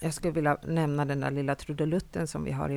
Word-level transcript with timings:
jag 0.00 0.14
skulle 0.14 0.32
vilja 0.32 0.58
nämna 0.62 1.04
den 1.04 1.20
där 1.20 1.30
lilla 1.30 1.54
trudelutten 1.54 2.26
som 2.26 2.44
vi 2.44 2.52
har 2.52 2.70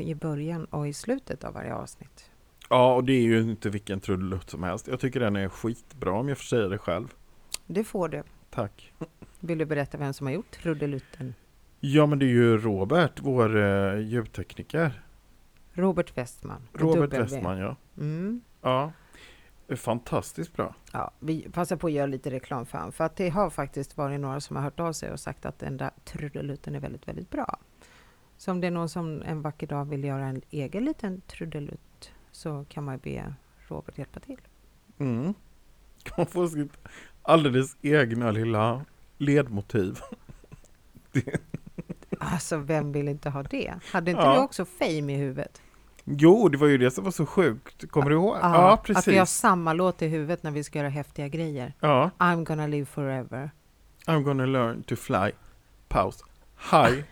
i, 0.00 0.14
början 0.14 0.64
och 0.64 0.88
i 0.88 0.92
slutet 0.92 1.44
av 1.44 1.54
varje 1.54 1.74
avsnitt. 1.74 2.30
Ja, 2.68 2.94
och 2.94 3.04
det 3.04 3.12
är 3.12 3.22
ju 3.22 3.40
inte 3.40 3.70
vilken 3.70 4.00
trudelutt 4.00 4.50
som 4.50 4.62
helst. 4.62 4.88
Jag 4.88 5.00
tycker 5.00 5.20
den 5.20 5.36
är 5.36 5.48
skitbra 5.48 6.12
om 6.12 6.28
jag 6.28 6.38
får 6.38 6.44
säga 6.44 6.68
det 6.68 6.78
själv. 6.78 7.14
Det 7.66 7.84
får 7.84 8.08
du. 8.08 8.22
Tack. 8.50 8.92
Vill 9.40 9.58
du 9.58 9.64
berätta 9.64 9.98
vem 9.98 10.12
som 10.12 10.26
har 10.26 10.34
gjort 10.34 10.50
trudelutten? 10.50 11.34
Ja, 11.80 12.06
men 12.06 12.18
det 12.18 12.24
är 12.24 12.28
ju 12.28 12.58
Robert, 12.58 13.20
vår 13.20 13.56
uh, 13.56 14.00
ljudtekniker. 14.00 15.02
Robert 15.72 16.18
Westman. 16.18 16.68
Robert 16.72 17.12
Westman, 17.12 17.58
ja. 17.58 17.76
Mm. 17.98 18.40
Ja, 18.62 18.92
fantastiskt 19.74 20.52
bra. 20.52 20.74
Ja, 20.92 21.10
vi 21.20 21.48
passar 21.52 21.76
på 21.76 21.86
att 21.86 21.92
göra 21.92 22.06
lite 22.06 22.30
reklam 22.30 22.66
för 22.66 22.78
honom, 22.78 22.92
för 22.92 23.04
att 23.04 23.16
det 23.16 23.28
har 23.28 23.50
faktiskt 23.50 23.96
varit 23.96 24.20
några 24.20 24.40
som 24.40 24.56
har 24.56 24.62
hört 24.62 24.80
av 24.80 24.92
sig 24.92 25.12
och 25.12 25.20
sagt 25.20 25.46
att 25.46 25.58
den 25.58 25.76
där 25.76 25.90
trudelutten 26.04 26.74
är 26.74 26.80
väldigt, 26.80 27.08
väldigt 27.08 27.30
bra. 27.30 27.58
Så 28.36 28.50
om 28.50 28.60
det 28.60 28.66
är 28.66 28.70
någon 28.70 28.88
som 28.88 29.22
en 29.22 29.42
vacker 29.42 29.66
dag 29.66 29.84
vill 29.84 30.04
göra 30.04 30.26
en 30.26 30.42
egen 30.50 30.84
liten 30.84 31.20
trudelutt 31.20 32.12
så 32.32 32.64
kan 32.68 32.84
man 32.84 32.98
be 32.98 33.34
Robert 33.68 33.98
hjälpa 33.98 34.20
till. 34.20 34.40
Mm. 34.98 35.34
Kan 36.02 36.14
man 36.16 36.26
få 36.26 36.48
sitt 36.48 36.72
alldeles 37.22 37.76
egna 37.82 38.30
lilla 38.30 38.84
ledmotiv. 39.18 39.98
Alltså, 42.18 42.56
vem 42.56 42.92
vill 42.92 43.08
inte 43.08 43.30
ha 43.30 43.42
det? 43.42 43.74
Hade 43.92 44.10
inte 44.10 44.22
Ja. 44.22 44.34
du 44.34 44.40
också 44.40 44.64
fame 44.64 45.14
i 45.14 45.16
huvudet? 45.16 45.62
Jo, 46.08 46.48
det 46.48 46.58
var 46.58 46.66
ju 46.66 46.78
det 46.78 46.90
som 46.90 47.04
var 47.04 47.10
så 47.10 47.26
sjukt. 47.26 47.90
Kommer 47.90 48.10
du 48.10 48.16
ihåg? 48.16 48.36
Ja, 48.42 48.54
Ja, 48.70 48.76
precis. 48.84 49.08
Att 49.08 49.14
vi 49.14 49.18
har 49.18 49.26
samma 49.26 49.72
låt 49.72 50.02
i 50.02 50.06
huvudet 50.06 50.42
när 50.42 50.50
vi 50.50 50.64
ska 50.64 50.78
göra 50.78 50.88
häftiga 50.88 51.28
grejer. 51.28 51.74
Ja, 51.80 52.10
I'm 52.18 52.44
gonna 52.44 52.66
live 52.66 52.86
forever. 52.86 53.50
I'm 54.06 54.22
gonna 54.22 54.46
learn 54.46 54.82
to 54.82 54.96
fly. 54.96 55.30
Paus. 55.88 56.24
Hi. 56.72 57.04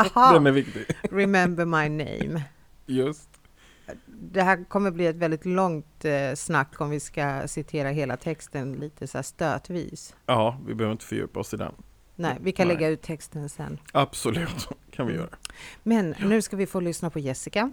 Aha, 0.00 0.32
Den 0.32 0.46
är 0.46 0.50
viktig. 0.52 0.86
remember 1.10 1.64
my 1.64 1.88
name. 1.88 2.42
Just. 2.86 3.28
Det 4.06 4.42
här 4.42 4.64
kommer 4.64 4.90
bli 4.90 5.06
ett 5.06 5.16
väldigt 5.16 5.44
långt 5.44 6.04
eh, 6.04 6.34
snack 6.34 6.80
om 6.80 6.90
vi 6.90 7.00
ska 7.00 7.42
citera 7.48 7.88
hela 7.88 8.16
texten 8.16 8.72
lite 8.72 9.06
så 9.06 9.18
här 9.18 9.22
stötvis. 9.22 10.14
Ja, 10.26 10.58
vi 10.66 10.74
behöver 10.74 10.92
inte 10.92 11.04
fördjupa 11.04 11.40
oss 11.40 11.54
i 11.54 11.56
den. 11.56 11.72
Nej, 12.14 12.36
vi 12.40 12.52
kan 12.52 12.68
Nej. 12.68 12.76
lägga 12.76 12.88
ut 12.88 13.02
texten 13.02 13.48
sen. 13.48 13.78
Absolut, 13.92 14.68
kan 14.90 15.06
vi 15.06 15.14
göra. 15.14 15.28
Men 15.82 16.14
nu 16.24 16.42
ska 16.42 16.56
vi 16.56 16.66
få 16.66 16.80
lyssna 16.80 17.10
på 17.10 17.18
Jessica. 17.18 17.70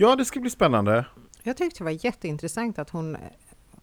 Ja, 0.00 0.16
det 0.16 0.24
ska 0.24 0.40
bli 0.40 0.50
spännande. 0.50 1.06
Jag 1.42 1.56
tyckte 1.56 1.78
det 1.80 1.84
var 1.84 2.04
jätteintressant 2.04 2.78
att 2.78 2.90
hon, 2.90 3.16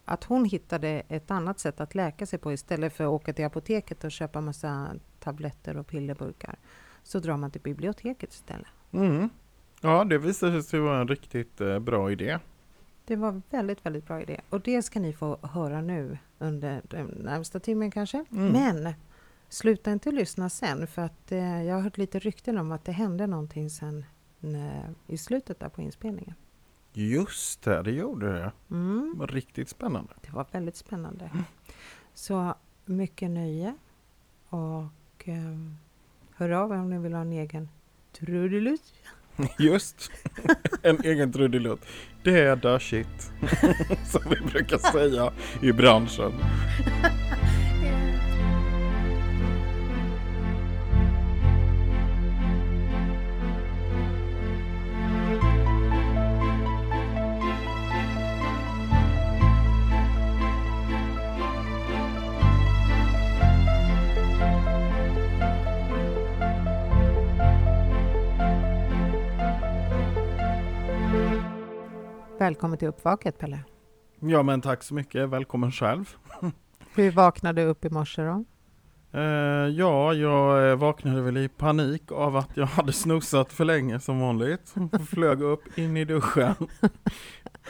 att 0.06 0.24
hon 0.24 0.46
hittade 0.46 1.04
ett 1.08 1.32
annat 1.32 1.60
sätt 1.60 1.80
att 1.80 1.96
läka 1.96 2.26
sig 2.26 2.40
på 2.40 2.54
istället 2.54 2.94
för 2.94 3.04
att 3.04 3.10
åka 3.10 3.34
till 3.34 3.46
apoteket 3.46 4.04
och 4.04 4.12
köpa 4.12 4.42
massa 4.42 4.96
tabletter 5.20 5.78
och 5.78 5.88
pillerburkar. 5.88 6.56
Så 7.04 7.20
drar 7.20 7.38
man 7.38 7.52
till 7.52 7.62
biblioteket 7.62 8.34
istället. 8.34 8.68
Mm. 8.92 9.30
Ja, 9.82 10.04
det 10.04 10.18
visade 10.18 10.64
sig 10.64 10.80
vara 10.80 11.02
en 11.02 11.08
riktigt 11.08 11.62
eh, 11.62 11.80
bra 11.80 12.12
idé. 12.12 12.40
Det 13.06 13.16
var 13.16 13.42
väldigt, 13.50 13.86
väldigt 13.86 14.08
bra 14.08 14.22
idé. 14.22 14.42
Och 14.50 14.62
det 14.62 14.82
ska 14.82 15.00
ni 15.00 15.14
få 15.14 15.38
höra 15.42 15.82
nu 15.82 16.18
under 16.38 16.82
den 16.90 17.06
närmsta 17.06 17.60
timmen 17.60 17.92
kanske. 17.92 18.26
Mm. 18.32 18.48
Men 18.48 18.94
sluta 19.50 19.92
inte 19.92 20.12
lyssna 20.12 20.50
sen 20.50 20.88
för 20.88 21.02
att 21.02 21.32
eh, 21.32 21.64
jag 21.64 21.76
har 21.76 21.82
hört 21.82 21.98
lite 21.98 22.20
rykten 22.20 22.58
om 22.58 22.72
att 22.72 22.86
det 22.86 22.92
hände 22.92 23.28
någonting 23.28 23.70
sen 23.70 24.06
i 25.08 25.18
slutet 25.18 25.60
där 25.60 25.70
på 25.70 25.82
inspelningen. 25.82 26.34
Just 26.94 27.62
det, 27.62 27.82
det 27.82 27.92
gjorde 27.92 28.26
det. 28.34 28.40
Det 28.68 28.76
Mm, 28.76 29.14
var 29.18 29.28
riktigt 29.28 29.70
spännande. 29.70 30.14
det 30.22 30.32
var 30.32 30.46
väldigt 30.52 30.76
spännande. 30.76 31.30
Så 32.14 32.56
mycket 32.86 33.30
nöje 33.32 33.76
och 34.50 34.84
eh, 35.30 35.58
hör 36.36 36.50
av 36.50 36.72
er 36.72 36.76
om 36.78 36.90
ni 36.90 37.00
vill 37.00 37.14
ha 37.14 37.22
en 37.22 37.32
egen 37.32 37.70
trudelutt. 38.12 38.94
Just. 39.60 40.12
en 40.82 41.02
egen 41.04 41.32
trudelutt. 41.34 41.86
Det 42.24 42.40
är 42.40 42.56
the 42.58 42.80
shit. 42.86 43.32
Som 44.12 44.22
vi 44.30 44.52
brukar 44.52 44.78
säga 44.78 45.34
i 45.62 45.72
branschen. 45.74 46.32
Välkommen 72.46 72.78
till 72.78 72.88
Uppvaket 72.88 73.38
Pelle. 73.38 73.60
Ja, 74.20 74.44
men 74.44 74.62
tack 74.62 74.84
så 74.84 74.94
mycket. 74.94 75.30
Välkommen 75.30 75.72
själv. 75.72 76.16
Hur 76.96 77.12
vaknade 77.12 77.62
du 77.62 77.68
upp 77.68 77.86
i 77.86 77.90
morse 77.90 78.22
då? 78.22 78.46
Eh, 79.20 79.24
ja, 79.68 80.14
jag 80.14 80.70
eh, 80.70 80.76
vaknade 80.76 81.22
väl 81.22 81.38
i 81.38 81.50
panik 81.50 82.12
av 82.12 82.38
att 82.38 82.50
jag 82.54 82.66
hade 82.66 82.94
snosat 82.94 83.54
för 83.54 83.66
länge 83.66 84.00
som 84.00 84.20
vanligt. 84.20 84.76
Flög 85.10 85.42
upp 85.42 85.78
in 85.78 85.98
i 85.98 86.06
duschen. 86.06 86.56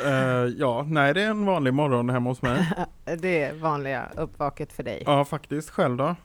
Eh, 0.06 0.46
ja, 0.58 0.86
nej 0.88 1.14
det 1.14 1.22
är 1.22 1.30
en 1.30 1.46
vanlig 1.46 1.74
morgon 1.74 2.10
hemma 2.10 2.30
hos 2.30 2.42
mig. 2.42 2.72
Det 3.18 3.44
är 3.44 3.54
vanliga 3.54 4.10
uppvaket 4.18 4.74
för 4.74 4.84
dig. 4.84 5.04
Ja, 5.06 5.26
faktiskt. 5.26 5.70
Själv 5.70 5.98
då? 5.98 6.16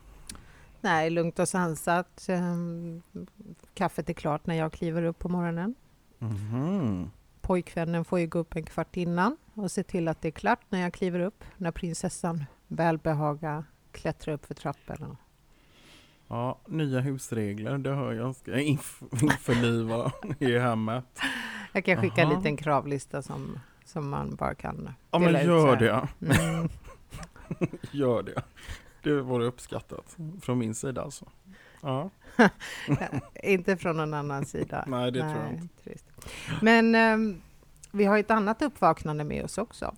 Nej, 0.80 1.10
lugnt 1.10 1.38
och 1.38 1.48
sansat. 1.48 2.26
Ehm, 2.28 3.02
Kaffet 3.74 4.08
är 4.08 4.12
klart 4.14 4.46
när 4.46 4.54
jag 4.54 4.72
kliver 4.72 5.02
upp 5.02 5.18
på 5.18 5.28
morgonen. 5.28 5.74
Mhm. 6.18 7.10
Pojkvännen 7.54 8.04
får 8.04 8.20
ju 8.20 8.26
gå 8.26 8.38
upp 8.38 8.56
en 8.56 8.62
kvart 8.64 8.96
innan 8.96 9.36
och 9.54 9.70
se 9.70 9.82
till 9.82 10.08
att 10.08 10.22
det 10.22 10.28
är 10.28 10.32
klart 10.32 10.60
när 10.68 10.80
jag 10.80 10.92
kliver 10.94 11.20
upp, 11.20 11.44
när 11.56 11.70
prinsessan 11.70 12.44
väl 12.68 12.98
behagar 12.98 13.64
klättra 13.92 14.34
upp 14.34 14.46
för 14.46 14.54
trappan. 14.54 15.16
Ja, 16.28 16.58
nya 16.66 17.00
husregler, 17.00 17.78
det 17.78 17.90
hör 17.94 18.12
jag 18.12 18.36
ska 18.36 18.52
inf- 18.52 19.22
införliva 19.22 20.12
i 20.38 20.58
hemmet. 20.58 21.20
Jag 21.72 21.84
kan 21.84 21.96
skicka 22.00 22.20
en 22.22 22.28
Aha. 22.28 22.36
liten 22.38 22.56
kravlista 22.56 23.22
som, 23.22 23.58
som 23.84 24.08
man 24.10 24.34
bara 24.34 24.54
kan 24.54 24.90
Ja 25.10 25.18
men 25.18 25.32
dela 25.32 25.40
ut 25.40 25.46
så 25.46 25.50
gör 25.52 25.76
det, 25.76 26.08
Mm. 26.20 26.68
gör 27.90 28.22
det. 28.22 28.42
Det 29.02 29.20
vore 29.20 29.44
uppskattat 29.44 30.16
från 30.42 30.58
min 30.58 30.74
sida 30.74 31.02
alltså. 31.02 31.24
Ja, 31.82 32.10
Inte 33.42 33.76
från 33.76 33.96
någon 33.96 34.14
annan 34.14 34.44
sida. 34.44 34.84
nej 34.86 35.12
det 35.12 35.20
tror 35.20 35.32
jag 35.32 35.42
Nej, 35.52 35.58
inte. 35.62 35.82
trist. 35.84 36.04
Men 36.62 36.94
ehm, 36.94 37.40
vi 37.92 38.04
har 38.04 38.18
ett 38.18 38.30
annat 38.30 38.62
uppvaknande 38.62 39.24
med 39.24 39.44
oss 39.44 39.58
också. 39.58 39.94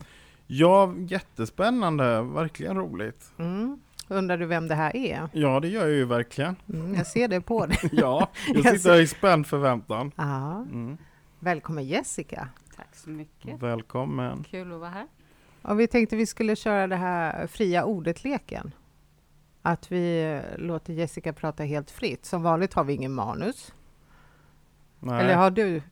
Ja, 0.46 0.94
jättespännande, 0.98 2.22
verkligen 2.22 2.76
roligt. 2.76 3.32
Mm. 3.38 3.80
Undrar 4.08 4.38
du 4.38 4.46
vem 4.46 4.68
det 4.68 4.74
här 4.74 4.96
är? 4.96 5.28
Ja, 5.32 5.60
det 5.60 5.68
gör 5.68 5.80
jag 5.80 5.90
ju 5.90 6.04
verkligen. 6.04 6.56
Mm, 6.68 6.94
jag 6.94 7.06
ser 7.06 7.28
det 7.28 7.40
på 7.40 7.66
dig. 7.66 7.78
Ja, 7.92 8.28
jag 8.46 8.56
Jag 8.64 8.76
sitter 8.76 9.00
i 9.00 9.06
spänd 9.06 9.46
förväntan. 9.46 10.12
Ja. 10.16 10.56
Mm. 10.56 10.96
Välkommen 11.38 11.84
Jessica. 11.84 12.48
Tack 12.76 12.96
så 12.96 13.10
mycket. 13.10 13.62
Välkommen. 13.62 14.44
Kul 14.44 14.72
att 14.72 14.80
vara 14.80 14.90
här. 14.90 15.06
Och 15.62 15.80
vi 15.80 15.86
tänkte 15.86 16.16
vi 16.16 16.26
skulle 16.26 16.56
köra 16.56 16.86
det 16.86 16.96
här 16.96 17.46
fria 17.46 17.84
ordet-leken. 17.84 18.74
Att 19.62 19.92
vi 19.92 20.32
eh, 20.32 20.58
låter 20.58 20.92
Jessica 20.92 21.32
prata 21.32 21.62
helt 21.64 21.90
fritt. 21.90 22.24
Som 22.24 22.42
vanligt 22.42 22.74
har 22.74 22.84
vi 22.84 22.92
ingen 22.92 23.12
manus. 23.12 23.72
Nej. 25.00 25.20
Eller 25.20 25.34
har 25.34 25.50
du 25.50 25.82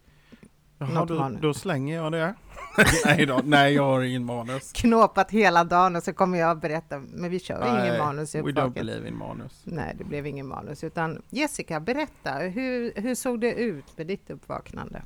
Jaha, 0.81 0.89
något 0.91 1.09
då, 1.09 1.15
manus? 1.15 1.41
då 1.41 1.55
slänger 1.55 1.97
jag 1.97 2.13
det. 2.13 2.35
nej 3.05 3.27
då, 3.27 3.41
nej 3.45 3.75
jag 3.75 3.83
har 3.83 4.03
ingen 4.03 4.25
manus. 4.25 4.73
knåpat 4.73 5.31
hela 5.31 5.65
dagen 5.65 5.97
och 5.97 6.03
så 6.03 6.13
kommer 6.13 6.39
jag 6.39 6.51
att 6.51 6.61
berätta. 6.61 6.99
Men 6.99 7.31
vi 7.31 7.41
kör 7.41 7.63
ingen 7.67 7.89
Nej, 7.89 7.99
manus 7.99 8.35
i 8.35 8.41
We 8.43 8.51
don't 8.51 8.73
believe 8.73 9.09
in 9.09 9.17
manus. 9.17 9.61
Nej, 9.65 9.95
det 9.99 10.05
blev 10.05 10.27
ingen 10.27 10.47
manus. 10.47 10.85
Utan 10.85 11.23
Jessica, 11.31 11.81
berätta. 11.81 12.33
Hur, 12.33 12.93
hur 12.97 13.15
såg 13.15 13.41
det 13.41 13.55
ut 13.55 13.99
med 13.99 14.07
ditt 14.07 14.31
uppvaknande? 14.31 15.03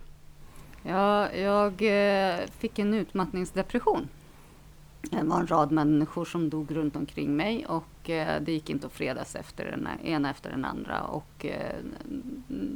Ja, 0.83 1.33
jag 1.33 1.83
eh, 1.83 2.39
fick 2.59 2.79
en 2.79 2.95
utmattningsdepression. 2.95 4.09
Det 5.11 5.23
var 5.23 5.41
en 5.41 5.47
rad 5.47 5.73
människor 5.73 6.25
som 6.25 6.51
dog 6.51 6.77
runt 6.77 6.97
omkring 6.97 7.37
mig 7.37 7.67
och 7.67 8.11
eh, 8.11 8.43
det 8.43 8.53
gick 8.53 8.71
inte 8.71 8.87
att 8.87 8.93
fredas 8.93 9.37
efter 9.37 9.65
den 9.65 9.89
ena 10.05 10.31
efter 10.31 10.51
den 10.51 10.65
andra. 10.65 11.03
Och 11.03 11.47
eh, 11.47 11.77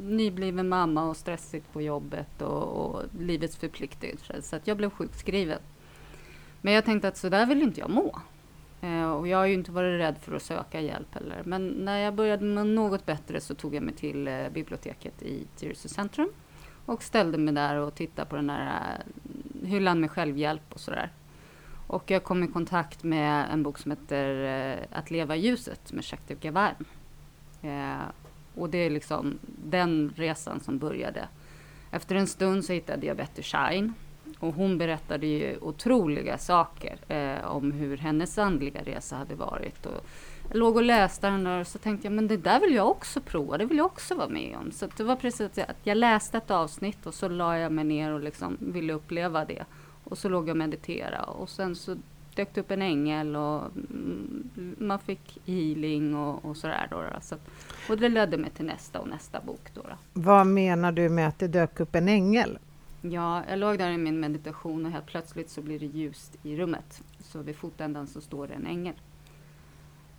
nybliven 0.02 0.68
mamma 0.68 1.04
och 1.04 1.16
stressigt 1.16 1.72
på 1.72 1.82
jobbet 1.82 2.42
och, 2.42 2.62
och 2.62 3.02
livets 3.18 3.56
förpliktelser. 3.56 4.40
Så 4.40 4.56
att 4.56 4.66
jag 4.66 4.76
blev 4.76 4.90
sjukskriven. 4.90 5.58
Men 6.60 6.72
jag 6.72 6.84
tänkte 6.84 7.08
att 7.08 7.16
så 7.16 7.28
där 7.28 7.46
vill 7.46 7.62
inte 7.62 7.80
jag 7.80 7.90
må. 7.90 8.18
Eh, 8.80 9.10
och 9.10 9.28
jag 9.28 9.38
har 9.38 9.46
ju 9.46 9.54
inte 9.54 9.72
varit 9.72 10.00
rädd 10.00 10.16
för 10.22 10.36
att 10.36 10.42
söka 10.42 10.80
hjälp 10.80 11.14
heller. 11.14 11.42
Men 11.44 11.68
när 11.68 11.98
jag 11.98 12.14
började 12.14 12.44
må 12.44 12.64
något 12.64 13.06
bättre 13.06 13.40
så 13.40 13.54
tog 13.54 13.74
jag 13.74 13.82
mig 13.82 13.94
till 13.94 14.28
eh, 14.28 14.48
biblioteket 14.48 15.22
i 15.22 15.46
Tyresö 15.56 15.88
centrum 15.88 16.28
och 16.86 17.02
ställde 17.02 17.38
mig 17.38 17.54
där 17.54 17.76
och 17.76 17.94
tittade 17.94 18.28
på 18.28 18.36
den 18.36 18.46
där 18.46 19.00
eh, 19.62 19.68
hyllan 19.68 20.00
med 20.00 20.10
självhjälp 20.10 20.62
och 20.74 20.80
sådär. 20.80 21.10
Och 21.88 22.10
jag 22.10 22.24
kom 22.24 22.44
i 22.44 22.48
kontakt 22.48 23.04
med 23.04 23.50
en 23.52 23.62
bok 23.62 23.78
som 23.78 23.90
heter 23.90 24.44
eh, 24.44 24.98
Att 24.98 25.10
leva 25.10 25.36
i 25.36 25.40
ljuset 25.40 25.92
med 25.92 26.04
Jacques 26.04 26.38
de 26.40 26.74
Eh, 27.62 28.08
Och 28.54 28.70
det 28.70 28.78
är 28.78 28.90
liksom 28.90 29.38
den 29.64 30.12
resan 30.16 30.60
som 30.60 30.78
började. 30.78 31.28
Efter 31.90 32.14
en 32.14 32.26
stund 32.26 32.64
så 32.64 32.72
hittade 32.72 33.06
jag 33.06 33.16
Betty 33.16 33.42
Shine 33.42 33.94
och 34.38 34.54
hon 34.54 34.78
berättade 34.78 35.26
ju 35.26 35.56
otroliga 35.60 36.38
saker 36.38 36.98
eh, 37.08 37.46
om 37.46 37.72
hur 37.72 37.96
hennes 37.96 38.38
andliga 38.38 38.82
resa 38.82 39.16
hade 39.16 39.34
varit. 39.34 39.86
Och 39.86 40.06
jag 40.48 40.56
låg 40.56 40.76
och 40.76 40.82
läste 40.82 41.26
den 41.26 41.46
och 41.46 41.66
så 41.66 41.78
tänkte 41.78 42.06
jag, 42.06 42.12
men 42.12 42.28
det 42.28 42.36
där 42.36 42.60
vill 42.60 42.74
jag 42.74 42.88
också 42.90 43.20
prova, 43.20 43.58
det 43.58 43.64
vill 43.64 43.76
jag 43.76 43.86
också 43.86 44.14
vara 44.14 44.28
med 44.28 44.56
om. 44.56 44.72
Så 44.72 44.88
det 44.96 45.04
var 45.04 45.16
precis 45.16 45.40
att 45.40 45.76
jag 45.82 45.96
läste 45.96 46.38
ett 46.38 46.50
avsnitt 46.50 47.06
och 47.06 47.14
så 47.14 47.28
la 47.28 47.58
jag 47.58 47.72
mig 47.72 47.84
ner 47.84 48.12
och 48.12 48.20
liksom 48.20 48.56
ville 48.60 48.92
uppleva 48.92 49.44
det. 49.44 49.64
Och 50.08 50.18
så 50.18 50.28
låg 50.28 50.48
jag 50.48 50.50
och 50.50 50.56
mediterade 50.56 51.22
och 51.22 51.48
sen 51.48 51.76
så 51.76 51.96
dök 52.34 52.54
det 52.54 52.60
upp 52.60 52.70
en 52.70 52.82
ängel 52.82 53.36
och 53.36 53.64
mm, 53.76 54.76
man 54.78 54.98
fick 54.98 55.38
healing 55.46 56.14
och, 56.14 56.44
och 56.44 56.56
sådär. 56.56 56.88
Då, 56.90 56.96
då. 56.96 57.20
Så, 57.20 57.36
och 57.88 57.98
det 57.98 58.08
ledde 58.08 58.36
mig 58.36 58.50
till 58.50 58.64
nästa 58.64 59.00
och 59.00 59.08
nästa 59.08 59.40
bok. 59.40 59.70
Då, 59.74 59.82
då. 59.82 59.96
Vad 60.12 60.46
menar 60.46 60.92
du 60.92 61.08
med 61.08 61.28
att 61.28 61.38
det 61.38 61.48
dök 61.48 61.80
upp 61.80 61.94
en 61.94 62.08
ängel? 62.08 62.58
Ja, 63.00 63.42
jag 63.48 63.58
låg 63.58 63.78
där 63.78 63.90
i 63.90 63.98
min 63.98 64.20
meditation 64.20 64.86
och 64.86 64.92
helt 64.92 65.06
plötsligt 65.06 65.50
så 65.50 65.62
blir 65.62 65.78
det 65.78 65.86
ljust 65.86 66.36
i 66.42 66.56
rummet. 66.56 67.02
Så 67.20 67.42
vid 67.42 67.56
fotändan 67.56 68.06
så 68.06 68.20
står 68.20 68.48
det 68.48 68.54
en 68.54 68.66
ängel. 68.66 68.94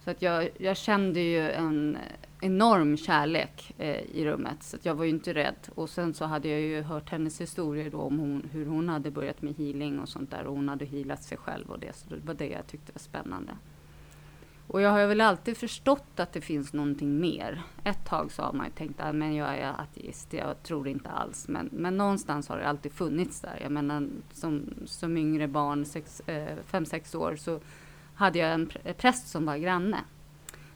Så 0.03 0.11
att 0.11 0.21
jag, 0.21 0.49
jag 0.57 0.77
kände 0.77 1.19
ju 1.19 1.51
en 1.51 1.97
enorm 2.41 2.97
kärlek 2.97 3.73
eh, 3.77 4.01
i 4.01 4.25
rummet, 4.25 4.63
så 4.63 4.75
att 4.75 4.85
jag 4.85 4.95
var 4.95 5.03
ju 5.03 5.09
inte 5.09 5.33
rädd. 5.33 5.69
Och 5.75 5.89
sen 5.89 6.13
så 6.13 6.25
hade 6.25 6.47
jag 6.47 6.61
ju 6.61 6.81
hört 6.81 7.09
hennes 7.09 7.41
historier 7.41 7.89
då 7.89 7.97
om 7.97 8.19
hon, 8.19 8.49
hur 8.51 8.65
hon 8.65 8.89
hade 8.89 9.11
börjat 9.11 9.41
med 9.41 9.55
healing 9.55 9.99
och 9.99 10.09
sånt 10.09 10.31
där. 10.31 10.45
Och 10.45 10.55
hon 10.55 10.69
hade 10.69 10.85
healat 10.85 11.23
sig 11.23 11.37
själv 11.37 11.69
och 11.71 11.79
det, 11.79 11.95
så 11.95 12.15
det 12.15 12.25
var 12.25 12.33
det 12.33 12.47
jag 12.47 12.67
tyckte 12.67 12.91
var 12.91 12.99
spännande. 12.99 13.51
Och 14.67 14.81
jag 14.81 14.89
har 14.89 15.07
väl 15.07 15.21
alltid 15.21 15.57
förstått 15.57 16.19
att 16.19 16.33
det 16.33 16.41
finns 16.41 16.73
någonting 16.73 17.19
mer. 17.19 17.61
Ett 17.83 18.05
tag 18.05 18.31
så 18.31 18.41
har 18.41 18.53
man 18.53 18.65
ju 18.65 18.71
tänkt 18.71 19.01
att 19.01 19.15
men 19.15 19.35
jag 19.35 19.57
är 19.57 19.73
ateist, 19.81 20.33
jag 20.33 20.63
tror 20.63 20.87
inte 20.87 21.09
alls. 21.09 21.47
Men, 21.47 21.69
men 21.71 21.97
någonstans 21.97 22.49
har 22.49 22.57
det 22.57 22.67
alltid 22.67 22.91
funnits 22.91 23.41
där. 23.41 23.59
Jag 23.61 23.71
menar 23.71 24.07
som, 24.33 24.73
som 24.85 25.17
yngre 25.17 25.47
barn, 25.47 25.85
sex, 25.85 26.19
eh, 26.19 26.57
fem, 26.65 26.85
sex 26.85 27.15
år, 27.15 27.35
så 27.35 27.59
hade 28.15 28.39
jag 28.39 28.53
en 28.53 28.71
präst 28.97 29.27
som 29.27 29.45
var 29.45 29.57
granne. 29.57 29.97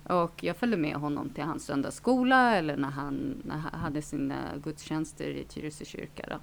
Och 0.04 0.44
jag 0.44 0.58
följde 0.58 0.78
med 0.78 0.96
honom 0.96 1.30
till 1.30 1.44
hans 1.44 1.66
söndagsskola 1.66 2.56
eller 2.56 2.78
när 2.78 2.90
han, 2.90 3.42
när 3.44 3.58
han 3.58 3.80
hade 3.80 4.02
sina 4.02 4.36
gudstjänster 4.64 5.30
i 5.30 5.44
Tyresö 5.44 5.86
kyrka. 5.86 6.26
Då. 6.30 6.40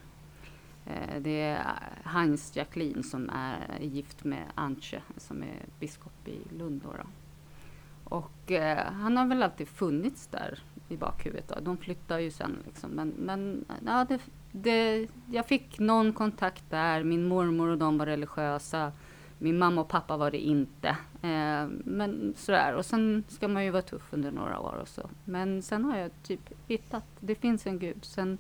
Eh, 0.93 1.21
det 1.21 1.41
är 1.41 1.63
Heinz 2.05 2.57
Jacqueline 2.57 3.03
som 3.03 3.31
är 3.31 3.79
gift 3.81 4.25
med 4.25 4.45
Antje 4.55 5.03
som 5.17 5.43
är 5.43 5.65
biskop 5.81 6.29
i 6.29 6.55
Lund. 6.55 6.83
Då, 6.85 6.93
då. 6.93 7.07
Och 8.17 8.53
eh, 8.53 8.93
han 8.93 9.17
har 9.17 9.27
väl 9.27 9.43
alltid 9.43 9.69
funnits 9.69 10.27
där 10.27 10.59
i 10.89 10.97
bakhuvudet. 10.97 11.49
Då. 11.49 11.61
De 11.61 11.77
flyttar 11.77 12.19
ju 12.19 12.31
sen 12.31 12.59
liksom. 12.67 12.91
Men, 12.91 13.09
men 13.09 13.65
ja, 13.87 14.07
det, 14.09 14.21
det, 14.53 15.09
jag 15.31 15.47
fick 15.47 15.79
någon 15.79 16.13
kontakt 16.13 16.71
där. 16.71 17.05
Min 17.05 17.29
mormor 17.29 17.69
och 17.69 17.79
de 17.79 17.99
var 17.99 18.07
religiösa. 18.07 18.93
Min 19.39 19.59
mamma 19.59 19.81
och 19.81 19.89
pappa 19.89 20.17
var 20.17 20.31
det 20.31 20.39
inte. 20.39 20.97
Eh, 21.23 21.69
men 21.85 22.35
sådär. 22.37 22.75
Och 22.75 22.87
sen 22.87 23.25
ska 23.29 23.49
man 23.49 23.65
ju 23.65 23.71
vara 23.71 23.83
tuff 23.83 24.13
under 24.13 24.31
några 24.31 24.61
år 24.61 24.79
och 24.83 24.89
så. 24.89 25.11
Men 25.25 25.63
sen 25.63 25.85
har 25.85 25.97
jag 25.97 26.11
typ 26.23 26.41
hittat, 26.67 27.05
det 27.21 27.35
finns 27.35 27.67
en 27.67 27.79
gud. 27.79 28.05
Sen 28.05 28.39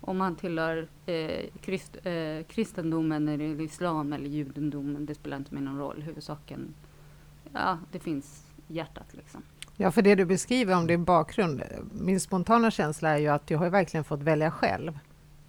om 0.00 0.18
man 0.18 0.36
tillhör 0.36 0.88
eh, 1.06 1.44
krist, 1.60 1.96
eh, 2.02 2.44
kristendomen 2.48 3.28
eller 3.28 3.60
islam 3.60 4.12
eller 4.12 4.28
judendomen, 4.28 5.06
det 5.06 5.14
spelar 5.14 5.36
inte 5.36 5.54
mig 5.54 5.62
någon 5.62 5.78
roll. 5.78 6.02
Huvudsaken, 6.02 6.74
ja, 7.52 7.78
det 7.92 7.98
finns 7.98 8.46
hjärtat 8.66 9.14
liksom. 9.14 9.42
Ja, 9.76 9.90
för 9.90 10.02
det 10.02 10.14
du 10.14 10.24
beskriver 10.24 10.76
om 10.76 10.86
din 10.86 11.04
bakgrund, 11.04 11.62
min 11.92 12.20
spontana 12.20 12.70
känsla 12.70 13.10
är 13.10 13.18
ju 13.18 13.28
att 13.28 13.46
du 13.46 13.56
har 13.56 13.70
verkligen 13.70 14.04
fått 14.04 14.22
välja 14.22 14.50
själv. 14.50 14.98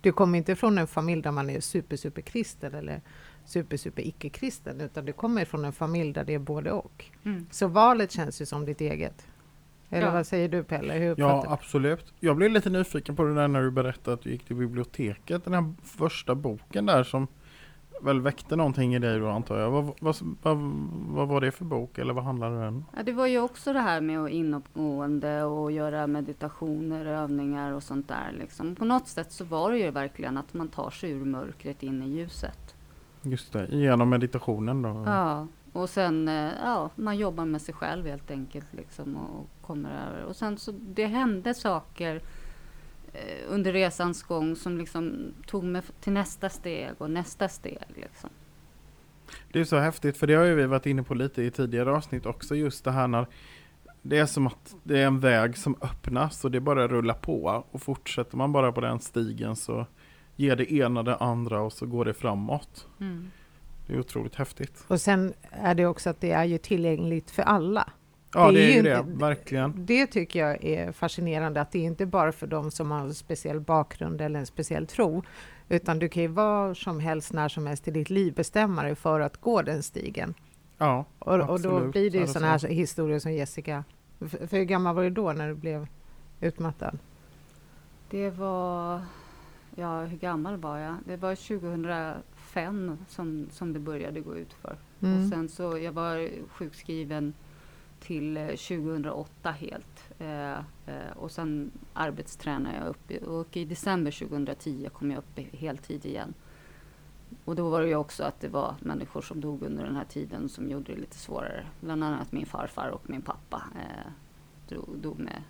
Du 0.02 0.12
kommer 0.12 0.38
inte 0.38 0.56
från 0.56 0.78
en 0.78 0.88
familj 0.88 1.22
där 1.22 1.32
man 1.32 1.50
är 1.50 1.60
super, 1.60 1.96
super 1.96 2.22
kristen 2.22 2.76
eller 2.76 3.02
super, 3.46 3.78
super 3.78 4.08
icke-kristen, 4.08 4.82
utan 4.82 5.06
du 5.06 5.14
kommer 5.14 5.46
från 5.46 5.66
en 5.66 5.74
familj 5.74 6.14
där 6.14 6.24
det 6.24 6.34
är 6.34 6.40
både 6.40 6.72
och. 6.72 7.06
Mm. 7.24 7.46
Så 7.52 7.68
valet 7.68 8.12
känns 8.12 8.42
ju 8.42 8.46
som 8.46 8.66
ditt 8.66 8.82
eget. 8.82 9.28
Eller 9.90 10.08
ja. 10.08 10.14
vad 10.14 10.28
säger 10.28 10.50
du 10.50 10.64
Pelle? 10.64 10.94
Hur 10.94 11.16
ja, 11.18 11.46
absolut. 11.48 12.14
Jag 12.20 12.36
blev 12.36 12.52
lite 12.52 12.70
nyfiken 12.70 13.16
på 13.16 13.24
det 13.24 13.36
där 13.36 13.48
när 13.48 13.62
du 13.62 13.72
berättade 13.72 14.14
att 14.14 14.22
du 14.22 14.30
gick 14.30 14.46
till 14.46 14.56
biblioteket. 14.56 15.44
Den 15.44 15.54
här 15.54 15.74
första 15.84 16.36
boken 16.36 16.86
där 16.86 17.04
som 17.04 17.28
väl 18.02 18.22
väckte 18.22 18.56
någonting 18.56 18.96
i 18.96 19.00
dig 19.00 19.20
då 19.20 19.28
antar 19.28 19.60
jag. 19.60 19.72
Vad, 19.72 19.92
vad, 20.00 20.16
vad, 20.42 20.58
vad 21.10 21.28
var 21.28 21.42
det 21.42 21.52
för 21.52 21.66
bok 21.66 21.98
eller 21.98 22.14
vad 22.14 22.24
handlade 22.24 22.56
den 22.56 22.68
om? 22.68 22.86
Ja, 22.96 23.04
det 23.04 23.12
var 23.12 23.28
ju 23.28 23.40
också 23.40 23.74
det 23.74 23.80
här 23.80 24.02
med 24.02 24.20
att 24.20 24.30
inåtgående 24.30 25.44
och 25.44 25.72
göra 25.72 26.08
meditationer, 26.08 27.06
övningar 27.06 27.72
och 27.72 27.84
sånt 27.84 28.08
där. 28.08 28.32
Liksom. 28.40 28.76
På 28.76 28.86
något 28.86 29.08
sätt 29.08 29.32
så 29.32 29.44
var 29.44 29.72
det 29.72 29.78
ju 29.78 29.92
verkligen 29.92 30.38
att 30.38 30.54
man 30.54 30.68
tar 30.68 30.90
sig 30.90 31.12
ur 31.12 31.26
mörkret 31.26 31.84
in 31.84 32.04
i 32.04 32.10
ljuset. 32.10 32.76
Just 33.22 33.54
det, 33.54 33.68
genom 33.68 34.10
meditationen 34.10 34.82
då? 34.82 35.04
Ja, 35.06 35.48
och 35.74 35.90
sen 35.90 36.28
eh, 36.28 36.52
ja, 36.64 36.90
man 36.96 37.18
jobbar 37.18 37.46
med 37.46 37.62
sig 37.62 37.74
själv 37.74 38.08
helt 38.08 38.32
enkelt 38.32 38.74
liksom 38.74 39.16
och 39.16 39.68
kommer 39.68 40.08
över. 40.08 40.24
Och 40.24 40.36
sen 40.36 40.58
så 40.58 40.72
det 40.72 41.06
hände 41.06 41.54
saker 41.54 42.22
under 43.48 43.74
resans 43.74 44.24
gång 44.24 44.56
som 44.56 44.78
liksom 44.78 45.34
tog 45.48 45.64
mig 45.64 45.82
till 46.02 46.14
nästa 46.14 46.50
steg 46.50 46.92
och 46.98 47.12
nästa 47.12 47.50
steg. 47.50 47.84
Liksom. 47.96 48.30
Det 49.52 49.60
är 49.60 49.64
så 49.64 49.78
häftigt, 49.78 50.18
för 50.18 50.28
det 50.28 50.34
har 50.34 50.44
ju 50.44 50.56
vi 50.56 50.66
varit 50.66 50.86
inne 50.86 51.04
på 51.04 51.14
lite 51.14 51.44
i 51.44 51.52
tidigare 51.52 51.92
avsnitt 51.92 52.26
också, 52.26 52.56
just 52.56 52.84
det 52.84 52.92
här 52.92 53.08
när 53.08 53.28
det 54.02 54.18
är 54.18 54.26
som 54.26 54.48
att 54.48 54.76
det 54.84 55.00
är 55.00 55.06
en 55.06 55.20
väg 55.20 55.58
som 55.58 55.76
öppnas 55.82 56.46
och 56.46 56.52
det 56.52 56.60
bara 56.60 56.88
rullar 56.88 57.14
på 57.14 57.66
och 57.72 57.82
fortsätter 57.82 58.38
man 58.38 58.52
bara 58.52 58.72
på 58.72 58.82
den 58.82 59.00
stigen 59.00 59.56
så 59.56 59.86
ger 60.36 60.56
det 60.56 60.74
ena 60.74 61.04
det 61.04 61.16
andra 61.16 61.62
och 61.62 61.74
så 61.74 61.86
går 61.86 62.06
det 62.06 62.14
framåt. 62.14 62.88
Mm. 63.00 63.32
Det 63.88 63.94
är 63.94 64.00
otroligt 64.00 64.36
häftigt. 64.36 64.86
Och 64.88 65.02
sen 65.02 65.34
är 65.52 65.76
det 65.76 65.86
också 65.86 66.10
att 66.10 66.22
det 66.22 66.32
är 66.32 66.44
ju 66.44 66.58
tillgängligt 66.58 67.32
för 67.32 67.44
alla. 67.44 67.90
Ja, 68.34 68.52
det 68.52 68.60
är, 68.60 68.64
det 68.64 68.72
är 68.72 68.76
ju 68.76 68.82
det, 68.82 69.00
inte, 69.00 69.26
verkligen. 69.26 69.74
Det 69.78 70.08
tycker 70.08 70.40
jag 70.40 70.64
är 70.64 70.92
fascinerande, 70.92 71.62
att 71.62 71.72
det 71.72 71.80
är 71.80 71.84
inte 71.84 72.06
bara 72.06 72.32
för 72.32 72.48
de 72.48 72.72
som 72.72 72.92
har 72.92 73.00
en 73.00 73.14
speciell 73.14 73.60
bakgrund 73.60 74.22
eller 74.22 74.40
en 74.40 74.46
speciell 74.46 74.88
tro, 74.88 75.24
utan 75.70 76.00
du 76.00 76.10
kan 76.10 76.24
ju 76.24 76.30
vara 76.30 76.76
som 76.76 77.00
helst, 77.00 77.34
när 77.34 77.50
som 77.50 77.68
helst 77.68 77.88
i 77.88 77.92
ditt 77.92 78.10
liv 78.10 78.34
bestämma 78.34 78.84
dig 78.84 78.96
för 78.96 79.20
att 79.20 79.38
gå 79.38 79.62
den 79.62 79.84
stigen. 79.84 80.34
Ja, 80.78 81.06
och, 81.20 81.50
och 81.50 81.62
då 81.62 81.80
blir 81.80 82.12
det 82.12 82.18
ju 82.18 82.28
sådana 82.28 82.48
här 82.48 82.68
historier 82.68 83.20
som 83.20 83.34
Jessica. 83.34 83.84
För, 84.20 84.48
för 84.48 84.58
hur 84.58 84.64
gammal 84.64 84.96
var 84.96 85.04
du 85.04 85.10
då 85.10 85.34
när 85.34 85.48
du 85.48 85.56
blev 85.56 85.88
utmattad? 86.42 86.98
Det 88.10 88.30
var, 88.30 89.02
ja 89.76 90.02
hur 90.02 90.18
gammal 90.18 90.58
var 90.58 90.78
jag? 90.78 90.96
Det 91.06 91.18
var 91.18 91.36
2005 91.36 92.98
som, 93.08 93.48
som 93.52 93.74
det 93.74 93.80
började 93.80 94.20
gå 94.20 94.38
ut 94.38 94.54
för. 94.54 94.76
Mm. 95.02 95.24
Och 95.24 95.30
sen 95.30 95.50
så, 95.50 95.78
jag 95.78 95.92
var 95.92 96.30
sjukskriven 96.50 97.34
till 98.00 98.36
2008 98.36 99.50
eh, 99.50 99.52
helt. 99.56 100.10
Eh, 100.20 100.52
eh, 100.54 101.12
och 101.16 101.32
sen 101.32 101.72
arbetstränade 101.94 102.78
jag 102.78 102.88
upp 102.88 103.28
och 103.28 103.58
i 103.58 103.66
december 103.66 104.12
2010 104.12 104.90
kom 104.94 105.12
jag 105.12 105.18
upp 105.18 105.40
i 105.40 105.58
heltid 105.58 106.06
igen. 106.06 106.34
Och 107.46 107.56
då 107.56 107.70
var 107.70 107.82
det 107.82 107.88
ju 107.88 107.96
också 107.96 108.24
att 108.24 108.40
det 108.40 108.48
var 108.48 108.76
människor 108.80 109.22
som 109.22 109.42
dog 109.42 109.64
under 109.64 109.84
den 109.84 109.96
här 109.96 110.06
tiden 110.06 110.50
som 110.50 110.70
gjorde 110.70 110.94
det 110.94 111.00
lite 111.00 111.18
svårare. 111.18 111.66
Bland 111.82 112.04
annat 112.04 112.32
min 112.32 112.46
farfar 112.46 112.90
och 112.90 113.10
min 113.10 113.22
pappa 113.22 113.64
eh, 113.76 114.12
dog, 114.70 114.98
dog 114.98 115.20
med 115.20 115.44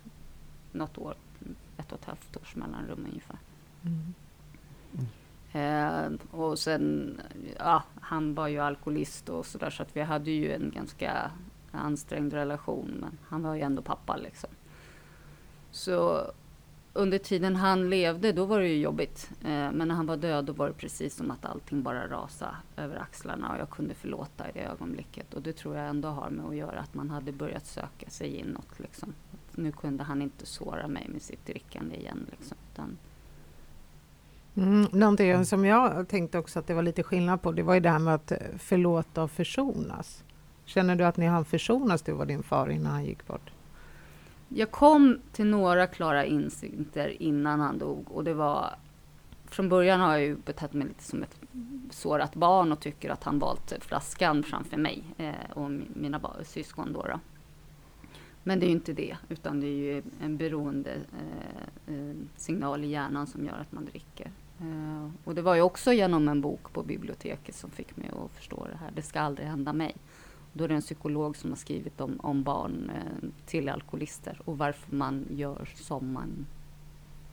något 0.72 0.98
år, 0.98 1.14
ett 1.76 1.92
och 1.92 1.98
ett 1.98 2.04
halvt 2.04 2.36
års 2.36 2.56
mellanrum 2.56 3.06
ungefär. 3.10 3.38
Mm. 3.82 4.14
Eh, 5.52 6.12
och 6.30 6.58
sen, 6.58 7.20
ja, 7.58 7.82
han 8.00 8.34
var 8.34 8.48
ju 8.48 8.58
alkoholist 8.58 9.28
och 9.28 9.46
sådär 9.46 9.70
så 9.70 9.82
att 9.82 9.96
vi 9.96 10.00
hade 10.00 10.30
ju 10.30 10.52
en 10.52 10.70
ganska 10.74 11.30
ansträngd 11.72 12.32
relation, 12.32 12.96
men 13.00 13.18
han 13.28 13.42
var 13.42 13.54
ju 13.54 13.60
ändå 13.60 13.82
pappa 13.82 14.16
liksom. 14.16 14.50
Så 15.70 16.26
under 16.92 17.18
tiden 17.18 17.56
han 17.56 17.90
levde, 17.90 18.32
då 18.32 18.44
var 18.44 18.60
det 18.60 18.68
ju 18.68 18.80
jobbigt. 18.80 19.30
Eh, 19.40 19.48
men 19.48 19.88
när 19.88 19.94
han 19.94 20.06
var 20.06 20.16
död, 20.16 20.44
då 20.44 20.52
var 20.52 20.68
det 20.68 20.74
precis 20.74 21.16
som 21.16 21.30
att 21.30 21.44
allting 21.44 21.82
bara 21.82 22.08
rasade 22.08 22.56
över 22.76 22.96
axlarna 22.96 23.52
och 23.52 23.58
jag 23.58 23.70
kunde 23.70 23.94
förlåta 23.94 24.48
i 24.48 24.52
det 24.54 24.60
ögonblicket. 24.60 25.34
Och 25.34 25.42
det 25.42 25.52
tror 25.52 25.76
jag 25.76 25.88
ändå 25.88 26.08
har 26.08 26.30
med 26.30 26.46
att 26.46 26.56
göra 26.56 26.80
att 26.80 26.94
man 26.94 27.10
hade 27.10 27.32
börjat 27.32 27.66
söka 27.66 28.10
sig 28.10 28.36
inåt. 28.36 28.78
Liksom. 28.80 29.14
Nu 29.54 29.72
kunde 29.72 30.04
han 30.04 30.22
inte 30.22 30.46
såra 30.46 30.88
mig 30.88 31.08
med 31.08 31.22
sitt 31.22 31.46
drickande 31.46 31.96
igen. 31.96 32.26
Liksom, 32.30 32.56
utan 32.72 32.98
Mm, 34.54 34.86
någonting 34.92 35.44
som 35.44 35.64
jag 35.64 36.08
tänkte 36.08 36.38
också 36.38 36.58
att 36.58 36.66
det 36.66 36.74
var 36.74 36.82
lite 36.82 37.02
skillnad 37.02 37.42
på, 37.42 37.52
det 37.52 37.62
var 37.62 37.74
ju 37.74 37.80
det 37.80 37.90
här 37.90 37.98
med 37.98 38.14
att 38.14 38.32
förlåta 38.58 39.22
och 39.22 39.30
försonas. 39.30 40.24
Känner 40.64 40.96
du 40.96 41.04
att 41.04 41.16
ni 41.16 41.26
hann 41.26 41.44
försonas, 41.44 42.02
du 42.02 42.12
och 42.12 42.26
din 42.26 42.42
far 42.42 42.70
innan 42.70 42.92
han 42.92 43.04
gick 43.04 43.26
bort? 43.26 43.50
Jag 44.48 44.70
kom 44.70 45.18
till 45.32 45.46
några 45.46 45.86
klara 45.86 46.24
insikter 46.24 47.22
innan 47.22 47.60
han 47.60 47.78
dog 47.78 48.10
och 48.10 48.24
det 48.24 48.34
var 48.34 48.74
från 49.44 49.68
början 49.68 50.00
har 50.00 50.12
jag 50.12 50.22
ju 50.22 50.36
betett 50.36 50.72
mig 50.72 50.86
lite 50.86 51.04
som 51.04 51.22
ett 51.22 51.40
sårat 51.90 52.34
barn 52.34 52.72
och 52.72 52.80
tycker 52.80 53.10
att 53.10 53.24
han 53.24 53.38
valt 53.38 53.72
flaskan 53.80 54.42
framför 54.42 54.76
mig 54.76 55.04
eh, 55.16 55.50
och 55.54 55.70
mina 55.94 56.20
syskon 56.44 56.92
då, 56.92 57.02
då. 57.02 57.20
Men 58.42 58.60
det 58.60 58.66
är 58.66 58.68
ju 58.68 58.74
inte 58.74 58.92
det, 58.92 59.16
utan 59.28 59.60
det 59.60 59.66
är 59.66 59.94
ju 59.94 60.02
en 60.22 60.36
beroende 60.36 60.90
eh, 60.90 61.94
eh, 61.94 62.14
signal 62.36 62.84
i 62.84 62.88
hjärnan 62.88 63.26
som 63.26 63.44
gör 63.44 63.58
att 63.58 63.72
man 63.72 63.84
dricker. 63.84 64.30
Eh, 64.60 65.10
och 65.24 65.34
det 65.34 65.42
var 65.42 65.54
ju 65.54 65.60
också 65.60 65.92
genom 65.92 66.28
en 66.28 66.40
bok 66.40 66.72
på 66.72 66.82
biblioteket 66.82 67.54
som 67.54 67.70
fick 67.70 67.96
mig 67.96 68.10
att 68.24 68.30
förstå 68.30 68.66
det 68.72 68.76
här. 68.76 68.90
Det 68.94 69.02
ska 69.02 69.20
aldrig 69.20 69.48
hända 69.48 69.72
mig. 69.72 69.96
Då 70.52 70.64
är 70.64 70.68
det 70.68 70.74
en 70.74 70.80
psykolog 70.80 71.36
som 71.36 71.50
har 71.50 71.56
skrivit 71.56 72.00
om, 72.00 72.20
om 72.22 72.42
barn 72.42 72.90
eh, 72.94 73.28
till 73.46 73.68
alkoholister 73.68 74.40
och 74.44 74.58
varför 74.58 74.96
man 74.96 75.26
gör 75.30 75.68
som 75.74 76.12
man 76.12 76.46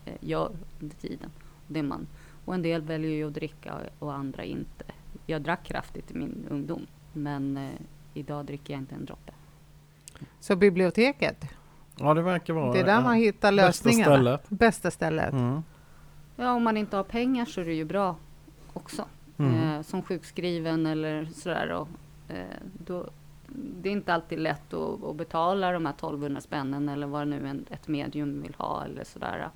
eh, 0.06 0.14
gör 0.20 0.52
under 0.80 0.96
tiden. 0.96 1.30
Det 1.68 1.84
man, 1.84 2.08
och 2.46 2.54
en 2.54 2.62
del 2.62 2.82
väljer 2.82 3.12
ju 3.12 3.28
att 3.28 3.34
dricka 3.34 3.76
och 4.00 4.14
andra 4.14 4.44
inte. 4.44 4.86
Jag 5.26 5.42
drack 5.42 5.64
kraftigt 5.64 6.12
i 6.12 6.14
min 6.14 6.46
ungdom, 6.50 6.88
men 7.14 7.58
eh, 7.58 7.72
idag 8.14 8.46
dricker 8.46 8.74
jag 8.74 8.82
inte 8.82 8.96
en 8.96 9.06
droppe. 9.06 9.34
Så 10.40 10.56
biblioteket, 10.56 11.46
Ja, 12.00 12.14
det 12.14 12.22
verkar 12.22 12.54
vara 12.54 12.74
det 12.74 12.80
är 12.80 12.86
där 12.86 13.02
man 13.02 13.16
hittar 13.16 13.52
bästa 13.52 13.66
lösningarna. 13.66 14.16
stället. 14.16 14.50
Bästa 14.50 14.92
stället. 14.92 15.34
Mm. 15.34 15.64
Ja, 16.36 16.52
om 16.52 16.64
man 16.64 16.78
inte 16.78 16.98
har 16.98 17.04
pengar 17.04 17.46
så 17.46 17.62
är 17.62 17.66
det 17.66 17.74
ju 17.74 17.86
bra 17.86 18.16
också. 18.74 19.06
Mm. 19.38 19.54
Eh, 19.54 19.82
som 19.82 20.02
sjukskriven 20.02 20.86
eller 20.86 21.26
sådär. 21.26 21.72
Och, 21.72 21.88
Eh, 22.28 22.46
då, 22.86 23.10
det 23.48 23.90
är 23.90 23.94
inte 23.94 24.14
alltid 24.14 24.40
lätt 24.40 24.74
att, 24.74 25.04
att 25.04 25.16
betala 25.16 25.72
de 25.72 25.86
här 25.86 25.94
1200 25.94 26.42
spännen 26.42 26.90
eller 26.90 27.08
vad 27.08 27.28
nu 27.28 27.48
en, 27.48 27.66
ett 27.70 27.88
medium 27.88 28.42
vill 28.42 28.56
ha 28.58 28.86
eller 28.86 29.04
sådär. 29.04 29.50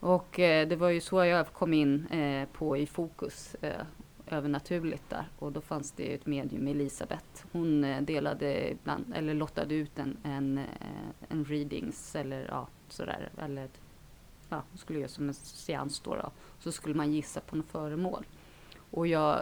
Och 0.00 0.40
eh, 0.40 0.68
det 0.68 0.76
var 0.76 0.88
ju 0.88 1.00
så 1.00 1.24
jag 1.24 1.52
kom 1.52 1.74
in 1.74 2.06
eh, 2.06 2.48
på 2.52 2.76
i 2.76 2.86
fokus 2.86 3.54
eh, 3.60 3.82
övernaturligt 4.26 5.10
där. 5.10 5.24
Och 5.38 5.52
då 5.52 5.60
fanns 5.60 5.92
det 5.92 6.14
ett 6.14 6.26
medium, 6.26 6.66
Elisabeth. 6.68 7.46
Hon 7.52 7.84
eh, 7.84 8.02
delade 8.02 8.70
ibland, 8.70 9.12
eller 9.14 9.34
lottade 9.34 9.74
ut 9.74 9.98
en, 9.98 10.16
en, 10.22 10.58
eh, 10.58 10.64
en 11.28 11.44
readings 11.44 12.16
eller 12.16 12.46
ja, 12.50 12.66
sådär. 12.88 13.28
Eller 13.38 13.68
ja, 14.48 14.62
hon 14.70 14.78
skulle 14.78 14.98
göra 14.98 15.08
som 15.08 15.28
en 15.28 15.34
seans 15.34 16.00
då, 16.00 16.14
då. 16.14 16.30
Så 16.58 16.72
skulle 16.72 16.94
man 16.94 17.12
gissa 17.12 17.40
på 17.40 17.56
något 17.56 17.66
föremål. 17.66 18.24
Och 18.96 19.06
jag 19.06 19.40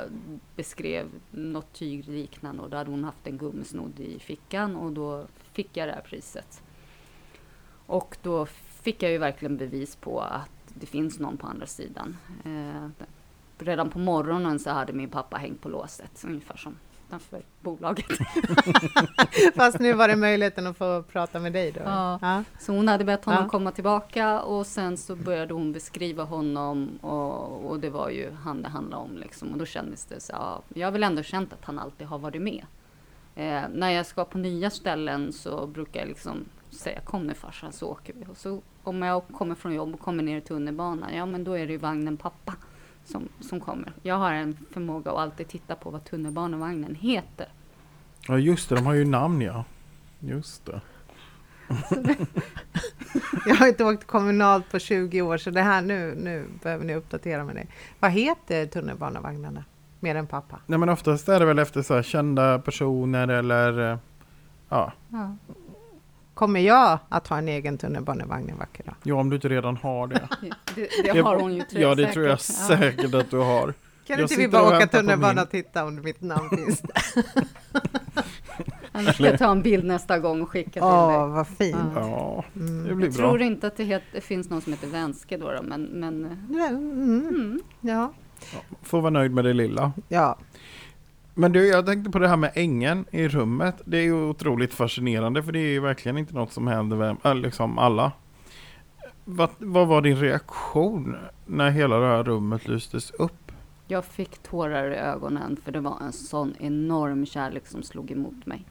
beskrev 0.56 1.06
något 1.30 1.72
tygliknande 1.72 2.62
och 2.62 2.70
då 2.70 2.76
hade 2.76 2.90
hon 2.90 3.04
haft 3.04 3.26
en 3.26 3.38
gummisnodd 3.38 4.00
i 4.00 4.18
fickan 4.18 4.76
och 4.76 4.92
då 4.92 5.26
fick 5.52 5.76
jag 5.76 5.88
det 5.88 5.92
här 5.92 6.00
priset. 6.00 6.62
Och 7.86 8.16
då 8.22 8.46
fick 8.46 9.02
jag 9.02 9.12
ju 9.12 9.18
verkligen 9.18 9.56
bevis 9.56 9.96
på 9.96 10.20
att 10.20 10.74
det 10.74 10.86
finns 10.86 11.18
någon 11.18 11.36
på 11.36 11.46
andra 11.46 11.66
sidan. 11.66 12.16
Eh, 12.44 13.06
redan 13.58 13.90
på 13.90 13.98
morgonen 13.98 14.58
så 14.58 14.70
hade 14.70 14.92
min 14.92 15.10
pappa 15.10 15.36
hängt 15.36 15.60
på 15.60 15.68
låset, 15.68 16.24
ungefär 16.26 16.56
som 16.56 16.76
utanför 17.14 17.42
bolaget. 17.60 18.06
Fast 19.54 19.78
nu 19.78 19.92
var 19.92 20.08
det 20.08 20.16
möjligheten 20.16 20.66
att 20.66 20.76
få 20.76 21.02
prata 21.02 21.40
med 21.40 21.52
dig 21.52 21.72
då? 21.72 21.80
Ja. 21.84 22.18
Ja. 22.22 22.44
Så 22.60 22.72
hon 22.72 22.88
hade 22.88 23.04
bett 23.04 23.24
honom 23.24 23.42
Ja. 23.42 23.48
komma 23.48 23.70
tillbaka 23.70 24.40
och 24.42 24.66
sen 24.66 24.96
så 24.96 25.16
började 25.16 25.54
hon 25.54 25.72
beskriva 25.72 26.24
honom 26.24 26.98
och, 27.00 27.70
och 27.70 27.80
det 27.80 27.90
var 27.90 28.10
ju 28.10 28.30
han 28.32 28.62
det 28.62 28.68
handlade 28.68 29.02
om 29.02 29.16
liksom. 29.16 29.52
Och 29.52 29.58
då 29.58 29.66
kändes 29.66 30.04
det 30.04 30.20
så, 30.20 30.32
ja, 30.32 30.62
jag 30.74 30.86
har 30.86 30.92
väl 30.92 31.02
ändå 31.02 31.22
känt 31.22 31.52
att 31.52 31.64
han 31.64 31.78
alltid 31.78 32.06
har 32.06 32.18
varit 32.18 32.42
med. 32.42 32.64
Eh, 33.34 33.62
när 33.74 33.90
jag 33.90 34.06
ska 34.06 34.24
på 34.24 34.38
nya 34.38 34.70
ställen 34.70 35.32
så 35.32 35.66
brukar 35.66 36.00
jag 36.00 36.08
liksom 36.08 36.44
säga 36.70 37.00
kom 37.00 37.26
nu 37.26 37.34
farsan 37.34 37.72
så 37.72 37.86
åker 37.88 38.14
vi. 38.14 38.26
Och 38.30 38.36
så 38.36 38.60
om 38.82 39.02
jag 39.02 39.22
kommer 39.32 39.54
från 39.54 39.74
jobb 39.74 39.94
och 39.94 40.00
kommer 40.00 40.22
ner 40.22 40.38
i 40.38 40.40
tunnelbanan, 40.40 41.14
ja 41.14 41.26
men 41.26 41.44
då 41.44 41.52
är 41.52 41.66
det 41.66 41.72
ju 41.72 41.78
vagnen 41.78 42.16
pappa 42.16 42.54
som, 43.04 43.28
som 43.40 43.60
kommer. 43.60 43.92
Jag 44.02 44.14
har 44.18 44.32
en 44.32 44.56
förmåga 44.70 45.10
att 45.10 45.18
alltid 45.18 45.48
titta 45.48 45.74
på 45.74 45.90
vad 45.90 46.04
tunnelbanevagnen 46.04 46.94
heter. 46.94 47.46
Ja, 48.28 48.38
just 48.38 48.68
det. 48.68 48.74
De 48.74 48.86
har 48.86 48.94
ju 48.94 49.04
namn, 49.04 49.40
ja. 49.40 49.64
Just 50.20 50.66
det. 50.66 50.80
Jag 53.46 53.54
har 53.54 53.66
inte 53.68 53.84
åkt 53.84 54.06
kommunalt 54.06 54.70
på 54.70 54.78
20 54.78 55.22
år 55.22 55.38
så 55.38 55.50
det 55.50 55.62
här 55.62 55.82
nu, 55.82 56.14
nu 56.22 56.46
behöver 56.62 56.84
ni 56.84 56.94
uppdatera 56.94 57.44
med 57.44 57.56
det. 57.56 57.66
Vad 58.00 58.10
heter 58.10 58.66
tunnelbanevagnarna? 58.66 59.64
Mer 60.00 60.14
än 60.14 60.26
pappa? 60.26 60.58
Nej, 60.66 60.78
men 60.78 60.88
oftast 60.88 61.28
är 61.28 61.40
det 61.40 61.46
väl 61.46 61.58
efter 61.58 61.82
så 61.82 61.94
här 61.94 62.02
kända 62.02 62.58
personer 62.58 63.28
eller... 63.28 63.92
eh, 63.92 63.98
Ja, 64.68 64.92
Ja. 65.08 65.36
Kommer 66.34 66.60
jag 66.60 66.98
att 67.08 67.28
ha 67.28 67.38
en 67.38 67.48
egen 67.48 67.78
tunnelbanevagn 67.78 68.50
en 68.50 68.58
vacker 68.58 68.84
dag? 68.84 68.94
ja 69.02 69.14
om 69.14 69.30
du 69.30 69.36
inte 69.36 69.48
redan 69.48 69.76
har 69.76 70.06
det. 70.06 70.28
Det, 70.74 70.88
det 71.12 71.20
har 71.20 71.40
hon 71.40 71.54
ju 71.54 71.62
tror 71.62 71.82
Ja, 71.82 71.94
det 71.94 72.12
tror 72.12 72.24
jag 72.24 72.32
Ja. 72.32 72.36
säkert 72.38 73.14
att 73.14 73.30
du 73.30 73.36
har. 73.38 73.74
Kan 74.06 74.18
Jag 74.18 74.20
inte 74.20 74.36
vi 74.36 74.48
bara 74.48 74.76
åka 74.76 74.86
tunnelbana 74.86 75.42
och 75.42 75.50
titta 75.50 75.84
om 75.84 76.02
mitt 76.02 76.20
namn 76.22 76.48
finns 76.50 76.80
där? 76.80 77.24
Annars 78.92 79.14
ska 79.14 79.24
jag 79.24 79.38
ta 79.38 79.50
en 79.50 79.62
bild 79.62 79.84
nästa 79.84 80.18
gång 80.18 80.42
och 80.42 80.48
skicka 80.50 80.70
till 80.70 80.82
Åh, 80.82 81.20
dig. 81.22 81.30
vad 81.30 81.46
fint! 81.48 81.76
Ja, 81.94 82.44
det 82.52 82.60
Mm. 82.60 82.96
blir 82.96 83.06
Jag 83.06 83.14
bra. 83.16 83.28
tror 83.28 83.42
inte 83.42 83.66
att 83.66 83.76
det, 83.76 83.84
het, 83.84 84.02
det 84.12 84.20
finns 84.20 84.50
någon 84.50 84.60
som 84.60 84.72
heter 84.72 84.86
Vänske 84.88 85.36
då, 85.36 85.50
då 85.52 85.62
men, 85.62 85.82
men 85.82 86.46
Ja, 86.50 86.66
Mm. 86.68 87.28
mm, 87.28 87.60
Ja. 87.80 88.12
Får 88.82 89.00
vara 89.00 89.10
nöjd 89.10 89.32
med 89.32 89.44
det 89.44 89.52
lilla. 89.52 89.92
ja, 90.08 90.38
men 91.34 91.52
du, 91.52 91.66
jag 91.66 91.86
tänkte 91.86 92.10
på 92.10 92.18
det 92.18 92.28
här 92.28 92.36
med 92.36 92.52
ängen 92.54 93.04
i 93.10 93.28
rummet. 93.28 93.82
Det 93.84 93.98
är 93.98 94.02
ju 94.02 94.12
otroligt 94.12 94.74
fascinerande 94.74 95.42
för 95.42 95.52
det 95.52 95.58
är 95.58 95.72
ju 95.72 95.80
verkligen 95.80 96.18
inte 96.18 96.34
något 96.34 96.52
som 96.52 96.66
händer 96.66 96.96
vem, 96.96 97.16
äh, 97.24 97.34
liksom 97.34 97.78
alla. 97.78 98.12
Vad, 99.24 99.50
vad 99.58 99.88
var 99.88 100.02
din 100.02 100.16
reaktion 100.16 101.16
när 101.46 101.70
hela 101.70 101.98
det 101.98 102.06
här 102.06 102.24
rummet 102.24 102.68
lystes 102.68 103.10
upp? 103.10 103.44
jag 103.88 104.04
fick 104.04 104.38
tårar 104.38 104.90
i 104.90 104.96
ögonen 104.96 105.56
för 105.56 105.72
det 105.72 105.80
var 105.80 106.00
en 106.00 106.12
sån 106.12 106.54
enorm 106.58 107.26
kärlek 107.26 107.66
som 107.66 107.82
slog 107.82 108.10
emot 108.10 108.46
mig. 108.46 108.64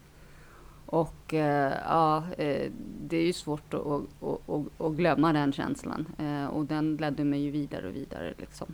Och 0.86 1.34
eh, 1.34 1.72
ja, 1.88 2.24
eh, 2.38 2.70
det 3.00 3.16
är 3.16 3.26
ju 3.26 3.32
svårt 3.32 3.74
att, 3.74 3.86
att, 3.86 4.02
att, 4.22 4.50
att, 4.50 4.80
att 4.80 4.92
glömma 4.92 5.32
den 5.32 5.52
känslan. 5.52 6.06
Eh, 6.18 6.46
och 6.46 6.64
den 6.64 6.96
ledde 6.96 7.24
mig 7.24 7.40
ju 7.40 7.50
vidare 7.50 7.88
och 7.88 7.96
vidare 7.96 8.34
liksom. 8.38 8.66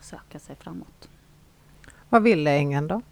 Söka 0.00 0.38
sig 0.38 0.56
framåt 0.56 1.08
vad 2.08 2.22
ville 2.22 2.50
ängeln 2.50 2.88
då? 2.88 3.02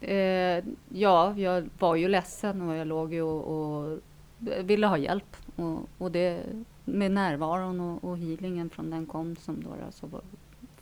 Eh, 0.00 0.64
ja, 0.88 1.34
jag 1.36 1.68
var 1.78 1.96
ju 1.96 2.08
ledsen 2.08 2.62
och 2.62 2.74
jag 2.74 2.86
låg 2.86 3.14
ju 3.14 3.22
och, 3.22 3.44
och 3.44 3.98
ville 4.38 4.86
ha 4.86 4.98
hjälp. 4.98 5.36
Och, 5.56 5.88
och 5.98 6.10
det, 6.10 6.42
med 6.84 7.10
närvaron 7.10 7.80
och, 7.80 8.04
och 8.04 8.18
healingen 8.18 8.70
från 8.70 8.90
den 8.90 9.06
kom 9.06 9.36
som 9.36 9.62
då, 9.62 9.70
så 9.90 10.06
var, 10.06 10.20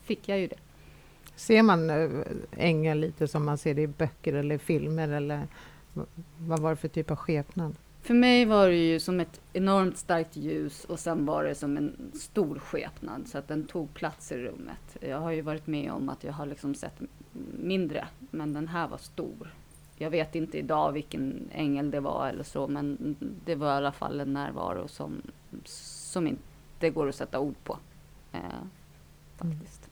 fick 0.03 0.29
jag 0.29 0.39
ju 0.39 0.47
det. 0.47 0.59
Ser 1.37 1.63
man 1.63 1.91
äh, 1.91 2.11
ängeln 2.57 3.01
lite 3.01 3.29
som 3.29 3.45
man 3.45 3.59
ser 3.59 3.75
det 3.75 3.83
i 3.83 3.87
böcker 3.87 4.33
eller 4.33 4.59
filmer 4.59 5.09
eller 5.09 5.47
vad 6.39 6.61
var 6.61 6.71
det 6.71 6.77
för 6.77 6.89
typ 6.89 7.11
av 7.11 7.17
skepnad? 7.17 7.75
För 8.03 8.15
mig 8.15 8.45
var 8.45 8.69
det 8.69 8.77
ju 8.77 9.01
som 9.01 9.21
ett 9.21 9.41
enormt 9.53 9.99
starkt 9.99 10.37
ljus 10.37 10.85
och 10.85 10.99
sen 10.99 11.27
var 11.27 11.45
det 11.45 11.55
som 11.55 11.77
en 11.77 12.13
stor 12.15 12.59
skepnad 12.59 13.29
så 13.29 13.39
att 13.39 13.49
den 13.49 13.67
tog 13.67 13.95
plats 13.95 14.33
i 14.33 14.37
rummet. 14.37 14.97
Jag 15.01 15.21
har 15.21 15.31
ju 15.31 15.43
varit 15.43 15.67
med 15.67 15.93
om 15.93 16.09
att 16.09 16.25
jag 16.25 16.33
har 16.33 16.47
liksom 16.47 16.75
sett 16.75 17.01
mindre, 17.59 18.09
men 18.31 18.53
den 18.53 18.69
här 18.69 18.89
var 18.89 18.99
stor. 18.99 19.55
Jag 19.97 20.11
vet 20.11 20.35
inte 20.35 20.59
idag 20.59 20.93
vilken 20.93 21.49
ängel 21.53 21.91
det 21.91 22.01
var 22.01 22.29
eller 22.29 22.45
så, 22.45 22.69
men 22.69 23.17
det 23.45 23.55
var 23.55 23.67
i 23.67 23.71
alla 23.77 23.93
fall 23.93 24.21
en 24.21 24.33
närvaro 24.33 24.89
som, 24.89 25.23
som 25.65 26.27
inte 26.27 26.91
går 26.91 27.09
att 27.09 27.15
sätta 27.15 27.39
ord 27.41 27.55
på. 27.65 27.79
Eh, 28.33 28.41
faktiskt. 29.37 29.89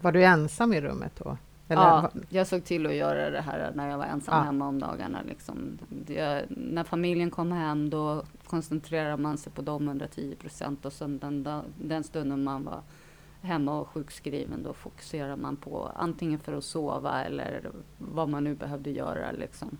Var 0.00 0.12
du 0.12 0.24
ensam 0.24 0.72
i 0.72 0.80
rummet 0.80 1.12
då? 1.24 1.36
Eller, 1.68 1.82
ja, 1.82 2.10
jag 2.28 2.46
såg 2.46 2.64
till 2.64 2.86
att 2.86 2.94
göra 2.94 3.30
det 3.30 3.40
här 3.40 3.72
när 3.74 3.90
jag 3.90 3.98
var 3.98 4.04
ensam 4.04 4.34
Ja. 4.34 4.42
hemma 4.42 4.68
om 4.68 4.78
dagarna. 4.78 5.22
Liksom. 5.28 5.78
Det, 5.88 6.44
när 6.48 6.84
familjen 6.84 7.30
kom 7.30 7.52
hem 7.52 7.90
då 7.90 8.22
koncentrerar 8.46 9.16
man 9.16 9.38
sig 9.38 9.52
på 9.52 9.62
dem 9.62 9.88
110 9.88 10.34
procent 10.40 10.84
och 10.84 10.92
sen 10.92 11.18
den, 11.18 11.62
den 11.78 12.04
stunden 12.04 12.44
man 12.44 12.64
var 12.64 12.80
hemma 13.42 13.80
och 13.80 13.88
sjukskriven 13.88 14.62
då 14.62 14.72
fokuserar 14.72 15.36
man 15.36 15.56
på 15.56 15.92
antingen 15.96 16.38
för 16.38 16.52
att 16.52 16.64
sova 16.64 17.24
eller 17.24 17.70
vad 17.98 18.28
man 18.28 18.44
nu 18.44 18.54
behövde 18.54 18.90
göra. 18.90 19.32
Liksom. 19.32 19.76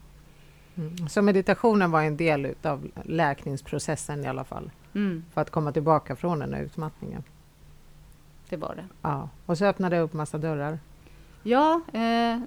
Mm. 0.74 1.08
Så 1.08 1.22
meditationen 1.22 1.90
var 1.90 2.02
en 2.02 2.16
del 2.16 2.46
utav 2.46 2.88
läkningsprocessen 3.04 4.24
i 4.24 4.28
alla 4.28 4.44
fall? 4.44 4.70
Mm, 4.94 5.24
För 5.32 5.40
att 5.40 5.50
komma 5.50 5.72
tillbaka 5.72 6.16
från 6.16 6.38
den 6.38 6.54
här 6.54 6.62
utmattningen? 6.62 7.22
det 8.48 8.56
var 8.56 8.74
det. 8.74 8.84
Ja. 9.02 9.28
Och 9.46 9.58
så 9.58 9.64
öppnade 9.64 9.96
det 9.96 10.02
upp 10.02 10.12
massa 10.12 10.38
dörrar? 10.38 10.78
Ja, 11.42 11.80
eh, 11.92 12.40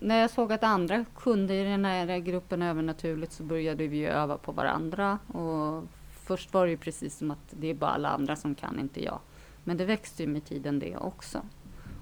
när 0.00 0.20
jag 0.20 0.30
såg 0.30 0.52
att 0.52 0.62
andra 0.62 1.04
kunde 1.16 1.54
i 1.54 1.64
den 1.64 1.84
här 1.84 2.18
gruppen 2.18 2.62
övernaturligt 2.62 3.32
så 3.32 3.42
började 3.42 3.86
vi 3.86 4.06
öva 4.06 4.36
på 4.38 4.52
varandra. 4.52 5.18
Och 5.26 5.84
först 6.22 6.54
var 6.54 6.64
det 6.64 6.70
ju 6.70 6.76
precis 6.76 7.18
som 7.18 7.30
att 7.30 7.38
det 7.50 7.66
är 7.70 7.74
bara 7.74 7.90
alla 7.90 8.08
andra 8.08 8.36
som 8.36 8.54
kan, 8.54 8.78
inte 8.78 9.04
jag. 9.04 9.18
Men 9.68 9.76
det 9.76 9.84
växte 9.84 10.22
ju 10.22 10.28
med 10.28 10.44
tiden 10.44 10.78
det 10.78 10.96
också. 10.96 11.42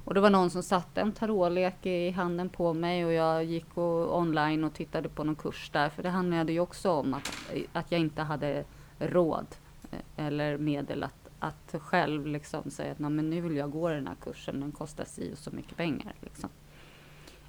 Och 0.04 0.14
det 0.14 0.20
var 0.20 0.30
någon 0.30 0.50
som 0.50 0.62
satte 0.62 1.00
en 1.00 1.12
tarotlek 1.12 1.86
i 1.86 2.10
handen 2.10 2.48
på 2.48 2.72
mig 2.74 3.04
och 3.04 3.12
jag 3.12 3.44
gick 3.44 3.76
och, 3.76 4.18
online 4.18 4.64
och 4.64 4.74
tittade 4.74 5.08
på 5.08 5.24
någon 5.24 5.34
kurs 5.34 5.70
där. 5.72 5.88
För 5.88 6.02
det 6.02 6.08
handlade 6.08 6.52
ju 6.52 6.60
också 6.60 6.90
om 6.90 7.14
att, 7.14 7.32
att 7.72 7.92
jag 7.92 8.00
inte 8.00 8.22
hade 8.22 8.64
råd 8.98 9.46
eh, 9.90 10.26
eller 10.26 10.58
medel 10.58 11.02
att, 11.02 11.28
att 11.38 11.74
själv 11.82 12.26
liksom 12.26 12.70
säga 12.70 12.92
att 12.92 12.98
men 12.98 13.30
nu 13.30 13.40
vill 13.40 13.56
jag 13.56 13.70
gå 13.70 13.88
den 13.88 14.06
här 14.06 14.16
kursen, 14.22 14.60
den 14.60 14.72
kostar 14.72 15.04
si 15.04 15.32
och 15.32 15.38
så 15.38 15.50
mycket 15.50 15.76
pengar. 15.76 16.14
Liksom. 16.20 16.50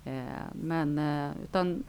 Eh, 0.05 0.23
men 0.53 0.99
eh, 0.99 1.31
utan 1.43 1.83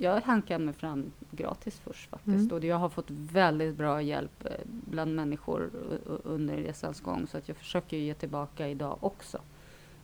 jag 0.00 0.20
hankar 0.20 0.58
mig 0.58 0.74
fram 0.74 1.12
gratis 1.30 1.80
först 1.84 2.10
faktiskt. 2.10 2.50
Mm. 2.50 2.52
Och 2.52 2.64
jag 2.64 2.76
har 2.76 2.88
fått 2.88 3.10
väldigt 3.10 3.76
bra 3.76 4.02
hjälp 4.02 4.44
eh, 4.44 4.50
bland 4.64 5.14
människor 5.14 5.70
under 6.24 6.56
resans 6.56 7.00
gång. 7.00 7.26
Så 7.26 7.38
att 7.38 7.48
jag 7.48 7.56
försöker 7.56 7.96
ju 7.96 8.02
ge 8.02 8.14
tillbaka 8.14 8.68
idag 8.68 8.98
också. 9.00 9.38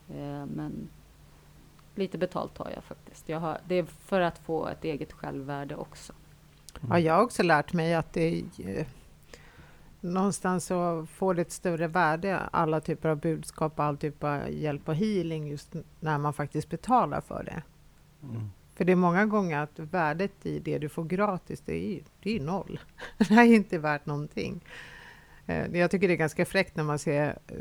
Eh, 0.08 0.46
Men 0.46 0.88
lite 1.94 2.18
betalt 2.18 2.58
har 2.58 2.70
jag 2.74 2.84
faktiskt. 2.84 3.28
Jag 3.28 3.40
har, 3.40 3.58
det 3.68 3.74
är 3.74 3.84
för 3.84 4.20
att 4.20 4.38
få 4.38 4.66
ett 4.66 4.84
eget 4.84 5.12
självvärde 5.12 5.76
också. 5.76 6.12
Ja, 6.88 6.98
jag 6.98 7.14
har 7.14 7.22
också 7.22 7.42
lärt 7.42 7.72
mig 7.72 7.94
att 7.94 8.12
det 8.12 8.44
eh, 8.58 8.86
någonstans 10.00 10.66
så 10.66 11.06
får 11.06 11.34
det 11.34 11.42
ett 11.42 11.52
större 11.52 11.86
värde, 11.86 12.38
alla 12.38 12.80
typer 12.80 13.08
av 13.08 13.16
budskap, 13.16 13.80
all 13.80 13.96
typ 13.96 14.24
av 14.24 14.50
hjälp 14.50 14.88
och 14.88 14.94
healing, 14.94 15.48
just 15.48 15.74
när 16.00 16.18
man 16.18 16.32
faktiskt 16.32 16.70
betalar 16.70 17.20
för 17.20 17.42
det. 17.44 17.62
Mm. 18.22 18.50
För 18.74 18.84
det 18.84 18.92
är 18.92 18.96
många 18.96 19.26
gånger 19.26 19.58
att 19.58 19.78
värdet 19.78 20.46
i 20.46 20.58
det 20.58 20.78
du 20.78 20.88
får 20.88 21.04
gratis, 21.04 21.60
det 21.66 21.72
är 21.74 21.90
ju, 21.90 22.02
det 22.22 22.30
är 22.30 22.34
ju 22.34 22.40
noll. 22.44 22.80
Det 23.18 23.34
är 23.34 23.44
inte 23.44 23.78
värt 23.78 24.06
någonting. 24.06 24.64
Eh, 25.46 25.76
Jag 25.76 25.90
tycker 25.90 26.08
det 26.08 26.14
är 26.14 26.18
ganska 26.18 26.44
fräckt 26.44 26.76
när 26.76 26.84
man 26.84 26.98
ser 26.98 27.38
eh, 27.46 27.56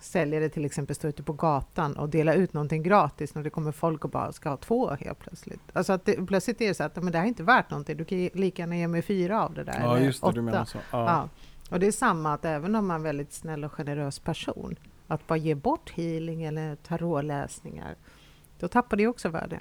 säljare 0.00 0.48
till 0.48 0.64
exempel 0.64 0.96
stå 0.96 1.08
ute 1.08 1.22
på 1.22 1.32
gatan 1.32 1.96
och 1.96 2.08
dela 2.08 2.34
ut 2.34 2.52
någonting 2.52 2.82
gratis 2.82 3.34
när 3.34 3.42
det 3.42 3.50
kommer 3.50 3.72
folk 3.72 4.04
och 4.04 4.10
bara 4.10 4.32
ska 4.32 4.48
ha 4.48 4.56
två 4.56 4.90
helt 4.90 5.18
plötsligt. 5.18 5.60
Alltså 5.72 5.92
att 5.92 6.04
det, 6.04 6.26
plötsligt 6.26 6.60
är 6.60 6.68
det 6.68 6.74
så 6.74 6.84
att 6.84 6.96
men 7.02 7.12
det 7.12 7.18
här 7.18 7.24
är 7.24 7.28
inte 7.28 7.42
värt 7.42 7.70
någonting, 7.70 7.96
du 7.96 8.04
kan 8.04 8.18
lika 8.18 8.62
gärna 8.62 8.76
ge 8.76 8.88
mig 8.88 9.02
fyra 9.02 9.44
av 9.44 9.54
det 9.54 9.64
där. 9.64 9.80
Ja, 9.80 9.96
eller 9.96 10.06
just 10.06 10.20
det, 10.22 10.26
du 10.26 10.30
åtta. 10.30 10.42
menar 10.42 10.64
så. 10.64 10.78
Ja. 10.90 11.04
Ja. 11.06 11.28
Och 11.70 11.80
det 11.80 11.86
är 11.86 11.92
samma 11.92 12.34
att 12.34 12.44
även 12.44 12.74
om 12.74 12.86
man 12.86 12.94
är 12.94 12.98
en 12.98 13.02
väldigt 13.02 13.32
snäll 13.32 13.64
och 13.64 13.72
generös 13.72 14.18
person, 14.18 14.76
att 15.06 15.26
bara 15.26 15.36
ge 15.36 15.54
bort 15.54 15.90
healing 15.90 16.42
eller 16.42 16.76
tarotläsningar, 16.76 17.94
då 18.58 18.68
tappar 18.68 18.96
det 18.96 19.06
också 19.06 19.28
värde. 19.28 19.60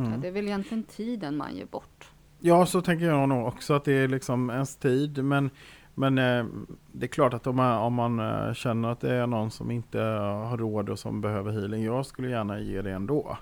Ja, 0.00 0.06
Mm. 0.06 0.20
det 0.20 0.28
är 0.28 0.32
väl 0.32 0.46
egentligen 0.46 0.84
tiden 0.84 1.36
man 1.36 1.56
ger 1.56 1.66
bort. 1.66 2.10
Ja, 2.40 2.66
så 2.66 2.80
tänker 2.82 3.06
jag 3.06 3.28
nog 3.28 3.46
också 3.46 3.74
att 3.74 3.84
det 3.84 3.92
är 3.92 4.08
liksom 4.08 4.50
ens 4.50 4.76
tid. 4.76 5.24
Men, 5.24 5.50
men 5.94 6.18
eh, 6.18 6.44
det 6.92 7.06
är 7.06 7.08
klart 7.08 7.34
att 7.34 7.46
om 7.46 7.56
man, 7.56 7.78
om 7.78 7.94
man 7.94 8.20
eh, 8.20 8.52
känner 8.54 8.88
att 8.88 9.00
det 9.00 9.14
är 9.14 9.26
någon 9.26 9.50
som 9.50 9.70
inte 9.70 9.98
har 10.00 10.56
råd 10.58 10.88
och 10.88 10.98
som 10.98 11.20
behöver 11.20 11.52
healing, 11.52 11.84
jag 11.84 12.06
skulle 12.06 12.30
gärna 12.30 12.60
ge 12.60 12.82
det 12.82 12.92
ändå. 12.92 13.38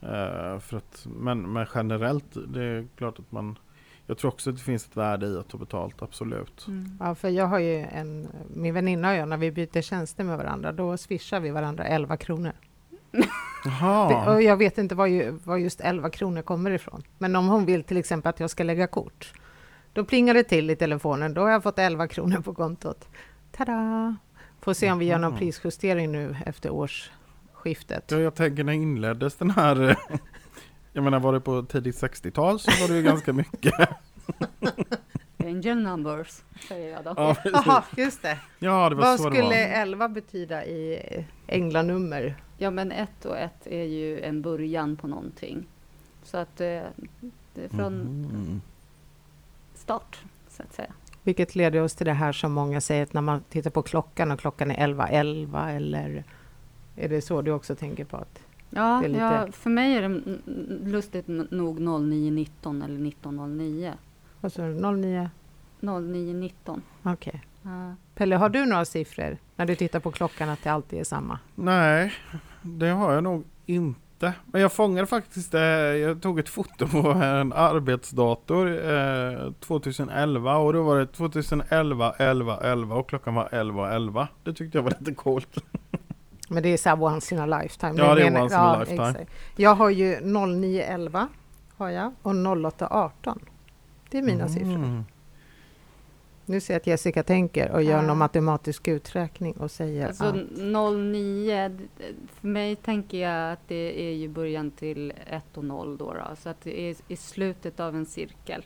Eh, 0.00 0.58
för 0.58 0.76
att, 0.76 1.06
men, 1.16 1.52
men 1.52 1.66
generellt, 1.74 2.36
det 2.48 2.62
är 2.64 2.86
klart 2.96 3.18
att 3.18 3.32
man 3.32 3.58
jag 4.08 4.18
tror 4.18 4.30
också 4.30 4.50
att 4.50 4.56
det 4.56 4.62
finns 4.62 4.86
ett 4.86 4.96
värde 4.96 5.26
i 5.26 5.36
att 5.38 5.48
ta 5.48 5.58
betalt, 5.58 6.02
absolut. 6.02 6.66
Ja, 7.00 7.14
för 7.14 7.28
jag 7.28 7.46
har 7.46 7.58
ju 7.58 7.76
en, 7.78 8.28
min 8.54 8.74
väninna 8.74 9.10
och 9.10 9.16
jag, 9.16 9.28
när 9.28 9.36
vi 9.36 9.52
byter 9.52 9.80
tjänster 9.80 10.24
med 10.24 10.38
varandra, 10.38 10.72
då 10.72 10.96
swishar 10.96 11.40
vi 11.40 11.50
varandra 11.50 11.84
11 11.84 12.16
kronor. 12.16 12.52
Och 14.26 14.42
jag 14.42 14.56
vet 14.56 14.78
inte 14.78 14.94
var, 14.94 15.06
ju, 15.06 15.30
var 15.44 15.56
just 15.56 15.80
11 15.80 16.10
kronor 16.10 16.42
kommer 16.42 16.70
ifrån. 16.70 17.02
Men 17.18 17.36
om 17.36 17.48
hon 17.48 17.64
vill 17.66 17.84
till 17.84 17.96
exempel 17.96 18.30
att 18.30 18.40
jag 18.40 18.50
ska 18.50 18.64
lägga 18.64 18.86
kort, 18.86 19.32
då 19.92 20.04
plingar 20.04 20.34
det 20.34 20.44
till 20.44 20.70
i 20.70 20.76
telefonen. 20.76 21.34
Då 21.34 21.40
har 21.40 21.50
jag 21.50 21.62
fått 21.62 21.78
11 21.78 22.08
kronor 22.08 22.40
på 22.40 22.54
kontot. 22.54 23.08
Tada! 23.56 24.16
Får 24.60 24.74
se 24.74 24.92
om 24.92 24.98
vi 24.98 25.04
gör 25.04 25.18
någon 25.18 25.36
prisjustering 25.36 26.12
nu 26.12 26.36
efter 26.46 26.70
årsskiftet. 26.70 28.04
ja, 28.10 28.18
jag 28.18 28.34
tänker 28.34 28.64
när 28.64 28.72
inleddes 28.72 29.34
den 29.34 29.50
här 29.50 29.90
eh, 29.90 29.96
Jag 30.92 31.04
menar 31.04 31.20
var 31.20 31.32
det 31.32 31.40
på 31.40 31.62
tidigt 31.62 32.02
60-tal 32.02 32.60
så 32.60 32.70
var 32.80 32.88
det 32.88 32.96
ju 32.96 33.02
ganska 33.02 33.32
mycket. 33.32 33.74
Angel 35.46 35.82
numbers, 35.82 36.42
säger 36.68 36.92
jag 36.92 37.04
då. 37.04 37.14
Ja. 37.16 37.36
Jaha, 37.44 37.84
just 37.96 38.22
det. 38.22 38.38
ja 38.58 38.88
det 38.88 38.94
var 38.94 39.02
Vad 39.02 39.20
så 39.20 39.28
det 39.28 39.34
skulle 39.36 39.48
var. 39.48 39.80
11 39.80 40.08
betyda 40.08 40.64
i 40.66 41.00
änglanummer? 41.46 42.36
Ja, 42.58 42.70
men 42.70 42.92
ett 42.92 43.24
och 43.24 43.38
ett 43.38 43.66
är 43.66 43.84
ju 43.84 44.20
en 44.20 44.42
början 44.42 44.96
på 44.96 45.06
någonting. 45.06 45.66
Så 46.22 46.36
att 46.36 46.60
eh, 46.60 46.66
det 47.54 47.64
är 47.64 47.68
från 47.68 47.94
Mhm. 48.02 48.60
start, 49.74 50.18
så 50.48 50.62
att 50.62 50.72
säga. 50.74 50.92
Vilket 51.22 51.54
leder 51.54 51.80
oss 51.82 51.94
till 51.94 52.06
det 52.06 52.12
här 52.12 52.32
som 52.32 52.52
många 52.52 52.80
säger 52.80 53.02
att 53.02 53.12
när 53.12 53.20
man 53.20 53.40
tittar 53.48 53.70
på 53.70 53.82
klockan 53.82 54.30
och 54.30 54.40
klockan 54.40 54.70
är 54.70 54.74
11.11 54.88 55.68
eller 55.76 56.24
är 56.96 57.08
det 57.08 57.20
så 57.22 57.42
du 57.42 57.50
också 57.52 57.74
tänker 57.74 58.04
på? 58.04 58.16
att 58.16 58.38
Ja, 58.70 58.98
Det 59.02 59.08
lite- 59.08 59.20
ja, 59.20 59.46
för 59.52 59.70
mig 59.70 59.94
är 59.96 60.00
det 60.00 60.06
mm, 60.06 60.22
mm, 60.46 60.86
lustigt 60.92 61.24
nog 61.28 61.80
09.19 61.80 62.84
eller 62.84 62.98
19.09. 62.98 63.92
Alltså 64.46 64.62
09? 64.62 65.30
09.19. 65.80 66.80
Okej. 67.02 67.42
Ja. 67.62 67.94
Pelle, 68.14 68.36
har 68.36 68.48
du 68.48 68.66
några 68.66 68.84
siffror 68.84 69.36
när 69.56 69.66
du 69.66 69.74
tittar 69.74 70.00
på 70.00 70.12
klockan 70.12 70.48
att 70.48 70.62
det 70.62 70.70
alltid 70.70 71.00
är 71.00 71.04
samma? 71.04 71.38
Nej, 71.54 72.12
det 72.62 72.88
har 72.88 73.12
jag 73.12 73.24
nog 73.24 73.44
inte. 73.66 74.32
Men 74.46 74.60
jag 74.60 74.72
fångade 74.72 75.06
faktiskt, 75.06 75.54
eh, 75.54 75.60
jag 75.60 76.22
tog 76.22 76.38
ett 76.38 76.48
foto 76.48 76.88
på 76.88 77.08
en 77.08 77.52
arbetsdator 77.52 78.90
eh, 78.90 79.52
2011 79.52 80.56
och 80.56 80.72
då 80.72 80.82
var 80.82 80.98
det 80.98 81.06
2011, 81.06 82.14
11, 82.18 82.60
11 82.62 82.96
och 82.96 83.08
klockan 83.08 83.34
var 83.34 83.48
11, 83.52 83.94
11. 83.94 84.28
Det 84.44 84.52
tyckte 84.52 84.78
jag 84.78 84.82
var 84.82 84.92
lite 84.98 85.14
coolt. 85.14 85.58
Men 86.48 86.62
det 86.62 86.68
är 86.68 86.76
så 86.76 86.88
här 86.88 87.02
once 87.02 87.34
in 87.34 87.40
a 87.40 87.46
lifetime. 87.46 87.94
Ja, 87.96 88.14
det 88.14 88.22
är 88.22 88.42
once 88.42 88.54
in 88.54 88.60
a 88.60 88.78
lifetime. 88.78 89.08
exakt. 89.08 89.30
Jag 89.56 89.74
har 89.74 89.90
ju 89.90 90.20
0911 90.20 91.28
har 91.76 91.90
jag 91.90 92.12
och 92.22 92.34
0818. 92.34 93.40
Det 94.16 94.20
är 94.20 94.34
mina 94.34 94.48
siffror. 94.48 94.74
Mm. 94.74 95.04
Nu 96.46 96.60
ser 96.60 96.74
jag 96.74 96.80
att 96.80 96.86
Jessica 96.86 97.22
tänker 97.22 97.70
och 97.70 97.82
gör 97.82 97.96
Ja. 97.96 98.02
någon 98.02 98.18
matematisk 98.18 98.88
uträkning 98.88 99.52
och 99.56 99.70
säger 99.70 100.06
Alltså 100.06 100.24
ja. 100.56 100.90
09, 100.90 101.68
d- 101.68 101.84
för 102.40 102.48
mig 102.48 102.76
tänker 102.76 103.18
jag 103.18 103.52
att 103.52 103.68
det 103.68 104.02
är 104.10 104.12
ju 104.14 104.28
början 104.28 104.70
till 104.70 105.12
1 105.26 105.56
och 105.56 105.64
0 105.64 105.96
då, 105.96 106.12
då. 106.12 106.36
Så 106.36 106.48
att 106.48 106.60
det 106.60 106.80
är 106.80 106.96
i 107.08 107.16
slutet 107.16 107.80
av 107.80 107.96
en 107.96 108.06
cirkel. 108.06 108.64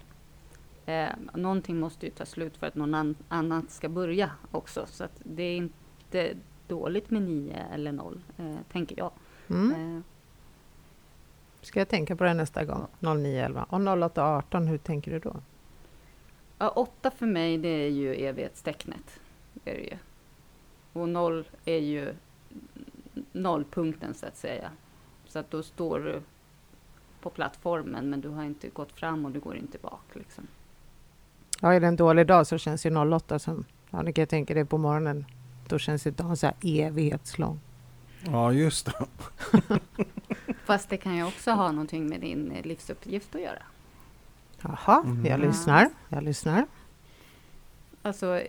Eh, 0.86 1.08
någonting 1.34 1.80
måste 1.80 2.06
ju 2.06 2.12
ta 2.12 2.24
slut 2.26 2.56
för 2.56 2.66
att 2.66 2.74
någon 2.74 2.94
an, 2.94 3.14
annat 3.28 3.70
ska 3.70 3.88
börja 3.88 4.30
också. 4.50 4.86
Så 4.86 5.04
att 5.04 5.20
det 5.24 5.42
är 5.42 5.56
inte 5.56 6.34
dåligt 6.68 7.10
med 7.10 7.22
9 7.22 7.56
eller 7.74 7.92
0, 7.92 8.20
eh, 8.38 8.54
tänker 8.72 8.98
jag. 8.98 9.10
Mm. 9.50 9.96
Eh, 9.96 10.02
Ska 11.62 11.80
jag 11.80 11.88
tänka 11.88 12.16
på 12.16 12.24
det 12.24 12.34
nästa 12.34 12.64
gång? 12.64 12.86
0911. 13.00 13.66
Och 13.68 13.80
0818, 13.80 14.66
hur 14.66 14.78
tänker 14.78 15.10
du 15.10 15.18
då? 15.18 15.36
Ja, 16.58 16.68
åtta 16.68 17.10
för 17.10 17.26
mig, 17.26 17.58
det 17.58 17.68
är 17.68 17.88
ju 17.88 18.14
evighetstecknet. 18.14 19.20
Det 19.54 19.70
är 19.70 19.74
det 19.74 19.82
ju. 19.82 19.96
Och 20.92 21.08
noll 21.08 21.48
är 21.64 21.78
ju 21.78 22.14
nollpunkten, 23.32 24.14
så 24.14 24.26
att 24.26 24.36
säga. 24.36 24.70
Så 25.26 25.38
att 25.38 25.50
då 25.50 25.62
står 25.62 26.00
du 26.00 26.22
på 27.20 27.30
plattformen, 27.30 28.10
men 28.10 28.20
du 28.20 28.28
har 28.28 28.44
inte 28.44 28.68
gått 28.68 28.92
fram 28.92 29.24
och 29.24 29.30
du 29.30 29.40
går 29.40 29.56
inte 29.56 29.78
bak. 29.78 30.04
Liksom. 30.12 30.46
Ja, 31.60 31.74
är 31.74 31.80
det 31.80 31.86
en 31.86 31.96
dålig 31.96 32.26
dag 32.26 32.46
så 32.46 32.58
känns 32.58 32.86
ju 32.86 32.96
08 32.96 33.38
som... 33.38 33.64
Ja, 33.90 34.02
det 34.02 34.12
kan 34.12 34.22
jag 34.22 34.28
tänka 34.28 34.54
det 34.54 34.64
på 34.64 34.78
morgonen. 34.78 35.26
Då 35.68 35.78
känns 35.78 36.06
ju 36.06 36.10
dagen 36.10 36.36
så 36.36 36.46
här 36.46 36.56
evighetslång. 36.62 37.60
Ja, 38.26 38.52
just 38.52 38.86
det. 38.86 39.06
Fast 40.70 40.88
det 40.88 40.96
kan 40.96 41.16
ju 41.16 41.24
också 41.24 41.50
ha 41.50 41.72
någonting 41.72 42.08
med 42.08 42.20
din 42.20 42.52
eh, 42.52 42.62
livsuppgift 42.66 43.34
att 43.34 43.40
göra. 43.40 43.62
Jaha, 44.62 45.02
Mm. 45.04 45.26
jag 45.26 45.40
Ja. 45.40 45.44
lyssnar. 45.46 45.88
Jag 46.08 46.22
lyssnar. 46.22 46.66
Alltså 48.02 48.40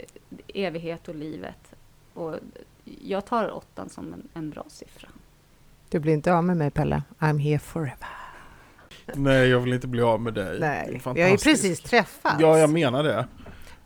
evighet 0.47 1.07
och 1.07 1.15
livet. 1.15 1.73
Och 2.13 2.35
jag 3.01 3.25
tar 3.25 3.51
åttan 3.51 3.89
som 3.89 4.13
en, 4.13 4.27
en 4.33 4.49
bra 4.49 4.65
siffra. 4.69 5.09
Du 5.89 5.99
blir 5.99 6.13
inte 6.13 6.33
av 6.33 6.43
med 6.43 6.57
mig, 6.57 6.71
Pelle. 6.71 7.03
I'm 7.19 7.37
here 7.39 7.59
forever. 7.59 8.07
Nej, 9.15 9.47
jag 9.49 9.59
vill 9.59 9.73
inte 9.73 9.87
bli 9.87 10.01
av 10.01 10.21
med 10.21 10.33
dig. 10.33 10.59
Nej, 10.59 11.01
vi 11.15 11.21
har 11.21 11.29
ju 11.29 11.37
precis 11.37 11.81
träffats. 11.81 12.35
Ja, 12.39 12.57
jag 12.59 12.69
menar 12.69 13.03
det. 13.03 13.27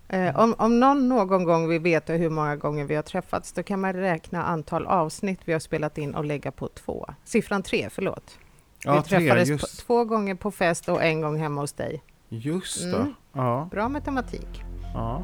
Eh, 0.09 0.39
om, 0.39 0.55
om 0.57 0.79
någon 0.79 1.09
någon 1.09 1.43
gång 1.43 1.67
vill 1.67 1.81
veta 1.81 2.13
hur 2.13 2.29
många 2.29 2.55
gånger 2.55 2.85
vi 2.85 2.95
har 2.95 3.03
träffats, 3.03 3.51
då 3.53 3.63
kan 3.63 3.81
man 3.81 3.93
räkna 3.93 4.43
antal 4.43 4.85
avsnitt 4.87 5.39
vi 5.45 5.53
har 5.53 5.59
spelat 5.59 5.97
in 5.97 6.15
och 6.15 6.25
lägga 6.25 6.51
på 6.51 6.67
två. 6.67 7.05
Siffran 7.23 7.63
tre, 7.63 7.89
förlåt. 7.91 8.39
Ja, 8.83 8.95
vi 8.95 9.09
tre, 9.09 9.19
träffades 9.19 9.47
på, 9.49 9.53
just, 9.53 9.79
två 9.87 10.05
gånger 10.05 10.35
på 10.35 10.51
fest 10.51 10.89
och 10.89 11.03
en 11.03 11.21
gång 11.21 11.37
hemma 11.39 11.61
hos 11.61 11.73
dig. 11.73 12.03
just 12.29 12.81
det. 12.83 12.95
Mm. 12.97 13.13
Ja, 13.33 13.67
Bra 13.71 13.89
matematik. 13.89 14.63
ja. 14.93 15.23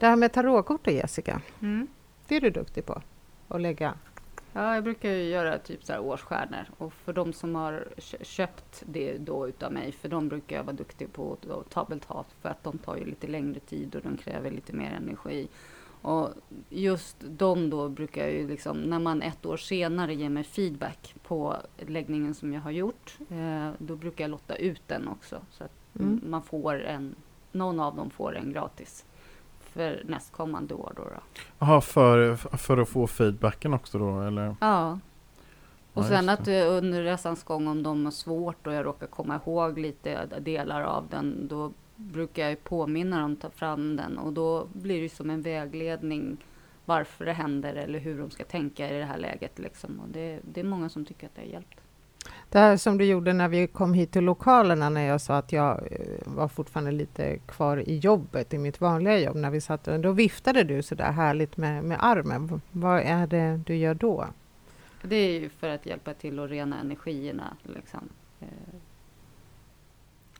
Det 0.00 0.06
här 0.06 0.16
med 0.16 0.32
tarotkort 0.32 0.86
Jessica, 0.86 1.40
Mm. 1.62 1.86
det 2.28 2.36
är 2.36 2.40
du 2.40 2.50
duktig 2.50 2.86
på 2.86 3.02
att 3.48 3.60
lägga. 3.60 3.94
Ja, 4.52 4.74
jag 4.74 4.84
brukar 4.84 5.10
ju 5.10 5.22
göra 5.24 5.58
typ 5.58 5.84
så 5.84 5.92
här 5.92 6.00
årsstjärnor. 6.00 6.64
Och 6.78 6.92
för 6.92 7.12
de 7.12 7.32
som 7.32 7.54
har 7.54 7.88
kö- 7.98 8.24
köpt 8.24 8.82
det 8.86 9.18
då 9.18 9.48
utav 9.48 9.72
mig, 9.72 9.92
för 9.92 10.08
de 10.08 10.28
brukar 10.28 10.56
jag 10.56 10.64
vara 10.64 10.76
duktig 10.76 11.12
på 11.12 11.36
att 11.50 11.70
ta 11.70 11.84
betalt. 11.84 12.26
För 12.42 12.48
att 12.48 12.64
de 12.64 12.78
tar 12.78 12.96
ju 12.96 13.04
lite 13.04 13.26
längre 13.26 13.60
tid 13.60 13.94
och 13.94 14.02
de 14.02 14.16
kräver 14.16 14.50
lite 14.50 14.72
mer 14.72 14.90
energi. 14.92 15.48
Och 16.02 16.28
just 16.68 17.16
de 17.20 17.70
då 17.70 17.88
brukar 17.88 18.22
jag 18.22 18.32
ju 18.32 18.48
liksom, 18.48 18.76
när 18.78 18.98
man 18.98 19.22
ett 19.22 19.46
år 19.46 19.56
senare 19.56 20.14
ger 20.14 20.28
mig 20.28 20.44
feedback 20.44 21.14
på 21.22 21.56
läggningen 21.86 22.34
som 22.34 22.52
jag 22.52 22.60
har 22.60 22.70
gjort, 22.70 23.18
eh, 23.30 23.70
då 23.78 23.96
brukar 23.96 24.24
jag 24.24 24.30
lotta 24.30 24.54
ut 24.56 24.82
den 24.86 25.08
också. 25.08 25.40
Så 25.50 25.64
att 25.64 25.70
Mm. 25.94 26.20
man 26.26 26.42
får 26.42 26.82
en, 26.82 27.14
någon 27.52 27.80
av 27.80 27.96
dem 27.96 28.10
får 28.10 28.36
en 28.36 28.52
gratis. 28.52 29.04
För 29.72 30.02
nästkommande 30.04 30.74
år. 30.74 30.92
Då, 30.96 31.02
då. 31.02 31.42
Jaha, 31.58 31.80
för, 31.80 32.36
för 32.36 32.78
att 32.78 32.88
få 32.88 33.06
feedbacken 33.06 33.74
också 33.74 33.98
då 33.98 34.20
eller? 34.20 34.56
Ja. 34.60 34.98
Och 35.92 36.02
Ja, 36.02 36.08
sen 36.08 36.28
att 36.28 36.48
eh, 36.48 36.68
under 36.68 37.02
resans 37.02 37.44
gång 37.44 37.68
om 37.68 37.82
de 37.82 38.04
har 38.04 38.12
svårt 38.12 38.66
och 38.66 38.72
jag 38.72 38.86
råkar 38.86 39.06
komma 39.06 39.40
ihåg 39.46 39.78
lite 39.78 40.26
delar 40.26 40.82
av 40.82 41.08
den, 41.10 41.48
då 41.48 41.72
brukar 41.96 42.48
jag 42.48 42.64
påminna 42.64 43.20
dem 43.20 43.36
ta 43.36 43.50
fram 43.50 43.96
den 43.96 44.18
och 44.18 44.32
då 44.32 44.66
blir 44.72 45.02
det 45.02 45.08
som 45.08 45.30
en 45.30 45.42
vägledning 45.42 46.36
varför 46.84 47.24
det 47.24 47.32
händer 47.32 47.74
eller 47.74 47.98
hur 47.98 48.18
de 48.18 48.30
ska 48.30 48.44
tänka 48.44 48.90
i 48.90 48.98
det 48.98 49.04
här 49.04 49.18
läget. 49.18 49.58
Liksom. 49.58 50.00
Och 50.00 50.08
det, 50.08 50.40
det 50.42 50.60
är 50.60 50.64
många 50.64 50.88
som 50.88 51.04
tycker 51.04 51.26
att 51.26 51.34
det 51.34 51.40
har 51.40 51.48
hjälpt. 51.48 51.80
Det 52.48 52.58
här 52.58 52.76
som 52.76 52.98
du 52.98 53.04
gjorde 53.04 53.32
när 53.32 53.48
vi 53.48 53.66
kom 53.66 53.94
hit 53.94 54.12
till 54.12 54.24
lokalerna 54.24 54.88
när 54.88 55.06
jag 55.06 55.20
sa 55.20 55.36
att 55.36 55.52
jag 55.52 55.70
eh, 55.92 55.98
var 56.24 56.48
fortfarande 56.48 56.92
lite 56.92 57.38
kvar 57.38 57.76
i 57.88 57.98
jobbet, 57.98 58.54
i 58.54 58.58
mitt 58.58 58.80
vanliga 58.80 59.18
jobb, 59.18 59.36
när 59.36 59.50
vi 59.50 59.60
satt 59.60 59.84
Då 59.84 60.12
viftade 60.12 60.64
du 60.64 60.82
så 60.82 60.94
där 60.94 61.12
härligt 61.12 61.56
med, 61.56 61.84
med 61.84 61.98
armen. 62.00 62.60
Vad 62.72 63.00
är 63.00 63.26
det 63.26 63.60
du 63.66 63.76
gör 63.76 63.94
då? 63.94 64.26
Det 65.02 65.16
är 65.16 65.40
ju 65.40 65.48
för 65.48 65.68
att 65.68 65.86
hjälpa 65.86 66.14
till 66.14 66.38
att 66.38 66.50
rena 66.50 66.80
energierna. 66.80 67.56
Liksom. 67.62 68.08
Eh, 68.40 68.46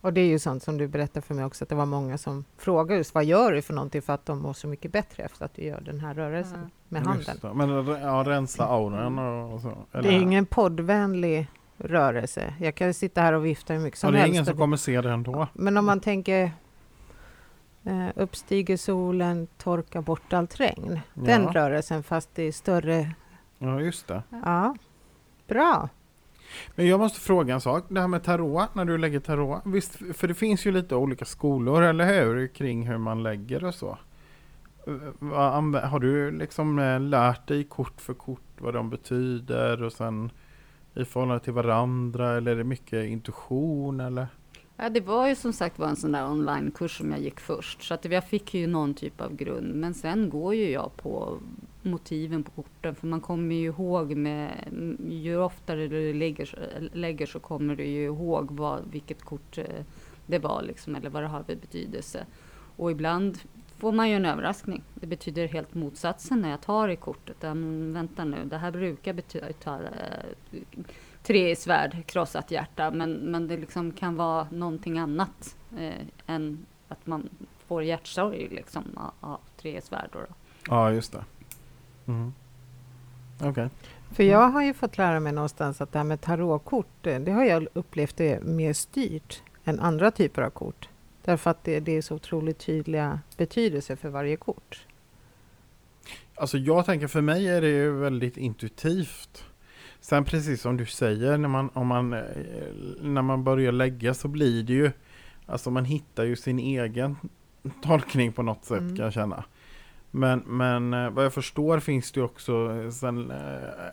Och 0.01 0.13
det 0.13 0.21
är 0.21 0.27
ju 0.27 0.39
sånt 0.39 0.63
som 0.63 0.79
du 0.79 0.89
berättade 0.89 1.27
för 1.27 1.35
mig 1.35 1.45
också, 1.45 1.65
att 1.65 1.69
det 1.69 1.75
var 1.75 1.87
många 1.87 2.19
som 2.19 2.45
frågade 2.57 2.99
just 2.99 3.15
vad 3.15 3.25
gör 3.25 3.53
du 3.53 3.63
för 3.63 3.75
någonting 3.75 4.03
för 4.03 4.13
att 4.13 4.27
de 4.27 4.39
mår 4.39 4.53
så 4.53 4.67
mycket 4.69 4.93
bättre 4.93 5.23
efter 5.23 5.45
att 5.45 5.55
du 5.55 5.63
gör 5.63 5.81
den 5.81 6.01
här 6.01 6.15
rörelsen 6.15 6.59
Ja. 6.63 6.69
med 6.89 7.01
Just 7.17 7.29
handen. 7.29 7.59
det. 7.59 7.67
Men 7.67 8.01
ja, 8.03 8.25
rensa 8.27 8.65
auran 8.67 9.19
och, 9.19 9.61
så? 9.61 9.69
Det 9.93 9.99
eller? 9.99 10.09
är 10.09 10.19
ingen 10.21 10.47
poddvänlig 10.47 11.47
rörelse. 11.81 12.55
Jag 12.61 12.75
kan 12.75 12.95
sitta 12.95 13.21
här 13.21 13.33
och 13.33 13.47
vifta 13.47 13.73
hur 13.75 13.81
mycket 13.81 13.99
Ja, 14.03 14.07
som 14.07 14.13
det 14.13 14.19
är 14.19 14.21
helst. 14.21 14.35
ingen 14.35 14.45
som 14.47 14.57
kommer 14.57 14.77
se 14.77 15.01
det 15.01 15.11
ändå. 15.11 15.47
Men 15.55 15.77
om 15.77 15.87
man 15.87 16.01
tänker 16.01 16.53
eh, 17.85 18.09
uppstiger 18.17 18.77
solen, 18.77 19.47
torka 19.59 20.03
bort 20.03 20.33
allt 20.33 20.61
regn. 20.61 21.01
Den 21.15 21.43
Ja. 21.43 21.51
rörelsen 21.55 22.03
fast 22.03 22.31
det 22.35 22.43
är 22.43 22.53
större. 22.53 23.11
Ja, 23.59 23.81
just 23.81 24.07
det. 24.09 24.23
Ja, 24.45 24.77
bra. 25.49 25.89
Men 26.75 26.87
jag 26.87 27.01
måste 27.01 27.21
fråga 27.21 27.55
en 27.55 27.61
sak. 27.61 27.85
Det 27.89 28.01
här 28.01 28.09
med 28.09 28.23
tarot, 28.25 28.75
när 28.75 28.85
du 28.85 28.99
lägger 28.99 29.21
tarot. 29.21 29.63
Visst, 29.65 29.93
för 30.17 30.29
det 30.29 30.35
finns 30.35 30.67
ju 30.67 30.73
lite 30.73 30.95
olika 30.95 31.25
skolor, 31.25 31.83
eller 31.83 32.23
hur? 32.25 32.47
Kring 32.47 32.87
hur 32.87 32.99
man 32.99 33.23
lägger 33.23 33.65
och 33.65 33.75
så. 33.75 33.99
Eh, 34.87 34.93
Har 35.89 35.99
du 35.99 36.31
liksom 36.31 36.79
eh, 36.79 37.01
lärt 37.01 37.47
dig 37.49 37.65
kort 37.65 38.01
för 38.01 38.15
kort 38.15 38.41
vad 38.59 38.75
de 38.75 38.91
betyder 38.91 39.83
och 39.83 39.93
sen 39.93 40.31
i 41.01 41.05
förhållande 41.05 41.45
till 41.45 41.53
varandra 41.53 42.37
eller 42.37 42.53
är 42.53 42.57
det 42.57 42.65
mycket 42.65 43.07
intuition 43.07 44.01
eller? 44.01 44.27
Ja, 44.77 44.89
det 44.89 45.01
var 45.01 45.29
ju 45.29 45.35
som 45.35 45.53
sagt 45.53 45.79
var 45.79 45.89
en 45.89 45.97
sån 45.97 46.13
där 46.13 46.31
onlinekurs 46.31 46.99
som 46.99 47.11
jag 47.11 47.21
gick 47.21 47.41
först, 47.41 47.83
så 47.83 47.95
att 47.95 48.05
jag 48.05 48.25
fick 48.25 48.55
ju 48.55 48.67
någon 48.67 48.95
typ 48.95 49.21
av 49.21 49.37
grund. 49.37 49.75
Men 49.75 49.95
sen 49.95 50.31
går 50.31 50.55
ju 50.55 50.71
jag 50.71 50.97
på 50.97 51.39
motiven 51.83 52.43
på 52.43 52.51
korten, 52.51 52.95
för 52.95 53.07
man 53.07 53.21
kommer 53.21 53.55
ju 53.55 53.67
ihåg 53.67 54.17
med, 54.17 54.51
ju 55.09 55.37
oftare 55.37 55.89
du 55.89 56.13
lägger, 56.13 56.49
lägger 56.93 57.27
så 57.27 57.41
kommer 57.41 57.77
du 57.77 57.85
ju 57.85 58.05
ihåg 58.05 58.51
vad, 58.51 58.81
vilket 58.91 59.23
kort 59.23 59.59
eh, 59.59 59.85
det 60.27 60.39
var 60.39 60.63
liksom, 60.63 60.97
eller 60.97 61.11
vad 61.11 61.23
det 61.23 61.29
har 61.29 61.43
för 61.43 61.57
betydelse. 61.57 62.27
Och 62.77 62.91
ibland 62.91 63.39
får 63.81 63.93
man 63.93 64.09
ju 64.09 64.17
en 64.17 64.25
överraskning. 64.25 64.83
Det 64.95 65.07
betyder 65.07 65.49
helt 65.49 65.75
motsatsen 65.75 66.41
när 66.41 66.51
jag 66.51 66.61
tar 66.61 66.89
i 66.89 66.97
kortet. 66.97 67.37
Ja, 67.41 67.53
vänta 67.93 68.25
nu, 68.25 68.45
det 68.45 68.59
här 68.59 68.71
brukar 68.71 69.13
betyda 69.13 69.49
eh, 69.49 69.77
tre 71.23 71.51
i 71.51 71.57
svärd, 71.57 72.07
krossat 72.07 72.51
hjärta, 72.51 72.91
men, 72.91 73.13
men 73.13 73.49
det 73.49 73.57
liksom 73.57 73.93
kan 73.93 74.17
vara 74.17 74.47
någonting 74.51 74.99
annat 74.99 75.57
eh, 75.79 76.07
än 76.27 76.67
att 76.89 77.07
man 77.07 77.29
får 77.67 77.83
hjärtsorg 77.83 78.49
liksom, 78.49 78.85
av, 78.97 79.31
av 79.31 79.41
tre 79.57 79.79
i 79.79 79.81
svärd. 79.81 80.09
Då, 80.13 80.19
då. 80.19 80.35
Ja, 80.69 80.93
just 80.93 81.13
det. 81.13 81.25
Mm. 82.07 82.33
Okej. 83.43 83.69
För 84.13 84.23
jag 84.23 84.49
har 84.49 84.63
ju 84.63 84.75
fått 84.75 84.99
lära 84.99 85.21
mig 85.21 85.33
någonstans 85.33 85.81
att 85.81 85.93
det 85.93 85.99
här 85.99 86.05
med 86.05 86.21
tarotkort, 86.21 87.07
eh, 87.07 87.21
det 87.21 87.33
har 87.33 87.45
jag 87.45 87.67
upplevt 87.73 88.17
det 88.17 88.43
mer 88.43 88.73
styrt 88.73 89.43
än 89.65 89.81
andra 89.81 90.11
typer 90.11 90.43
av 90.43 90.51
kort. 90.51 90.89
Därför 91.31 91.51
att 91.51 91.65
det, 91.65 91.81
det 91.81 91.97
är 91.97 92.03
så 92.03 92.15
otroligt 92.15 92.59
tydliga 92.59 93.21
betydelser 93.37 93.97
för 93.97 94.09
varje 94.09 94.37
kort. 94.37 94.87
Alltså 96.35 96.59
jag 96.59 96.87
tänker 96.87 97.07
för 97.07 97.21
mig 97.21 97.49
är 97.49 97.61
det 97.61 97.69
ju 97.69 97.93
väldigt 97.93 98.37
intuitivt. 98.37 99.45
Sen 100.01 100.25
precis 100.25 100.61
som 100.61 100.77
du 100.77 100.87
säger, 100.87 101.39
när 101.39 101.49
man, 101.49 101.71
om 101.75 101.87
man, 101.87 102.13
eh, 102.13 102.23
när 103.01 103.23
man 103.23 103.45
börjar 103.45 103.73
lägga 103.73 104.15
så 104.15 104.29
blir 104.29 104.63
det 104.63 104.73
ju, 104.73 104.91
alltså 105.47 105.71
man 105.71 105.85
hittar 105.85 106.25
ju 106.25 106.37
sin 106.37 106.59
egen 106.59 107.17
tolkning 107.83 108.33
på 108.33 108.43
något 108.43 108.65
sätt 108.65 108.79
Mm. 108.81 108.97
kan 108.97 109.05
jag 109.05 109.13
känna. 109.13 109.45
Men, 110.11 110.39
men 110.47 110.95
eh, 110.95 111.11
vad 111.11 111.25
jag 111.25 111.35
förstår 111.35 111.81
finns 111.81 112.13
det 112.13 112.23
också 112.23 112.83
eh, 112.85 112.91
sen 112.91 113.33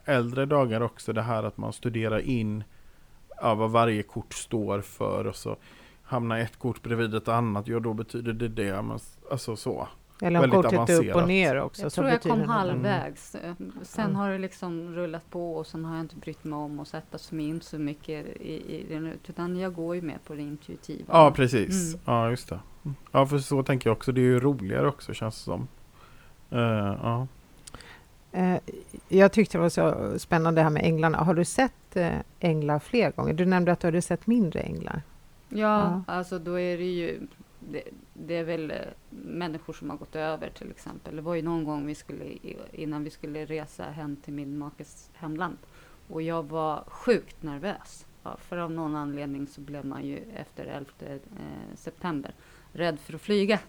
äldre 0.06 0.45
dagar 0.45 0.82
också 0.82 1.13
det 1.13 1.21
här 1.21 1.43
att 1.43 1.58
man 1.58 1.73
studerar 1.73 2.19
in 2.19 2.63
ja, 3.41 3.56
vad 3.56 3.71
varje 3.71 4.04
kort 4.04 4.34
står 4.34 4.82
för 4.82 5.28
och 5.28 5.36
så 5.36 5.58
hamnar 6.08 6.39
ett 6.39 6.58
kort 6.60 6.82
bredvid 6.84 7.15
ett 7.15 7.28
annat, 7.28 7.67
ja 7.67 7.80
då 7.80 7.93
betyder 7.93 8.34
det 8.34 8.48
det. 8.48 8.82
Men, 8.82 9.00
alltså 9.32 9.56
så. 9.56 9.88
Eller 10.22 10.39
om 10.39 10.50
Väldigt 10.50 10.56
kortet 10.72 10.89
är 10.89 10.93
upp 10.96 11.15
och 11.15 11.22
avancerat. 11.22 11.28
ner 11.28 11.62
också. 11.62 11.82
Jag 11.82 11.91
så 11.91 11.96
tror 12.02 12.10
jag 12.10 12.22
kom 12.22 12.32
det 12.32 12.38
något. 12.46 12.56
halvvägs. 12.56 13.36
Eh, 13.36 13.54
Sen 13.84 14.04
Mm. 14.06 14.15
har 14.15 14.30
det 14.32 14.38
liksom 14.38 14.96
rullat 14.96 15.30
på 15.30 15.56
och 15.56 15.67
sen 15.67 15.86
har 15.86 15.96
jag 15.96 16.04
inte 16.04 16.15
brytt 16.15 16.43
mig 16.43 16.58
om 16.58 16.80
att 16.80 16.88
sätta 16.88 17.17
sig 17.17 17.41
in 17.48 17.62
så 17.62 17.78
mycket 17.80 18.26
i, 18.26 18.54
i 18.76 18.86
det. 18.89 19.13
Utan 19.28 19.60
jag 19.60 19.74
går 19.74 19.96
ju 19.96 20.02
med 20.02 20.24
på 20.24 20.36
det 20.36 20.41
intuitiva. 20.41 21.06
Ja, 21.08 21.32
precis. 21.32 21.93
Mm. 21.93 22.00
Ja, 22.06 22.30
just 22.30 22.50
det. 22.50 22.60
Ja, 23.12 23.26
för 23.26 23.39
så 23.39 23.63
tänker 23.63 23.89
jag 23.89 23.98
också. 23.98 24.12
Det 24.12 24.22
är 24.22 24.24
ju 24.24 24.39
roligare 24.39 24.88
också 24.88 25.13
känns 25.13 25.36
det 25.38 25.43
som. 25.43 25.67
Eh, 26.50 26.60
ja. 27.04 27.28
Eh, 28.32 28.58
jag 29.08 29.32
tyckte 29.32 29.58
det 29.58 29.62
var 29.62 29.70
så 29.70 30.13
spännande 30.20 30.60
det 30.62 30.63
här 30.63 30.70
med 30.70 30.84
änglarna. 30.86 31.17
Har 31.17 31.34
du 31.34 31.46
sett 31.46 31.96
eh, 31.96 32.12
änglar 32.39 32.80
fler 32.80 33.12
gånger? 33.12 33.34
Du 33.34 33.46
nämnde 33.46 33.72
att 33.72 33.80
du 33.80 33.88
hade 33.88 34.02
sett 34.02 34.28
mindre 34.28 34.60
änglar. 34.60 35.02
Ja, 35.50 35.58
Ja. 35.60 36.04
alltså 36.14 36.40
då 36.40 36.60
är 36.60 36.78
det 36.78 36.92
ju 36.92 37.28
det, 37.60 37.84
det 38.14 38.36
är 38.36 38.44
väl 38.44 38.72
eh, 38.72 38.78
människor 39.10 39.74
som 39.74 39.90
har 39.90 39.98
gått 39.98 40.16
över 40.16 40.50
till 40.50 40.72
exempel. 40.72 41.16
Det 41.16 41.22
var 41.22 41.36
ju 41.36 41.42
någon 41.42 41.64
gång 41.64 41.86
vi 41.86 41.96
skulle, 41.96 42.26
innan 42.72 43.04
vi 43.04 43.10
skulle 43.10 43.46
resa 43.46 43.84
hem 43.84 44.16
till 44.16 44.34
min 44.34 44.58
makes 44.58 45.10
hemland. 45.14 45.58
Och 46.10 46.22
jag 46.22 46.44
var 46.44 46.84
sjukt 46.88 47.44
nervös. 47.44 48.06
Ja, 48.24 48.38
för 48.38 48.58
av 48.58 48.72
någon 48.72 48.96
anledning 48.96 49.48
så 49.48 49.62
blev 49.62 49.86
man 49.86 50.06
ju 50.06 50.18
efter 50.36 50.66
11 50.66 50.90
eh, 51.00 51.18
september 51.76 52.32
rädd 52.74 53.00
för 53.00 53.14
att 53.14 53.22
flyga. 53.22 53.60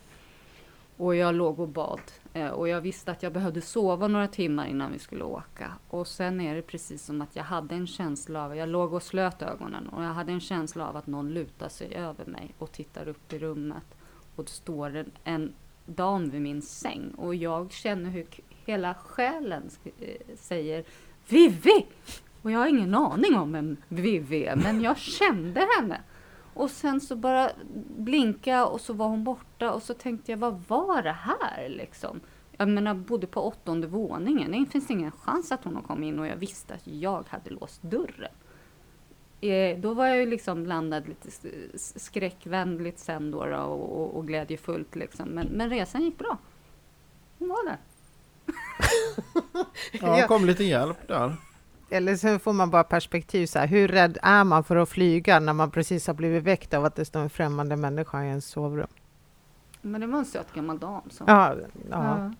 Och 0.98 1.16
jag 1.16 1.34
låg 1.34 1.60
och 1.60 1.68
bad. 1.68 2.00
Eh, 2.32 2.48
och 2.48 2.68
jag 2.68 2.80
visste 2.80 3.10
att 3.10 3.22
jag 3.22 3.32
behövde 3.32 3.60
sova 3.60 4.08
några 4.08 4.28
timmar 4.28 4.66
innan 4.66 4.92
vi 4.92 4.98
skulle 4.98 5.24
åka. 5.24 5.72
Och 5.88 6.06
sen 6.06 6.40
är 6.40 6.54
det 6.54 6.62
precis 6.62 7.04
som 7.04 7.22
att 7.22 7.36
jag 7.36 7.44
hade 7.44 7.74
en 7.74 7.86
känsla 7.86 8.44
av, 8.44 8.56
jag 8.56 8.68
låg 8.68 8.92
och 8.92 9.02
slöt 9.02 9.42
ögonen 9.42 9.88
och 9.88 10.04
jag 10.04 10.08
hade 10.08 10.32
en 10.32 10.40
känsla 10.40 10.88
av 10.88 10.96
att 10.96 11.06
någon 11.06 11.30
lutar 11.30 11.68
sig 11.68 11.94
över 11.94 12.24
mig 12.24 12.54
och 12.58 12.72
tittar 12.72 13.08
upp 13.08 13.32
i 13.32 13.38
rummet. 13.38 13.84
Och 14.36 14.44
det 14.44 14.50
står 14.50 14.96
en, 14.96 15.10
en 15.24 15.52
dam 15.86 16.30
vid 16.30 16.42
min 16.42 16.62
säng 16.62 17.10
och 17.16 17.34
jag 17.34 17.72
känner 17.72 18.10
hur 18.10 18.26
hela 18.66 18.94
själen 18.94 19.70
eh, 19.84 20.16
säger 20.36 20.84
Vivi! 21.28 21.86
Och 22.42 22.50
jag 22.50 22.58
har 22.58 22.66
ingen 22.66 22.94
aning 22.94 23.34
om 23.34 23.52
vem 23.52 23.76
Vivi 23.88 24.44
är, 24.44 24.56
men 24.56 24.80
jag 24.80 24.98
kände 24.98 25.66
henne. 25.78 26.00
Och 26.58 26.70
sen 26.70 27.00
så 27.00 27.16
bara 27.16 27.50
blinka 27.98 28.66
och 28.66 28.80
så 28.80 28.92
var 28.92 29.08
hon 29.08 29.24
borta 29.24 29.72
och 29.72 29.82
så 29.82 29.94
tänkte 29.94 30.32
jag, 30.32 30.38
vad 30.38 30.62
var 30.68 31.02
det 31.02 31.16
här 31.20 31.68
liksom? 31.68 32.20
Jag 32.56 32.68
menar, 32.68 32.94
bodde 32.94 33.26
på 33.26 33.40
åttonde 33.46 33.86
våningen. 33.86 34.52
Det 34.52 34.70
finns 34.70 34.90
ingen 34.90 35.12
chans 35.12 35.52
att 35.52 35.64
hon 35.64 35.74
har 35.74 35.82
kommit 35.82 36.08
in 36.08 36.18
och 36.18 36.26
jag 36.26 36.36
visste 36.36 36.74
att 36.74 36.86
jag 36.86 37.24
hade 37.28 37.50
låst 37.50 37.82
dörren. 37.82 38.32
Eh, 39.40 39.78
då 39.78 39.94
var 39.94 40.06
jag 40.06 40.16
ju 40.16 40.26
liksom 40.26 40.64
blandad 40.64 41.08
lite 41.08 41.28
skräckvänligt 41.74 42.98
sen 42.98 43.30
då, 43.30 43.46
då 43.46 43.56
och, 43.56 44.00
och, 44.00 44.16
och 44.16 44.26
glädjefullt 44.26 44.96
liksom. 44.96 45.28
Men, 45.28 45.46
men 45.46 45.70
resan 45.70 46.02
gick 46.02 46.18
bra. 46.18 46.38
Hon 47.38 47.48
var 47.48 47.64
där. 47.64 47.78
ja, 50.20 50.26
kom 50.28 50.44
lite 50.44 50.64
hjälp 50.64 51.08
där. 51.08 51.36
Eller 51.90 52.16
så 52.16 52.38
får 52.38 52.52
man 52.52 52.70
bara 52.70 52.84
perspektiv 52.84 53.46
så 53.46 53.58
här, 53.58 53.66
hur 53.66 53.88
rädd 53.88 54.18
är 54.22 54.44
man 54.44 54.64
för 54.64 54.76
att 54.76 54.88
flyga 54.88 55.40
när 55.40 55.52
man 55.52 55.70
precis 55.70 56.06
har 56.06 56.14
blivit 56.14 56.42
väckt 56.42 56.74
av 56.74 56.84
att 56.84 56.94
det 56.94 57.04
står 57.04 57.20
en 57.20 57.30
främmande 57.30 57.76
människa 57.76 58.24
i 58.24 58.26
ens 58.28 58.46
sovrum? 58.46 58.86
Men 59.82 60.00
det 60.00 60.06
var 60.06 60.18
en 60.18 60.24
söt 60.24 60.52
gammal 60.54 60.78
dam. 60.78 61.02
Så. 61.10 61.24
Ja, 61.26 61.54
ja. 61.90 62.18
Ja. 62.18 62.32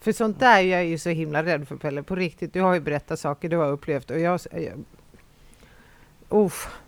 för 0.00 0.12
sånt 0.12 0.40
där 0.40 0.56
är 0.58 0.60
jag 0.62 0.84
ju 0.84 0.98
så 0.98 1.08
himla 1.08 1.44
rädd 1.44 1.68
för 1.68 1.76
Pelle, 1.76 2.02
på 2.02 2.14
riktigt. 2.14 2.52
Du 2.52 2.60
har 2.60 2.74
ju 2.74 2.80
berättat 2.80 3.20
saker 3.20 3.48
du 3.48 3.56
har 3.56 3.68
upplevt 3.70 4.10
och 4.10 4.18
jag... 4.18 4.40
jag 4.52 4.84
uff. 6.28 6.78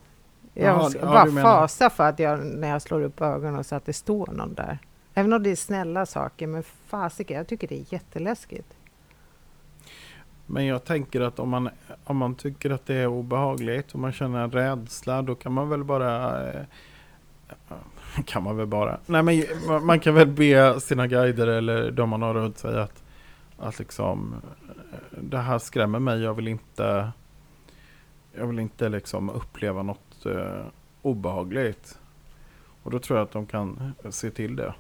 jag 0.55 0.67
Jaha, 0.67 0.91
ska 0.91 0.99
ja, 0.99 1.07
bara 1.07 1.25
du 1.25 1.33
menar- 1.33 1.61
fasar 1.61 1.91
för 1.91 2.09
att 2.09 2.19
jag, 2.19 2.47
när 2.47 2.69
jag 2.69 2.83
slår 2.83 3.01
upp 3.03 3.21
ögonen 3.21 3.65
så 3.65 3.75
att 3.75 3.87
det 3.87 3.93
står 3.93 4.27
någon 4.27 4.55
där. 4.55 4.79
Även 5.15 5.33
om 5.33 5.43
det 5.43 5.51
är 5.51 5.57
snälla 5.57 6.07
saker, 6.07 6.47
men 6.47 6.63
fasiken, 6.63 7.37
jag 7.37 7.47
tycker 7.47 7.69
det 7.69 7.81
är 7.81 7.85
jätteläskigt. 7.93 8.75
Men 10.47 10.67
jag 10.67 10.85
tänker 10.85 11.21
att 11.21 11.39
om 11.39 11.49
man, 11.49 11.69
om 12.05 12.17
man 12.17 12.35
tycker 12.35 12.71
att 12.71 12.87
det 12.87 12.95
är 12.95 13.07
obehagligt 13.07 13.93
och 13.93 13.99
man 13.99 14.13
känner 14.13 14.45
en 14.45 14.51
rädsla 14.51 15.23
då 15.23 15.35
kan 15.35 15.53
man 15.53 15.69
väl 15.69 15.85
bara 15.85 16.43
eh, 16.53 16.63
kan 18.27 18.43
man 18.43 18.57
väl 18.57 18.67
bara. 18.67 18.99
Nej 19.07 19.23
men 19.23 19.45
man- 19.87 20.01
kan 20.01 20.15
väl 20.15 20.27
be 20.29 20.81
sina 20.81 21.07
guider 21.07 21.47
eller 21.47 21.91
de 21.91 22.09
man 22.11 22.23
har 22.23 22.35
runt 22.35 22.59
sig 22.59 22.81
att, 22.81 23.03
att 23.59 23.79
liksom 23.79 24.35
eh, 24.93 25.19
det 25.21 25.39
här 25.39 25.59
skrämmer 25.59 25.99
mig. 25.99 26.21
Jag 26.23 26.35
vill 26.35 26.49
inte 26.49 27.11
jag 28.35 28.47
vill 28.47 28.59
inte 28.59 28.89
liksom 28.89 29.31
uppleva 29.31 29.83
något 29.83 30.27
eh, 30.27 30.65
obehagligt. 31.03 31.99
Och 32.83 32.91
då 32.91 32.99
tror 32.99 33.19
jag 33.19 33.25
att 33.25 33.33
de 33.33 33.47
kan 33.47 33.93
eh, 34.05 34.11
se 34.11 34.31
till 34.31 34.57
det. 34.57 34.75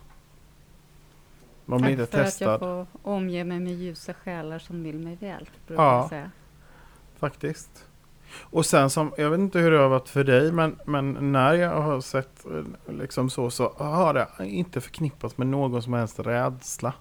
Man 1.65 1.81
blir 1.83 1.91
Tack 1.97 2.01
inte 2.01 2.13
för 2.13 2.21
att 2.21 2.27
testad 2.27 2.53
jag 2.53 2.59
får 2.61 2.87
omge 3.03 3.45
mig 3.45 3.61
med 3.61 3.73
ljusa 3.73 4.15
själar 4.15 4.59
som 4.59 4.83
vill 4.83 4.99
mig 4.99 5.17
väl. 5.17 5.49
Brukar 5.67 5.83
Ja. 5.85 5.97
jag 5.97 6.09
säga. 6.09 6.31
faktiskt. 7.19 7.85
Och 8.41 8.67
sen 8.67 8.91
som, 8.91 9.13
jag 9.19 9.31
vet 9.31 9.41
inte 9.41 9.59
hur 9.59 9.71
det 9.71 9.79
har 9.79 9.89
varit 9.89 10.09
för 10.09 10.25
dig, 10.25 10.53
men, 10.53 10.79
men 10.87 11.33
när 11.33 11.55
jag 11.55 11.81
har 11.83 12.01
sett 12.01 12.45
eh, 12.47 12.95
liksom 12.99 13.31
så, 13.31 13.51
så 13.51 13.73
har 13.77 14.15
det 14.15 14.29
inte 14.47 14.81
förknippats 14.81 15.39
med 15.39 15.47
någon 15.47 15.83
som 15.83 15.93
helst 15.93 16.19
rädsla. 16.21 16.95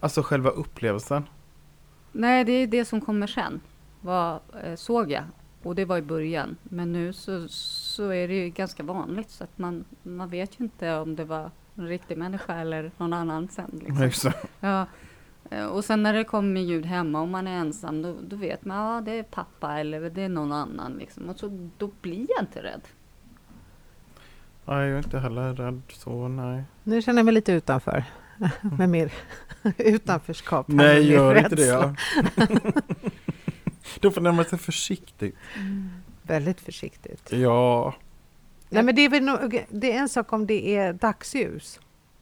Alltså 0.00 0.22
själva 0.22 0.50
upplevelsen. 0.50 1.24
Nej, 2.12 2.44
det 2.44 2.52
är 2.52 2.66
det 2.66 2.84
som 2.84 3.00
kommer 3.00 3.26
sen. 3.26 3.60
Vad 4.00 4.38
eh, 4.64 4.74
såg 4.74 5.10
jag? 5.10 5.24
Och 5.62 5.74
det 5.74 5.84
var 5.84 5.98
i 5.98 6.02
början. 6.02 6.56
Men 6.62 6.92
nu 6.92 7.12
så, 7.12 7.48
så 7.48 8.08
är 8.08 8.28
det 8.28 8.34
ju 8.34 8.48
ganska 8.48 8.82
vanligt 8.82 9.30
så 9.30 9.44
att 9.44 9.58
man, 9.58 9.84
man 10.02 10.28
vet 10.28 10.60
ju 10.60 10.64
inte 10.64 10.94
om 10.96 11.16
det 11.16 11.24
var 11.24 11.50
en 11.78 11.88
riktig 11.88 12.18
människa 12.18 12.54
eller 12.54 12.90
någon 12.96 13.12
annan 13.12 13.48
sen. 13.48 13.80
Liksom. 14.00 14.32
Ja. 14.60 14.86
eh, 15.50 15.64
Och 15.66 15.84
sen 15.84 16.02
när 16.02 16.12
det 16.14 16.24
kommer 16.24 16.60
ljud 16.60 16.86
hemma 16.86 17.20
och 17.20 17.28
man 17.28 17.46
är 17.46 17.58
ensam, 17.58 18.02
då, 18.02 18.16
då 18.28 18.36
vet 18.36 18.64
man 18.64 18.78
att 18.78 19.06
ja, 19.06 19.12
det 19.12 19.18
är 19.18 19.22
pappa 19.22 19.78
eller 19.80 20.10
det 20.10 20.22
är 20.22 20.28
någon 20.28 20.52
annan. 20.52 20.92
Liksom. 20.92 21.28
Och 21.28 21.38
så, 21.38 21.68
då 21.78 21.90
blir 22.00 22.26
jag 22.36 22.42
inte 22.42 22.62
rädd. 22.62 22.80
Nej, 24.64 24.88
jag 24.88 24.92
är 24.94 24.98
inte 24.98 25.18
heller 25.18 25.54
rädd 25.54 25.82
så, 25.88 26.28
nej. 26.28 26.62
Nu 26.82 27.02
känner 27.02 27.18
jag 27.18 27.24
mig 27.24 27.34
lite 27.34 27.52
utanför. 27.52 28.04
med 28.78 28.88
mer 28.88 29.12
utanförskap. 29.78 30.68
Nej, 30.68 31.10
gör 31.12 31.34
inte 31.38 31.56
rädsla. 31.56 31.94
det. 32.36 32.72
Då 34.00 34.10
får 34.10 34.20
närma 34.20 34.44
sig 34.44 34.58
försiktigt. 34.58 35.36
Väldigt 36.22 36.60
försiktigt. 36.60 37.32
Ja, 37.32 37.94
Nej, 38.70 38.82
men 38.82 38.94
det, 38.94 39.04
är 39.04 39.08
väl 39.08 39.60
det 39.70 39.92
är 39.92 39.98
en 39.98 40.08
sak 40.08 40.32
om 40.32 40.46
det 40.46 40.76
är 40.76 40.92
dagsljus. 40.92 41.80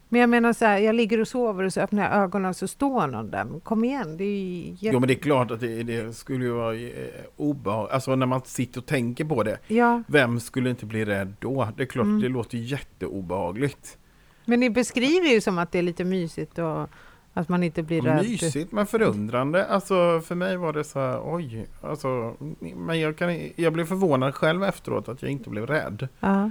Men 0.09 0.20
jag 0.20 0.30
menar 0.30 0.52
så 0.52 0.64
här, 0.64 0.78
jag 0.78 0.94
ligger 0.94 1.20
och 1.20 1.28
sover 1.28 1.64
och 1.64 1.72
så 1.72 1.80
öppnar 1.80 2.02
jag 2.02 2.12
ögonen 2.22 2.48
och 2.48 2.56
så 2.56 2.68
står 2.68 3.06
någon 3.06 3.30
där. 3.30 3.61
Kom 3.61 3.85
igen, 3.85 4.16
det 4.16 4.24
är 4.24 4.40
ju 4.40 4.76
jo, 4.80 5.00
men 5.00 5.09
det 5.09 5.14
är 5.14 5.18
klart 5.18 5.50
att 5.50 5.61
det, 5.61 5.82
det 5.82 6.16
skulle 6.16 6.44
ju 6.44 6.50
vara 6.50 6.74
eh, 6.74 6.90
obehagligt. 7.37 7.92
Alltså 7.94 8.16
när 8.16 8.26
man 8.26 8.40
sitter 8.44 8.80
och 8.80 8.87
tänker 8.87 9.24
på 9.24 9.42
det. 9.42 9.59
Ja, 9.66 10.02
Vem 10.06 10.40
skulle 10.40 10.70
inte 10.70 10.87
bli 10.87 11.04
rädd 11.04 11.35
då? 11.38 11.68
Det 11.76 11.82
är 11.82 11.87
klart, 11.87 12.04
Mm. 12.04 12.20
det 12.20 12.28
låter 12.28 12.59
jätteobehagligt. 12.59 13.98
men 14.44 14.61
ni 14.61 14.70
beskriver 14.70 15.28
ju 15.28 15.40
som 15.40 15.59
att 15.59 15.72
det 15.72 15.78
är 15.78 15.82
lite 15.82 16.04
mysigt 16.04 16.59
och 16.59 16.88
att 17.37 17.49
man 17.49 17.62
inte 17.62 17.83
blir 17.83 18.03
rädd. 18.03 18.16
Mysigt 18.22 18.72
men 18.72 18.87
förundrande. 18.87 19.66
Alltså 19.66 20.20
för 20.20 20.35
mig 20.35 20.57
var 20.57 20.72
det 20.72 20.85
så 20.85 20.99
här, 21.01 21.20
oj. 21.25 21.66
Alltså, 21.83 22.35
men 22.77 23.01
jag, 23.01 23.16
kan, 23.16 23.40
jag 23.57 23.72
blev 23.72 23.85
förvånad 23.85 24.35
själv 24.35 24.64
efteråt 24.64 25.09
att 25.09 25.22
jag 25.22 25.31
inte 25.31 25.51
blev 25.51 25.66
rädd. 25.66 26.09
Ja. 26.20 26.51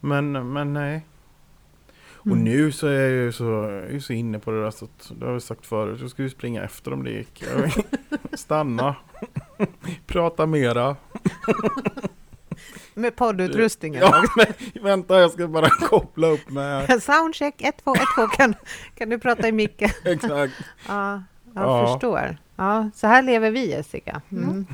Men, 0.00 0.52
men 0.52 0.72
nej. 0.72 1.06
Och 2.14 2.26
Mm. 2.26 2.44
nu 2.44 2.72
så 2.72 2.86
är 2.86 3.00
jag 3.00 3.10
ju 3.10 3.32
så, 3.32 3.44
jag 3.92 4.02
så 4.02 4.12
inne 4.12 4.38
på 4.38 4.50
det 4.50 4.62
där 4.62 4.70
så 4.70 4.84
att, 4.84 5.12
det 5.18 5.24
har 5.26 5.32
jag 5.32 5.42
sagt 5.42 5.66
förut, 5.66 5.98
jag 6.00 6.10
skulle 6.10 6.30
springa 6.30 6.62
efter 6.62 6.92
om 6.92 7.04
det 7.04 7.10
gick. 7.10 7.44
Stanna. 8.32 8.96
Prata 10.06 10.46
mera. 10.46 10.96
Med 12.94 13.16
poddutrustningen. 13.16 14.00
Ja, 14.00 14.22
men, 14.36 14.82
vänta 14.84 15.20
jag 15.20 15.30
ska 15.30 15.48
bara 15.48 15.70
koppla 15.70 16.26
upp 16.26 16.50
med. 16.50 17.02
Soundcheck 17.02 17.62
1, 17.62 17.84
2, 17.84 17.94
1, 17.94 18.00
2. 18.16 18.26
Kan, 18.26 18.54
kan 18.94 19.08
du 19.08 19.18
prata 19.18 19.48
i 19.48 19.52
micken? 19.52 19.90
Exakt. 20.04 20.54
Ja, 20.88 21.22
jag 21.54 21.64
Ja. 21.64 21.86
förstår. 21.86 22.36
Ja, 22.56 22.90
så 22.94 23.06
här 23.06 23.22
lever 23.22 23.50
vi 23.50 23.70
Jessica. 23.70 24.22
Mm. 24.32 24.66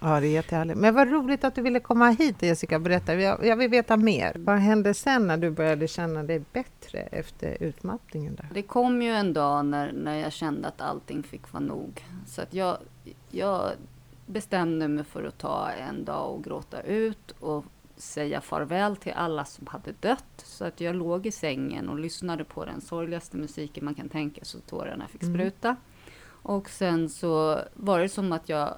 Ja, 0.00 0.20
det 0.20 0.26
är 0.26 0.30
jättehärligt. 0.30 0.78
Men 0.78 0.94
vad 0.94 1.08
roligt 1.10 1.44
att 1.44 1.54
du 1.54 1.62
ville 1.62 1.80
komma 1.80 2.08
hit 2.10 2.42
Jessica 2.42 2.76
och 2.76 2.82
berätta. 2.82 3.14
Jag, 3.14 3.46
jag 3.46 3.56
vill 3.56 3.70
veta 3.70 3.96
mer. 3.96 4.32
Vad 4.38 4.56
hände 4.58 4.94
sen 4.94 5.26
när 5.26 5.36
du 5.36 5.50
började 5.50 5.88
känna 5.88 6.22
dig 6.22 6.42
bättre 6.52 6.98
efter 7.00 7.56
utmattningen? 7.60 8.34
Där? 8.34 8.48
Det 8.54 8.62
kom 8.62 9.02
ju 9.02 9.10
en 9.10 9.32
dag 9.32 9.64
när, 9.66 9.92
när 9.92 10.18
jag 10.18 10.32
kände 10.32 10.68
att 10.68 10.80
allting 10.80 11.22
fick 11.22 11.52
vara 11.52 11.62
nog. 11.64 12.04
Så 12.26 12.42
att 12.42 12.54
jag, 12.54 12.76
jag 13.30 13.70
bestämde 14.26 14.88
mig 14.88 15.04
för 15.04 15.24
att 15.24 15.38
ta 15.38 15.70
en 15.70 16.04
dag 16.04 16.34
och 16.34 16.44
gråta 16.44 16.80
ut 16.82 17.30
och 17.40 17.64
säga 17.96 18.40
farväl 18.40 18.96
till 18.96 19.12
alla 19.12 19.44
som 19.44 19.66
hade 19.66 19.92
dött. 19.92 20.24
Så 20.44 20.64
att 20.64 20.80
jag 20.80 20.96
låg 20.96 21.26
i 21.26 21.30
sängen 21.30 21.88
och 21.88 21.98
lyssnade 21.98 22.44
på 22.44 22.64
den 22.64 22.80
sorgligaste 22.80 23.36
musiken 23.36 23.84
man 23.84 23.94
kan 23.94 24.08
tänka 24.08 24.44
så 24.44 24.60
tårarna 24.60 25.08
fick 25.08 25.22
Mm. 25.22 25.34
spruta. 25.34 25.76
Och 26.28 26.68
sen 26.68 27.08
så 27.08 27.58
var 27.74 28.00
det 28.00 28.08
som 28.08 28.32
att 28.32 28.48
jag, 28.48 28.74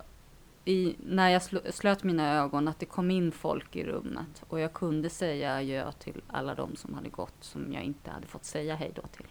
i, 0.65 0.97
när 0.99 1.29
jag 1.31 1.41
sl- 1.43 1.71
slöt 1.71 2.05
mina 2.05 2.35
ögon, 2.35 2.69
att 2.69 2.79
det 2.79 2.87
kom 2.87 3.11
in 3.11 3.33
folk 3.33 3.77
i 3.77 3.85
rummet. 3.85 4.43
Och 4.49 4.61
jag 4.61 4.73
kunde 4.73 5.11
säga 5.11 5.55
adjö 5.57 5.93
till 5.93 6.23
alla 6.29 6.55
de 6.55 6.77
som 6.77 6.95
hade 6.95 7.09
gått, 7.09 7.35
som 7.41 7.73
jag 7.73 7.83
inte 7.83 8.11
hade 8.11 8.27
fått 8.27 8.45
säga 8.45 8.75
hej 8.75 8.93
då 8.95 9.03
till. 9.03 9.27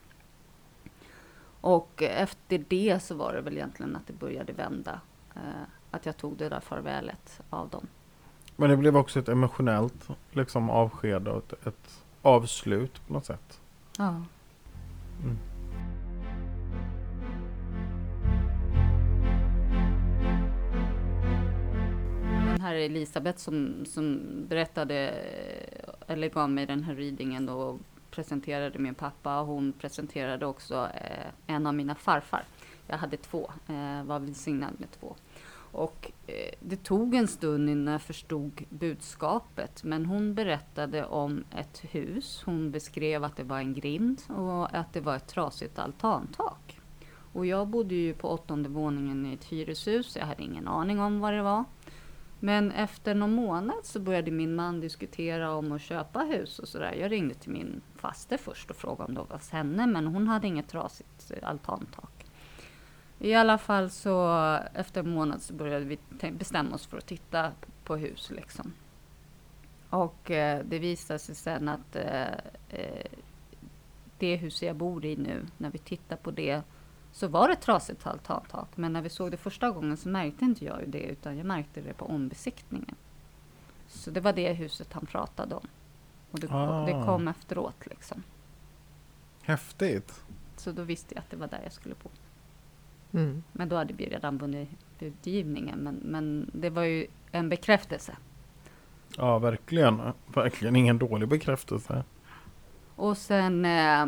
Och 1.61 2.03
efter 2.03 2.65
det 2.67 2.99
så 3.03 3.15
var 3.15 3.33
det 3.33 3.41
väl 3.41 3.53
egentligen 3.57 3.95
att 3.95 4.07
det 4.07 4.13
började 4.13 4.53
vända. 4.53 5.01
Att 5.91 6.05
jag 6.05 6.17
tog 6.17 6.37
det 6.37 6.49
där 6.49 6.59
farvälet 6.59 7.41
av 7.49 7.69
dem. 7.69 7.87
Men 8.55 8.69
det 8.69 8.77
blev 8.77 8.97
också 8.97 9.19
ett 9.19 9.29
emotionellt 9.29 10.07
liksom, 10.31 10.69
avsked 10.69 11.27
och 11.27 11.37
ett, 11.37 11.67
ett 11.67 12.03
avslut 12.21 13.07
på 13.07 13.13
något 13.13 13.25
sätt. 13.25 13.61
Ja. 13.97 14.23
Mm. 15.23 15.37
Den 22.47 22.61
här 22.61 22.75
Elisabeth 22.75 23.37
som, 23.37 23.85
som 23.85 24.21
berättade, 24.47 24.95
eller 26.07 26.29
gav 26.29 26.49
mig 26.49 26.65
den 26.65 26.83
här 26.83 26.95
readingen 26.95 27.49
och 27.49 27.79
presenterade 28.11 28.79
min 28.79 28.95
pappa. 28.95 29.29
Hon 29.29 29.73
presenterade 29.73 30.45
också 30.45 30.89
eh, 30.95 31.55
en 31.55 31.67
av 31.67 31.73
mina 31.73 31.95
farfar. 31.95 32.43
Jag 32.87 32.97
hade 32.97 33.17
två, 33.17 33.51
eh, 33.67 34.03
var 34.03 34.19
välsignad 34.19 34.73
med 34.79 34.91
två. 34.99 35.15
Och 35.71 36.11
eh, 36.27 36.53
det 36.59 36.83
tog 36.83 37.15
en 37.15 37.27
stund 37.27 37.69
innan 37.69 37.91
jag 37.91 38.01
förstod 38.01 38.63
budskapet. 38.69 39.83
Men 39.83 40.05
hon 40.05 40.33
berättade 40.33 41.05
om 41.05 41.43
ett 41.51 41.81
hus. 41.91 42.41
Hon 42.45 42.71
beskrev 42.71 43.23
att 43.23 43.35
det 43.35 43.43
var 43.43 43.57
en 43.57 43.73
grind 43.73 44.21
och 44.27 44.75
att 44.75 44.93
det 44.93 45.01
var 45.01 45.15
ett 45.15 45.27
trasigt 45.27 45.79
altantak. 45.79 46.79
Och 47.33 47.45
jag 47.45 47.67
bodde 47.67 47.95
ju 47.95 48.13
på 48.13 48.29
åttonde 48.29 48.69
våningen 48.69 49.25
i 49.25 49.33
ett 49.33 49.45
hyreshus. 49.45 50.15
Jag 50.15 50.25
hade 50.25 50.43
ingen 50.43 50.67
aning 50.67 50.99
om 50.99 51.19
vad 51.19 51.33
det 51.33 51.41
var. 51.41 51.63
Men 52.39 52.71
efter 52.71 53.15
någon 53.15 53.33
månad 53.33 53.79
så 53.83 53.99
började 53.99 54.31
min 54.31 54.55
man 54.55 54.79
diskutera 54.79 55.53
om 55.53 55.71
att 55.71 55.81
köpa 55.81 56.19
hus 56.19 56.59
och 56.59 56.67
sådär. 56.67 56.93
Jag 56.93 57.11
ringde 57.11 57.33
till 57.33 57.51
min 57.51 57.81
faster 57.95 58.37
först 58.37 58.69
och 58.69 58.75
frågade 58.75 59.03
om 59.03 59.13
det 59.13 59.21
var 59.21 59.37
hos 59.37 59.49
henne, 59.49 59.87
men 59.87 60.07
hon 60.07 60.27
hade 60.27 60.47
inget 60.47 60.67
trasigt 60.69 61.31
altantak. 61.43 62.16
I 63.19 63.33
alla 63.33 63.57
fall 63.57 63.89
så 63.89 64.31
efter 64.73 64.99
en 65.03 65.09
månad 65.09 65.41
så 65.41 65.53
började 65.53 65.85
vi 65.85 65.99
bestämma 66.31 66.75
oss 66.75 66.87
för 66.87 66.97
att 66.97 67.05
titta 67.05 67.51
på 67.83 67.95
hus 67.95 68.31
liksom. 68.35 68.73
Och 69.89 70.31
eh, 70.31 70.61
det 70.65 70.79
visade 70.79 71.19
sig 71.19 71.35
sen 71.35 71.69
att 71.69 71.95
eh, 71.95 72.27
eh, 72.69 73.05
det 74.17 74.35
hus 74.35 74.63
jag 74.63 74.75
bor 74.75 75.05
i 75.05 75.15
nu, 75.15 75.45
när 75.57 75.69
vi 75.69 75.77
tittar 75.77 76.15
på 76.15 76.31
det 76.31 76.61
så 77.11 77.27
var 77.27 77.47
det 77.47 77.55
trasigt 77.55 78.07
altantak. 78.07 78.67
Men 78.77 78.93
när 78.93 79.01
vi 79.01 79.09
såg 79.09 79.31
det 79.31 79.37
första 79.37 79.71
gången 79.71 79.97
så 79.97 80.09
märkte 80.09 80.45
inte 80.45 80.65
jag 80.65 80.83
det 80.87 80.99
utan 81.03 81.37
jag 81.37 81.45
märkte 81.45 81.81
det 81.81 81.93
på 81.93 82.05
ombesiktningen. 82.05 82.95
Så 83.87 84.11
det 84.11 84.19
var 84.19 84.33
det 84.33 84.53
huset 84.53 84.93
han 84.93 85.05
pratade 85.05 85.55
om. 85.55 85.67
Och 86.31 86.39
det, 86.39 86.47
Ah. 86.51 86.85
det 86.85 87.05
kom 87.05 87.27
efteråt 87.27 87.85
liksom. 87.85 88.23
Häftigt. 89.41 90.23
Så 90.57 90.71
då 90.71 90.83
visste 90.83 91.15
jag 91.15 91.21
att 91.21 91.29
det 91.29 91.37
var 91.37 91.47
där 91.47 91.61
jag 91.63 91.73
skulle 91.73 91.95
bo. 92.03 92.09
Mm. 93.17 93.43
Men 93.51 93.69
då 93.69 93.75
hade 93.75 93.93
vi 93.93 94.05
redan 94.05 94.37
vunnit 94.37 94.69
budgivningen. 94.99 95.79
Men, 95.79 95.95
men 95.95 96.51
det 96.53 96.69
var 96.69 96.83
ju 96.83 97.07
en 97.31 97.49
bekräftelse. 97.49 98.17
Ja, 99.17 99.39
verkligen. 99.39 100.01
Verkligen 100.33 100.75
ingen 100.75 100.97
dålig 100.97 101.29
bekräftelse. 101.29 102.03
Och 102.95 103.17
sen 103.17 103.65
eh, 103.65 104.05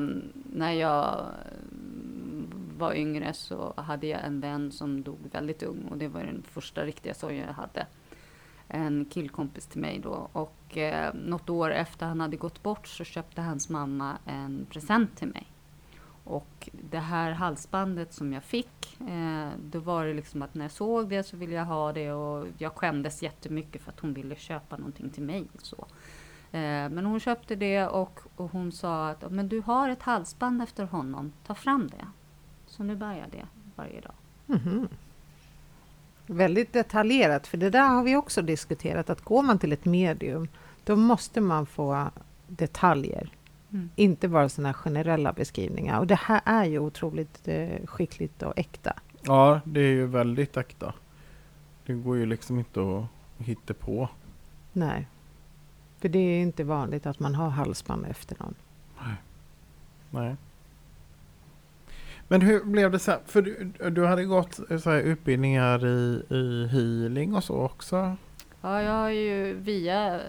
när 0.53 0.71
jag 0.71 1.25
mm, 1.71 2.51
var 2.77 2.93
yngre 2.93 3.33
så 3.33 3.73
hade 3.77 4.07
jag 4.07 4.25
en 4.25 4.39
vän 4.39 4.71
som 4.71 5.03
dog 5.03 5.19
väldigt 5.31 5.63
ung 5.63 5.87
och 5.91 5.97
det 5.97 6.07
var 6.07 6.23
den 6.23 6.43
första 6.43 6.83
riktiga 6.85 7.13
sorgen 7.13 7.45
jag 7.47 7.53
hade. 7.53 7.87
En 8.67 9.05
killkompis 9.05 9.67
till 9.67 9.81
mig 9.81 9.99
då 10.03 10.29
och 10.31 10.77
eh, 10.77 11.13
något 11.13 11.49
år 11.49 11.71
efter 11.71 12.05
han 12.05 12.19
hade 12.19 12.37
gått 12.37 12.63
bort 12.63 12.87
så 12.87 13.03
köpte 13.03 13.41
hans 13.41 13.69
mamma 13.69 14.17
en 14.25 14.65
present 14.69 15.17
till 15.17 15.27
mig. 15.27 15.47
Och 16.29 16.69
det 16.89 16.99
här 16.99 17.31
halsbandet 17.31 18.13
som 18.13 18.33
jag 18.33 18.43
fick, 18.43 18.99
eh, 19.09 19.49
då 19.63 19.79
var 19.79 20.05
det 20.05 20.13
liksom 20.13 20.41
att 20.41 20.53
när 20.53 20.65
jag 20.65 20.71
såg 20.71 21.09
det 21.09 21.23
så 21.23 21.37
ville 21.37 21.55
jag 21.55 21.65
ha 21.65 21.93
det 21.93 22.11
och 22.11 22.47
jag 22.57 22.73
skämdes 22.73 23.23
jättemycket 23.23 23.81
för 23.81 23.91
att 23.91 23.99
hon 23.99 24.13
ville 24.13 24.35
köpa 24.35 24.77
någonting 24.77 25.09
till 25.09 25.23
mig. 25.23 25.47
Så. 25.61 25.77
Eh, 26.51 26.89
men 26.89 27.05
hon 27.05 27.19
köpte 27.19 27.55
det 27.55 27.87
och, 27.87 28.19
och 28.35 28.51
hon 28.51 28.71
sa 28.71 29.09
att 29.09 29.31
men 29.31 29.49
du 29.49 29.61
har 29.61 29.89
ett 29.89 30.01
halsband 30.01 30.61
efter 30.61 30.83
honom, 30.83 31.31
ta 31.45 31.55
fram 31.55 31.87
det. 31.87 32.07
Så 32.67 32.83
nu 32.83 32.95
bär 32.95 33.13
jag 33.13 33.29
det 33.31 33.45
varje 33.75 34.01
dag. 34.01 34.13
Mhm. 34.45 34.87
Väldigt 36.25 36.73
detaljerat, 36.73 37.47
för 37.47 37.57
det 37.57 37.69
där 37.69 37.87
har 37.87 38.03
vi 38.03 38.15
också 38.15 38.41
diskuterat, 38.41 39.09
att 39.09 39.21
går 39.21 39.43
man 39.43 39.59
till 39.59 39.73
ett 39.73 39.85
medium, 39.85 40.47
då 40.83 40.95
måste 40.95 41.41
man 41.41 41.65
få 41.65 42.09
detaljer, 42.47 43.29
Mm. 43.73 43.89
inte 43.95 44.27
bara 44.27 44.49
sådana 44.49 44.73
generella 44.73 45.33
beskrivningar. 45.33 45.99
Och 45.99 46.07
det 46.07 46.19
här 46.21 46.41
är 46.45 46.65
ju 46.65 46.79
otroligt 46.79 47.47
eh, 47.47 47.85
skickligt 47.85 48.43
och 48.43 48.53
äkta. 48.59 48.93
Ja, 49.21 49.61
det 49.63 49.79
är 49.79 49.91
ju 49.91 50.05
väldigt 50.05 50.57
äkta. 50.57 50.93
Det 51.85 51.93
går 51.93 52.17
ju 52.17 52.25
liksom 52.25 52.59
inte 52.59 52.79
att 52.79 53.05
hitta 53.45 53.73
på. 53.73 54.09
Nej. 54.73 55.07
För 55.99 56.09
det 56.09 56.19
är 56.19 56.41
inte 56.41 56.63
vanligt 56.63 57.05
att 57.05 57.19
man 57.19 57.35
har 57.35 57.49
halsband 57.49 58.05
efter 58.05 58.35
någon. 58.39 58.55
Nej. 60.09 60.35
Men 62.27 62.41
hur 62.41 62.63
blev 62.63 62.91
det 62.91 62.99
sen? 62.99 63.19
För 63.25 63.41
du, 63.41 63.71
du 63.89 64.05
hade 64.05 64.25
gått 64.25 64.71
eh, 64.71 64.77
så 64.77 64.89
här, 64.89 64.99
utbildningar 64.99 65.85
i, 65.85 66.23
i 66.29 66.67
healing 66.67 67.35
och 67.35 67.43
så 67.43 67.55
också? 67.55 68.15
Ja, 68.61 68.81
jag 68.81 68.93
har 68.93 69.09
ju 69.09 69.53
via 69.53 70.21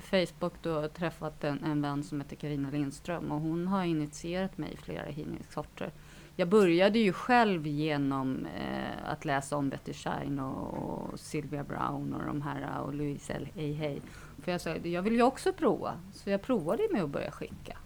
Facebook 0.00 0.52
då 0.62 0.88
träffat 0.88 1.44
en, 1.44 1.64
en 1.64 1.82
vän 1.82 2.02
som 2.02 2.20
heter 2.20 2.36
Karina 2.36 2.70
Lindström 2.70 3.32
och 3.32 3.40
hon 3.40 3.68
har 3.68 3.84
initierat 3.84 4.58
mig 4.58 4.72
i 4.72 4.76
flera 4.76 5.04
healingsorter. 5.04 5.92
Jag 6.38 6.48
började 6.48 6.98
ju 6.98 7.12
själv 7.12 7.66
genom 7.66 8.46
eh, 8.46 9.10
att 9.10 9.24
läsa 9.24 9.56
om 9.56 9.68
Betty 9.68 9.92
Shine 9.92 10.38
och, 10.38 10.74
och 10.74 11.20
Sylvia 11.20 11.64
Brown 11.64 12.14
och 12.14 12.26
de 12.26 12.42
här 12.42 12.80
och 12.80 12.94
Louise 12.94 13.32
L. 13.32 13.48
Hay 13.54 13.72
hey. 13.72 14.00
För 14.42 14.52
jag 14.52 14.60
sa, 14.60 14.76
jag 14.76 15.02
vill 15.02 15.14
ju 15.14 15.22
också 15.22 15.52
prova. 15.52 16.00
Så 16.12 16.30
jag 16.30 16.42
provade 16.42 16.88
med 16.92 17.02
att 17.02 17.10
börja 17.10 17.30
skicka 17.30 17.78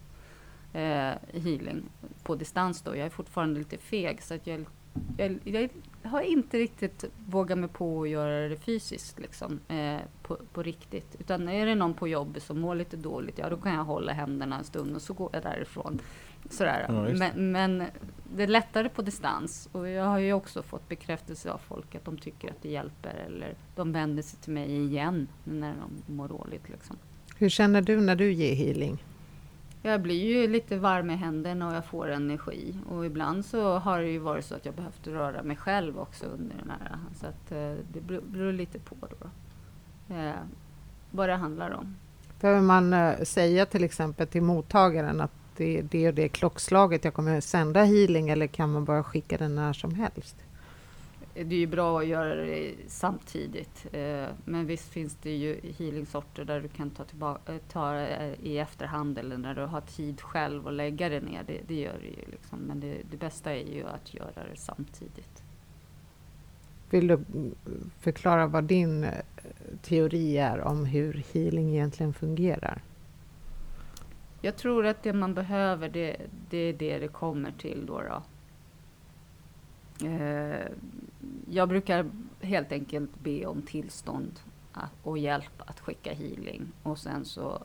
eh, 0.72 1.12
healing 1.32 1.82
på 2.22 2.34
distans 2.34 2.82
då. 2.82 2.96
Jag 2.96 3.06
är 3.06 3.10
fortfarande 3.10 3.58
lite 3.58 3.78
feg 3.78 4.22
så 4.22 4.34
att 4.34 4.46
jag, 4.46 4.64
jag, 5.18 5.38
jag 5.44 5.70
har 6.02 6.20
inte 6.20 6.58
riktigt 6.58 7.04
vågat 7.26 7.58
mig 7.58 7.68
på 7.68 8.02
att 8.02 8.08
göra 8.08 8.48
det 8.48 8.56
fysiskt 8.56 9.18
liksom, 9.18 9.60
eh, 9.68 10.00
på, 10.22 10.36
på 10.52 10.62
riktigt. 10.62 11.16
Utan 11.18 11.48
är 11.48 11.66
det 11.66 11.74
någon 11.74 11.94
på 11.94 12.08
jobbet 12.08 12.42
som 12.42 12.60
mår 12.60 12.74
lite 12.74 12.96
dåligt, 12.96 13.38
ja 13.38 13.50
då 13.50 13.56
kan 13.56 13.74
jag 13.74 13.84
hålla 13.84 14.12
händerna 14.12 14.58
en 14.58 14.64
stund 14.64 14.96
och 14.96 15.02
så 15.02 15.12
går 15.12 15.30
jag 15.32 15.42
därifrån. 15.42 16.00
Sådär. 16.50 16.86
Ja, 16.88 17.18
men, 17.18 17.52
men 17.52 17.84
det 18.36 18.42
är 18.42 18.46
lättare 18.46 18.88
på 18.88 19.02
distans. 19.02 19.68
Och 19.72 19.88
jag 19.88 20.04
har 20.04 20.18
ju 20.18 20.32
också 20.32 20.62
fått 20.62 20.88
bekräftelse 20.88 21.50
av 21.52 21.58
folk 21.58 21.94
att 21.94 22.04
de 22.04 22.18
tycker 22.18 22.50
att 22.50 22.62
det 22.62 22.68
hjälper. 22.68 23.14
Eller 23.26 23.54
de 23.76 23.92
vänder 23.92 24.22
sig 24.22 24.38
till 24.40 24.52
mig 24.52 24.84
igen 24.84 25.28
när 25.44 25.74
de 25.74 26.14
mår 26.14 26.28
dåligt. 26.28 26.68
Liksom. 26.68 26.96
Hur 27.36 27.48
känner 27.48 27.82
du 27.82 28.00
när 28.00 28.16
du 28.16 28.32
ger 28.32 28.54
healing? 28.54 29.04
Jag 29.82 30.00
blir 30.02 30.24
ju 30.26 30.48
lite 30.48 30.76
varm 30.78 31.10
i 31.10 31.16
händerna 31.16 31.68
och 31.68 31.74
jag 31.74 31.84
får 31.84 32.08
energi. 32.08 32.74
Och 32.90 33.06
ibland 33.06 33.44
så 33.44 33.78
har 33.78 33.98
det 34.00 34.08
ju 34.08 34.18
varit 34.18 34.44
så 34.44 34.54
att 34.54 34.64
jag 34.66 34.74
behövt 34.74 35.06
röra 35.06 35.42
mig 35.42 35.56
själv 35.56 35.98
också 35.98 36.26
under 36.26 36.56
den 36.56 36.70
här. 36.70 36.98
Så 37.20 37.26
att 37.26 37.52
eh, 37.52 37.84
det 37.92 38.00
beror- 38.00 38.52
lite 38.52 38.78
på 38.78 38.96
då. 39.00 39.26
Eh, 40.14 40.32
vad 41.10 41.28
det 41.28 41.34
handlar 41.36 41.70
om. 41.70 41.96
Behöver 42.40 42.60
man 42.60 42.92
eh, 42.92 43.22
säga 43.22 43.66
till 43.66 43.84
exempel 43.84 44.26
till 44.26 44.42
mottagaren 44.42 45.20
att 45.20 45.30
det 45.56 45.78
är 45.78 45.82
det 45.82 46.08
och 46.08 46.14
det 46.14 46.28
klockslaget 46.28 47.04
jag 47.04 47.14
kommer 47.14 47.40
sända 47.40 47.82
healing 47.84 48.28
eller 48.28 48.46
kan 48.46 48.72
man 48.72 48.84
bara 48.84 49.04
skicka 49.04 49.38
den 49.38 49.54
när 49.54 49.72
som 49.72 49.94
helst? 49.94 50.36
Det 51.44 51.54
är 51.54 51.60
ju 51.60 51.66
bra 51.66 52.00
att 52.00 52.06
göra 52.06 52.34
det 52.34 52.74
samtidigt. 52.86 53.86
Eh, 53.92 54.26
men 54.44 54.66
visst 54.66 54.88
finns 54.88 55.16
det 55.22 55.36
ju 55.36 55.60
healingsorter 55.78 56.44
där 56.44 56.60
du 56.60 56.68
kan 56.68 56.90
ta, 56.90 57.04
tillbaka, 57.04 57.58
ta 57.72 57.96
eh, 57.96 58.34
i 58.42 58.58
efterhand 58.58 59.18
eller 59.18 59.38
när 59.38 59.54
du 59.54 59.60
har 59.62 59.80
tid 59.80 60.20
själv 60.20 60.66
och 60.66 60.72
lägga 60.72 61.08
det 61.08 61.20
ner. 61.20 61.42
Det, 61.46 61.60
det 61.66 61.74
gör 61.74 61.98
det 62.00 62.06
ju 62.06 62.30
liksom. 62.30 62.58
Men 62.58 62.80
det, 62.80 62.96
det 63.10 63.16
bästa 63.16 63.52
är 63.52 63.74
ju 63.74 63.86
att 63.86 64.14
göra 64.14 64.48
det 64.50 64.56
samtidigt. 64.56 65.42
Vill 66.90 67.06
du 67.06 67.24
förklara 68.00 68.46
vad 68.46 68.64
din 68.64 69.04
eh, 69.04 69.10
teori 69.82 70.38
är 70.38 70.60
om 70.60 70.84
hur 70.84 71.24
healing 71.32 71.70
egentligen 71.70 72.12
fungerar? 72.12 72.82
Jag 74.42 74.56
tror 74.56 74.86
att 74.86 75.02
det 75.02 75.12
man 75.12 75.34
behöver, 75.34 75.88
det, 75.88 76.16
det 76.50 76.58
är 76.58 76.72
det 76.72 76.98
det 76.98 77.08
kommer 77.08 77.52
till 77.58 77.86
då. 77.86 78.02
då. 78.02 78.22
Eh, 80.06 80.66
jag 81.50 81.68
brukar 81.68 82.10
helt 82.40 82.72
enkelt 82.72 83.20
be 83.20 83.46
om 83.46 83.62
tillstånd 83.62 84.40
och 85.02 85.18
hjälp 85.18 85.62
att 85.66 85.80
skicka 85.80 86.12
healing. 86.12 86.72
Och 86.82 86.98
sen 86.98 87.24
så 87.24 87.62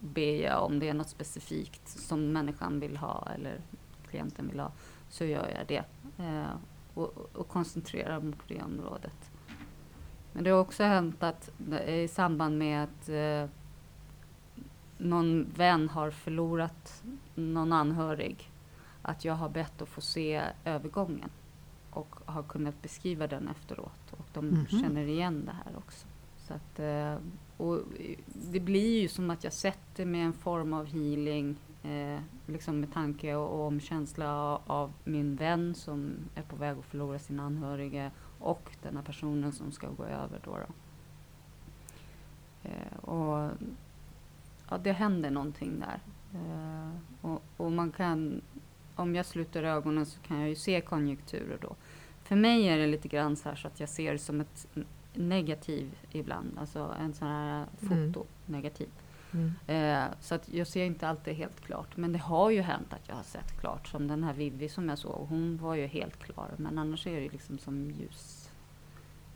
ber 0.00 0.42
jag 0.42 0.64
om 0.64 0.78
det 0.78 0.88
är 0.88 0.94
något 0.94 1.08
specifikt 1.08 1.88
som 1.88 2.32
människan 2.32 2.80
vill 2.80 2.96
ha 2.96 3.28
eller 3.34 3.60
klienten 4.10 4.48
vill 4.48 4.60
ha, 4.60 4.72
så 5.08 5.24
gör 5.24 5.48
jag 5.58 5.66
det. 5.66 5.84
Eh, 6.24 6.50
och, 6.94 7.30
och 7.34 7.48
koncentrerar 7.48 8.20
mig 8.20 8.32
på 8.32 8.44
det 8.48 8.62
området. 8.62 9.30
Men 10.32 10.44
det 10.44 10.50
har 10.50 10.60
också 10.60 10.84
hänt 10.84 11.22
att 11.22 11.50
eh, 11.72 11.94
i 11.94 12.08
samband 12.08 12.58
med 12.58 12.84
att 12.84 13.08
eh, 13.08 13.50
någon 14.98 15.52
vän 15.56 15.88
har 15.88 16.10
förlorat 16.10 17.02
någon 17.34 17.72
anhörig, 17.72 18.50
att 19.02 19.24
jag 19.24 19.34
har 19.34 19.48
bett 19.48 19.82
att 19.82 19.88
få 19.88 20.00
se 20.00 20.42
övergången 20.64 21.30
och 21.90 22.16
har 22.24 22.42
kunnat 22.42 22.82
beskriva 22.82 23.26
den 23.26 23.48
efteråt. 23.48 24.12
Och 24.12 24.24
de 24.32 24.46
Mhm. 24.48 24.66
känner 24.66 25.02
igen 25.06 25.44
det 25.44 25.52
här 25.64 25.76
också. 25.78 26.06
Så 26.38 26.54
att, 26.54 26.78
eh, 26.78 27.14
och 27.56 27.82
det 28.52 28.60
blir 28.60 29.00
ju 29.00 29.08
som 29.08 29.30
att 29.30 29.44
jag 29.44 29.52
sätter 29.52 30.04
med 30.04 30.26
en 30.26 30.32
form 30.32 30.72
av 30.72 30.86
healing, 30.86 31.56
eh, 31.82 32.20
liksom 32.46 32.80
med 32.80 32.92
tanke 32.92 33.34
och, 33.34 33.60
och 33.60 33.66
omkänsla 33.66 34.34
av, 34.34 34.60
av 34.66 34.92
min 35.04 35.36
vän 35.36 35.74
som 35.74 36.12
är 36.34 36.42
på 36.42 36.56
väg 36.56 36.78
att 36.78 36.84
förlora 36.84 37.18
sin 37.18 37.40
anhöriga 37.40 38.10
och 38.38 38.70
denna 38.82 39.02
personen 39.02 39.52
som 39.52 39.72
ska 39.72 39.88
gå 39.88 40.04
över. 40.04 40.40
Då, 40.44 40.50
då. 40.50 40.66
Eh, 42.68 42.96
och 43.08 43.50
ja, 44.70 44.78
det 44.78 44.92
händer 44.92 45.30
någonting 45.30 45.80
där. 45.80 46.00
Eh, 46.34 46.90
och, 47.30 47.42
och 47.56 47.72
man 47.72 47.92
kan, 47.92 48.40
om 49.00 49.14
jag 49.14 49.26
sluter 49.26 49.62
ögonen 49.62 50.06
så 50.06 50.20
kan 50.20 50.40
jag 50.40 50.48
ju 50.48 50.54
se 50.54 50.80
konjunkturer 50.80 51.58
då. 51.60 51.76
För 52.22 52.36
mig 52.36 52.68
är 52.68 52.78
det 52.78 52.86
lite 52.86 53.08
grann 53.08 53.36
så 53.36 53.54
så 53.56 53.66
att 53.68 53.80
jag 53.80 53.88
ser 53.88 54.12
det 54.12 54.18
som 54.18 54.40
ett 54.40 54.66
negativ 55.14 55.98
ibland, 56.12 56.58
alltså 56.58 56.94
en 57.00 57.14
sån 57.14 57.28
här 57.28 57.66
Mm. 57.82 58.12
foto, 58.12 58.26
negativ. 58.46 58.88
Mm. 59.32 59.52
Eh, 59.66 60.08
så 60.20 60.34
att 60.34 60.48
jag 60.52 60.66
ser 60.66 60.84
inte 60.84 61.08
alltid 61.08 61.34
helt 61.34 61.60
klart. 61.60 61.96
Men 61.96 62.12
det 62.12 62.18
har 62.18 62.50
ju 62.50 62.60
hänt 62.60 62.92
att 62.92 63.08
jag 63.08 63.14
har 63.14 63.22
sett 63.22 63.60
klart. 63.60 63.88
Som 63.88 64.08
den 64.08 64.24
här 64.24 64.32
Vivi 64.34 64.68
som 64.68 64.88
jag 64.88 64.98
såg. 64.98 65.26
Hon 65.28 65.56
var 65.56 65.74
ju 65.74 65.86
helt 65.86 66.16
klar. 66.22 66.50
Men 66.56 66.78
annars 66.78 67.06
är 67.06 67.20
det 67.20 67.28
liksom 67.28 67.58
som 67.58 67.90
ljus, 67.90 68.50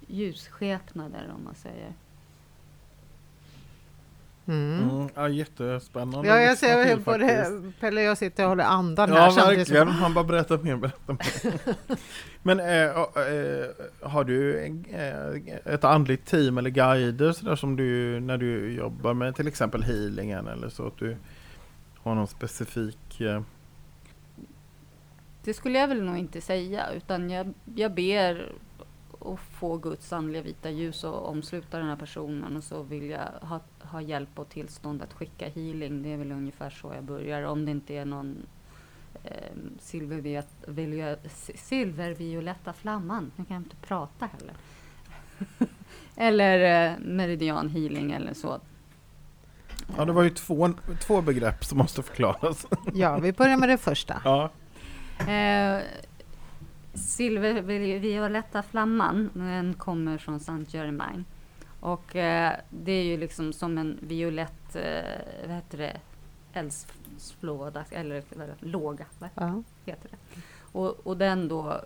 ljusskepnader 0.06 1.32
om 1.36 1.44
man 1.44 1.54
säger. 1.54 1.92
Mm. 4.46 4.88
Mm. 4.90 5.08
Ja, 5.14 5.28
jättespännande. 5.28 6.28
Ja, 6.28 6.40
jag 6.40 6.58
ser 6.58 6.84
till 6.84 7.04
både. 7.04 7.62
Pelle 7.80 8.00
och 8.00 8.06
jag 8.06 8.18
sitter 8.18 8.42
och 8.42 8.48
håller 8.48 8.64
andan 8.64 9.10
här 9.12 9.16
Ja, 9.18 9.30
samtidigt 9.30 9.66
som- 9.68 9.74
verkligen. 9.76 9.88
Han 9.98 10.14
bara 10.14 10.24
berättar 10.24 10.58
mer, 10.58 10.76
berättar 10.76 11.12
mer. 11.12 11.54
Men 12.42 12.60
äh, 12.60 12.66
äh, 12.66 14.10
har 14.10 14.24
du 14.24 14.64
äh, 14.92 15.74
ett 15.74 15.84
andligt 15.84 16.26
team 16.26 16.58
eller 16.58 16.70
guider 16.70 17.32
så 17.32 17.44
där 17.44 17.56
som 17.56 17.76
du 17.76 18.20
när 18.20 18.38
du 18.38 18.72
jobbar 18.72 19.14
med 19.14 19.36
till 19.36 19.48
exempel 19.48 19.82
healingen 19.82 20.48
eller 20.48 20.68
så 20.68 20.86
att 20.86 20.98
du 20.98 21.16
har 21.98 22.14
någon 22.14 22.26
specifik 22.28 23.20
äh, 23.20 23.42
Det 25.44 25.54
skulle 25.54 25.78
jag 25.78 25.88
väl 25.88 26.02
nog 26.02 26.16
inte 26.16 26.40
säga. 26.40 26.92
Utan 26.96 27.30
jag, 27.30 27.54
jag 27.74 27.94
ber 27.94 28.52
att 29.26 29.40
få 29.40 29.76
Guds 29.76 30.12
andliga 30.12 30.42
vita 30.42 30.70
ljus 30.70 31.04
och 31.04 31.28
omsluta 31.28 31.78
den 31.78 31.88
här 31.88 31.96
personen. 31.96 32.56
Och 32.56 32.64
så 32.64 32.82
vill 32.82 33.10
jag 33.10 33.28
ha, 33.40 33.60
ha 33.78 34.00
hjälp 34.00 34.38
och 34.38 34.48
tillstånd 34.48 35.02
att 35.02 35.12
skicka 35.12 35.48
healing. 35.48 36.02
Det 36.02 36.12
är 36.12 36.16
väl 36.16 36.32
ungefär 36.32 36.70
så 36.70 36.92
jag 36.94 37.04
börjar. 37.04 37.42
Om 37.42 37.64
det 37.64 37.70
inte 37.70 37.94
är 37.94 38.04
någon 38.04 38.46
eh, 39.24 39.32
silvervioletta 41.54 42.72
flamman. 42.72 43.32
Nu 43.36 43.44
kan 43.44 43.54
jag 43.54 43.60
inte 43.60 43.76
prata 43.76 44.28
heller. 44.38 44.54
eller 46.16 46.90
eh, 46.90 46.98
meridian 46.98 47.68
healing 47.68 48.12
eller 48.12 48.34
så. 48.34 48.60
Ja 49.96 50.04
det 50.04 50.12
var 50.12 50.22
ju 50.22 50.30
två, 50.30 50.72
två 51.00 51.20
begrepp 51.20 51.64
som 51.64 51.78
måste 51.78 52.02
förklaras. 52.02 52.66
Ja, 52.94 53.18
vi 53.18 53.32
börjar 53.32 53.56
med 53.56 53.68
det 53.68 53.78
första. 53.78 54.20
Ja. 54.24 54.50
Eh, 55.18 55.82
Silvervioletta 56.94 58.62
flamman, 58.62 59.30
den 59.34 59.74
kommer 59.74 60.18
från 60.18 60.40
Saint 60.40 60.74
Germain. 60.74 61.24
Och 61.80 62.16
eh, 62.16 62.56
det 62.70 62.92
är 62.92 63.04
ju 63.04 63.16
liksom 63.16 63.52
som 63.52 63.78
en 63.78 63.98
violett, 64.02 64.76
eh, 64.76 65.46
vad 65.46 65.56
heter 65.56 65.78
det, 65.78 66.00
eldsflåda, 66.52 67.84
eller 67.90 68.22
det, 68.30 68.54
låga, 68.60 69.06
vad 69.18 69.64
heter 69.84 70.08
det? 70.10 70.40
Och, 70.60 71.06
och 71.06 71.16
den 71.16 71.48
då 71.48 71.80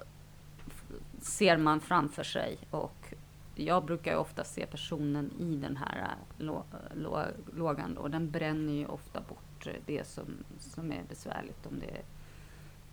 ser 1.20 1.56
man 1.56 1.80
framför 1.80 2.22
sig 2.22 2.58
och 2.70 3.14
jag 3.54 3.84
brukar 3.84 4.12
ju 4.12 4.18
ofta 4.18 4.44
se 4.44 4.66
personen 4.66 5.30
i 5.38 5.56
den 5.56 5.76
här 5.76 5.98
äh, 5.98 6.44
lå, 6.44 6.64
lå, 6.94 7.24
lågan 7.56 7.94
då. 7.94 8.08
Den 8.08 8.30
bränner 8.30 8.72
ju 8.72 8.86
ofta 8.86 9.20
bort 9.20 9.68
det 9.86 10.06
som, 10.06 10.24
som 10.58 10.92
är 10.92 11.02
besvärligt. 11.08 11.66
Om 11.66 11.80
det 11.80 11.86
är 11.86 12.02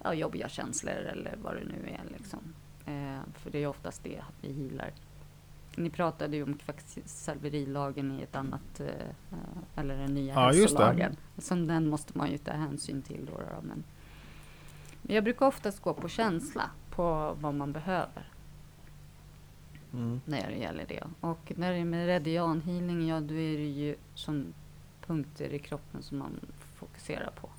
ja, 0.05 0.13
jobbiga 0.13 0.49
känslor 0.49 0.93
eller 0.93 1.37
vad 1.41 1.55
det 1.55 1.63
nu 1.63 1.89
är. 1.89 2.17
Liksom. 2.17 2.39
Eh, 2.85 3.33
för 3.33 3.51
det 3.51 3.63
är 3.63 3.67
oftast 3.67 4.03
det 4.03 4.21
vi 4.41 4.53
healar. 4.53 4.91
Ni 5.75 5.89
pratade 5.89 6.35
ju 6.35 6.43
om 6.43 6.57
kvacksalverilagen 6.57 8.19
i 8.19 8.23
ett 8.23 8.35
annat, 8.35 8.79
eh, 8.79 9.35
eller 9.75 9.97
den 9.97 10.13
nya 10.13 10.33
ja, 10.33 10.51
hälsolagen. 10.51 11.15
Som 11.37 11.67
den 11.67 11.89
måste 11.89 12.17
man 12.17 12.31
ju 12.31 12.37
ta 12.37 12.51
hänsyn 12.51 13.01
till. 13.01 13.25
Då, 13.25 13.31
då, 13.31 13.61
men 13.61 13.83
jag 15.01 15.23
brukar 15.23 15.45
oftast 15.45 15.81
gå 15.81 15.93
på 15.93 16.09
känsla, 16.09 16.69
på 16.89 17.35
vad 17.39 17.53
man 17.55 17.71
behöver. 17.71 18.27
Mm. 19.93 20.21
När 20.25 20.49
det 20.49 20.57
gäller 20.57 20.85
det. 20.87 21.03
Och 21.19 21.53
när 21.55 21.71
det 21.71 21.77
är 21.77 21.85
med 21.85 22.07
radianhealing, 22.07 23.07
ja 23.07 23.19
då 23.19 23.33
är 23.33 23.57
det 23.57 23.69
ju 23.69 23.95
som 24.15 24.53
punkter 25.05 25.49
i 25.49 25.59
kroppen 25.59 26.01
som 26.01 26.17
man 26.17 26.39
fokuserar 26.75 27.31
på. 27.41 27.49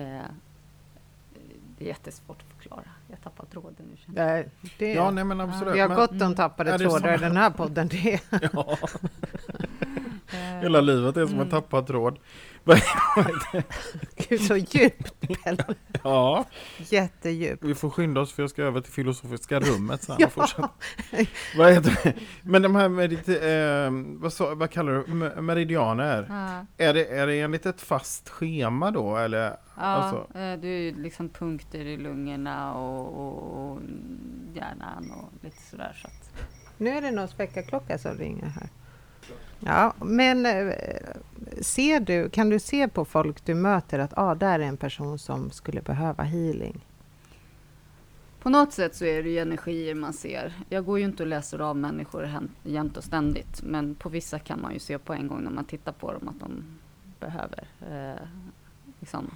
Eh, 0.00 0.30
det 1.82 1.86
är 1.86 1.88
jättesvårt 1.88 2.42
att 2.42 2.56
förklara. 2.56 2.84
Jag 3.10 3.22
tappar 3.22 3.44
tråden 3.46 3.86
nu. 4.06 4.14
Det, 4.14 4.48
det, 4.78 4.92
ja, 4.92 5.10
nej, 5.10 5.24
men 5.24 5.40
absolut. 5.40 5.74
Vi 5.74 5.80
har 5.80 5.88
gott 5.88 6.22
om 6.22 6.34
tappade 6.34 6.78
trådar 6.78 7.14
i 7.14 7.18
den 7.18 7.36
här 7.36 7.50
podden. 7.50 7.88
Det. 7.88 8.20
ja. 8.52 8.78
Hela 10.60 10.80
livet 10.80 11.16
är 11.16 11.26
som 11.26 11.34
mm. 11.34 11.40
en 11.40 11.50
tappad 11.50 11.86
tråd. 11.86 12.18
Gud, 14.28 14.40
så 14.40 14.56
djupt 14.56 15.24
Ja. 16.02 16.44
Jättedjupt. 16.78 17.64
Vi 17.64 17.74
får 17.74 17.90
skynda 17.90 18.20
oss 18.20 18.32
för 18.32 18.42
jag 18.42 18.50
ska 18.50 18.62
över 18.62 18.80
till 18.80 18.92
filosofiska 18.92 19.60
rummet 19.60 20.02
sen. 20.02 20.16
ja. 20.18 20.74
vad 21.56 21.72
heter 21.72 22.00
det? 22.02 22.14
Men 22.42 22.62
de 22.62 22.74
här 22.74 22.88
medit 22.88 23.28
eh, 23.28 24.20
vad, 24.20 24.32
så, 24.32 24.54
vad 24.54 24.70
kallar 24.70 24.92
du 24.92 25.42
meridianer? 25.42 26.26
Ja. 26.28 26.66
Är, 26.84 26.94
det, 26.94 27.06
är 27.06 27.26
det 27.26 27.40
enligt 27.40 27.66
ett 27.66 27.80
fast 27.80 28.28
schema 28.28 28.90
då? 28.90 29.16
Eller, 29.16 29.40
ja, 29.40 29.56
alltså? 29.82 30.38
Eh, 30.38 30.58
det 30.60 30.68
är 30.68 30.94
liksom 30.94 31.28
punkter 31.28 31.80
i 31.80 31.96
lungorna 31.96 32.74
och, 32.74 33.26
och, 33.26 33.72
och 33.72 33.80
hjärnan 34.54 35.10
och 35.10 35.44
lite 35.44 35.62
sådär. 35.62 35.98
Så 36.02 36.06
att. 36.06 36.46
Nu 36.78 36.90
är 36.90 37.02
det 37.02 37.10
någon 37.10 37.28
väckarklocka 37.36 37.98
som 37.98 38.14
ringer 38.14 38.46
här. 38.46 38.68
Ja, 39.64 39.94
men 40.00 40.46
eh, 40.46 40.74
ser 41.60 42.00
du, 42.00 42.28
kan 42.28 42.50
du 42.50 42.58
se 42.58 42.88
på 42.88 43.04
folk 43.04 43.44
du 43.44 43.54
möter 43.54 43.98
att 43.98 44.18
ah, 44.18 44.34
där 44.34 44.60
är 44.60 44.64
en 44.64 44.76
person 44.76 45.18
som 45.18 45.50
skulle 45.50 45.80
behöva 45.80 46.22
healing? 46.22 46.84
På 48.42 48.50
något 48.50 48.72
sätt 48.72 48.96
så 48.96 49.04
är 49.04 49.22
det 49.22 49.28
ju 49.28 49.38
energier 49.38 49.94
man 49.94 50.12
ser. 50.12 50.52
Jag 50.68 50.84
går 50.84 50.98
ju 50.98 51.04
inte 51.04 51.22
och 51.22 51.28
läser 51.28 51.58
av 51.58 51.76
människor 51.76 52.48
jämt 52.62 52.96
och 52.96 53.04
ständigt, 53.04 53.62
men 53.62 53.94
på 53.94 54.08
vissa 54.08 54.38
kan 54.38 54.60
man 54.60 54.72
ju 54.72 54.78
se 54.78 54.98
på 54.98 55.12
en 55.12 55.28
gång 55.28 55.44
när 55.44 55.50
man 55.50 55.64
tittar 55.64 55.92
på 55.92 56.12
dem 56.12 56.28
att 56.28 56.40
de 56.40 56.64
behöver. 57.20 57.68
Eh, 57.90 58.26
liksom. 59.00 59.30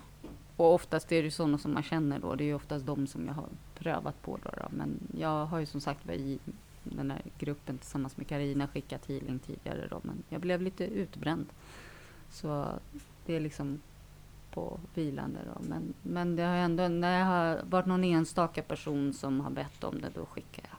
Och 0.56 0.74
oftast 0.74 1.12
är 1.12 1.16
det 1.16 1.24
ju 1.24 1.30
sådana 1.30 1.58
som 1.58 1.74
man 1.74 1.82
känner 1.82 2.18
då. 2.18 2.34
Det 2.34 2.44
är 2.44 2.46
ju 2.46 2.54
oftast 2.54 2.86
de 2.86 3.06
som 3.06 3.26
jag 3.26 3.34
har 3.34 3.48
prövat 3.78 4.22
på 4.22 4.38
då. 4.42 4.50
då. 4.56 4.68
Men 4.70 4.98
jag 5.18 5.46
har 5.46 5.58
ju 5.58 5.66
som 5.66 5.80
sagt 5.80 6.10
i 6.10 6.38
den 6.90 7.10
här 7.10 7.22
gruppen 7.38 7.78
tillsammans 7.78 8.16
med 8.16 8.28
Karina 8.28 8.68
skickat 8.68 9.06
healing 9.06 9.38
tidigare 9.38 9.86
då, 9.90 10.00
men 10.02 10.22
jag 10.28 10.40
blev 10.40 10.62
lite 10.62 10.84
utbränd. 10.84 11.46
Så 12.30 12.66
det 13.26 13.36
är 13.36 13.40
liksom 13.40 13.80
på 14.50 14.80
vilande 14.94 15.38
då. 15.54 15.62
Men, 15.68 15.94
men 16.02 16.36
det 16.36 16.42
har 16.42 16.56
ändå, 16.56 16.88
när 16.88 17.18
jag 17.18 17.26
har 17.26 17.60
varit 17.70 17.86
någon 17.86 18.04
enstaka 18.04 18.62
person 18.62 19.12
som 19.12 19.40
har 19.40 19.50
bett 19.50 19.84
om 19.84 20.00
det, 20.00 20.08
då 20.14 20.26
skickar 20.26 20.64
jag. 20.70 20.76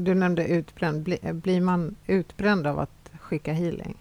Du 0.00 0.14
nämnde 0.14 0.48
utbränd. 0.48 1.02
Blir, 1.02 1.32
blir 1.32 1.60
man 1.60 1.96
utbränd 2.06 2.66
av 2.66 2.78
att 2.78 3.10
skicka 3.20 3.52
healing? 3.52 3.96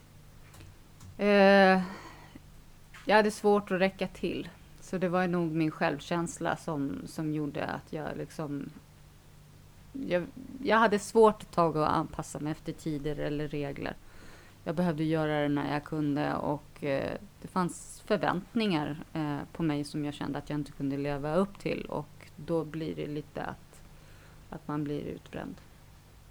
Eh, 1.17 1.81
jag 3.05 3.15
hade 3.15 3.31
svårt 3.31 3.71
att 3.71 3.79
räcka 3.79 4.07
till. 4.07 4.49
Så 4.81 4.97
det 4.97 5.09
var 5.09 5.27
nog 5.27 5.51
min 5.51 5.71
självkänsla 5.71 6.55
som, 6.55 7.01
som 7.05 7.33
gjorde 7.33 7.65
att 7.65 7.93
jag 7.93 8.17
liksom 8.17 8.69
jag, 10.07 10.27
jag 10.63 10.77
hade 10.77 10.99
svårt 10.99 11.41
ett 11.41 11.51
tag 11.51 11.77
att 11.77 11.89
anpassa 11.89 12.39
mig 12.39 12.51
efter 12.51 12.73
tider 12.73 13.19
eller 13.19 13.47
regler. 13.47 13.95
Jag 14.63 14.75
behövde 14.75 15.03
göra 15.03 15.41
det 15.41 15.49
när 15.49 15.73
jag 15.73 15.83
kunde 15.83 16.35
och 16.35 16.83
eh, 16.83 17.17
det 17.41 17.47
fanns 17.47 18.03
förväntningar 18.05 19.03
eh, 19.13 19.37
på 19.51 19.63
mig 19.63 19.83
som 19.83 20.05
jag 20.05 20.13
kände 20.13 20.37
att 20.37 20.49
jag 20.49 20.59
inte 20.59 20.71
kunde 20.71 20.97
leva 20.97 21.35
upp 21.35 21.59
till 21.59 21.85
och 21.85 22.29
då 22.35 22.63
blir 22.63 22.95
det 22.95 23.07
lite 23.07 23.43
att, 23.43 23.81
att 24.49 24.67
man 24.67 24.83
blir 24.83 25.01
utbränd. 25.01 25.55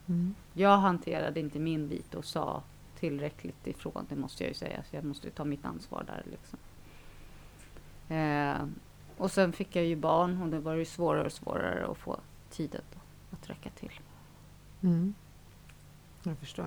Mm. 0.07 0.35
Jag 0.53 0.77
hanterade 0.77 1.41
inte 1.41 1.59
min 1.59 1.89
bit 1.89 2.15
och 2.15 2.25
sa 2.25 2.63
tillräckligt 2.99 3.67
ifrån, 3.67 4.07
det 4.09 4.17
måste 4.17 4.45
jag 4.45 4.49
ju 4.49 4.55
säga, 4.55 4.83
så 4.91 4.97
jag 4.97 5.05
måste 5.05 5.31
ta 5.31 5.45
mitt 5.45 5.65
ansvar 5.65 6.05
där. 6.07 6.23
Liksom. 6.31 6.59
Eh, 8.17 8.69
och 9.17 9.31
sen 9.31 9.53
fick 9.53 9.77
jag 9.77 9.85
ju 9.85 9.97
barn 9.97 10.43
och 10.43 10.49
det 10.49 10.59
var 10.59 10.75
ju 10.75 10.85
svårare 10.85 11.25
och 11.25 11.33
svårare 11.33 11.87
att 11.91 11.99
få 11.99 12.17
tiden 12.51 12.83
att 13.43 13.51
räcka 13.51 13.71
till. 13.71 14.01
Mm. 14.83 15.15
Jag 16.23 16.39
förstår. 16.39 16.67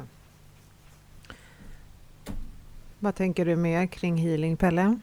Vad 2.99 3.15
tänker 3.15 3.45
du 3.45 3.55
mer 3.55 3.87
kring 3.87 4.17
healing, 4.17 4.57
Pelle? 4.57 4.99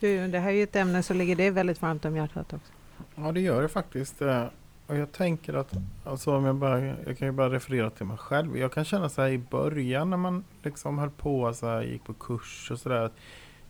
Du, 0.00 0.28
det 0.28 0.38
här 0.38 0.48
är 0.48 0.54
ju 0.54 0.62
ett 0.62 0.76
ämne 0.76 1.02
som 1.02 1.16
ligger 1.16 1.36
dig 1.36 1.50
väldigt 1.50 1.82
varmt 1.82 2.04
om 2.04 2.16
hjärtat 2.16 2.52
också. 2.52 2.72
Ja, 3.14 3.32
det 3.32 3.40
gör 3.40 3.62
det 3.62 3.68
faktiskt. 3.68 4.22
Eh, 4.22 4.46
och 4.86 4.96
jag 4.96 5.12
tänker 5.12 5.54
att, 5.54 5.72
alltså 6.04 6.36
om 6.36 6.44
jag, 6.44 6.56
bara, 6.56 6.80
jag 6.80 7.18
kan 7.18 7.28
ju 7.28 7.32
bara 7.32 7.50
referera 7.50 7.90
till 7.90 8.06
mig 8.06 8.16
själv. 8.16 8.58
Jag 8.58 8.72
kan 8.72 8.84
känna 8.84 9.08
så 9.08 9.22
här 9.22 9.28
i 9.28 9.38
början 9.38 10.10
när 10.10 10.16
man 10.16 10.44
liksom 10.62 10.98
höll 10.98 11.10
på, 11.10 11.54
så 11.54 11.66
här, 11.66 11.82
gick 11.82 12.04
på 12.04 12.14
kurs 12.14 12.70
och 12.70 12.78
sådär. 12.78 13.10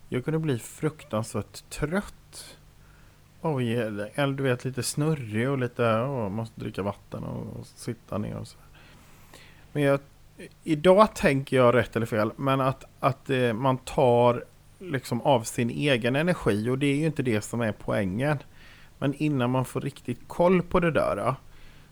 Jag 0.08 0.24
kunde 0.24 0.38
bli 0.38 0.58
fruktansvärt 0.58 1.70
trött 1.70 2.56
Oj, 3.42 3.74
eller 3.74 4.32
du 4.32 4.42
vet 4.42 4.64
lite 4.64 4.82
snurrig 4.82 5.50
och 5.50 5.58
lite, 5.58 5.82
oh, 5.82 6.28
måste 6.28 6.60
dricka 6.60 6.82
vatten 6.82 7.24
och, 7.24 7.66
sitta 7.66 8.18
ner 8.18 8.36
och 8.36 8.48
så. 8.48 8.58
Men 9.72 9.82
jag, 9.82 10.00
idag 10.64 11.14
tänker 11.14 11.56
jag 11.56 11.74
rätt 11.74 11.96
eller 11.96 12.06
fel, 12.06 12.32
men 12.36 12.60
att, 12.60 12.84
att 13.00 13.30
eh, 13.30 13.52
man 13.52 13.78
tar 13.78 14.44
liksom 14.78 15.20
av 15.20 15.42
sin 15.42 15.70
egen 15.70 16.16
energi 16.16 16.70
och 16.70 16.78
det 16.78 16.86
är 16.86 16.96
ju 16.96 17.06
inte 17.06 17.22
det 17.22 17.42
som 17.42 17.60
är 17.60 17.72
poängen. 17.72 18.38
Men 18.98 19.14
innan 19.14 19.50
man 19.50 19.64
får 19.64 19.80
riktigt 19.80 20.20
koll 20.26 20.62
på 20.62 20.80
det 20.80 20.90
där 20.90 21.34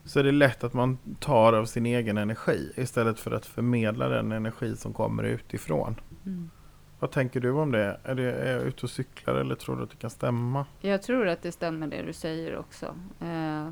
så 0.04 0.18
är 0.18 0.24
det 0.24 0.32
lätt 0.32 0.64
att 0.64 0.74
man 0.74 0.98
tar 1.20 1.52
av 1.52 1.64
sin 1.64 1.86
egen 1.86 2.18
energi 2.18 2.72
istället 2.76 3.20
för 3.20 3.30
att 3.30 3.46
förmedla 3.46 4.08
den 4.08 4.32
energi 4.32 4.76
som 4.76 4.92
kommer 4.92 5.22
utifrån. 5.22 6.00
Mm. 6.26 6.50
Vad 6.98 7.10
tänker 7.10 7.40
du 7.40 7.50
om 7.50 7.72
det? 7.72 8.00
Är, 8.04 8.14
det, 8.14 8.32
är 8.32 8.52
jag 8.52 8.62
ute 8.62 8.82
och 8.82 8.90
cyklar 8.90 9.34
eller 9.34 9.54
tror 9.54 9.76
du 9.76 9.82
att 9.82 9.90
det 9.90 9.96
kan 9.96 10.10
stämma? 10.10 10.66
Jag 10.80 11.02
tror 11.02 11.28
att 11.28 11.42
det 11.42 11.52
stämmer 11.52 11.86
det 11.86 12.02
du 12.02 12.12
säger 12.12 12.56
också. 12.56 12.94
Eh, 13.20 13.68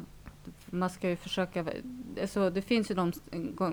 man 0.67 0.91
ska 0.91 1.09
ju 1.09 1.17
försöka... 1.17 1.67
Alltså, 2.21 2.51
det 2.51 2.63
finns 2.63 2.91
ju 2.91 2.95
de... 2.95 3.13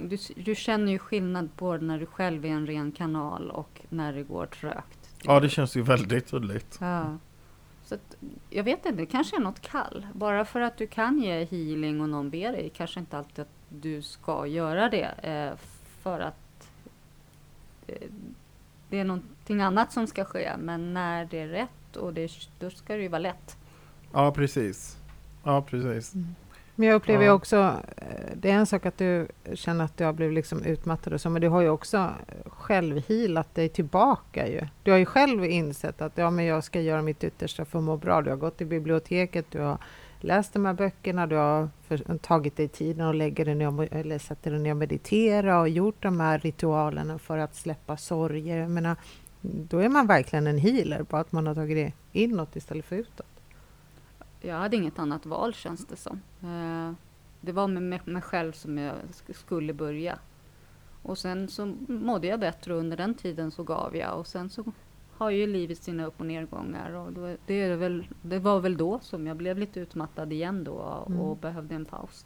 Du, 0.09 0.17
du 0.35 0.55
känner 0.55 0.91
ju 0.91 0.99
skillnad 0.99 1.49
på 1.55 1.77
när 1.77 1.99
du 1.99 2.05
själv 2.05 2.45
är 2.45 2.49
en 2.49 2.67
ren 2.67 2.91
kanal 2.91 3.51
och 3.51 3.81
när 3.89 4.13
det 4.13 4.23
går 4.23 4.45
trögt. 4.45 5.09
Ja, 5.23 5.39
det 5.39 5.49
känns 5.49 5.77
ju 5.77 5.81
väldigt 5.81 6.27
tydligt. 6.27 6.77
Ja. 6.81 7.17
Så 7.85 7.95
att, 7.95 8.15
jag 8.49 8.63
vet 8.63 8.85
inte, 8.85 9.01
det 9.01 9.05
kanske 9.05 9.35
är 9.35 9.39
något 9.39 9.59
kall. 9.61 10.07
Bara 10.13 10.45
för 10.45 10.61
att 10.61 10.77
du 10.77 10.87
kan 10.87 11.19
ge 11.19 11.45
healing 11.45 12.01
och 12.01 12.09
någon 12.09 12.29
ber 12.29 12.51
dig, 12.51 12.71
kanske 12.75 12.99
inte 12.99 13.17
alltid 13.17 13.39
att 13.39 13.55
du 13.69 14.01
ska 14.01 14.47
göra 14.47 14.89
det. 14.89 15.05
Eh, 15.23 15.57
för 16.01 16.19
att 16.19 16.69
eh, 17.87 18.09
det 18.93 18.99
är 18.99 19.03
någonting 19.03 19.61
annat 19.61 19.91
som 19.91 20.07
ska 20.07 20.25
ske. 20.25 20.51
Men 20.57 20.93
när 20.93 21.25
det 21.25 21.39
är 21.39 21.47
rätt, 21.47 21.97
och 21.97 22.13
det, 22.13 22.31
då 22.59 22.69
ska 22.69 22.95
det 22.95 23.01
ju 23.01 23.07
vara 23.07 23.19
lätt. 23.19 23.57
Ja, 24.11 24.31
precis. 24.31 24.97
Ja, 25.43 25.61
precis. 25.61 26.13
Mm. 26.13 26.35
Men 26.75 26.87
jag 26.87 26.95
upplever 26.95 27.25
ja. 27.25 27.31
också, 27.31 27.57
eh, 27.97 28.31
det 28.35 28.49
är 28.49 28.53
en 28.53 28.65
sak 28.65 28.85
att 28.85 28.97
du 28.97 29.27
känner 29.53 29.85
att 29.85 29.97
du 29.97 30.05
har 30.05 30.13
blivit 30.13 30.35
liksom 30.35 30.63
utmattad 30.63 31.13
och 31.13 31.21
så, 31.21 31.29
men 31.29 31.41
du 31.41 31.47
har 31.47 31.61
ju 31.61 31.69
också 31.69 32.09
själv 32.45 33.01
healat 33.07 33.55
dig 33.55 33.69
tillbaka 33.69 34.47
ju. 34.47 34.67
Du 34.83 34.91
har 34.91 34.97
ju 34.97 35.05
själv 35.05 35.45
insett 35.45 36.01
att 36.01 36.17
ja, 36.17 36.29
men 36.29 36.45
jag 36.45 36.63
ska 36.63 36.81
göra 36.81 37.01
mitt 37.01 37.23
yttersta 37.23 37.65
för 37.65 37.79
att 37.79 37.85
må 37.85 37.97
bra. 37.97 38.21
Du 38.21 38.29
har 38.29 38.37
gått 38.37 38.57
till 38.57 38.67
biblioteket, 38.67 39.45
du 39.49 39.59
har 39.59 39.77
läst 40.23 40.53
de 40.53 40.65
här 40.65 40.73
böckerna, 40.73 41.27
du 41.27 41.35
har 41.35 41.69
för, 41.87 42.17
tagit 42.17 42.57
dig 42.57 42.67
tiden 42.67 43.07
och 43.07 43.15
lägger 43.15 43.45
dig 43.45 43.55
ner, 43.55 43.93
eller 43.93 44.19
sätter 44.19 44.51
dig 44.51 44.59
ner 44.59 44.71
och 44.71 44.77
meditera 44.77 45.59
och 45.59 45.69
gjort 45.69 46.03
de 46.03 46.19
här 46.19 46.39
ritualerna 46.39 47.19
för 47.19 47.37
att 47.37 47.55
släppa 47.55 47.97
sorger. 47.97 48.57
Jag 48.57 48.71
menar, 48.71 48.95
då 49.41 49.79
är 49.79 49.89
man 49.89 50.07
verkligen 50.07 50.47
en 50.47 50.57
healer, 50.57 51.05
bara 51.09 51.21
att 51.21 51.31
man 51.31 51.47
har 51.47 51.55
tagit 51.55 51.77
det 51.77 52.19
inåt 52.19 52.55
istället 52.55 52.85
för 52.85 52.95
utåt. 52.95 53.25
Jag 54.41 54.55
hade 54.55 54.75
inget 54.75 54.99
annat 54.99 55.25
val 55.25 55.53
känns 55.53 55.85
det 55.85 55.95
som. 55.95 56.21
Eh, 56.41 56.93
det 57.41 57.51
var 57.51 57.67
med 57.67 58.07
mig 58.07 58.21
själv 58.21 58.51
som 58.51 58.77
jag 58.77 58.95
skulle 59.29 59.73
börja. 59.73 60.19
Och 61.01 61.17
sen 61.17 61.47
så 61.47 61.75
mådde 61.87 62.27
jag 62.27 62.39
bättre 62.39 62.73
under 62.73 62.97
den 62.97 63.15
tiden 63.15 63.51
så 63.51 63.63
gav 63.63 63.95
jag 63.95 64.19
och 64.19 64.27
sen 64.27 64.49
så 64.49 64.63
har 65.17 65.29
ju 65.29 65.47
livet 65.47 65.77
sina 65.77 66.05
upp 66.05 66.19
och 66.19 66.25
nedgångar 66.25 66.91
och 66.91 67.13
då, 67.13 67.35
det, 67.45 67.61
är 67.61 67.75
väl, 67.75 68.07
det 68.21 68.39
var 68.39 68.59
väl 68.59 68.77
då 68.77 68.99
som 68.99 69.27
jag 69.27 69.37
blev 69.37 69.57
lite 69.57 69.79
utmattad 69.79 70.33
igen 70.33 70.63
då 70.63 70.71
och 70.73 71.11
mm. 71.11 71.37
behövde 71.41 71.75
en 71.75 71.85
paus. 71.85 72.25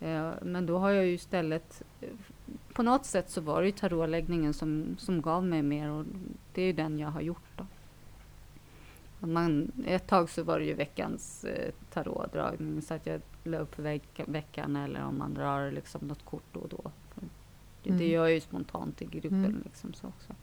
Eh, 0.00 0.32
men 0.42 0.66
då 0.66 0.78
har 0.78 0.90
jag 0.90 1.06
ju 1.06 1.12
istället 1.12 1.82
eh, 2.00 2.08
på 2.72 2.82
något 2.82 3.06
sätt 3.06 3.30
så 3.30 3.40
var 3.40 3.60
det 3.60 3.66
ju 3.66 3.72
tarotläggningen 3.72 4.54
som, 4.54 4.96
som 4.98 5.22
gav 5.22 5.44
mig 5.44 5.62
mer 5.62 5.90
och 5.90 6.04
det 6.54 6.62
är 6.62 6.66
ju 6.66 6.72
den 6.72 6.98
jag 6.98 7.08
har 7.08 7.20
gjort. 7.20 7.56
Då. 7.56 7.66
Man, 9.26 9.72
ett 9.86 10.06
tag 10.06 10.30
så 10.30 10.42
var 10.42 10.58
det 10.58 10.64
ju 10.64 10.74
veckans 10.74 11.44
eh, 11.44 11.72
tarotdragning 11.92 12.82
så 12.82 12.94
att 12.94 13.06
jag 13.06 13.20
la 13.44 13.58
upp 13.58 13.78
veck, 13.78 14.20
veckan 14.26 14.76
eller 14.76 15.04
om 15.04 15.18
man 15.18 15.34
drar 15.34 15.70
liksom 15.70 16.06
något 16.06 16.24
kort 16.24 16.44
då 16.52 16.60
och 16.60 16.68
då. 16.68 16.90
Det, 17.82 17.90
Mm. 17.90 18.06
gör 18.06 18.22
jag 18.22 18.34
ju 18.34 18.40
spontant 18.40 19.02
i 19.02 19.04
gruppen. 19.04 19.44
Mm. 19.44 19.62
Liksom, 19.64 19.92
så 19.92 20.06
också. 20.06 20.34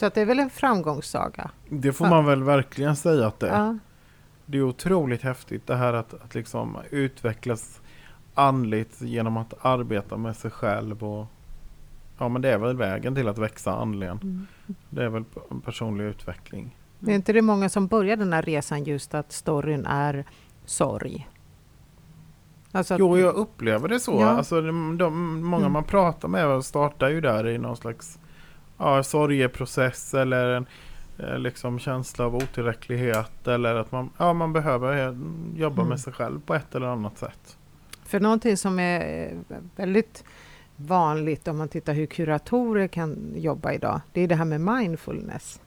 Så 0.00 0.06
att 0.06 0.14
det 0.14 0.20
är 0.20 0.26
väl 0.26 0.38
en 0.38 0.50
framgångssaga? 0.50 1.50
Det 1.68 1.92
får 1.92 2.06
Ja. 2.06 2.10
man 2.10 2.24
väl 2.24 2.42
verkligen 2.42 2.96
säga 2.96 3.26
att 3.26 3.40
det 3.40 3.48
är. 3.48 3.58
Ja. 3.64 3.78
Det 4.46 4.58
är 4.58 4.62
otroligt 4.62 5.22
häftigt 5.22 5.66
det 5.66 5.76
här 5.76 5.92
att, 5.92 6.14
att 6.14 6.34
liksom 6.34 6.76
utvecklas 6.90 7.80
andligt 8.34 9.02
genom 9.02 9.36
att 9.36 9.54
arbeta 9.66 10.16
med 10.16 10.36
sig 10.36 10.50
själv 10.50 11.04
och 11.04 11.26
Ja 12.18 12.28
men 12.28 12.42
det 12.42 12.48
är 12.52 12.58
väl 12.58 12.76
vägen 12.76 13.14
till 13.14 13.28
att 13.28 13.38
växa 13.38 13.72
andligen. 13.72 14.18
Mm. 14.22 14.46
Det 14.90 15.04
är 15.04 15.08
väl 15.08 15.24
personlig 15.64 16.04
utveckling. 16.04 16.76
Men 16.98 17.10
är 17.10 17.14
inte 17.14 17.32
det 17.32 17.42
många 17.42 17.68
som 17.68 17.86
börjar 17.86 18.16
den 18.16 18.32
här 18.32 18.42
resan 18.42 18.84
just 18.84 19.14
att 19.14 19.32
storyn 19.32 19.86
är 19.86 20.24
sorg? 20.64 21.28
Alltså 22.72 22.96
Jo 22.98 23.18
jag 23.18 23.34
upplever 23.34 23.88
det 23.88 24.00
så. 24.00 24.12
Ja. 24.20 24.28
Alltså, 24.28 24.60
de, 24.60 24.98
de, 24.98 25.40
många 25.42 25.60
Mm. 25.62 25.72
man 25.72 25.84
pratar 25.84 26.28
med 26.28 26.64
startar 26.64 27.08
ju 27.08 27.20
där 27.20 27.46
i 27.48 27.58
någon 27.58 27.76
slags 27.76 28.18
ja, 28.80 29.02
sorgeprocess 29.02 30.14
eller 30.14 30.46
en 30.48 30.66
eh, 31.18 31.38
liksom 31.38 31.78
känsla 31.78 32.24
av 32.24 32.36
otillräcklighet 32.36 33.46
eller 33.48 33.74
att 33.74 33.92
man, 33.92 34.10
ja, 34.18 34.32
man 34.32 34.52
behöver 34.52 35.06
eh, 35.08 35.14
jobba 35.56 35.82
Mm. 35.82 35.88
med 35.88 36.00
sig 36.00 36.12
själv 36.12 36.40
på 36.40 36.54
ett 36.54 36.74
eller 36.74 36.86
annat 36.86 37.18
sätt. 37.18 37.56
För 38.04 38.20
någonting 38.20 38.56
som 38.56 38.78
är 38.78 39.26
eh, 39.30 39.56
väldigt 39.76 40.24
vanligt 40.76 41.48
om 41.48 41.58
man 41.58 41.68
tittar 41.68 41.94
hur 41.94 42.06
kuratorer 42.06 42.86
kan 42.88 43.32
jobba 43.36 43.72
idag, 43.72 44.00
det 44.12 44.20
är 44.20 44.28
det 44.28 44.34
här 44.34 44.44
med 44.44 44.60
mindfulness. 44.60 45.60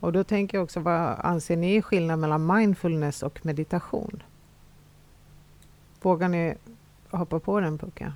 Och 0.00 0.12
då 0.12 0.24
tänker 0.24 0.58
jag 0.58 0.64
också, 0.64 0.80
vad 0.80 1.16
anser 1.20 1.56
ni 1.56 1.76
är 1.76 1.82
skillnaden 1.82 2.20
mellan 2.20 2.46
mindfulness 2.56 3.22
och 3.22 3.46
meditation? 3.46 4.22
Vågar 6.02 6.28
ni 6.28 6.54
hoppa 7.10 7.38
på 7.40 7.60
den 7.60 7.78
Pucka? 7.78 8.12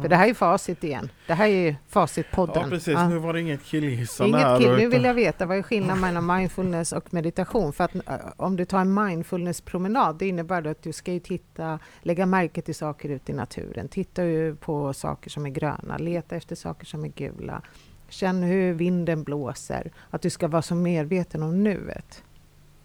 För 0.00 0.08
det 0.08 0.16
här 0.16 0.28
är 0.28 0.34
facit 0.34 0.84
igen. 0.84 1.10
Det 1.26 1.34
här 1.34 1.46
är 1.48 1.66
ju 1.66 1.74
facitpodden. 1.88 2.62
Ja 2.62 2.68
precis, 2.68 2.94
Ja. 2.94 3.08
nu 3.08 3.18
var 3.18 3.32
det 3.32 3.40
inget 3.40 3.62
killgissande 3.64 4.28
Inget 4.30 4.42
här. 4.42 4.58
kill. 4.58 4.76
Nu 4.76 4.88
vill 4.88 5.04
jag 5.04 5.14
veta 5.14 5.46
vad 5.46 5.58
är 5.58 5.62
skillnaden 5.62 6.00
mellan 6.00 6.26
mindfulness 6.26 6.92
och 6.92 7.14
meditation? 7.14 7.72
För 7.72 7.84
att 7.84 7.92
om 8.36 8.56
du 8.56 8.64
tar 8.64 8.80
en 8.80 8.94
mindfulness-promenad, 8.94 10.18
det 10.18 10.28
innebär 10.28 10.62
då 10.62 10.70
att 10.70 10.82
du 10.82 10.92
ska 10.92 11.12
ju 11.12 11.20
titta, 11.20 11.78
lägga 12.02 12.26
märke 12.26 12.62
till 12.62 12.74
saker 12.74 13.08
ute 13.08 13.32
i 13.32 13.34
naturen. 13.34 13.88
Titta 13.88 14.24
ju 14.24 14.56
på 14.56 14.92
saker 14.92 15.30
som 15.30 15.46
är 15.46 15.50
gröna, 15.50 15.96
leta 15.98 16.36
efter 16.36 16.56
saker 16.56 16.86
som 16.86 17.04
är 17.04 17.08
gula. 17.08 17.62
Känn 18.08 18.42
hur 18.42 18.72
vinden 18.72 19.22
blåser. 19.22 19.90
Att 20.10 20.22
du 20.22 20.30
ska 20.30 20.48
vara 20.48 20.62
så 20.62 20.74
medveten 20.74 21.42
om 21.42 21.64
nuet. 21.64 22.22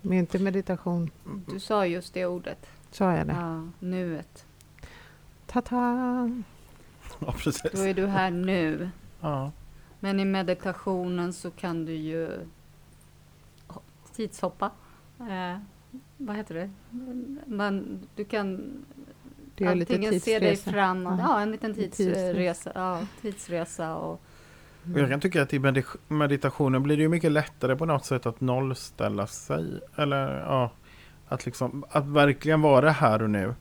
Men 0.01 0.17
inte 0.17 0.39
meditation, 0.39 1.09
Du 1.53 1.59
sa 1.59 1.85
just 1.85 2.13
det 2.13 2.25
ordet. 2.25 2.57
sa 2.91 3.13
jag 3.15 3.27
det? 3.27 3.33
Ja, 3.39 3.67
nuet. 3.79 4.45
Ta-ta! 5.47 6.29
Ja, 7.25 7.31
precis. 7.37 7.71
Då 7.71 7.81
är 7.81 7.93
du 7.93 8.07
här 8.07 8.31
nu. 8.31 8.89
Ja. 9.21 9.51
Men 9.99 10.19
i 10.19 10.25
meditationen 10.25 11.33
så 11.33 11.51
kan 11.51 11.85
du 11.85 11.93
ju 11.93 12.27
ho- 13.67 13.81
tidshoppa. 14.15 14.71
Eh, 15.19 15.57
vad 16.17 16.35
heter 16.35 16.55
det? 16.55 16.69
Man, 17.45 17.99
du 18.15 18.25
kan 18.25 18.61
Det 19.55 19.65
är 19.65 19.71
antingen 19.71 20.19
se 20.19 20.39
dig 20.39 20.55
framåt. 20.55 21.19
Ja. 21.19 21.25
Ja, 21.29 21.41
en 21.41 21.51
liten 21.51 21.73
Tidsresa. 21.73 22.13
tidsresa. 22.13 22.71
Ja, 22.75 23.01
tidsresa 23.21 23.95
och 23.95 24.21
Och 24.93 24.99
Jag 24.99 25.09
kan 25.09 25.19
tycka 25.19 25.41
att 25.41 25.53
i 25.53 25.59
medi- 25.59 25.97
meditationen 26.07 26.83
blir 26.83 26.97
det 26.97 27.03
ju 27.03 27.09
mycket 27.09 27.31
lättare 27.31 27.75
på 27.75 27.85
något 27.85 28.05
sätt 28.05 28.25
att 28.25 28.41
nollställa 28.41 29.27
sig. 29.27 29.79
Eller 29.95 30.39
ja, 30.39 30.71
att 31.27 31.45
liksom 31.45 31.85
att 31.89 32.05
verkligen 32.07 32.61
vara 32.61 32.91
här 32.91 33.21
och 33.21 33.29
nu. 33.29 33.53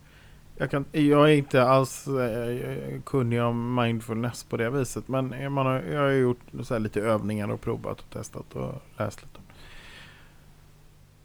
Jag, 0.63 0.71
kan, 0.71 0.85
jag 0.93 1.31
är 1.31 1.35
inte 1.37 1.63
alls 1.63 2.07
eh, 2.09 3.01
kunnig 3.07 3.43
om 3.43 3.75
mindfulness 3.75 4.45
på 4.45 4.57
det 4.57 4.71
viset. 4.71 5.09
Men 5.09 5.53
man 5.53 5.67
har, 5.67 5.81
jag 5.81 6.01
har 6.01 6.11
gjort 6.11 6.39
så 6.63 6.79
lite 6.79 7.01
övningar 7.01 7.49
och 7.51 7.61
provat 7.61 8.01
och 8.01 8.11
testat 8.11 8.55
och 8.57 8.83
läst 8.99 9.23
lite. 9.23 9.41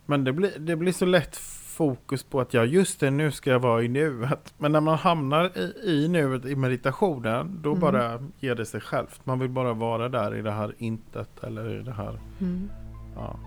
Men 0.06 0.24
det 0.24 0.34
blir, 0.34 0.52
det 0.60 0.76
blir 0.76 0.92
så 0.92 1.06
lätt 1.06 1.36
fokus 1.78 2.24
på 2.24 2.42
att 2.42 2.54
ja 2.54 2.66
just 2.66 3.00
det, 3.00 3.12
nu 3.12 3.32
ska 3.32 3.50
jag 3.50 3.60
vara 3.60 3.84
i 3.84 3.88
nuet. 3.88 4.54
Men 4.58 4.72
när 4.72 4.82
man 4.82 4.98
hamnar 4.98 5.58
i, 5.58 5.74
i 5.84 6.08
nuet 6.08 6.46
i 6.46 6.56
meditationen, 6.56 7.60
då 7.62 7.70
Mm. 7.70 7.80
bara 7.82 8.24
ger 8.40 8.56
det 8.56 8.66
sig 8.66 8.82
självt. 8.82 9.22
Man 9.26 9.40
vill 9.40 9.50
bara 9.50 9.74
vara 9.74 10.10
där 10.10 10.36
i 10.36 10.42
det 10.42 10.52
här 10.52 10.76
intet 10.78 11.44
eller 11.44 11.80
i 11.80 11.84
det 11.84 11.94
här. 11.94 12.20
Mm. 12.42 12.70
Ja. 13.16 13.40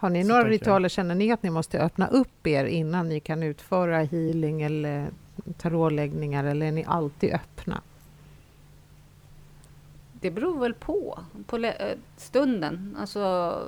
Har 0.00 0.10
ni 0.10 0.22
Så 0.22 0.28
några 0.28 0.42
jag. 0.42 0.50
ritualer, 0.50 0.88
känner 0.88 1.14
ni 1.14 1.32
att 1.32 1.42
ni 1.42 1.50
måste 1.50 1.78
öppna 1.80 2.06
upp 2.08 2.46
er 2.46 2.64
innan 2.64 3.08
ni 3.08 3.20
kan 3.20 3.42
utföra 3.42 3.98
healing 3.98 4.62
eller 4.62 5.08
tarotläggningar 5.58 6.44
eller 6.44 6.66
är 6.66 6.72
ni 6.72 6.84
alltid 6.84 7.32
öppna? 7.32 7.80
det 10.22 10.30
beror 10.30 10.58
väl 10.60 10.74
på, 10.74 11.18
på 11.46 11.56
eh, 11.56 11.96
stunden. 12.16 12.96
Alltså, 13.00 13.58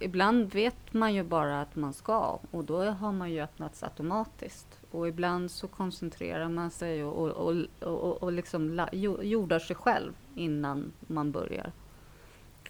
ibland 0.00 0.52
vet 0.52 0.92
man 0.92 1.14
ju 1.14 1.22
bara 1.22 1.60
att 1.60 1.76
man 1.76 1.92
ska 1.92 2.38
och 2.50 2.64
då 2.64 2.84
har 2.84 3.12
man 3.12 3.30
ju 3.30 3.40
öppnats 3.40 3.82
automatiskt. 3.82 4.66
Och 4.90 5.08
ibland 5.08 5.50
så 5.50 5.68
koncentrerar 5.68 6.48
man 6.48 6.70
sig 6.70 7.04
och, 7.04 7.18
och, 7.36 7.46
och, 7.80 7.88
och, 7.88 8.22
och 8.22 8.32
liksom 8.32 8.70
la, 8.74 8.88
jo- 8.92 9.22
jordar 9.22 9.58
sig 9.58 9.76
själv 9.76 10.12
innan 10.34 10.92
man 11.00 11.32
börjar. 11.32 11.72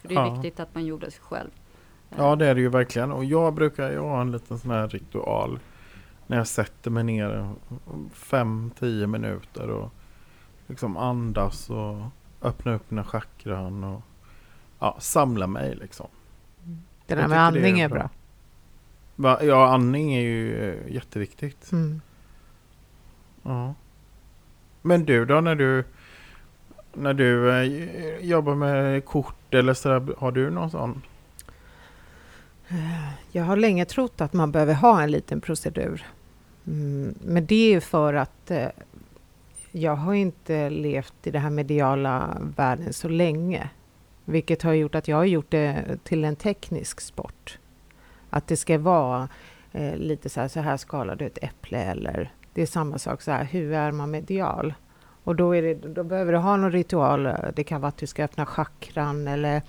För 0.01 0.09
det 0.09 0.15
är 0.15 0.19
Ja. 0.27 0.35
viktigt 0.35 0.61
att 0.61 0.75
man 0.75 0.85
jordar 0.87 1.11
sig 1.11 1.21
själv. 1.23 1.51
Ja, 2.17 2.37
det 2.37 2.47
är 2.47 2.55
det 2.55 2.61
ju 2.61 2.69
verkligen. 2.69 3.13
Och 3.13 3.25
jag 3.25 3.55
brukar 3.55 3.91
ju 3.91 3.99
ha 3.99 4.21
en 4.21 4.33
liten 4.33 4.59
sån 4.59 4.71
här 4.71 4.89
ritual. 4.89 5.59
När 6.27 6.37
jag 6.37 6.47
sätter 6.47 6.91
mig 6.91 7.05
ner 7.05 7.51
5-10 8.15 9.07
minuter 9.07 9.71
och 9.71 9.93
liksom 10.67 10.97
andas 10.97 11.71
och 11.71 11.97
öppna 12.43 12.75
upp 12.75 12.91
mina 12.91 13.05
chakran 13.05 13.85
och 13.85 14.03
ja, 14.79 14.97
samla 15.01 15.47
mig 15.47 15.75
liksom. 15.77 16.07
Det 17.07 17.15
Jag 17.15 17.19
där 17.19 17.29
med 17.29 17.39
är 17.39 17.43
andning 17.43 17.81
är 17.81 17.89
bra. 17.89 17.99
bra. 17.99 18.11
Va- 19.17 19.43
Ja, 19.43 19.69
andning 19.75 20.15
är 20.15 20.21
ju 20.21 20.71
eh, 20.71 20.93
jätteviktigt. 20.95 21.73
Mm. 21.73 22.01
Ja. 23.43 23.75
Men 24.83 25.05
du 25.05 25.25
då 25.25 25.41
när 25.41 25.55
du 25.55 25.85
när 26.93 27.15
du 27.15 27.51
eh, 27.51 28.25
jobbar 28.27 28.55
med 28.55 29.05
kort 29.05 29.55
eller 29.55 29.75
sådär, 29.75 30.15
har 30.19 30.33
du 30.33 30.51
någon 30.51 30.71
sån? 30.71 31.03
Jag 33.33 33.45
har 33.45 33.57
länge 33.57 33.85
trott 33.85 34.21
att 34.21 34.33
man 34.33 34.53
behöver 34.53 34.75
ha 34.75 35.03
en 35.03 35.11
liten 35.11 35.41
procedur. 35.41 36.07
Mm. 36.67 37.15
Men 37.25 37.47
det 37.47 37.55
är 37.55 37.71
ju 37.71 37.81
för 37.81 38.15
att 38.15 38.51
eh, 38.51 38.69
jag 39.71 39.97
har 39.97 40.15
inte 40.15 40.71
levt 40.71 41.27
i 41.27 41.31
den 41.31 41.43
här 41.43 41.51
mediala 41.51 42.37
världen 42.57 42.93
så 42.93 43.09
länge. 43.09 43.71
Vilket 44.25 44.63
har 44.63 44.73
gjort 44.73 44.95
att 44.95 45.09
jag 45.09 45.17
har 45.17 45.25
gjort 45.25 45.51
det 45.51 45.99
till 46.05 46.25
en 46.25 46.37
teknisk 46.37 47.01
sport. 47.01 47.59
Att 48.31 48.47
det 48.47 48.57
ska 48.57 48.79
vara 48.79 49.29
eh, 49.73 49.97
lite 49.97 50.29
så 50.29 50.41
här, 50.41 50.49
så 50.49 50.61
här 50.61 50.77
skalar 50.77 51.17
du 51.17 51.27
ett 51.27 51.39
äpple 51.43 51.79
eller 51.79 52.33
det 52.55 52.63
är 52.63 52.67
samma 52.67 52.99
sak 52.99 53.23
så 53.23 53.31
här, 53.31 53.45
hur 53.45 53.73
är 53.73 53.93
man 53.93 54.11
medial? 54.11 54.75
Och 55.25 55.37
då, 55.37 55.57
är 55.57 55.63
det, 55.63 55.75
då 55.75 56.05
behöver 56.05 56.33
du 56.33 56.39
ha 56.39 56.57
någon 56.57 56.73
ritual. 56.73 57.29
Det 57.55 57.65
kan 57.65 57.81
vara 57.81 57.89
att 57.89 57.97
du 57.97 58.07
ska 58.07 58.25
öppna 58.25 58.47
chakran 58.47 59.29
eller 59.29 59.63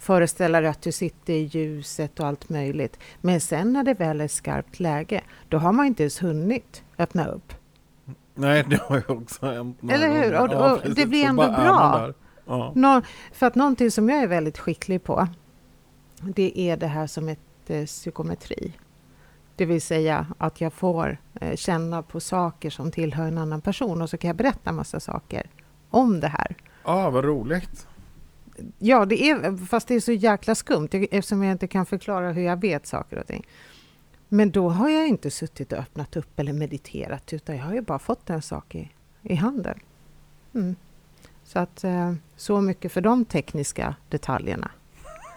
föreställa 0.00 0.60
dig 0.60 0.70
att 0.70 0.82
du 0.82 0.92
sitter 0.92 1.32
i 1.32 1.42
ljuset 1.44 2.20
och 2.20 2.26
allt 2.26 2.48
möjligt. 2.48 2.98
Men 3.20 3.40
sen 3.40 3.72
när 3.72 3.82
det 3.84 3.94
väl 3.94 4.20
är 4.20 4.28
skarpt 4.28 4.80
läge, 4.80 5.20
då 5.48 5.58
har 5.58 5.72
man 5.72 5.86
inte 5.86 6.02
ens 6.02 6.22
hunnit 6.22 6.82
öppna 6.98 7.26
upp. 7.26 7.54
Nej, 8.34 8.64
det 8.70 8.80
har 8.82 9.02
jag 9.08 9.18
också 9.22 9.46
hänt 9.46 9.78
Eller 9.90 10.08
hur? 10.22 10.34
Och- 10.38 10.72
och 10.72 10.78
precis. 10.82 10.96
det 10.96 11.06
blir 11.06 11.24
ändå 11.24 11.42
bra. 11.48 12.12
Ja. 12.46 12.72
Nå, 12.74 13.02
för 13.32 13.46
att 13.46 13.54
någonting 13.54 13.90
som 13.90 14.08
jag 14.08 14.18
är 14.22 14.26
väldigt 14.26 14.58
skicklig 14.58 15.04
på, 15.04 15.28
det 16.20 16.60
är 16.60 16.76
det 16.76 16.86
här 16.86 17.06
som 17.06 17.28
heter 17.28 17.86
psykometri. 17.86 18.72
Det 19.56 19.66
vill 19.66 19.82
säga 19.82 20.26
att 20.38 20.60
jag 20.60 20.72
får 20.72 21.18
eh, 21.40 21.56
känna 21.56 22.02
på 22.02 22.20
saker 22.20 22.70
som 22.70 22.90
tillhör 22.90 23.24
en 23.28 23.38
annan 23.38 23.60
person 23.60 24.02
och 24.02 24.10
så 24.10 24.16
kan 24.16 24.28
jag 24.28 24.36
berätta 24.36 24.72
massa 24.72 25.00
saker 25.00 25.46
om 25.90 26.20
det 26.20 26.28
här. 26.28 26.56
Ja, 26.84 27.10
vad 27.10 27.24
roligt. 27.24 27.86
Ja, 28.78 29.04
det 29.04 29.22
är, 29.30 29.66
fast 29.66 29.88
det 29.88 29.94
är 29.94 30.00
så 30.00 30.12
jäkla 30.12 30.54
skumt 30.54 30.88
eftersom 30.92 31.42
jag 31.42 31.52
inte 31.52 31.66
kan 31.66 31.86
förklara 31.86 32.32
hur 32.32 32.42
jag 32.42 32.60
vet 32.60 32.86
saker 32.86 33.18
och 33.18 33.26
ting. 33.26 33.46
Men 34.28 34.50
då 34.50 34.68
har 34.68 34.88
jag 34.88 35.08
inte 35.08 35.30
suttit 35.30 35.72
och 35.72 35.78
öppnat 35.78 36.16
upp 36.16 36.40
eller 36.40 36.52
mediterat 36.52 37.32
utan 37.32 37.56
jag 37.56 37.64
har 37.64 37.74
ju 37.74 37.80
bara 37.80 37.98
fått 37.98 38.30
en 38.30 38.42
sak 38.42 38.74
i, 38.74 38.90
i 39.22 39.34
handen. 39.34 39.78
Mm. 40.54 40.76
Så 41.44 41.58
att 41.58 41.84
eh, 41.84 42.14
så 42.36 42.60
mycket 42.60 42.92
för 42.92 43.00
de 43.00 43.24
tekniska 43.24 43.94
detaljerna. 44.08 44.70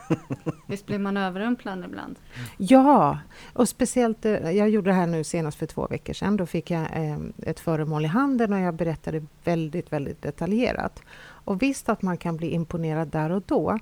Visst 0.67 0.85
blir 0.85 0.99
man 0.99 1.17
överrumplad 1.17 1.85
ibland? 1.85 2.19
Ja, 2.57 3.19
och 3.53 3.69
speciellt, 3.69 4.25
eh, 4.25 4.51
jag 4.51 4.69
gjorde 4.69 4.89
det 4.89 4.95
här 4.95 5.07
nu 5.07 5.23
senast 5.23 5.57
för 5.57 5.65
två 5.65 5.87
veckor 5.87 6.13
sedan. 6.13 6.37
Då 6.37 6.45
fick 6.45 6.71
jag 6.71 6.81
eh, 6.81 7.17
ett 7.37 7.59
föremål 7.59 8.05
i 8.05 8.07
handen 8.07 8.53
och 8.53 8.59
jag 8.59 8.73
berättade 8.73 9.25
väldigt, 9.43 9.93
väldigt 9.93 10.21
detaljerat. 10.21 11.01
Och 11.45 11.61
visst 11.61 11.89
att 11.89 12.01
man 12.01 12.17
kan 12.17 12.37
bli 12.37 12.49
imponerad 12.49 13.07
där 13.07 13.29
och 13.31 13.43
då, 13.45 13.79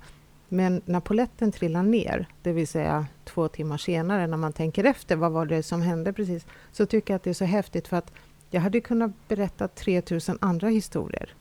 men 0.48 0.82
när 0.84 1.00
poletten 1.00 1.52
trillar 1.52 1.82
ner, 1.82 2.26
det 2.42 2.52
vill 2.52 2.68
säga 2.68 3.06
två 3.24 3.48
timmar 3.48 3.76
senare 3.78 4.26
när 4.26 4.36
man 4.36 4.52
tänker 4.52 4.84
efter, 4.84 5.16
vad 5.16 5.32
var 5.32 5.46
det 5.46 5.62
som 5.62 5.82
hände 5.82 6.12
precis, 6.12 6.46
så 6.72 6.86
tycker 6.86 7.14
jag 7.14 7.16
att 7.16 7.22
det 7.22 7.30
är 7.30 7.34
så 7.34 7.44
häftigt 7.44 7.88
för 7.88 7.96
att 7.96 8.12
jag 8.50 8.60
hade 8.60 8.80
kunnat 8.80 9.10
berätta 9.28 9.68
3000 9.68 10.38
andra 10.40 10.68
historier. 10.68 11.34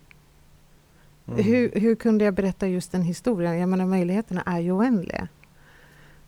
Mm. 1.28 1.44
Hur, 1.44 1.72
hur 1.80 1.96
kunde 1.96 2.26
jag 2.26 2.34
berätta 2.34 2.68
just 2.68 2.92
den 2.92 3.02
historien? 3.02 3.60
Jag 3.60 3.70
menar, 3.70 3.86
möjligheterna 3.86 4.42
är 4.46 4.60
ju 4.60 4.72
oändliga. 4.72 5.28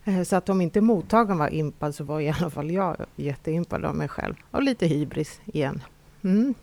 Eh, 0.03 0.23
Så 0.23 0.35
att 0.35 0.49
om 0.49 0.61
inte 0.61 0.81
mottagaren 0.81 1.37
var 1.37 1.53
impad 1.53 1.95
så 1.95 2.03
var 2.03 2.19
i 2.19 2.29
alla 2.29 2.49
fall 2.49 2.71
jag 2.71 2.95
jätteimpad 3.15 3.85
av 3.85 3.95
mig 3.95 4.07
själv. 4.07 4.35
Och 4.51 4.63
lite 4.63 4.87
hybris 4.87 5.41
igen. 5.45 5.81
Mm. 6.23 6.53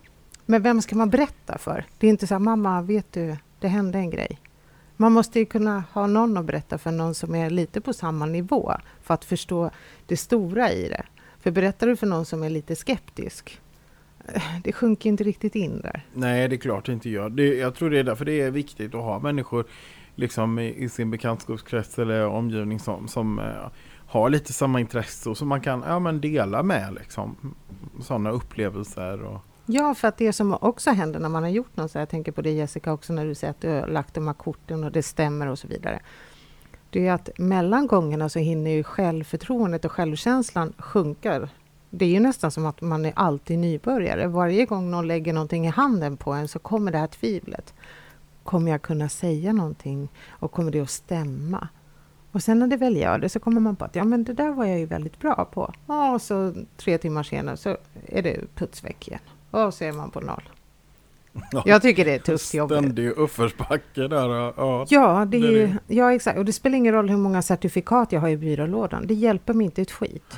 Men 0.50 0.62
vem 0.62 0.82
ska 0.82 0.96
man 0.96 1.10
berätta 1.10 1.58
för? 1.58 1.84
Det 1.98 2.06
är 2.06 2.10
inte 2.10 2.26
så 2.26 2.34
här, 2.34 2.38
mamma, 2.38 2.82
vet 2.82 3.12
du, 3.12 3.36
det 3.60 3.68
hände 3.68 3.98
en 3.98 4.10
grej. 4.10 4.38
Man 4.96 5.12
måste 5.12 5.38
ju 5.38 5.44
kunna 5.44 5.84
ha 5.92 6.06
någon 6.06 6.36
att 6.36 6.44
berätta 6.44 6.78
för, 6.78 6.90
någon 6.90 7.14
som 7.14 7.34
är 7.34 7.50
lite 7.50 7.80
på 7.80 7.92
samma 7.92 8.26
nivå, 8.26 8.72
för 9.02 9.14
att 9.14 9.24
förstå 9.24 9.70
det 10.06 10.16
stora 10.16 10.72
i 10.72 10.88
det. 10.88 11.04
För 11.40 11.50
berättar 11.50 11.86
du 11.86 11.96
för 11.96 12.06
någon 12.06 12.24
som 12.24 12.42
är 12.42 12.50
lite 12.50 12.76
skeptisk, 12.76 13.60
eh, 14.24 14.42
det 14.64 14.72
sjunker 14.72 15.08
inte 15.10 15.24
riktigt 15.24 15.54
in 15.54 15.80
där. 15.80 16.06
Nej, 16.14 16.48
det 16.48 16.56
är 16.56 16.58
klart 16.58 16.86
det 16.86 16.92
inte 16.92 17.10
gör. 17.10 17.30
Det, 17.30 17.56
jag 17.56 17.74
tror 17.74 17.90
det 17.90 17.98
är 17.98 18.04
därför 18.04 18.24
det 18.24 18.40
är 18.40 18.50
viktigt 18.50 18.94
att 18.94 19.02
ha 19.02 19.18
människor 19.18 19.64
liksom 20.14 20.58
i, 20.58 20.84
i 20.84 20.88
sin 20.88 21.10
bekantskapskrets 21.10 21.98
eller 21.98 22.26
omgivning 22.26 22.78
som, 22.78 23.08
som 23.08 23.38
eh, 23.38 23.70
har 24.06 24.30
lite 24.30 24.52
samma 24.52 24.80
intresse 24.80 25.30
och 25.30 25.38
som 25.38 25.48
man 25.48 25.60
kan 25.60 25.84
ja, 25.86 25.98
men 25.98 26.20
dela 26.20 26.62
med 26.62 26.94
liksom, 27.00 27.54
sådana 28.00 28.30
upplevelser. 28.30 29.22
Och, 29.22 29.44
Ja, 29.72 29.94
för 29.94 30.08
att 30.08 30.16
det 30.16 30.32
som 30.32 30.58
också 30.60 30.90
händer 30.90 31.20
när 31.20 31.28
man 31.28 31.42
har 31.42 31.50
gjort 31.50 31.76
något 31.76 31.90
så 31.90 31.98
här, 31.98 32.02
jag 32.02 32.08
tänker 32.08 32.32
på 32.32 32.42
det 32.42 32.50
Jessica 32.50 32.92
också 32.92 33.12
när 33.12 33.26
du 33.26 33.34
säger 33.34 33.50
att 33.50 33.60
du 33.60 33.68
har 33.68 33.86
lagt 33.86 34.14
de 34.14 34.26
här 34.26 34.34
korten 34.34 34.84
och 34.84 34.92
det 34.92 35.02
stämmer 35.02 35.46
och 35.46 35.58
så 35.58 35.68
vidare. 35.68 36.00
Det 36.90 37.06
är 37.06 37.12
att 37.12 37.30
mellan 37.38 37.86
gångerna 37.86 38.28
så 38.28 38.38
hinner 38.38 38.70
ju 38.70 38.82
självförtroendet 38.82 39.84
och 39.84 39.92
självkänslan 39.92 40.72
sjunka. 40.78 41.48
Det 41.90 42.04
är 42.04 42.08
ju 42.08 42.20
nästan 42.20 42.50
som 42.50 42.66
att 42.66 42.80
man 42.80 43.04
är 43.04 43.12
alltid 43.16 43.58
nybörjare. 43.58 44.26
Varje 44.26 44.66
gång 44.66 44.90
någon 44.90 45.06
lägger 45.06 45.32
någonting 45.32 45.66
i 45.66 45.70
handen 45.70 46.16
på 46.16 46.32
en 46.32 46.48
så 46.48 46.58
kommer 46.58 46.92
det 46.92 46.98
här 46.98 47.06
tvivlet. 47.06 47.74
Kommer 48.42 48.70
jag 48.70 48.82
kunna 48.82 49.08
säga 49.08 49.52
någonting 49.52 50.08
och 50.28 50.52
kommer 50.52 50.72
det 50.72 50.80
att 50.80 50.90
stämma? 50.90 51.68
Och 52.32 52.42
sen 52.42 52.58
när 52.58 52.66
det 52.66 52.76
väl 52.76 52.96
gör 52.96 53.18
det 53.18 53.28
så 53.28 53.40
kommer 53.40 53.60
man 53.60 53.76
på 53.76 53.84
att 53.84 53.96
ja, 53.96 54.04
men 54.04 54.24
det 54.24 54.32
där 54.32 54.50
var 54.50 54.64
jag 54.64 54.78
ju 54.78 54.86
väldigt 54.86 55.18
bra 55.18 55.48
på. 55.52 55.72
Ja, 55.86 56.12
och 56.12 56.22
så 56.22 56.54
tre 56.76 56.98
timmar 56.98 57.22
senare 57.22 57.56
så 57.56 57.76
är 58.06 58.22
det 58.22 58.40
putsväck 58.54 59.08
igen. 59.08 59.20
Och 59.50 59.74
så 59.74 59.84
är 59.84 59.92
man 59.92 60.10
på 60.10 60.20
noll. 60.20 60.42
Ja. 61.52 61.62
Jag 61.66 61.82
tycker 61.82 62.04
det 62.04 62.14
är 62.14 62.18
tufft 62.18 62.54
jobb. 62.54 62.70
Ständig 62.70 63.10
uppförsbacke 63.10 64.08
där. 64.08 64.28
Ja. 64.56 64.86
Ja, 64.88 65.24
det 65.24 65.36
är 65.36 65.52
Det 65.52 65.94
ja, 65.94 66.12
exakt. 66.12 66.38
Och 66.38 66.44
det 66.44 66.52
spelar 66.52 66.76
ingen 66.76 66.94
roll 66.94 67.08
hur 67.08 67.16
många 67.16 67.42
certifikat 67.42 68.12
jag 68.12 68.20
har 68.20 68.28
i 68.28 68.36
byrålådan. 68.36 69.06
Det 69.06 69.14
hjälper 69.14 69.54
mig 69.54 69.64
inte 69.64 69.82
ett 69.82 69.90
skit. 69.90 70.36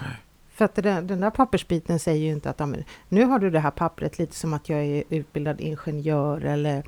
För 0.54 0.64
att 0.64 0.74
där, 0.74 1.02
den 1.02 1.20
där 1.20 1.30
pappersbiten 1.30 1.98
säger 1.98 2.24
ju 2.24 2.32
inte 2.32 2.50
att 2.50 2.58
men, 2.58 2.84
nu 3.08 3.24
har 3.24 3.38
du 3.38 3.50
det 3.50 3.60
här 3.60 3.70
pappret 3.70 4.18
lite 4.18 4.34
som 4.34 4.54
att 4.54 4.68
jag 4.68 4.84
är 4.84 5.04
utbildad 5.08 5.60
ingenjör 5.60 6.44
eller 6.44 6.82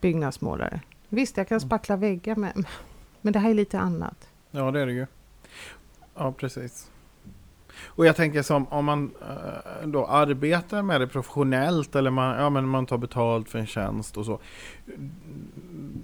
byggnadsmålare. 0.00 0.80
Visst, 1.08 1.36
jag 1.36 1.48
kan 1.48 1.60
spackla 1.60 1.96
väggar, 1.96 2.36
men, 2.36 2.66
men 3.20 3.32
det 3.32 3.38
här 3.38 3.50
är 3.50 3.54
lite 3.54 3.78
annat. 3.78 4.28
ja, 4.50 4.70
det 4.70 4.80
är 4.80 4.86
det 4.86 4.92
ju. 4.92 5.06
Ja, 6.14 6.32
precis. 6.32 6.90
Och 8.00 8.06
jag 8.06 8.16
tänker 8.16 8.42
som 8.42 8.68
om 8.68 8.84
man 8.84 9.10
eh, 9.20 9.86
då 9.88 10.06
arbetar 10.06 10.82
med 10.82 11.00
det 11.00 11.06
professionellt 11.06 11.96
eller 11.96 12.10
man, 12.10 12.36
ja, 12.36 12.50
men 12.50 12.68
man 12.68 12.86
tar 12.86 12.98
betalt 12.98 13.48
för 13.48 13.58
en 13.58 13.66
tjänst 13.66 14.16
och 14.16 14.26
så. 14.26 14.40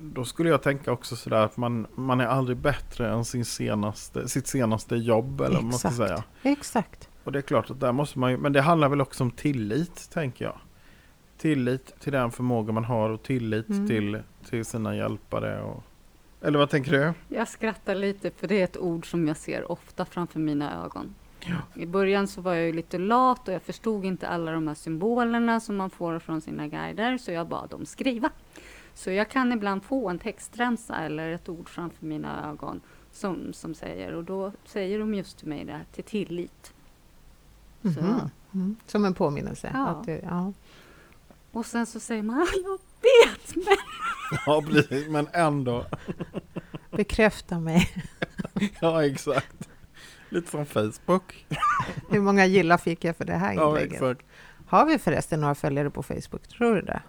Då 0.03 0.25
skulle 0.25 0.49
jag 0.49 0.63
tänka 0.63 0.93
också 0.93 1.17
sådär 1.17 1.45
att 1.45 1.57
man, 1.57 1.87
man 1.95 2.21
är 2.21 2.27
aldrig 2.27 2.57
bättre 2.59 3.11
än 3.11 3.25
sin 3.25 3.45
senaste, 3.45 4.29
sitt 4.29 4.47
senaste 4.47 4.97
jobb 4.97 5.41
eller 5.41 5.55
vad 5.55 5.65
man 5.65 5.73
ska 5.73 5.89
Exakt. 5.89 6.09
säga. 6.09 6.25
Exakt. 6.43 7.09
Och 7.25 7.33
det 7.33 7.39
är 7.39 7.43
klart 7.43 7.71
att 7.71 7.81
där 7.81 7.93
måste 7.93 8.19
man 8.19 8.31
ju, 8.31 8.37
men 8.37 8.53
det 8.53 8.61
handlar 8.61 8.89
väl 8.89 9.01
också 9.01 9.25
om 9.25 9.31
tillit 9.31 10.11
tänker 10.11 10.45
jag. 10.45 10.57
Tillit 11.39 12.01
till 12.01 12.13
den 12.13 12.31
förmåga 12.31 12.73
man 12.73 12.85
har 12.85 13.11
och 13.11 13.23
tillit 13.23 13.69
Mm. 13.69 13.87
till, 13.89 14.23
till 14.51 14.65
sina 14.65 14.97
hjälpare. 14.97 15.63
Och, 15.63 15.83
eller 16.43 16.59
vad 16.59 16.71
tänker 16.71 16.93
du? 16.93 17.13
Jag 17.37 17.49
skrattar 17.49 17.95
lite 17.95 18.31
för 18.31 18.49
det 18.49 18.61
är 18.61 18.65
ett 18.65 18.77
ord 18.79 19.11
som 19.11 19.29
jag 19.29 19.37
ser 19.37 19.73
ofta 19.73 20.05
framför 20.05 20.41
mina 20.41 20.85
ögon. 20.85 21.15
I 21.75 21.87
början 21.87 22.29
så 22.29 22.41
var 22.41 22.55
jag 22.55 22.67
ju 22.67 22.73
lite 22.73 22.99
lat 22.99 23.49
och 23.49 23.55
jag 23.55 23.63
förstod 23.63 24.05
inte 24.05 24.29
alla 24.29 24.53
de 24.53 24.69
här 24.69 24.75
symbolerna 24.75 25.61
som 25.61 25.77
man 25.77 25.91
får 25.91 26.19
från 26.19 26.41
sina 26.41 26.67
guider 26.69 27.19
så 27.19 27.33
jag 27.33 27.49
bad 27.49 27.71
dem 27.71 27.87
skriva. 27.87 28.31
Så 28.95 29.11
jag 29.11 29.31
kan 29.31 29.53
ibland 29.53 29.85
få 29.85 30.09
en 30.09 30.19
textremsa 30.19 30.97
eller 30.97 31.31
ett 31.31 31.49
ord 31.49 31.69
framför 31.69 32.07
mina 32.07 32.51
ögon 32.51 32.81
som, 33.13 33.53
som 33.53 33.75
säger 33.75 34.13
och 34.15 34.25
då 34.25 34.53
säger 34.65 34.99
de 34.99 35.15
just 35.15 35.39
till 35.39 35.49
mig 35.49 35.65
det 35.65 35.73
här 35.73 35.85
till 35.93 36.05
tillit. 36.05 36.73
Så. 37.83 37.89
Mhm. 37.89 38.21
Mm. 38.55 38.77
Som 38.87 39.05
en 39.05 39.15
påminnelse. 39.15 39.71
Ja. 39.75 39.87
Att 39.87 40.05
det, 40.05 40.21
ja. 40.25 40.53
Och 41.53 41.67
sen 41.67 41.87
så 41.87 42.01
säger 42.01 42.23
man, 42.23 42.37
"Ja, 42.39 42.47
jag 42.65 42.79
vet 43.03 43.57
men 43.57 43.77
Ja, 44.47 44.63
precis, 44.67 45.09
men 45.09 45.29
ändå. 45.33 45.85
Bekräfta 46.91 47.61
mig. 47.61 47.89
Ja, 48.81 49.05
exakt. 49.05 49.69
Lite 50.29 50.51
som 50.51 50.67
Facebook. 50.67 51.47
Hur 52.11 52.21
många 52.21 52.47
gillar 52.47 52.77
fick 52.79 53.05
jag 53.05 53.17
för 53.17 53.25
det 53.25 53.35
här 53.35 53.55
Ja, 53.55 53.69
inlägget? 53.69 53.93
exakt. 53.93 54.21
Har 54.69 54.87
vi 54.87 54.99
förresten 54.99 55.41
några 55.41 55.55
följare 55.55 55.91
på 55.91 56.03
Facebook? 56.03 56.49
Tror 56.49 56.75
du 56.75 56.81
det? 56.83 57.03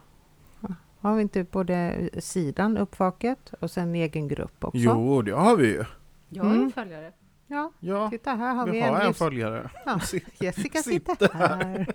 Har 1.00 1.16
vi 1.16 1.22
inte 1.22 1.44
både 1.44 2.10
sidan 2.20 2.78
Uppvaket 2.78 3.54
och 3.60 3.72
sen 3.72 3.88
en 3.90 3.96
egen 3.96 4.28
grupp 4.28 4.64
också? 4.64 4.78
Jo, 4.78 5.22
det 5.22 5.32
har 5.32 5.56
vi 5.56 5.68
ju. 5.68 5.84
jag 6.30 6.46
är 6.46 6.50
Mm. 6.52 6.64
en 6.64 6.72
följare. 6.72 7.12
Ja, 7.48 7.72
Ja, 7.80 8.10
titta 8.10 8.32
här 8.36 8.54
har 8.56 8.66
vi, 8.66 8.72
vi 8.72 8.82
har 8.82 9.00
en 9.00 9.08
livs- 9.12 9.18
följare. 9.18 9.70
Ja, 9.86 10.00
Jessica 10.40 10.82
sitter 10.82 11.12
sitter 11.16 11.34
här. 11.34 11.88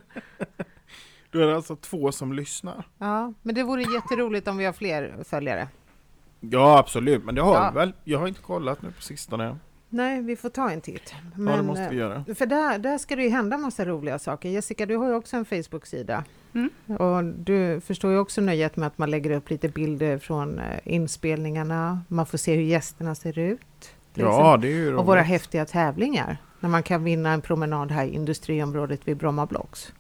Då 1.31 1.39
är 1.39 1.55
alltså 1.55 1.77
två 1.77 2.13
som 2.13 2.33
lyssnar. 2.33 2.85
Ja, 2.99 3.33
men 3.43 3.55
det 3.55 3.63
vore 3.63 3.83
jätteroligt 3.83 4.49
om 4.49 4.57
vi 4.57 4.65
har 4.65 4.73
fler 4.73 5.17
följare. 5.25 5.69
Ja, 6.41 6.79
absolut. 6.79 7.25
Men 7.25 7.35
det 7.35 7.43
har 7.43 7.55
Ja. 7.55 7.71
vi 7.71 7.79
väl. 7.79 7.93
Jag 8.05 8.19
har 8.19 8.29
inte 8.29 8.41
kollat 8.43 8.83
nu 8.83 8.91
på 8.93 9.03
sistone. 9.03 9.57
Nej, 9.95 10.23
vi 10.23 10.37
får 10.37 10.49
ta 10.49 10.71
en 10.71 10.81
titt. 10.81 11.03
ja, 11.13 11.17
det 11.37 11.43
Men, 11.43 11.67
måste 11.67 11.89
vi 11.89 11.97
eh, 11.97 12.01
göra. 12.01 12.25
För 12.35 12.47
där, 12.47 12.79
där 12.79 12.99
ska 12.99 13.17
det 13.17 13.23
ju 13.23 13.29
hända 13.29 13.59
massa 13.59 13.85
roliga 13.85 14.19
saker. 14.19 14.49
Jessica, 14.49 14.87
du 14.87 14.97
har 14.97 15.09
ju 15.09 15.15
också 15.15 15.37
en 15.37 15.45
Facebook-sida. 15.45 16.25
Mm. 16.55 16.71
Och 16.99 17.25
du 17.25 17.81
förstår 17.81 18.13
ju 18.13 18.19
också 18.19 18.41
nöjet 18.41 18.77
med 18.77 18.87
att 18.87 18.99
man 18.99 19.11
lägger 19.11 19.31
upp 19.31 19.51
lite 19.51 19.69
bilder 19.69 20.19
från 20.19 20.59
eh, 20.59 20.65
inspelningarna. 20.85 22.01
Man 22.09 22.27
får 22.27 22.39
se 22.39 22.55
hur 22.55 22.63
gästerna 22.63 23.15
ser 23.15 23.39
ut. 23.39 23.61
Ja, 24.15 24.57
det 24.57 24.67
är 24.67 24.71
ju 24.71 24.77
exempel. 24.83 24.99
Och 24.99 25.07
våra 25.07 25.21
roligt. 25.21 25.29
häftiga 25.29 25.65
tävlingar. 25.65 26.37
När 26.61 26.69
man 26.69 26.83
kan 26.83 27.05
vinna 27.05 27.33
en 27.33 27.41
promenad 27.41 27.91
här 27.91 28.05
i 28.05 28.15
industriområdet 28.15 29.09
vid 29.09 29.17
Bromma 29.17 29.47
Blocks. 29.47 29.93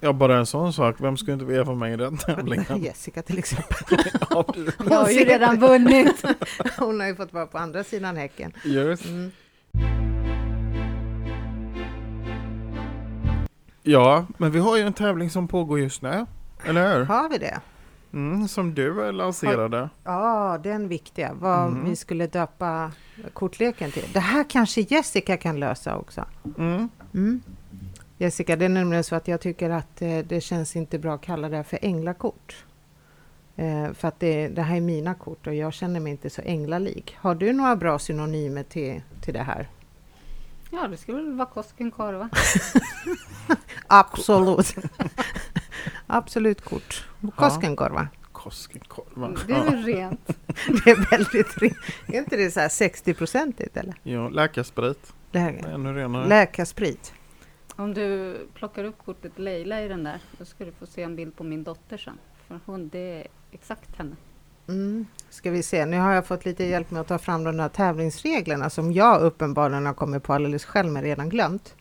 Ja, 0.00 0.12
bara 0.12 0.36
en 0.38 0.46
sån 0.46 0.72
sak. 0.72 0.96
Vem 0.98 1.16
skulle 1.16 1.32
inte 1.32 1.44
vilja 1.44 1.64
vara 1.64 1.76
med 1.76 1.92
i 1.92 1.96
den 1.96 2.16
tävlingen? 2.16 2.78
Jessica 2.82 3.22
till 3.22 3.38
exempel. 3.38 3.76
ja. 4.30 4.44
Jag 4.90 4.96
har 4.96 5.10
ju 5.10 5.24
redan 5.24 5.60
vunnit. 5.60 6.24
Hon 6.78 7.00
har 7.00 7.06
ju 7.06 7.14
fått 7.14 7.32
vara 7.32 7.46
på 7.46 7.58
andra 7.58 7.84
sidan 7.84 8.16
häcken. 8.16 8.52
Just. 8.64 9.04
Mm. 9.04 9.30
Ja, 13.82 14.26
men 14.38 14.50
vi 14.50 14.58
har 14.58 14.76
ju 14.76 14.82
en 14.82 14.92
tävling 14.92 15.30
som 15.30 15.48
pågår 15.48 15.80
just 15.80 16.02
nu. 16.02 16.26
Eller 16.64 16.96
hur? 16.98 17.04
Har 17.04 17.28
vi 17.28 17.38
det? 17.38 17.60
Mm, 18.12 18.48
som 18.48 18.74
du 18.74 19.12
lanserade. 19.12 19.88
Ja, 20.04 20.58
den 20.62 20.88
viktiga. 20.88 21.30
Vad 21.40 21.66
Mm. 21.68 21.84
vi 21.84 21.96
skulle 21.96 22.26
döpa 22.26 22.92
kortleken 23.32 23.90
till. 23.90 24.04
Det 24.12 24.20
här 24.20 24.44
kanske 24.48 24.80
Jessica 24.80 25.36
kan 25.36 25.60
lösa 25.60 25.96
också. 25.96 26.24
Mm. 26.58 26.88
Jessica, 28.18 28.56
det 28.56 28.64
är 28.64 28.68
nämligen 28.68 29.04
så 29.04 29.14
att 29.16 29.28
jag 29.28 29.40
tycker 29.40 29.70
att 29.70 30.02
eh, 30.02 30.18
det 30.18 30.40
känns 30.40 30.76
inte 30.76 30.98
bra 30.98 31.14
att 31.14 31.20
kalla 31.22 31.48
det 31.48 31.56
här 31.56 31.62
för 31.62 31.78
änglakort. 31.82 32.64
Eh, 33.56 33.92
för 33.92 34.08
att 34.08 34.20
det, 34.20 34.48
det 34.48 34.62
här 34.62 34.76
är 34.76 34.80
mina 34.80 35.14
kort 35.14 35.46
och 35.46 35.54
jag 35.54 35.72
känner 35.72 36.00
mig 36.00 36.10
inte 36.12 36.30
så 36.30 36.42
änglalik. 36.44 37.16
Har 37.20 37.34
du 37.34 37.52
några 37.52 37.76
bra 37.76 37.98
synonymer 37.98 38.62
till, 38.62 39.02
till 39.20 39.34
det 39.34 39.42
här? 39.42 39.68
Ja, 40.70 40.88
det 40.88 40.96
skulle 40.96 41.22
väl 41.22 41.32
vara 41.36 41.48
Koskenkorva. 41.48 42.28
Absolut. 43.86 44.74
Absolut 46.06 46.64
kort. 46.64 47.08
Koskenkorva. 47.36 48.08
Koskenkorva. 48.32 49.36
Det 49.46 49.52
är 49.52 49.64
väl 49.64 49.84
rent. 49.84 50.26
Det 50.84 50.90
är 50.90 51.10
väldigt 51.10 51.46
ri- 51.56 51.74
Är 52.06 52.18
inte 52.18 52.36
det 52.36 52.50
så 52.50 52.60
här 52.60 52.68
60-procentigt 52.68 53.76
eller? 53.78 53.94
Ja, 54.02 54.28
läkarsprit. 54.28 55.12
Läkarsprit. 56.28 57.12
Om 57.78 57.94
du 57.94 58.36
plockar 58.54 58.84
upp 58.84 58.98
kortet 59.04 59.38
Leila 59.38 59.82
i 59.82 59.88
den 59.88 60.04
där, 60.04 60.20
då 60.38 60.44
ska 60.44 60.64
du 60.64 60.72
få 60.72 60.86
se 60.86 61.02
en 61.02 61.16
bild 61.16 61.36
på 61.36 61.44
min 61.44 61.64
dotter 61.64 61.96
sen. 61.96 62.18
För 62.48 62.60
hon, 62.66 62.88
det 62.88 62.98
är 62.98 63.26
exakt 63.50 63.96
henne. 63.96 64.16
Mm. 64.68 65.06
Ska 65.30 65.50
vi 65.50 65.62
se, 65.62 65.86
nu 65.86 65.98
har 65.98 66.12
jag 66.12 66.26
fått 66.26 66.44
lite 66.44 66.64
hjälp 66.64 66.90
med 66.90 67.00
att 67.00 67.06
ta 67.06 67.18
fram 67.18 67.44
de 67.44 67.58
här 67.58 67.68
tävlingsreglerna 67.68 68.70
som 68.70 68.92
jag 68.92 69.22
uppenbarligen 69.22 69.86
har 69.86 69.94
kommit 69.94 70.22
på 70.22 70.32
alldeles 70.32 70.64
själv 70.64 70.92
men 70.92 71.02
redan 71.02 71.28
glömt. 71.28 71.74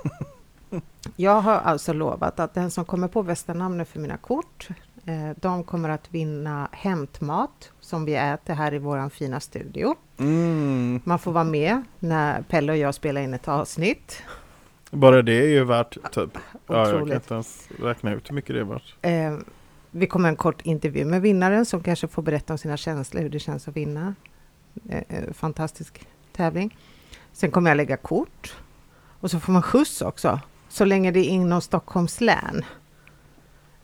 Jag 1.16 1.40
har 1.40 1.56
alltså 1.56 1.92
lovat 1.92 2.40
att 2.40 2.54
den 2.54 2.70
som 2.70 2.84
kommer 2.84 3.08
på 3.08 3.22
bästa 3.22 3.54
namnet 3.54 3.88
för 3.88 4.00
mina 4.00 4.16
kort, 4.16 4.68
eh, 5.04 5.30
de 5.36 5.64
kommer 5.64 5.88
att 5.88 6.14
vinna 6.14 6.68
hämtmat 6.72 7.72
som 7.80 8.04
vi 8.04 8.14
äter 8.14 8.54
här 8.54 8.74
i 8.74 8.78
vår 8.78 9.08
fina 9.08 9.40
studio. 9.40 9.94
Mm. 10.18 11.00
Man 11.04 11.18
får 11.18 11.32
vara 11.32 11.44
med 11.44 11.82
när 11.98 12.42
Pelle 12.42 12.72
och 12.72 12.78
jag 12.78 12.94
spelar 12.94 13.20
in 13.20 13.34
ett 13.34 13.48
avsnitt. 13.48 14.22
Bara 14.90 15.22
det 15.22 15.32
är 15.32 15.48
ju 15.48 15.64
värt 15.64 16.12
typ, 16.12 16.38
ja, 16.66 16.88
jag 16.88 17.08
kan 17.08 17.12
inte 17.12 17.34
ens 17.34 17.68
räkna 17.78 18.12
ut 18.14 18.30
hur 18.30 18.34
mycket 18.34 18.54
det 18.54 18.60
är 18.60 18.64
värt. 18.64 18.94
Eh, 19.02 19.38
vi 19.90 20.06
kommer 20.06 20.28
en 20.28 20.36
kort 20.36 20.60
intervju 20.62 21.04
med 21.04 21.22
vinnaren 21.22 21.66
som 21.66 21.82
kanske 21.82 22.08
får 22.08 22.22
berätta 22.22 22.52
om 22.52 22.58
sina 22.58 22.76
känslor, 22.76 23.22
hur 23.22 23.30
det 23.30 23.38
känns 23.38 23.68
att 23.68 23.76
vinna. 23.76 24.14
Eh, 24.88 25.02
eh, 25.08 25.32
fantastisk 25.32 26.06
tävling. 26.32 26.76
Sen 27.32 27.50
kommer 27.50 27.70
jag 27.70 27.76
lägga 27.76 27.96
kort. 27.96 28.56
Och 29.20 29.30
så 29.30 29.40
får 29.40 29.52
man 29.52 29.62
skjuts 29.62 30.02
också, 30.02 30.40
så 30.68 30.84
länge 30.84 31.10
det 31.10 31.20
är 31.20 31.28
inom 31.28 31.60
Stockholms 31.60 32.20
län. 32.20 32.64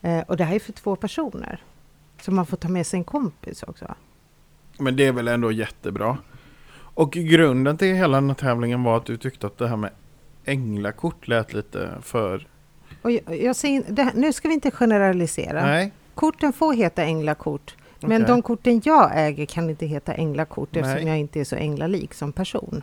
Eh, 0.03 0.21
och 0.21 0.37
det 0.37 0.45
här 0.45 0.55
är 0.55 0.59
för 0.59 0.73
två 0.73 0.97
personer. 0.97 1.63
Så 2.21 2.33
man 2.33 2.47
får 2.47 2.57
ta 2.57 2.69
med 2.69 2.87
sig 2.87 2.99
en 2.99 3.05
kompis 3.05 3.63
också. 3.63 3.95
Men 4.79 4.97
det 4.97 5.07
är 5.07 5.13
väl 5.13 5.29
ändå 5.29 5.53
jättebra. 5.53 6.19
Och 6.75 7.13
grunden 7.13 7.79
till 7.79 7.95
hela 7.95 8.21
den 8.21 8.31
här 8.31 8.35
tävlingen 8.35 8.83
var 8.83 8.97
att 8.97 9.07
du 9.07 9.17
tyckte 9.17 9.47
att 9.47 9.59
det 9.59 9.69
här 9.69 9.77
med 9.77 9.91
änglakort 10.45 11.29
lät 11.29 11.53
lite 11.53 11.91
för... 12.03 12.47
Och 13.03 13.11
jag, 13.11 13.43
jag 13.43 13.57
säger, 13.57 13.85
det 13.89 14.13
nu 14.15 14.33
ska 14.33 14.49
vi 14.49 14.55
inte 14.55 14.71
generalisera. 14.71 15.67
Nej, 15.67 15.93
Korten 16.15 16.53
får 16.53 16.73
heta 16.73 17.03
änglakort. 17.03 17.77
Men 18.01 18.23
okej. 18.23 18.35
de 18.35 18.43
korten 18.43 18.83
jag 18.85 19.11
äger 19.15 19.47
kan 19.47 19.71
inte 19.71 19.87
heta 19.87 20.15
änglakort 20.15 20.69
Nej. 20.73 20.83
eftersom 20.83 21.09
jag 21.09 21.19
inte 21.19 21.41
är 21.41 21.45
så 21.45 21.57
änglalik 21.57 22.15
som 22.15 22.33
person. 22.33 22.83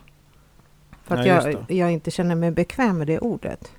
För 1.03 1.15
att 1.15 1.25
Nej, 1.25 1.55
jag, 1.67 1.77
jag 1.77 1.91
inte 1.91 2.11
känner 2.11 2.35
mig 2.35 2.51
bekväm 2.51 2.97
med 2.97 3.07
det 3.07 3.19
ordet. 3.19 3.71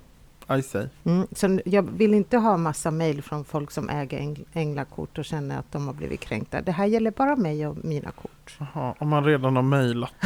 I 0.59 0.61
say. 0.61 0.87
Mm. 1.03 1.27
Så 1.31 1.59
jag 1.65 1.81
vill 1.91 2.13
inte 2.13 2.37
ha 2.37 2.57
massa 2.57 2.91
mejl 2.91 3.21
från 3.21 3.45
folk 3.45 3.71
som 3.71 3.89
äger 3.89 4.19
äng- 4.19 4.45
änglakort 4.53 5.17
och 5.17 5.25
känner 5.25 5.59
att 5.59 5.71
de 5.71 5.87
har 5.87 5.93
blivit 5.93 6.19
kränkta. 6.19 6.61
Det 6.61 6.71
här 6.71 6.85
gäller 6.85 7.11
bara 7.11 7.35
mig 7.35 7.67
och 7.67 7.77
mina 7.85 8.11
kort. 8.11 8.57
Jaha, 8.59 8.95
om 8.99 9.09
man 9.09 9.25
redan 9.25 9.55
har 9.55 9.63
mejlat. 9.63 10.13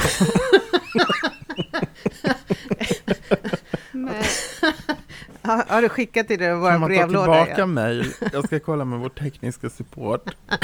Har, 5.41 5.81
du 5.81 5.89
skickat 5.89 6.27
till 6.27 6.39
det 6.39 6.45
i 6.45 6.47
Kan 6.47 6.59
vår 6.61 6.71
man 6.71 6.81
ta 6.81 6.87
brevlåda? 6.87 7.23
tillbaka 7.25 7.53
Ja. 7.61 7.65
mejl? 7.65 8.05
Jag 8.33 8.45
ska 8.45 8.59
kolla 8.59 8.85
med 8.85 8.99
vår 8.99 9.09
tekniska 9.09 9.69
support. 9.69 10.35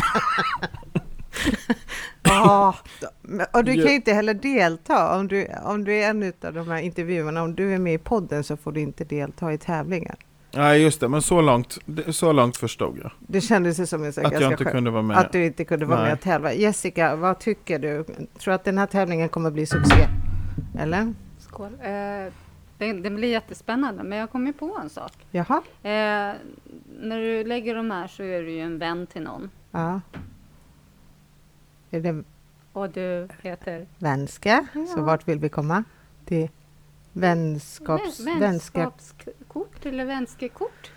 Ja, 2.25 2.75
men- 3.21 3.45
och 3.53 3.63
du 3.63 3.73
kan 3.73 3.81
Ja. 3.83 3.89
ju 3.89 3.95
inte 3.95 4.13
heller 4.13 4.33
delta 4.33 5.15
om 5.17 5.27
du, 5.27 5.47
om 5.63 5.83
du 5.83 5.93
är 5.95 6.09
en 6.09 6.33
av 6.43 6.53
de 6.53 6.67
här 6.67 6.77
intervjuerna. 6.79 7.43
Om 7.43 7.55
du 7.55 7.73
är 7.73 7.77
med 7.79 7.93
i 7.93 7.97
podden 7.97 8.43
så 8.43 8.57
får 8.57 8.71
du 8.71 8.79
inte 8.81 9.03
delta 9.03 9.53
i 9.53 9.57
tävlingen. 9.57 10.15
Nej, 10.55 10.81
just 10.81 10.99
det, 10.99 11.09
men 11.09 11.21
så 11.21 11.41
långt, 11.41 11.77
så 12.09 12.31
långt 12.31 12.57
förstod 12.57 12.97
jag. 13.03 13.11
Det 13.19 13.41
kändes 13.41 13.79
ju 13.79 13.85
som 13.85 14.03
en 14.03 14.09
Att 14.09 14.41
jag 14.41 14.51
inte 14.51 14.63
kunde 14.65 14.91
vara 14.91 15.01
med. 15.01 15.17
Att 15.17 15.31
du 15.31 15.45
inte 15.45 15.65
kunde 15.65 15.85
vara 15.85 15.97
Nej. 15.99 16.05
med 16.07 16.13
och 16.13 16.21
tävla. 16.21 16.53
Jessica, 16.53 17.15
vad 17.15 17.39
tycker 17.39 17.79
du? 17.79 18.03
Tror 18.03 18.25
du 18.45 18.51
att 18.53 18.63
den 18.65 18.77
här 18.77 18.85
tävlingen 18.87 19.29
kommer 19.29 19.51
bli 19.51 19.65
succé? 19.65 20.07
Eller? 20.79 21.13
Skål. 21.53 21.73
Eh, 21.81 22.33
det, 22.77 22.93
det 22.93 23.09
blir 23.09 23.29
jättespännande, 23.29 24.03
men 24.03 24.17
jag 24.17 24.31
kom 24.31 24.47
ju 24.47 24.53
på 24.53 24.77
en 24.83 24.89
sak. 24.89 25.11
Jaha? 25.31 25.61
Eh, 25.83 26.35
när 26.99 27.19
du 27.19 27.43
lägger 27.43 27.75
de 27.75 27.91
här 27.91 28.07
så 28.07 28.23
är 28.23 28.41
du 28.41 28.51
ju 28.51 28.59
en 28.59 28.79
vän 28.79 29.07
till 29.07 29.21
någon. 29.21 29.49
Ja. 29.71 30.01
Är 31.91 31.99
det 31.99 32.23
Och 32.73 32.89
du 32.89 33.27
heter? 33.41 33.87
vänska? 33.97 34.67
Så 34.73 34.93
Ja. 34.99 35.01
vart 35.01 35.27
vill 35.27 35.39
vi 35.39 35.49
komma? 35.49 35.83
Till 36.25 36.49
vänskaps... 37.13 38.19
Vän- 38.19 38.39
Vänskap... 38.39 38.93
Vänskapskort 38.97 39.85
eller 39.85 40.05
vänskekort? 40.05 40.91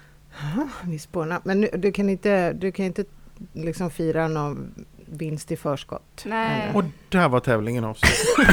Vi 0.85 0.99
spånar. 0.99 1.41
Men 1.45 1.61
nu, 1.61 1.69
du 1.75 1.93
kan 1.93 2.09
inte, 2.09 2.53
du 2.53 2.73
kan 2.73 2.85
inte 2.87 3.05
liksom 3.53 3.91
fira 3.91 4.29
någon 4.29 4.75
vinst 5.07 5.53
i 5.53 5.57
förskott. 5.57 6.23
Nej. 6.27 6.63
Eller? 6.63 6.77
Och 6.77 6.85
där 7.09 7.29
var 7.29 7.41
tävlingen 7.41 7.85
avslutad. 7.85 8.53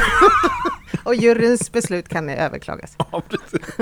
Och 1.04 1.14
juryns 1.14 1.72
beslut 1.72 2.08
kan 2.08 2.28
överklagas. 2.28 2.96
Ja, 2.98 3.22
precis. 3.28 3.76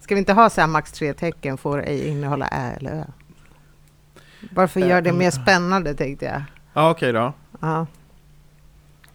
Ska 0.00 0.14
vi 0.14 0.18
inte 0.18 0.32
ha 0.32 0.50
så 0.50 0.60
här 0.60 0.68
max 0.68 0.92
tre 0.92 1.12
tecken 1.12 1.58
får 1.58 1.82
ej 1.82 2.08
innehålla 2.08 2.48
ä 2.48 2.76
eller 2.76 2.90
ö? 2.90 3.04
Varför 4.50 4.80
gör 4.80 5.02
det 5.02 5.12
mer 5.12 5.30
spännande 5.30 5.94
tänkte 5.94 6.24
jag. 6.24 6.42
Ja, 6.72 6.90
okej 6.90 7.12
då. 7.12 7.32
Ja. 7.60 7.86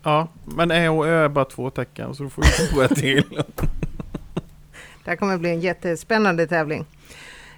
Ja, 0.04 0.28
men 0.46 0.72
ä 0.72 0.90
och 0.90 1.08
ö 1.08 1.26
är 1.26 1.30
bara 1.30 1.46
två 1.46 1.70
tecken, 1.70 2.16
så 2.16 2.24
då 2.24 2.30
får 2.30 2.42
du 2.42 2.74
på 2.76 2.82
ett 2.82 2.96
till. 2.96 3.24
Det 5.04 5.10
här 5.10 5.16
kommer 5.16 5.38
bli 5.38 5.50
en 5.50 5.60
jättespännande 5.60 6.48
tävling. 6.48 6.86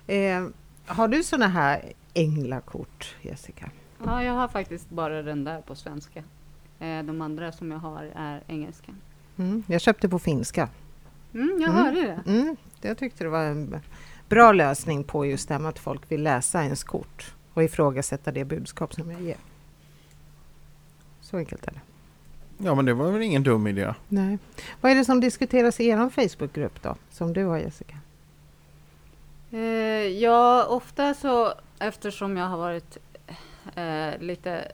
Eh, 0.08 0.48
har 0.86 1.08
du 1.08 1.24
såna 1.24 1.48
här 1.48 1.82
änglakort, 2.14 3.16
Jessica? 3.22 3.70
Ja, 4.06 4.24
jag 4.24 4.34
har 4.34 4.48
faktiskt 4.48 4.90
bara 4.90 5.22
den 5.22 5.44
där 5.44 5.62
på 5.62 5.76
svenska. 5.76 6.24
Eh, 6.84 7.04
de 7.04 7.22
andra 7.22 7.52
som 7.52 7.72
jag 7.72 7.80
har 7.80 8.12
är 8.16 8.42
engelska. 8.48 8.92
Mm, 9.38 9.64
jag 9.68 9.82
köpte 9.82 10.10
på 10.10 10.20
finska. 10.20 10.70
Mm, 11.34 11.58
jag 11.62 11.70
Mm. 11.70 11.84
hörde 11.84 12.02
det. 12.02 12.32
Mm, 12.32 12.56
jag 12.82 12.98
tyckte 12.98 13.24
det 13.24 13.30
var 13.30 13.44
en 13.44 13.76
bra 14.30 14.52
lösning 14.52 15.04
på 15.04 15.26
just 15.26 15.48
det 15.48 15.54
här 15.54 15.62
med 15.62 15.70
att 15.70 15.80
folk 15.80 16.12
vill 16.12 16.24
läsa 16.24 16.64
ens 16.64 16.84
kort 16.84 17.34
och 17.54 17.64
ifrågasätta 17.64 18.32
det 18.32 18.46
budskap 18.46 18.94
som 18.94 19.12
jag 19.12 19.22
ger. 19.22 19.38
Så 21.22 21.38
enkelt 21.38 21.68
är 21.68 21.72
det. 21.72 21.82
Ja, 22.58 22.76
men 22.76 22.86
det 22.86 22.94
var 22.94 23.12
väl 23.12 23.22
ingen 23.22 23.44
dum 23.44 23.68
idé. 23.68 23.94
Nej. 24.08 24.38
Vad 24.82 24.92
är 24.92 24.96
det 24.96 25.06
som 25.06 25.20
diskuteras 25.20 25.80
i 25.80 25.88
er 25.88 26.10
Facebookgrupp 26.10 26.82
då, 26.84 26.96
som 27.12 27.34
du 27.34 27.46
har 27.46 27.58
Jessica? 27.58 27.98
Eh, 29.52 29.60
ja, 30.08 30.66
ofta 30.66 31.14
så 31.14 31.54
eftersom 31.80 32.38
jag 32.38 32.46
har 32.48 32.58
varit 32.58 32.98
eh, 33.76 34.20
lite 34.22 34.72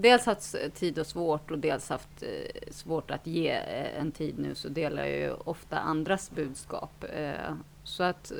Dels 0.00 0.26
haft 0.26 0.54
tid 0.74 0.98
och 0.98 1.06
svårt 1.06 1.50
och 1.50 1.58
dels 1.58 1.88
haft 1.88 2.22
eh, 2.22 2.72
svårt 2.72 3.10
att 3.10 3.26
ge 3.26 3.50
eh, 3.50 4.00
en 4.00 4.12
tid 4.12 4.38
nu 4.38 4.54
så 4.54 4.68
delar 4.68 5.04
jag 5.04 5.18
ju 5.18 5.32
ofta 5.32 5.78
andras 5.78 6.30
budskap. 6.30 7.04
Eh, 7.14 7.54
så 7.84 8.02
att, 8.02 8.32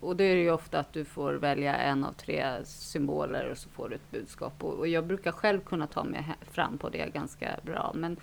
och 0.00 0.16
det 0.16 0.24
är 0.24 0.36
ju 0.36 0.50
ofta 0.50 0.78
att 0.78 0.92
du 0.92 1.04
får 1.04 1.34
välja 1.34 1.76
en 1.76 2.04
av 2.04 2.12
tre 2.12 2.44
symboler 2.64 3.50
och 3.50 3.58
så 3.58 3.68
får 3.68 3.88
du 3.88 3.94
ett 3.94 4.10
budskap. 4.10 4.64
Och, 4.64 4.88
jag 4.88 5.06
brukar 5.06 5.32
själv 5.32 5.60
kunna 5.60 5.86
ta 5.86 6.04
mig 6.04 6.24
fram 6.50 6.78
på 6.78 6.88
det 6.88 7.12
ganska 7.14 7.48
bra. 7.62 7.92
Men 7.94 8.16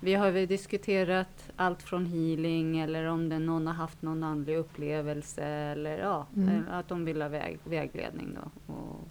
vi 0.00 0.14
har 0.14 0.30
väl 0.30 0.46
diskuterat 0.46 1.50
allt 1.56 1.82
från 1.82 2.06
healing 2.06 2.78
eller 2.80 3.04
om 3.04 3.28
det 3.28 3.38
någon 3.38 3.66
har 3.66 3.74
haft 3.74 4.02
någon 4.02 4.22
andlig 4.22 4.56
upplevelse 4.56 5.44
eller 5.44 5.98
ja, 5.98 6.26
Mm. 6.36 6.64
att 6.70 6.88
de 6.88 7.04
vill 7.04 7.22
ha 7.22 7.28
väg, 7.28 7.58
vägledning 7.64 8.36
då. 8.42 8.74
Och 8.74 9.08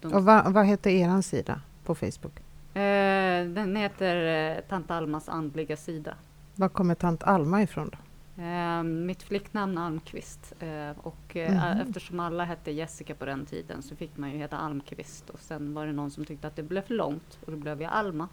de, 0.00 0.12
Och 0.12 0.24
vad, 0.24 0.52
vad 0.52 0.66
heter 0.66 0.90
er 0.90 1.22
sida 1.22 1.60
på 1.88 1.94
Facebook? 1.94 2.32
eh, 2.74 3.44
den 3.48 3.76
heter 3.76 4.16
eh, 4.56 4.60
Tant 4.68 4.90
Almas 4.90 5.28
andliga 5.28 5.76
sida. 5.76 6.14
Var 6.54 6.68
kommer 6.68 6.94
tant 6.94 7.22
Alma 7.22 7.62
ifrån 7.62 7.90
då? 7.92 7.98
Eh, 8.42 8.82
mitt 8.82 9.22
flicknamn 9.22 9.78
är 9.78 9.82
Almqvist 9.86 10.52
eh, 10.60 10.90
och 11.02 11.36
eh, 11.36 11.50
Mhm. 11.74 11.80
eftersom 11.88 12.20
alla 12.20 12.44
hette 12.44 12.70
Jessica 12.70 13.14
på 13.14 13.24
den 13.24 13.46
tiden 13.46 13.82
så 13.82 13.96
fick 13.96 14.16
man 14.16 14.30
ju 14.30 14.38
heta 14.38 14.56
Almqvist 14.58 15.30
och 15.30 15.40
sen 15.40 15.74
var 15.74 15.86
det 15.86 15.92
någon 15.92 16.10
som 16.10 16.24
tyckte 16.24 16.46
att 16.46 16.56
det 16.56 16.62
blev 16.62 16.82
för 16.82 16.94
långt 16.94 17.38
och 17.46 17.52
då 17.52 17.58
blev 17.58 17.82
jag 17.82 17.92
Alma. 17.92 18.28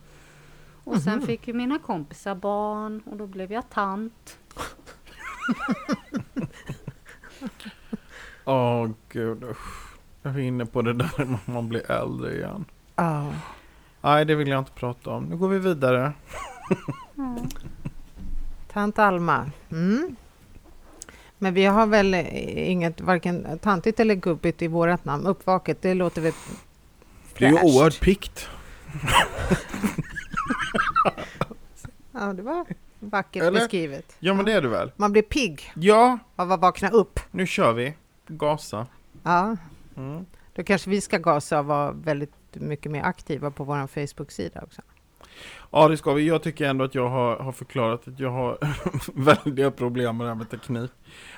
Och 0.84 0.97
sen 1.01 1.18
Mhm. 1.18 1.26
fick 1.28 1.47
ju 1.47 1.53
mina 1.53 1.80
kompisar 1.80 2.36
barn 2.36 3.01
och 3.06 3.18
då 3.18 3.28
blev 3.28 3.51
jag 3.51 3.70
tant. 3.70 4.38
Åh 8.45 8.89
gud, 9.10 9.43
usch. 9.43 9.95
Jag 10.24 10.36
är 10.36 10.39
inne 10.39 10.66
på 10.66 10.82
det 10.82 10.93
där 10.93 11.26
när 11.26 11.51
man 11.53 11.70
blir 11.70 11.91
äldre 11.91 12.36
igen. 12.36 12.66
Ja. 12.96 13.34
Nej, 14.02 14.26
det 14.26 14.36
vill 14.36 14.48
jag 14.48 14.60
inte 14.60 14.72
prata 14.72 15.10
om. 15.10 15.24
Nu 15.24 15.38
går 15.38 15.48
vi 15.50 15.60
vidare. 15.60 16.14
Tant 18.74 19.00
Alma. 19.00 19.52
Mm. 19.72 20.16
Men 21.38 21.54
vi 21.54 21.66
har 21.66 21.86
väl 21.88 22.14
inget 22.14 23.02
varken 23.02 23.60
tantigt 23.62 24.00
eller 24.00 24.16
gubbigt 24.16 24.62
i 24.62 24.68
vårat 24.68 25.06
namn. 25.06 25.26
Uppvaket, 25.26 25.82
det 25.82 25.93
låter 25.93 26.22
väl 26.22 26.34
Det 27.38 27.46
är 27.46 27.50
ju 27.50 27.56
fräscht. 27.58 27.76
oerhört 27.76 28.02
pikt. 28.02 28.48
Ja, 32.12 32.34
det 32.34 32.41
var 32.41 32.66
vackert 33.00 33.43
Eller? 33.43 33.60
beskrivet. 33.60 34.16
Ja, 34.20 34.34
men 34.34 34.46
det 34.46 34.52
är 34.54 34.62
du 34.62 34.68
väl? 34.68 34.91
Man 34.96 35.12
blir 35.12 35.22
pigg 35.22 35.72
Ja, 35.76 36.18
av 36.36 36.52
att 36.52 36.60
vakna 36.60 36.89
upp. 36.89 37.20
nu 37.32 37.48
kör 37.48 37.74
vi. 37.74 37.93
Gasa. 38.28 38.88
Ja, 39.24 39.58
Mm. 39.98 40.26
då 40.56 40.64
kanske 40.64 40.89
vi 40.89 41.02
ska 41.02 41.18
gasa 41.18 41.60
och 41.60 41.66
vara 41.66 41.91
väldigt 41.91 42.34
mycket 42.62 42.91
mer 42.91 43.03
aktiva 43.03 43.51
på 43.51 43.64
vår 43.64 43.88
Facebook-sida 43.88 44.62
också. 44.64 44.82
Ja, 45.72 45.88
det 45.88 45.97
ska 45.97 46.14
vi. 46.14 46.28
Jag 46.28 46.43
tycker 46.43 46.66
ändå 46.66 46.86
att 46.86 46.95
jag 46.95 47.10
har, 47.10 47.38
har 47.38 47.51
förklarat 47.51 48.08
att 48.08 48.20
jag 48.20 48.32
har 48.32 48.58
väldiga 49.26 49.72
problem 49.72 50.18
med 50.18 50.26
det 50.26 50.30
här 50.30 50.36
med 50.36 50.49
teknik. 50.49 50.91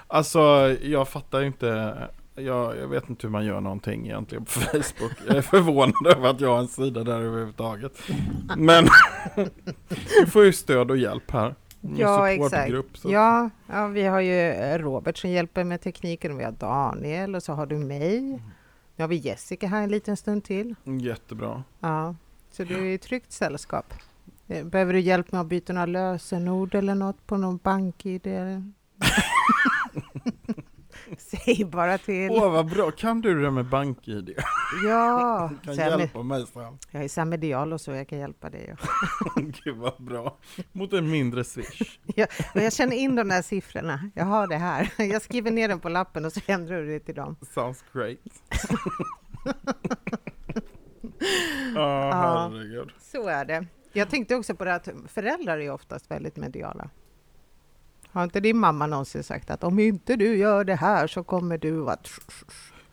Alltså, 0.08 0.40
jag 0.82 1.08
fattar 1.08 1.44
inte 1.44 1.98
jag, 2.36 2.78
jag 2.78 2.88
vet 2.88 3.10
inte 3.10 3.28
hur 3.28 3.32
man 3.32 3.46
gör 3.46 3.62
någonting 3.62 4.06
egentligen 4.06 4.46
på 4.46 4.52
Facebook. 4.60 5.12
Jag 5.28 5.38
är 5.38 5.42
förvånad 5.42 6.08
över 6.18 6.30
att 6.30 6.42
jag 6.42 6.50
har 6.50 6.60
en 6.60 6.68
sida 6.68 7.04
där 7.04 7.20
överhuvudtaget. 7.22 7.92
Men 8.58 8.88
vi 10.22 10.26
får 10.26 10.44
ju 10.46 10.54
stöd 10.54 10.92
och 10.92 10.98
hjälp 10.98 11.32
här. 11.32 11.56
Ja, 11.98 12.30
exakt. 12.32 12.76
så 12.94 13.08
att- 13.08 13.14
Ja, 13.14 13.50
ja, 13.68 13.88
vi 13.88 14.04
har 14.04 14.20
ju 14.22 14.52
Robert 14.78 15.18
som 15.18 15.30
hjälper 15.30 15.64
med 15.64 15.82
tekniken 15.82 16.32
och 16.32 16.40
vi 16.40 16.44
har 16.44 16.52
Daniel 16.52 17.36
och 17.36 17.44
så 17.44 17.54
har 17.54 17.66
du 17.66 17.76
mig. 17.78 18.42
Nu 18.98 19.04
har 19.04 19.08
vi 19.08 19.16
Jessica 19.16 19.68
här 19.68 19.82
en 19.84 19.90
liten 19.90 20.18
stund 20.18 20.44
till. 20.44 20.76
Jättebra. 21.02 21.64
Ja, 21.80 22.16
så 22.52 22.64
du 22.64 22.76
är 22.78 22.86
i 22.94 22.98
tryggt 22.98 23.32
sällskap. 23.32 23.94
Eh, 24.48 24.66
Behöver 24.66 24.94
du 24.94 25.00
hjälp 25.00 25.32
med 25.32 25.42
att 25.42 25.48
byta 25.48 25.74
några 25.74 25.86
lösenord 25.86 26.76
eller 26.76 26.96
något 26.96 27.28
på 27.28 27.38
någon 27.38 27.58
bank-id? 27.58 28.28
Säg 31.18 31.66
bara 31.66 31.98
till. 31.98 32.32
Åh 32.32 32.52
vad 32.52 32.66
bra, 32.70 32.92
kan 32.92 33.22
du 33.22 33.42
det 33.42 33.52
med 33.52 33.66
bank-id? 33.66 34.34
Ja, 34.86 35.52
kan 35.64 35.76
så 35.76 35.82
jag, 35.82 35.90
med, 35.92 36.00
hjälpa 36.00 36.24
mig 36.24 36.46
sen. 36.54 36.78
jag 36.92 37.04
är 37.04 37.08
samedial 37.08 37.74
och 37.74 37.82
så, 37.82 37.92
jag 37.92 38.08
kan 38.08 38.20
hjälpa 38.20 38.50
dig. 38.50 38.76
Gud 39.64 39.78
vad 39.78 40.04
bra. 40.04 40.38
Mot 40.72 40.94
en 40.94 41.12
mindre 41.12 41.44
swish. 41.44 42.00
Och 42.56 42.62
jag 42.62 42.74
känner 42.74 42.96
in 42.96 43.16
de 43.16 43.28
där 43.28 43.42
siffrorna. 43.42 44.10
Jag 44.16 44.26
har 44.26 44.48
det 44.48 44.56
här. 44.58 44.92
Jag 44.98 45.22
skriver 45.22 45.52
ner 45.52 45.68
den 45.68 45.80
på 45.80 45.90
lappen 45.90 46.26
och 46.26 46.34
så 46.34 46.40
ändrar 46.46 46.82
du 46.82 46.88
det 46.88 47.00
till 47.00 47.16
dem. 47.16 47.36
Sounds 47.54 47.84
great. 47.94 48.18
Ja, 51.76 52.10
Ja. 52.10 52.50
herregud. 52.52 52.92
Så 53.00 53.28
är 53.28 53.46
det. 53.46 53.66
Jag 53.94 54.10
tänkte 54.10 54.36
också 54.36 54.56
på 54.56 54.66
det 54.66 54.76
att 54.76 54.90
föräldrar 55.08 55.58
är 55.58 55.72
oftast 55.72 56.12
väldigt 56.12 56.36
mediala. 56.36 56.90
Har 58.18 58.24
inte 58.24 58.40
din 58.40 58.58
mamma 58.58 58.88
någonsin 58.88 59.24
sagt 59.24 59.50
att 59.50 59.64
om 59.64 59.80
inte 59.80 60.16
du 60.16 60.38
gör 60.38 60.64
det 60.64 60.76
här 60.76 61.08
så 61.08 61.24
kommer 61.24 61.58
du 61.58 61.90
att... 61.90 62.10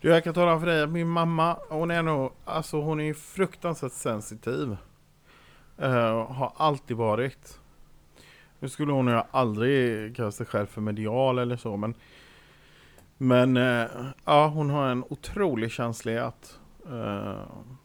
Du, 0.01 0.09
jag 0.09 0.23
kan 0.23 0.33
tala 0.33 0.53
om 0.53 0.59
för 0.59 0.67
dig 0.67 0.83
att 0.83 0.89
min 0.89 1.07
mamma, 1.07 1.57
hon 1.69 1.91
är 1.91 2.01
nog, 2.01 2.31
alltså 2.45 2.81
hon 2.81 2.99
är 2.99 3.13
fruktansvärt 3.13 3.91
sensitiv. 3.91 4.77
Uh, 5.81 6.31
har 6.31 6.53
alltid 6.57 6.97
varit. 6.97 7.59
Nu 8.59 8.69
skulle 8.69 8.91
hon 8.91 9.07
ju 9.07 9.21
aldrig 9.31 10.15
kalla 10.15 10.31
sig 10.31 10.45
själv 10.45 10.65
för 10.65 10.81
medial 10.81 11.39
eller 11.39 11.57
så, 11.57 11.77
men 11.77 11.95
men 13.17 13.57
uh, 13.57 13.87
ja, 14.25 14.47
hon 14.47 14.69
har 14.69 14.87
en 14.87 15.03
otrolig 15.09 15.71
känslighet 15.71 16.59
uh, 16.89 17.41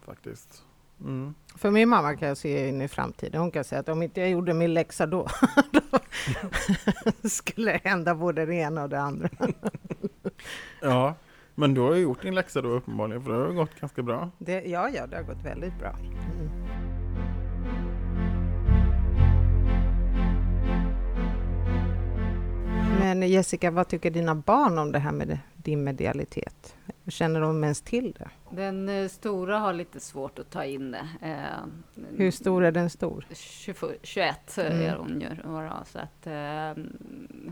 faktiskt. 0.07 0.65
Mm. 1.01 1.35
För 1.57 1.71
min 1.71 1.89
mamma 1.89 2.17
kan 2.17 2.29
jag 2.29 2.37
se 2.37 2.69
in 2.69 2.83
i 2.83 2.89
framtiden. 2.89 3.41
Hon 3.41 3.51
kan 3.51 3.65
säga 3.65 3.81
att 3.81 3.89
om 3.89 4.03
inte 4.03 4.21
jag 4.21 4.31
gjorde 4.31 4.55
min 4.55 4.75
läxa 4.75 5.07
då, 5.07 5.29
då 5.73 5.99
skulle 7.29 7.73
det 7.73 7.81
hända 7.85 8.15
både 8.15 8.47
det 8.47 8.55
ena 8.55 8.83
och 8.83 8.89
det 8.89 9.01
andra. 9.01 9.29
Ja, 10.83 11.15
men 11.55 11.75
du 11.75 11.81
har 11.81 11.95
ju 11.95 12.03
gjort 12.03 12.23
din 12.23 12.35
läxa 12.35 12.63
då 12.63 12.69
uppenbarligen, 12.69 13.23
för 13.23 13.33
det 13.33 13.39
har 13.39 13.53
gått 13.53 13.81
ganska 13.81 14.03
bra. 14.03 14.31
Det, 14.39 14.65
ja, 14.65 14.89
ja, 14.89 15.07
det 15.07 15.17
har 15.17 15.23
gått 15.23 15.45
väldigt 15.45 15.79
bra. 15.79 15.97
Mm. 15.99 16.51
Men 23.01 23.29
Jessica, 23.29 23.71
vad 23.71 23.89
tycker 23.89 24.11
dina 24.11 24.35
barn 24.35 24.79
om 24.79 24.93
det 24.93 24.99
här 24.99 25.13
med 25.13 25.39
din 25.57 25.85
medialitet? 25.85 26.77
Känner 27.11 27.41
de 27.41 27.65
ens 27.65 27.81
till 27.81 28.13
det? 28.19 28.31
Den 28.51 28.89
eh, 28.89 29.09
stora 29.09 29.59
har 29.59 29.73
lite 29.73 30.01
svårt 30.01 30.39
att 30.39 30.51
ta 30.51 30.65
in 30.65 30.91
det. 30.91 31.09
Eh, 31.21 32.05
Hur 32.17 32.31
stor 32.31 32.65
är 32.65 32.73
den 32.73 32.91
stor? 32.91 33.27
20, 33.35 33.75
21 34.03 34.59
Mm. 34.59 34.81
är 34.83 34.97
hon 34.97 35.21
ju. 35.21 35.29
Så 35.87 35.99
att, 35.99 36.27
eh, 36.27 36.85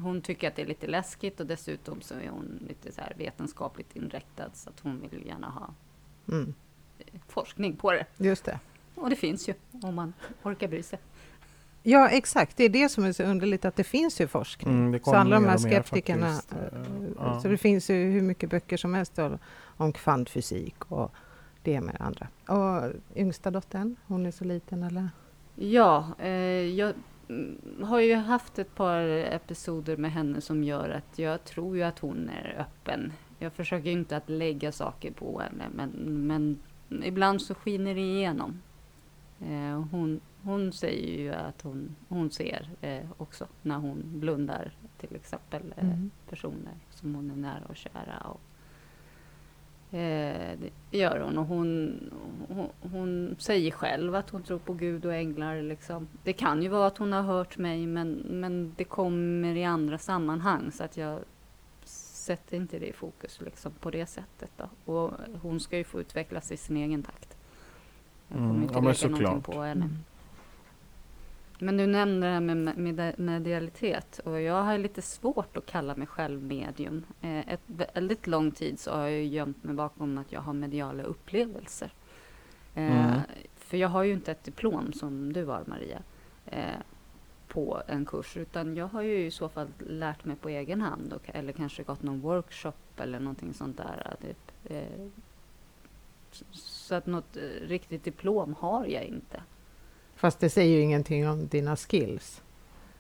hon 0.03 0.21
tycker 0.23 0.49
att 0.49 0.57
det 0.57 0.63
är 0.63 0.67
lite 0.67 0.87
läskigt 0.87 1.41
och 1.41 1.47
dessutom 1.47 2.01
så 2.01 2.15
är 2.15 2.29
hon 2.29 2.59
lite 2.69 2.93
så 2.93 3.03
vetenskapligt 3.17 3.97
inriktad 3.97 4.51
så 4.55 4.71
att 4.71 4.81
hon 4.81 5.09
vill 5.11 5.27
gärna 5.27 5.49
ha 5.51 5.75
Mm, 6.29 6.55
forskning 7.29 7.77
på 7.77 7.93
det. 7.93 8.07
just 8.17 8.45
det. 8.45 8.61
Och 8.95 9.11
det 9.11 9.17
finns 9.17 9.49
ju 9.49 9.55
om 9.83 9.95
man 9.95 10.13
orkar 10.43 10.69
bry 10.69 10.83
sig. 10.83 10.99
Ja, 11.91 12.09
exakt. 12.09 12.57
Det 12.57 12.65
är 12.65 12.69
det 12.69 12.89
som 12.89 13.05
är 13.05 13.13
så 13.13 13.23
underligt, 13.23 13.65
att 13.65 13.77
det 13.77 13.85
finns 13.85 14.21
ju 14.21 14.27
forskning. 14.27 14.75
Mm, 14.75 14.93
det 14.93 15.05
så 15.05 15.15
alla 15.15 15.37
de 15.41 15.45
här 15.45 15.59
skeptikerna... 15.59 16.27
faktiskt. 16.27 16.53
eh, 16.53 16.59
Eh, 16.81 17.09
ja. 17.19 17.41
Så 17.41 17.49
det 17.49 17.59
finns 17.59 17.91
ju 17.91 17.95
hur 18.11 18.23
mycket 18.23 18.51
böcker 18.51 18.77
som 18.77 18.95
helst 18.95 19.19
om- 19.77 19.93
kvantfysik 19.93 20.75
och 20.93 21.13
det 21.63 21.81
med 21.81 21.95
det 21.99 22.05
andra. 22.05 22.29
Och 22.49 22.93
yngsta 23.17 23.51
dottern, 23.51 23.97
hon 24.07 24.27
är 24.27 24.31
så 24.31 24.45
liten 24.45 24.83
eller? 24.83 25.11
Ja, 25.55 26.09
eh, 26.19 26.31
jag 26.79 26.93
mm, 27.29 27.59
har 27.83 28.01
ju 28.01 28.15
haft 28.15 28.59
ett 28.59 28.75
par 28.75 29.03
episoder 29.09 29.97
med 29.97 30.13
henne 30.13 30.41
som 30.41 30.65
gör 30.65 30.91
att 30.91 31.19
jag 31.19 31.45
tror 31.45 31.77
ju 31.77 31.83
att 31.83 31.99
hon 31.99 32.29
är 32.29 32.57
öppen. 32.61 33.13
Jag 33.39 33.53
försöker 33.53 33.87
ju 33.87 33.93
inte 33.99 34.17
att 34.17 34.29
lägga 34.29 34.73
saker 34.73 35.11
på 35.13 35.41
henne, 35.41 35.65
men, 35.75 35.89
men 36.27 36.59
ibland 37.05 37.43
så 37.43 37.55
skiner 37.55 37.95
det 37.95 38.01
igenom. 38.01 38.61
Eh, 39.41 39.85
hon, 39.91 40.21
hon 40.43 40.73
säger 40.73 41.19
ju 41.19 41.33
att 41.33 41.63
hon, 41.63 41.97
hon 42.09 42.31
ser 42.31 42.69
eh, 42.81 43.05
också 43.17 43.47
när 43.63 43.77
hon 43.77 44.03
blundar, 44.07 44.73
till 44.99 45.17
exempel 45.17 45.75
eh, 45.77 45.85
Mm. 45.85 46.11
personer 46.29 46.75
som 46.91 47.15
hon 47.15 47.31
är 47.31 47.37
nära 47.37 47.63
och 47.69 47.77
kära. 47.77 48.19
Och, 48.25 48.41
det 49.91 50.71
gör 50.91 51.21
hon 51.21 51.39
och 51.39 51.47
hon, 51.47 52.01
hon, 52.49 52.69
hon 52.93 53.37
säger 53.39 53.71
själv 53.71 54.15
att 54.15 54.31
hon 54.31 54.43
tror 54.43 54.59
på 54.59 54.73
Gud 54.75 55.07
och 55.07 55.15
änglar. 55.15 55.63
Liksom. 55.63 56.09
Det 56.25 56.33
kan 56.33 56.63
ju 56.63 56.69
vara 56.69 56.87
att 56.87 56.99
hon 56.99 57.13
har 57.13 57.23
hört 57.23 57.59
mig 57.59 57.87
men, 57.87 58.13
men 58.13 58.75
det 58.77 58.85
kommer 58.85 59.57
i 59.57 59.65
andra 59.65 59.99
sammanhang 59.99 60.73
så 60.73 60.85
att 60.85 60.97
jag 60.97 61.19
sätter 61.85 62.57
inte 62.57 62.79
det 62.79 62.87
i 62.87 62.93
fokus 62.93 63.41
liksom, 63.41 63.73
på 63.73 63.91
det 63.91 64.07
sättet. 64.07 64.51
Då. 64.57 64.93
Och 64.93 65.11
hon 65.43 65.61
ska 65.61 65.79
ju 65.79 65.85
få 65.85 66.01
utvecklas 66.01 66.53
i 66.53 66.57
sin 66.57 66.77
egen 66.77 67.03
takt. 67.03 67.38
Jag 68.29 68.39
kommer 68.39 68.51
Mm, 68.51 68.63
inte 68.63 68.75
ja, 68.75 68.81
lägga 68.81 69.09
någonting 69.09 69.43
på 69.55 69.63
henne. 69.63 69.85
Mm. 69.85 69.99
Men 71.61 71.77
du 71.77 71.87
nämnde 71.87 72.27
det 72.27 72.33
här 72.33 72.41
med 72.41 72.57
med- 72.57 72.77
med 72.77 73.19
medialitet 73.19 74.21
och 74.25 74.41
jag 74.41 74.63
har 74.63 74.79
lite 74.79 75.03
svårt 75.03 75.57
att 75.57 75.67
kalla 75.67 75.95
mig 75.97 76.07
själv 76.07 76.43
medium. 76.43 77.05
Eh, 77.21 77.49
Ett 77.53 77.61
väldigt 77.67 78.27
lång 78.27 78.51
tid 78.51 78.79
så 78.81 78.91
har 78.91 79.03
jag 79.09 79.25
gömt 79.25 79.65
mig 79.65 79.75
bakom 79.75 80.19
att 80.19 80.33
jag 80.33 80.41
har 80.41 80.53
mediala 80.53 81.03
upplevelser. 81.03 81.93
Eh, 82.75 83.09
Mm. 83.09 83.21
För 83.57 83.77
jag 83.77 83.89
har 83.89 84.03
ju 84.03 84.13
inte 84.13 84.33
ett 84.33 84.45
diplom 84.45 84.93
som 84.93 85.33
du 85.33 85.45
har 85.45 85.63
Maria 85.67 85.99
eh, 86.47 86.81
på 87.49 87.83
en 87.87 88.07
kurs 88.07 88.37
utan 88.37 88.77
jag 88.77 88.87
har 88.89 89.03
ju 89.03 89.27
i 89.27 89.31
så 89.31 89.49
fall 89.49 89.69
lärt 89.79 90.25
mig 90.25 90.37
på 90.37 90.49
egen 90.49 90.81
hand 90.83 91.13
och, 91.13 91.23
eller 91.35 91.53
kanske 91.53 91.83
gått 91.83 92.03
någon 92.03 92.21
workshop 92.21 92.73
eller 92.97 93.21
någonting 93.21 93.55
sånt 93.55 93.77
där. 93.77 94.17
Typ. 94.21 94.53
Så 96.89 96.95
att 96.95 97.07
något 97.07 97.37
eh, 97.37 97.67
riktigt 97.69 98.05
diplom 98.05 98.55
har 98.61 98.87
jag 98.87 99.05
inte. 99.05 99.43
Fast 100.17 100.41
det 100.41 100.51
säger 100.51 100.77
ju 100.77 100.83
ingenting 100.83 101.29
om 101.29 101.49
dina 101.49 101.77
skills. 101.77 102.43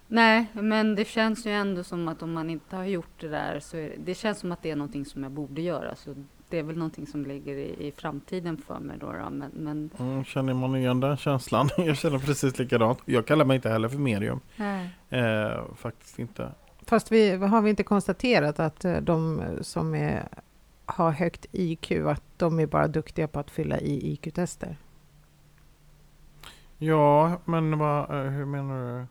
Nej, 0.06 0.46
men 0.52 0.94
det 0.94 1.04
känns 1.04 1.46
ju 1.46 1.50
ändå 1.50 1.84
som 1.84 2.08
att 2.08 2.22
om 2.22 2.32
man 2.32 2.50
inte 2.50 2.76
har 2.76 2.84
gjort 2.84 3.20
det 3.20 3.28
där 3.28 3.60
så 3.60 3.76
är 3.76 3.88
det, 3.88 3.96
det 3.98 4.14
känns 4.14 4.38
som 4.38 4.52
att 4.52 4.62
det 4.62 4.70
är 4.70 4.76
någonting 4.76 5.04
som 5.04 5.22
jag 5.22 5.32
borde 5.32 5.62
göra. 5.62 5.94
Så 5.96 6.14
det 6.48 6.58
är 6.58 6.62
väl 6.62 6.76
någonting 6.76 7.06
som 7.06 7.26
ligger 7.26 7.54
i, 7.56 7.86
i 7.88 7.92
framtiden 7.92 8.56
för 8.56 8.78
mig 8.78 8.96
då. 9.00 9.12
då. 9.12 9.30
Men, 9.30 9.50
men 9.54 9.90
Mm, 9.98 10.24
känner 10.24 10.54
man 10.54 10.76
igen 10.76 11.00
den 11.00 11.16
känslan? 11.16 11.68
Jag 11.76 11.96
känner 11.96 12.18
precis 12.18 12.58
likadant. 12.58 12.98
Jag 13.04 13.26
kallar 13.26 13.44
mig 13.44 13.54
inte 13.54 13.68
heller 13.68 13.88
för 13.88 13.98
medium. 13.98 14.40
nej. 14.56 14.90
Eh, 15.10 15.64
faktiskt 15.76 16.18
inte. 16.18 16.52
Fast 16.82 17.12
vi, 17.12 17.30
har 17.36 17.60
vi 17.62 17.70
inte 17.70 17.82
konstaterat 17.82 18.60
att 18.60 18.84
eh, 18.84 18.96
de 18.96 19.42
som 19.62 19.94
är, 19.94 20.28
har 20.88 21.10
högt 21.10 21.46
IQ, 21.52 21.92
att 21.92 22.22
de 22.36 22.60
är 22.60 22.66
bara 22.66 22.88
duktiga 22.88 23.28
på 23.28 23.40
att 23.40 23.50
fylla 23.50 23.80
i 23.80 24.12
IQ-tester? 24.12 24.76
Ja, 26.78 27.40
men 27.44 27.78
vad, 27.78 28.10
eh, 28.10 28.30
hur 28.30 28.44
menar 28.44 28.98
du? 28.98 29.06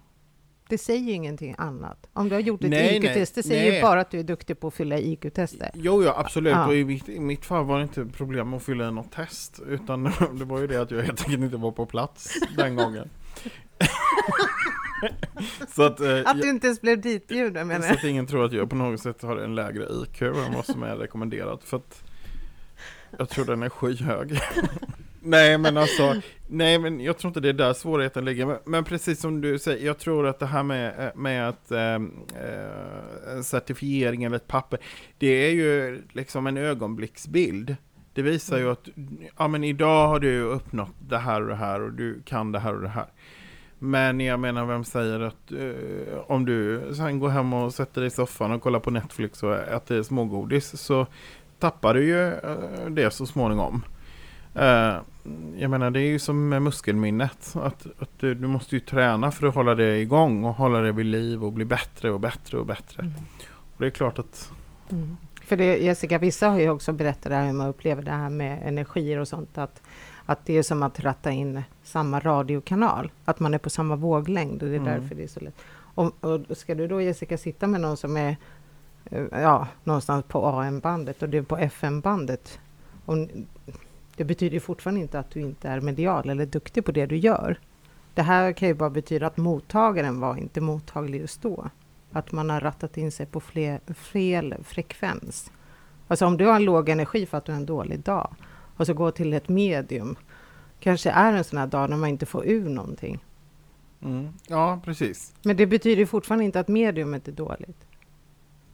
Det 0.70 0.78
säger 0.78 1.00
ju 1.00 1.12
ingenting 1.12 1.56
annat. 1.58 2.10
Om 2.14 2.30
du 2.30 2.36
har 2.36 2.42
gjort 2.42 2.64
ett 2.64 2.74
IQ-test, 2.74 3.36
det 3.36 3.42
nej, 3.46 3.50
säger 3.50 3.66
ju 3.66 3.72
nej. 3.72 3.82
bara 3.82 4.02
att 4.02 4.12
du 4.12 4.20
är 4.20 4.24
duktig 4.24 4.60
på 4.60 4.68
att 4.68 4.74
fylla 4.74 5.00
IQ-tester. 5.00 5.72
Jo, 5.74 6.04
ja 6.04 6.14
absolut. 6.18 6.54
Ja. 6.54 6.68
Och 6.68 6.76
i 6.76 6.86
mitt, 6.86 7.10
i 7.10 7.20
mitt 7.20 7.46
fall 7.46 7.66
var 7.66 7.78
det 7.78 7.84
inte 7.84 8.06
problem 8.06 8.54
att 8.54 8.64
fylla 8.64 8.88
i 8.88 8.92
något 8.92 9.12
test. 9.12 9.62
Utan 9.68 10.04
det 10.34 10.46
var 10.46 10.60
ju 10.60 10.68
det 10.68 10.78
att 10.78 10.92
jag 10.92 11.02
helt 11.02 11.22
enkelt 11.22 11.44
inte 11.44 11.58
var 11.58 11.72
på 11.72 11.86
plats 11.86 12.34
den 12.58 12.76
gången. 12.76 13.10
så 15.76 15.84
att, 15.84 16.00
eh, 16.00 16.22
Att 16.26 16.42
du 16.42 16.50
inte 16.50 16.68
ens 16.68 16.82
blev 16.82 17.02
ditbjuden 17.02 17.68
menar 17.68 17.82
Så 17.82 17.88
jag. 17.88 17.98
att 17.98 18.04
ingen 18.04 18.28
tror 18.28 18.46
att 18.46 18.54
jag 18.54 18.70
på 18.70 18.76
något 18.76 19.00
sätt 19.02 19.22
har 19.22 19.38
en 19.38 19.56
lägre 19.56 19.84
IQ 19.84 20.22
än 20.22 20.54
vad 20.54 20.66
som 20.66 20.84
är 20.84 20.96
rekommenderat. 20.96 21.64
För 21.64 21.78
att 21.78 22.04
jag 23.18 23.30
tror 23.30 23.46
den 23.46 23.64
är 23.64 23.70
skyhög. 23.70 24.40
nej 25.22 25.58
men 25.58 25.78
alltså, 25.78 26.16
nej 26.48 26.80
men 26.80 27.00
jag 27.00 27.18
tror 27.18 27.30
inte 27.30 27.40
det 27.40 27.50
är 27.50 27.54
där 27.54 27.74
svårigheten 27.74 28.26
ligger. 28.26 28.46
Men, 28.46 28.58
men 28.66 28.84
precis 28.84 29.20
som 29.20 29.42
du 29.42 29.60
säger, 29.60 29.86
jag 29.86 30.00
tror 30.00 30.28
att 30.28 30.40
det 30.40 30.46
här 30.46 30.64
med, 30.64 31.12
med 31.16 31.50
att 31.50 31.72
ehm, 31.72 32.12
eh, 32.36 33.34
en 33.36 33.44
certifiering 33.44 34.24
eller 34.24 34.36
ett 34.36 34.48
papper, 34.48 34.80
det 35.18 35.28
är 35.28 35.52
ju 35.52 36.02
liksom 36.12 36.48
en 36.48 36.58
ögonblicksbild. 36.58 37.76
Det 38.14 38.22
visar 38.22 38.58
ju 38.58 38.72
att, 38.72 38.88
ja 39.38 39.48
men 39.48 39.64
idag 39.64 40.08
har 40.08 40.20
du 40.20 40.42
uppnått 40.42 40.96
det 41.00 41.18
här 41.18 41.42
och 41.42 41.48
det 41.48 41.56
här 41.56 41.82
och 41.82 41.94
du 41.94 42.22
kan 42.26 42.52
det 42.52 42.60
här 42.60 42.76
och 42.76 42.82
det 42.82 42.88
här. 42.88 43.08
Men 43.80 44.20
jag 44.20 44.40
menar, 44.40 44.66
vem 44.66 44.84
säger 44.84 45.20
att 45.20 45.52
eh, 45.52 46.20
om 46.28 46.46
du 46.46 46.82
sen 46.96 47.20
går 47.20 47.30
hem 47.30 47.54
och 47.54 47.74
sätter 47.74 48.02
dig 48.02 48.08
i 48.08 48.12
soffan 48.12 48.52
och 48.52 48.62
kollar 48.62 48.80
på 48.80 48.92
Netflix 48.92 49.44
och 49.44 49.56
äter 49.56 50.04
smågodis 50.04 50.82
så 50.82 51.08
tappar 51.60 51.94
du 51.94 52.04
ju 52.04 52.28
eh, 52.28 52.90
det 52.90 53.12
så 53.12 53.26
småningom. 53.26 53.86
Eh, 54.56 54.96
jag 55.58 55.70
menar 55.70 55.92
det 55.92 56.00
är 56.00 56.08
ju 56.08 56.20
som 56.20 56.50
med 56.50 56.62
muskelminnet. 56.62 57.54
Att, 57.56 57.88
att 58.00 58.10
du, 58.20 58.34
du 58.34 58.48
måste 58.48 58.76
ju 58.76 58.80
träna 58.80 59.32
för 59.32 59.48
att 59.48 59.56
hålla 59.56 59.76
det 59.76 59.98
igång 59.98 60.44
och 60.44 60.54
hålla 60.54 60.82
det 60.82 60.92
vid 60.92 61.06
liv 61.06 61.44
och 61.44 61.54
bli 61.54 61.66
bättre 61.66 62.12
och 62.12 62.20
bättre 62.20 62.58
och 62.58 62.66
bättre. 62.66 63.04
Mm. 63.04 63.14
Och 63.50 63.78
det 63.78 63.86
är 63.86 63.90
klart 63.90 64.20
att 64.20 64.52
Mm. 64.92 65.18
För 65.42 65.58
det, 65.58 65.78
Jessica, 65.78 66.18
vissa 66.18 66.50
har 66.50 66.60
ju 66.60 66.70
också 66.70 66.94
berättat 66.94 67.24
det 67.24 67.36
här 67.36 67.46
hur 67.46 67.54
man 67.54 67.68
upplever 67.68 68.04
det 68.04 68.12
här 68.12 68.30
med 68.30 68.68
energier 68.68 69.20
och 69.20 69.28
sånt. 69.28 69.58
Att, 69.58 69.82
att 70.26 70.46
det 70.46 70.58
är 70.58 70.64
som 70.64 70.84
att 70.84 71.00
ratta 71.00 71.32
in 71.32 71.64
samma 71.88 72.20
radiokanal. 72.20 73.12
Att 73.26 73.40
man 73.40 73.54
är 73.54 73.58
på 73.58 73.70
samma 73.70 73.96
våglängd 73.96 74.64
och 74.64 74.70
det 74.70 74.76
är 74.76 74.80
Mm. 74.80 75.02
därför 75.02 75.16
det 75.16 75.24
är 75.24 75.28
så 75.28 75.40
lätt. 75.40 75.56
Och, 75.96 76.24
och 76.24 76.58
ska 76.58 76.76
du 76.76 76.88
då 76.88 77.02
Jessica 77.02 77.38
sitta 77.38 77.68
med 77.68 77.82
någon 77.82 77.98
som 77.98 78.18
är 78.18 78.38
eh, 79.06 79.26
ja, 79.32 79.68
någonstans 79.84 80.26
på 80.28 80.46
AM-bandet 80.48 81.24
och 81.24 81.30
du 81.30 81.38
är 81.38 81.42
på 81.44 81.58
FM-bandet. 81.58 82.60
Det 84.16 84.24
betyder 84.24 84.60
fortfarande 84.60 85.02
inte 85.02 85.20
att 85.20 85.32
du 85.32 85.42
inte 85.42 85.70
är 85.70 85.82
medial 85.82 86.30
eller 86.30 86.46
duktig 86.46 86.86
på 86.86 86.92
det 86.92 87.06
du 87.06 87.18
gör. 87.18 87.60
Det 88.14 88.22
här 88.22 88.52
kan 88.54 88.68
ju 88.68 88.74
bara 88.74 88.90
betyda 88.90 89.28
att 89.28 89.38
mottagaren 89.38 90.20
var 90.20 90.36
inte 90.38 90.62
mottaglig 90.62 91.22
just 91.22 91.42
då. 91.42 91.70
Att 92.12 92.32
man 92.32 92.50
har 92.50 92.60
rattat 92.62 92.98
in 92.98 93.12
sig 93.12 93.26
på 93.26 93.40
fler, 93.40 93.80
fel 93.94 94.56
frekvens. 94.64 95.52
Alltså 96.08 96.26
om 96.26 96.38
du 96.38 96.46
har 96.46 96.56
en 96.56 96.66
låg 96.66 96.90
energi 96.90 97.26
för 97.26 97.38
att 97.38 97.46
du 97.46 97.52
har 97.52 97.60
en 97.60 97.66
dålig 97.66 98.00
dag 98.00 98.36
och 98.78 98.86
så 98.86 98.94
går 98.94 99.12
till 99.12 99.34
ett 99.34 99.50
medium. 99.50 100.16
Kanske 100.80 101.10
är 101.10 101.34
en 101.34 101.44
sån 101.44 101.60
här 101.60 101.68
dag 101.68 101.90
när 101.90 101.98
man 101.98 102.10
inte 102.10 102.26
får 102.26 102.46
ur 102.48 102.70
någonting. 102.70 103.20
mm, 104.02 104.30
Ja 104.48 104.80
precis. 104.86 105.34
Men 105.44 105.58
det 105.58 105.66
betyder 105.66 105.98
ju 105.98 106.06
fortfarande 106.06 106.46
inte 106.46 106.60
att 106.60 106.68
mediumet 106.68 107.28
är 107.28 107.32
dåligt. 107.32 107.78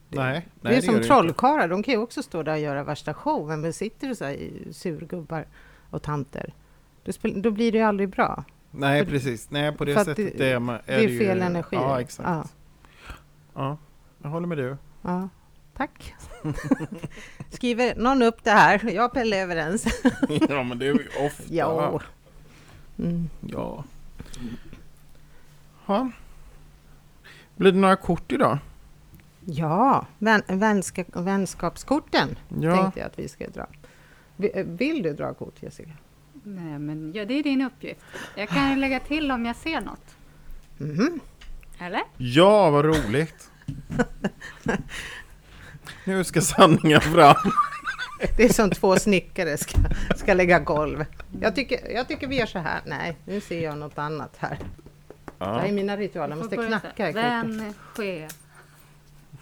Det, 0.10 0.20
Nej, 0.20 0.48
det 0.62 0.76
är 0.78 0.82
som 0.82 0.96
det 0.96 1.04
trollkarlar, 1.04 1.68
de 1.68 1.84
kan 1.84 1.94
ju 1.94 2.00
också 2.00 2.24
stå 2.24 2.44
där 2.44 2.54
och 2.54 2.60
göra 2.60 2.84
värsta 2.84 3.14
showen. 3.14 3.62
Men 3.62 3.74
sitter 3.74 4.08
du 4.08 4.16
så 4.16 4.26
här 4.26 4.32
i 4.34 4.68
surgubbar 4.74 5.46
och 5.90 6.02
tanter, 6.02 6.54
då, 7.36 7.52
blir 7.52 7.72
det 7.72 7.78
ju 7.78 7.84
aldrig 7.84 8.10
bra. 8.10 8.44
Nej 8.72 9.04
För- 9.04 9.12
precis, 9.12 9.52
nej 9.52 9.72
på 9.78 9.86
det 9.86 9.94
sättet 10.06 10.16
det- 10.38 10.52
är, 10.52 10.56
är 10.56 10.82
det 10.86 10.94
är 10.94 11.10
ju- 11.10 11.20
fel 11.20 11.42
energi. 11.42 11.76
Ja 11.76 12.02
exakt. 12.02 12.30
Ja. 12.30 12.46
Ja. 13.54 13.78
jag 14.22 14.30
håller 14.30 14.48
med 14.48 14.58
du. 14.58 14.78
Ja, 15.02 15.30
tack. 15.78 16.16
Skriver 17.50 17.96
någon 17.96 18.22
upp 18.22 18.44
det 18.44 18.52
här? 18.52 18.90
Jag 18.94 19.06
och 19.06 19.14
Pelle 19.14 19.38
är 19.38 19.42
överens. 19.44 20.04
ja 20.50 20.64
men 20.64 20.80
det 20.80 20.86
är 20.88 20.94
ju 20.94 21.08
ofta. 21.26 21.44
Ja. 21.50 22.02
Mm. 23.00 23.30
Ja. 23.42 23.84
Ha. 25.86 26.12
Blir 27.56 27.72
det 27.72 27.78
några 27.78 27.96
kort 27.96 28.32
idag? 28.32 28.58
Ja, 29.46 30.06
vän, 30.18 30.42
vänska, 30.48 31.06
vänskapskorten 31.14 32.36
Ja. 32.62 32.76
tänkte 32.78 33.00
jag 33.00 33.08
att 33.08 33.20
vi 33.20 33.28
ska 33.28 33.48
dra. 33.50 33.68
Vi- 34.36 34.64
Vill 34.68 35.04
du 35.04 35.14
dra 35.14 35.34
kort 35.34 35.64
Jessica? 35.64 35.92
Nej, 36.44 36.80
men 36.80 37.12
ja, 37.16 37.26
det 37.26 37.34
är 37.34 37.44
din 37.44 37.62
uppgift. 37.62 38.02
Jag 38.36 38.50
kan 38.50 38.80
lägga 38.82 39.00
till 39.00 39.32
om 39.32 39.46
jag 39.46 39.56
ser 39.56 39.82
något. 39.82 40.16
Mhm. 40.78 41.20
Eller? 41.80 42.02
Ja, 42.18 42.70
vad 42.70 42.86
roligt. 42.86 43.52
nu 46.06 46.24
ska 46.24 46.42
sanningen 46.42 47.02
fram. 47.02 47.36
Det 48.38 48.44
är 48.44 48.54
som 48.54 48.70
två 48.72 48.96
snickare 48.96 49.58
ska, 49.58 49.78
ska 50.16 50.34
lägga 50.34 50.60
golv. 50.60 51.06
Jag 51.42 51.56
tycker, 51.56 51.92
jag 51.92 52.08
tycker 52.08 52.28
vi 52.28 52.36
gör 52.40 52.46
så 52.46 52.60
här. 52.60 52.82
Nej, 52.86 53.18
nu 53.26 53.42
ser 53.42 53.64
jag 53.64 53.78
något 53.78 53.98
annat 53.98 54.36
här. 54.38 54.58
Det 55.40 55.46
här 55.46 55.60
Ja. 55.60 55.66
är 55.68 55.72
mina 55.72 55.98
ritualer. 55.98 56.30
Jag 56.36 56.38
måste 56.38 56.56
knacka. 56.68 57.12
Vän, 57.12 57.74
ske. 57.96 58.28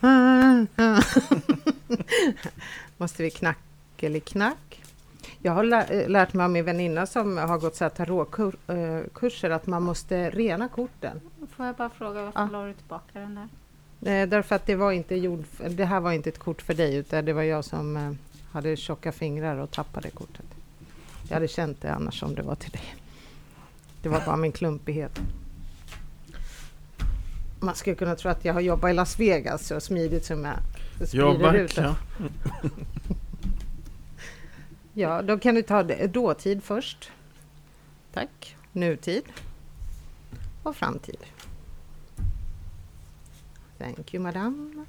Måste 2.98 3.24
vi 3.24 3.32
knackeliknack? 3.32 4.84
Jag 5.40 5.52
har 5.52 5.64
lä- 5.64 5.86
eh, 5.90 6.10
lärt 6.10 6.34
mig 6.34 6.44
av 6.44 6.50
min 6.50 6.66
väninna 6.66 7.06
som 7.06 7.38
har 7.38 7.58
gått 7.58 7.76
så 7.76 7.84
här 7.84 7.90
tarotkurser 7.90 9.50
att 9.50 9.68
man 9.68 9.84
måste 9.84 10.30
rena 10.30 10.68
korten. 10.68 11.22
Får 11.56 11.66
jag 11.66 11.76
bara 11.76 11.90
fråga 11.90 12.24
varför 12.24 12.40
Ja. 12.40 12.50
la 12.52 12.66
du 12.66 12.74
tillbaka 12.74 13.20
den 13.20 13.36
där? 13.36 13.48
Eh, 14.06 14.30
därför 14.30 14.56
att 14.56 14.66
det 14.66 14.76
var 14.76 14.92
inte 14.92 15.16
gjord, 15.16 15.44
det 15.70 15.86
här 15.86 16.00
var 16.00 16.12
inte 16.12 16.30
ett 16.30 16.40
kort 16.40 16.62
för 16.62 16.74
dig 16.74 16.96
utan 16.96 17.26
det 17.26 17.34
var 17.34 17.42
jag 17.44 17.66
som 17.66 17.98
eh, 17.98 18.12
hade 18.52 18.76
tjocka 18.78 19.12
fingrar 19.12 19.58
och 19.58 19.72
tappade 19.72 20.10
kortet. 20.10 20.46
Jag 21.28 21.34
hade 21.34 21.48
känt 21.48 21.82
det 21.82 21.94
annars 21.94 22.24
om 22.24 22.36
det 22.36 22.42
var 22.42 22.56
till 22.56 22.72
dig. 22.72 22.96
Det 24.02 24.10
var 24.10 24.22
bara 24.26 24.38
min 24.38 24.52
klumpighet. 24.52 25.20
Man 27.60 27.76
skulle 27.76 27.96
kunna 27.96 28.16
tro 28.16 28.32
att 28.32 28.46
jag 28.46 28.54
har 28.54 28.62
jobbat 28.62 28.92
i 28.92 28.94
Las 28.94 29.20
Vegas 29.20 29.68
så 29.68 29.80
smidigt 29.80 30.26
som 30.26 30.46
jag 30.46 30.56
Ja, 31.00 31.06
sprider 31.08 31.54
ut 31.54 31.76
det. 31.76 31.82
verkligen. 31.82 31.96
Ja, 34.94 35.22
då 35.22 35.40
kan 35.40 35.56
du 35.56 35.62
ta 35.62 35.84
det. 35.84 36.08
dåtid 36.08 36.64
först. 36.64 37.12
Tack. 38.14 38.56
Nutid. 38.72 39.24
Och 40.64 40.76
framtid. 40.76 41.18
Thank 43.82 44.14
you, 44.14 44.24
madame. 44.24 44.86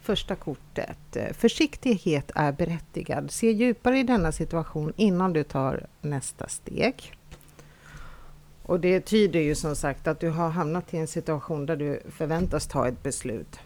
Första 0.00 0.36
kortet. 0.36 1.16
Försiktighet 1.32 2.30
är 2.34 2.52
berättigad. 2.52 3.30
Se 3.30 3.50
djupare 3.52 3.98
i 3.98 4.02
denna 4.02 4.32
situation 4.32 4.92
innan 4.96 5.32
du 5.32 5.44
tar 5.44 5.86
nästa 6.00 6.48
steg. 6.48 7.12
Och 8.62 8.80
det 8.80 9.00
tyder 9.00 9.40
ju 9.40 9.54
som 9.54 9.76
sagt 9.76 10.06
att 10.06 10.20
du 10.20 10.30
har 10.30 10.48
hamnat 10.48 10.94
i 10.94 10.96
en 10.96 11.06
situation 11.06 11.66
där 11.66 11.76
du 11.76 12.02
förväntas 12.08 12.66
ta 12.66 12.88
ett 12.88 13.02
beslut. 13.02 13.58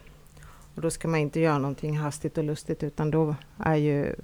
Och 0.75 0.81
då 0.81 0.91
ska 0.91 1.07
man 1.07 1.19
inte 1.19 1.39
göra 1.39 1.57
någonting 1.57 1.97
hastigt 1.97 2.37
och 2.37 2.43
lustigt 2.43 2.83
utan 2.83 3.11
då 3.11 3.35
är 3.57 3.75
ju 3.75 4.15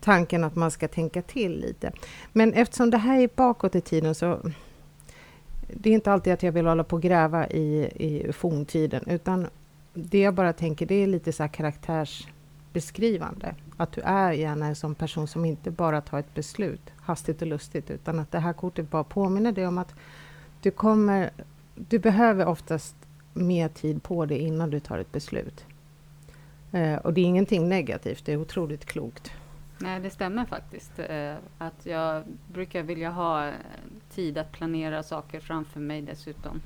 tanken 0.00 0.44
att 0.44 0.56
man 0.56 0.70
ska 0.70 0.88
tänka 0.88 1.22
till 1.22 1.60
lite. 1.60 1.92
Men 2.32 2.52
eftersom 2.52 2.90
det 2.90 2.98
här 2.98 3.20
är 3.20 3.30
bakåt 3.34 3.74
i 3.74 3.80
tiden 3.80 4.14
så 4.14 4.40
det 5.74 5.90
är 5.90 5.94
inte 5.94 6.12
alltid 6.12 6.32
att 6.32 6.42
jag 6.42 6.52
vill 6.52 6.66
hålla 6.66 6.84
på 6.84 6.96
och 6.96 7.02
gräva 7.02 7.48
i, 7.48 7.84
i 7.84 8.32
forntiden 8.32 9.04
utan 9.06 9.46
det 9.94 10.20
jag 10.20 10.34
bara 10.34 10.52
tänker 10.52 10.86
det 10.86 10.94
är 10.94 11.06
lite 11.06 11.32
så 11.32 11.42
här 11.42 11.48
karaktärsbeskrivande. 11.48 13.54
Att 13.76 13.92
du 13.92 14.00
är 14.00 14.32
gärna 14.32 14.66
en 14.66 14.76
sån 14.76 14.94
person 14.94 15.28
som 15.28 15.44
inte 15.44 15.70
bara 15.70 16.00
tar 16.00 16.18
ett 16.18 16.34
beslut 16.34 16.90
hastigt 16.96 17.42
och 17.42 17.48
lustigt 17.48 17.90
utan 17.90 18.18
att 18.18 18.32
det 18.32 18.38
här 18.38 18.52
kortet 18.52 18.90
bara 18.90 19.04
påminner 19.04 19.52
dig 19.52 19.66
om 19.66 19.78
att 19.78 19.94
du 20.62 20.70
kommer, 20.70 21.30
du 21.74 21.98
behöver 21.98 22.46
oftast 22.46 22.94
mer 23.32 23.68
tid 23.68 24.02
på 24.02 24.26
dig 24.26 24.38
innan 24.38 24.70
du 24.70 24.80
tar 24.80 24.98
ett 24.98 25.12
beslut. 25.12 25.64
Eh, 26.72 26.94
och 26.94 27.12
det 27.12 27.20
är 27.20 27.24
ingenting 27.24 27.68
negativt, 27.68 28.24
det 28.24 28.32
är 28.32 28.36
otroligt 28.36 28.84
klokt. 28.84 29.32
Nej, 29.82 30.00
det 30.00 30.10
stämmer 30.10 30.44
faktiskt. 30.44 30.98
Eh, 30.98 31.34
att 31.58 31.86
jag 31.86 32.24
brukar 32.52 32.82
vilja 32.82 33.10
ha 33.10 33.48
eh, 33.48 33.54
tid 34.10 34.38
att 34.38 34.52
planera 34.52 35.02
saker 35.02 35.40
framför 35.40 35.80
mig 35.80 36.02
dessutom. 36.02 36.60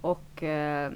Och 0.00 0.42
eh, 0.42 0.92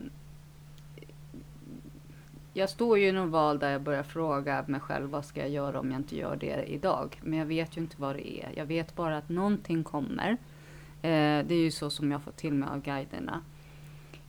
jag 2.52 2.70
står 2.70 2.98
ju 2.98 3.08
i 3.08 3.12
någon 3.12 3.30
val 3.30 3.58
där 3.58 3.70
jag 3.70 3.82
börjar 3.82 4.02
fråga 4.02 4.64
mig 4.68 4.80
själv 4.80 5.10
vad 5.10 5.24
ska 5.24 5.40
jag 5.40 5.50
göra 5.50 5.80
om 5.80 5.90
jag 5.90 6.00
inte 6.00 6.16
gör 6.16 6.36
det 6.36 6.72
idag. 6.72 7.20
Men 7.22 7.38
jag 7.38 7.46
vet 7.46 7.76
ju 7.76 7.80
inte 7.80 7.96
vad 7.98 8.16
det 8.16 8.42
är. 8.44 8.52
Jag 8.56 8.66
vet 8.66 8.96
bara 8.96 9.18
att 9.18 9.28
någonting 9.28 9.84
kommer. 9.84 10.30
Eh, 11.02 11.46
det 11.46 11.54
är 11.54 11.62
ju 11.62 11.70
så 11.70 11.90
som 11.90 12.12
jag 12.12 12.22
får 12.22 12.32
till 12.32 12.54
mig 12.54 12.68
av 12.68 12.82
guiderna. 12.82 13.40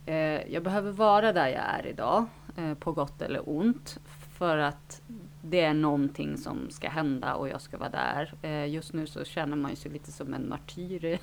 Eh, 0.06 0.52
jag 0.52 0.62
behöver 0.62 0.92
vara 0.92 1.32
där 1.32 1.48
jag 1.48 1.64
är 1.64 1.86
idag, 1.86 2.24
eh, 2.56 2.74
på 2.74 2.92
gott 2.92 3.22
eller 3.22 3.48
ont. 3.48 3.98
För 4.38 4.58
att 4.58 5.02
det 5.44 5.60
är 5.60 5.74
någonting 5.74 6.36
som 6.36 6.70
ska 6.70 6.88
hända 6.88 7.34
och 7.34 7.48
jag 7.48 7.60
ska 7.60 7.78
vara 7.78 7.90
där. 7.90 8.34
Eh, 8.42 8.66
just 8.66 8.92
nu 8.92 9.06
så 9.06 9.24
känner 9.24 9.56
man 9.56 9.76
sig 9.76 9.90
lite 9.90 10.12
som 10.12 10.34
en 10.34 10.48
martyr 10.48 11.04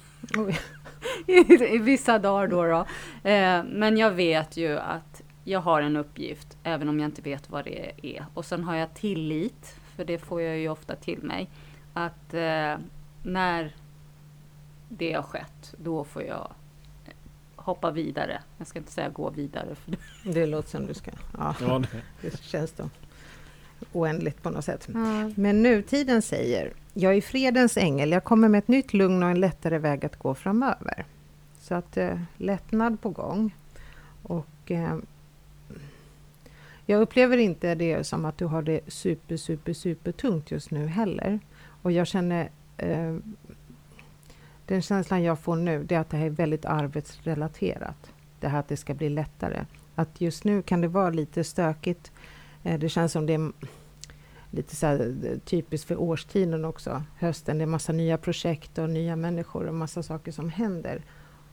i, 1.27 1.77
vissa 1.77 2.19
dagar 2.19 2.47
då. 2.47 2.63
då. 2.63 2.85
Eh, 3.29 3.63
men 3.63 3.97
jag 3.97 4.11
vet 4.11 4.57
ju 4.57 4.77
att 4.79 5.21
jag 5.43 5.59
har 5.59 5.81
en 5.81 5.97
uppgift, 5.97 6.57
även 6.63 6.89
om 6.89 6.99
jag 6.99 7.07
inte 7.07 7.21
vet 7.21 7.49
vad 7.49 7.65
det 7.65 7.91
är. 8.01 8.25
Och 8.33 8.45
sen 8.45 8.63
har 8.63 8.75
jag 8.75 8.93
tillit, 8.93 9.75
för 9.95 10.05
det 10.05 10.17
får 10.17 10.41
jag 10.41 10.57
ju 10.57 10.69
ofta 10.69 10.95
till 10.95 11.23
mig, 11.23 11.49
att 11.93 12.33
eh, 12.33 12.77
när 13.23 13.75
det 14.89 15.13
har 15.13 15.23
skett, 15.23 15.73
då 15.77 16.03
får 16.03 16.23
jag 16.23 16.51
hoppa 17.55 17.91
vidare. 17.91 18.41
Jag 18.57 18.67
ska 18.67 18.79
inte 18.79 18.91
säga 18.91 19.09
gå 19.09 19.29
vidare, 19.29 19.75
för 19.75 19.91
det 19.91 20.31
Det 20.33 20.45
låter 20.45 20.69
som 20.69 20.85
du 20.85 20.93
ska... 20.93 21.11
Ja, 21.37 21.83
det 22.21 22.41
känns 22.41 22.71
då 22.71 22.89
oändligt 23.93 24.43
på 24.43 24.49
något 24.49 24.65
sätt. 24.65 24.87
Men 25.35 25.63
nutiden 25.63 26.21
säger, 26.21 26.73
jag 26.93 27.15
är 27.15 27.21
fredens 27.21 27.77
ängel, 27.77 28.11
jag 28.11 28.23
kommer 28.23 28.47
med 28.47 28.59
ett 28.59 28.67
nytt 28.67 28.93
lugn 28.93 29.23
och 29.23 29.29
en 29.29 29.39
lättare 29.39 29.77
väg 29.77 30.05
att 30.05 30.15
gå 30.15 30.35
framöver. 30.35 31.05
Så 31.61 31.75
att 31.75 31.97
eh, 31.97 32.19
lättnad 32.37 33.01
på 33.01 33.09
gång. 33.09 33.55
Och 34.23 34.71
eh, 34.71 34.97
jag 36.85 37.01
upplever 37.01 37.37
inte 37.37 37.75
det 37.75 38.03
som 38.03 38.25
att 38.25 38.37
du 38.37 38.45
har 38.45 38.61
det 38.61 38.79
super, 38.87 39.37
super, 39.37 39.73
super 39.73 40.11
tungt 40.11 40.51
just 40.51 40.71
nu 40.71 40.87
heller. 40.87 41.39
Och 41.81 41.91
jag 41.91 42.07
känner 42.07 42.49
eh, 42.77 43.15
den 44.65 44.81
känslan 44.81 45.23
jag 45.23 45.39
får 45.39 45.55
nu, 45.55 45.83
det 45.83 45.95
är 45.95 45.99
att 45.99 46.09
det 46.09 46.17
här 46.17 46.25
är 46.25 46.29
väldigt 46.29 46.65
arbetsrelaterat. 46.65 48.11
Det 48.39 48.47
här 48.47 48.59
att 48.59 48.67
det 48.67 48.77
ska 48.77 48.93
bli 48.93 49.09
lättare. 49.09 49.65
Att 49.95 50.21
just 50.21 50.43
nu 50.43 50.61
kan 50.61 50.81
det 50.81 50.87
vara 50.87 51.09
lite 51.09 51.43
stökigt. 51.43 52.11
Eh, 52.63 52.79
det 52.79 52.89
känns 52.89 53.11
som 53.11 53.25
det 53.25 53.33
är 53.33 53.51
lite 54.51 54.75
så 54.75 54.87
eh, 54.87 55.37
typiskt 55.45 55.87
för 55.87 56.01
årstiden 56.01 56.65
också. 56.65 57.03
Hösten, 57.17 57.57
det 57.57 57.63
är 57.63 57.67
massa 57.67 57.93
nya 57.93 58.17
projekt 58.17 58.77
och 58.77 58.89
nya 58.89 59.15
människor 59.15 59.67
och 59.67 59.73
massa 59.73 60.03
saker 60.03 60.31
som 60.31 60.49
händer. 60.49 61.01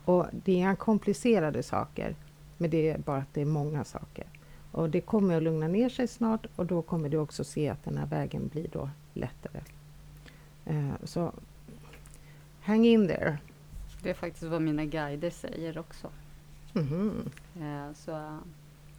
Och 0.05 0.25
det 0.31 0.51
är 0.51 0.55
inga 0.55 0.75
komplicerade 0.75 1.63
saker, 1.63 2.15
men 2.57 2.69
det 2.69 2.89
är 2.89 2.97
bara 2.97 3.17
att 3.17 3.33
det 3.33 3.41
är 3.41 3.45
många 3.45 3.83
saker. 3.83 4.25
Och 4.71 4.89
det 4.89 5.01
kommer 5.01 5.37
att 5.37 5.43
lugna 5.43 5.67
ner 5.67 5.89
sig 5.89 6.07
snart 6.07 6.45
och 6.55 6.65
då 6.65 6.81
kommer 6.81 7.09
du 7.09 7.17
också 7.17 7.43
se 7.43 7.69
att 7.69 7.83
den 7.83 7.97
här 7.97 8.05
vägen 8.05 8.47
blir 8.47 8.67
då 8.67 8.89
lättare. 9.13 9.61
Eh, 10.65 10.91
så 11.03 11.33
hang 12.61 12.85
in 12.85 13.07
there. 13.07 13.37
Det 14.03 14.09
är 14.09 14.13
faktiskt 14.13 14.43
vad 14.43 14.61
mina 14.61 14.85
guider 14.85 15.29
säger 15.29 15.77
också. 15.77 16.09
Mhm. 16.73 17.29
Eh, 17.55 17.93
så 17.95 18.39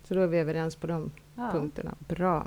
Så 0.04 0.14
då 0.14 0.20
är 0.20 0.26
vi 0.26 0.38
överens 0.38 0.76
på 0.76 0.86
de 0.86 1.10
ja. 1.38 1.50
punkterna. 1.52 1.94
Bra. 2.08 2.46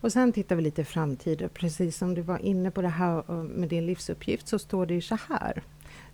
Och 0.00 0.12
sen 0.12 0.32
tittar 0.32 0.56
vi 0.56 0.62
lite 0.62 0.84
framtid. 0.84 1.48
Precis 1.54 1.96
som 1.96 2.14
du 2.14 2.22
var 2.22 2.38
inne 2.38 2.70
på 2.70 2.82
det 2.82 2.88
här 2.88 3.24
eh, 3.28 3.34
med 3.34 3.68
din 3.68 3.86
livsuppgift 3.86 4.48
så 4.48 4.58
står 4.58 4.86
det 4.86 4.94
ju 4.94 5.00
så 5.00 5.18
här. 5.28 5.62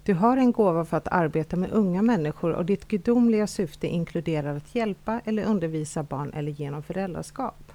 Du 0.03 0.14
har 0.14 0.36
en 0.36 0.53
gåva 0.53 0.84
för 0.84 0.97
att 0.97 1.09
arbeta 1.09 1.57
med 1.57 1.72
unga 1.72 2.03
människor 2.03 2.53
och 2.53 2.64
ditt 2.64 2.89
gudomliga 2.89 3.47
syfte 3.47 3.86
inkluderar 3.86 4.57
att 4.57 4.74
hjälpa 4.74 5.20
eller 5.24 5.45
undervisa 5.45 6.03
barn 6.03 6.32
eller 6.32 6.53
genom 6.53 6.82
föräldraskap. 6.82 7.72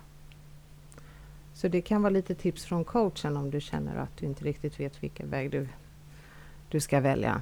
Så 1.54 1.68
det 1.68 1.82
kan 1.82 2.02
vara 2.02 2.10
lite 2.10 2.36
tips 2.36 2.66
från 2.66 2.84
coachen 2.84 3.38
om 3.38 3.52
du 3.52 3.62
känner 3.62 3.96
att 3.96 4.18
du 4.18 4.26
inte 4.26 4.46
riktigt 4.46 4.80
vet 4.80 5.04
vilken 5.04 5.30
väg 5.30 5.52
du, 5.52 5.68
du 6.70 6.80
ska 6.80 7.00
välja. 7.00 7.42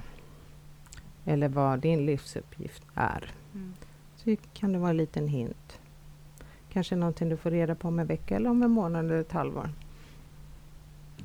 Eller 1.24 1.48
vad 1.48 1.78
din 1.78 2.06
livsuppgift 2.06 2.82
är. 2.94 3.30
Mm. 3.54 3.74
Så 4.16 4.36
kan 4.52 4.72
det 4.72 4.78
vara 4.78 4.90
en 4.90 4.96
liten 4.96 5.28
hint. 5.28 5.78
Kanske 6.72 6.96
någonting 6.96 7.28
du 7.28 7.36
får 7.36 7.50
reda 7.50 7.74
på 7.74 7.88
om 7.88 7.98
en 7.98 8.06
vecka 8.06 8.36
eller 8.36 8.50
om 8.50 8.62
en 8.62 8.70
månad 8.70 9.04
eller 9.04 9.20
ett 9.20 9.32
halvår. 9.32 9.70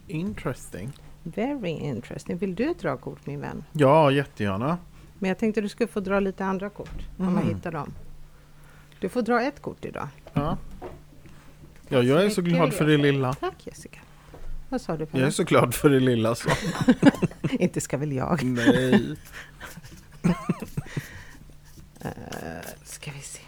Interesting. 0.07 0.91
Very 1.23 1.69
interesting. 1.69 2.37
Vill 2.37 2.55
du 2.55 2.73
dra 2.73 2.97
kort 2.97 3.25
min 3.25 3.41
vän? 3.41 3.63
Ja, 3.71 4.11
jättegärna. 4.11 4.77
Men 5.19 5.27
jag 5.27 5.37
tänkte 5.37 5.61
du 5.61 5.69
skulle 5.69 5.87
få 5.87 5.99
dra 5.99 6.19
lite 6.19 6.45
andra 6.45 6.69
kort 6.69 7.07
om 7.17 7.25
jag 7.25 7.43
Mm. 7.43 7.55
hittar 7.55 7.71
dem. 7.71 7.93
Du 8.99 9.09
får 9.09 9.21
dra 9.21 9.41
ett 9.41 9.61
kort 9.61 9.85
idag. 9.85 10.07
Ja. 10.33 10.57
ja, 11.89 12.01
jag 12.03 12.25
är 12.25 12.29
så 12.29 12.41
glad 12.41 12.73
för 12.73 12.85
det 12.85 12.97
lilla. 12.97 13.33
Tack 13.33 13.67
Jessica. 13.67 13.99
Vad 14.69 14.81
sa 14.81 14.97
du 14.97 15.07
Jag 15.11 15.21
är 15.21 15.29
så 15.29 15.43
glad 15.43 15.75
för 15.75 15.89
det 15.89 15.99
lilla 15.99 16.35
så. 16.35 16.49
Inte 17.51 17.81
ska 17.81 17.97
väl 17.97 18.11
jag? 18.11 18.43
Nej. 18.43 19.15
Uh, 20.25 20.31
ska 22.83 23.11
vi 23.11 23.19
se. 23.21 23.41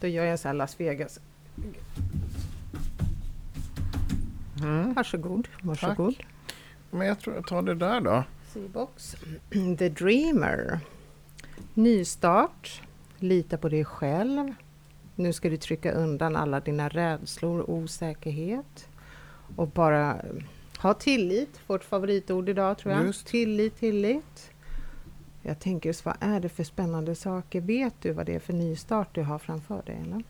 Då 0.00 0.06
gör 0.06 0.24
jag 0.24 0.32
en 0.32 0.38
sån 0.38 0.48
här 0.48 0.54
Las 0.54 0.80
Vegas. 0.80 1.20
Mm. 4.62 4.94
Varsågod. 4.94 5.48
Varsågod. 5.62 6.14
Men 6.90 7.06
jag 7.06 7.20
tror 7.20 7.36
jag 7.36 7.46
tar 7.46 7.62
det 7.62 7.74
där 7.74 8.00
då. 8.00 8.24
C-box. 8.52 9.16
The 9.78 9.88
Dreamer. 9.88 10.80
Nystart. 11.74 12.82
Lita 13.18 13.58
på 13.58 13.68
dig 13.68 13.84
själv. 13.84 14.54
Nu 15.14 15.32
ska 15.32 15.50
du 15.50 15.56
trycka 15.56 15.92
undan 15.92 16.36
alla 16.36 16.60
dina 16.60 16.88
rädslor 16.88 17.60
och 17.60 17.74
osäkerhet. 17.74 18.88
Och 19.56 19.68
bara 19.68 20.16
ha 20.78 20.94
tillit. 20.94 21.60
Vårt 21.66 21.84
favoritord 21.84 22.48
idag 22.48 22.78
tror 22.78 22.94
jag. 22.94 23.06
Just. 23.06 23.26
Tillit, 23.26 23.78
tillit. 23.78 24.50
Jag 25.48 25.58
tänker, 25.58 25.92
så 25.92 26.02
vad 26.04 26.16
är 26.20 26.40
det 26.40 26.48
för 26.48 26.64
spännande 26.64 27.14
saker? 27.14 27.60
Vet 27.60 27.94
du 28.00 28.12
vad 28.12 28.26
det 28.26 28.34
är 28.34 28.38
för 28.38 28.52
nystart 28.52 29.14
du 29.14 29.22
har 29.22 29.38
framför 29.38 29.82
dig? 29.86 29.98
Eller? 30.02 30.22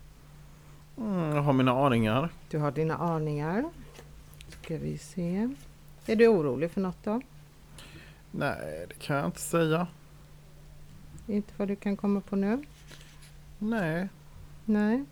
Mm, 0.97 1.37
jag 1.37 1.43
har 1.43 1.53
mina 1.53 1.73
aningar. 1.73 2.29
Du 2.51 2.59
har 2.59 2.71
dina 2.71 2.97
aningar. 2.97 3.71
Ska 4.49 4.77
vi 4.77 4.99
se. 4.99 5.49
Är 6.07 6.17
du 6.17 6.29
orolig 6.29 6.71
för 6.71 6.81
något 6.81 7.05
då? 7.05 7.21
Nej, 8.31 8.87
det 8.89 8.95
kan 8.99 9.17
jag 9.17 9.27
inte 9.27 9.41
säga. 9.41 9.87
Inte 11.27 11.53
vad 11.57 11.69
du 11.69 11.77
kan 11.77 11.97
komma 11.97 12.21
på 12.21 12.37
nu? 12.37 12.65
Nej. 13.59 14.09
Nej. 14.65 15.05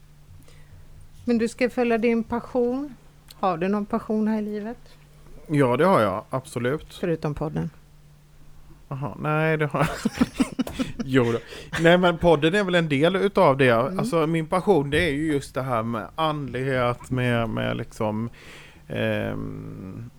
Men 1.24 1.38
du 1.38 1.48
ska 1.48 1.70
följa 1.70 1.98
din 1.98 2.24
passion. 2.24 2.94
Har 3.34 3.56
du 3.56 3.68
någon 3.68 3.86
passion 3.86 4.28
här 4.28 4.38
i 4.38 4.42
livet? 4.42 4.78
Ja, 5.46 5.76
det 5.76 5.84
har 5.84 6.00
jag. 6.00 6.24
Absolut. 6.30 6.94
Förutom 6.94 7.34
podden. 7.34 7.70
Jaha, 8.88 9.16
nej 9.20 9.56
det 9.56 9.66
har 9.66 9.78
jag 9.78 9.88
Jo 11.04 11.24
då. 11.32 11.38
Nej 11.80 11.98
men 11.98 12.18
podden 12.18 12.54
är 12.54 12.64
väl 12.64 12.74
en 12.74 12.88
del 12.88 13.16
utav 13.16 13.56
det. 13.56 13.70
Mm. 13.70 13.98
Alltså 13.98 14.26
min 14.26 14.46
passion 14.46 14.90
det 14.90 15.02
är 15.08 15.12
ju 15.12 15.32
just 15.32 15.54
det 15.54 15.62
här 15.62 15.82
med 15.82 16.08
andlighet, 16.14 17.10
med, 17.10 17.48
med 17.48 17.76
liksom 17.76 18.30
ehm, 18.88 20.10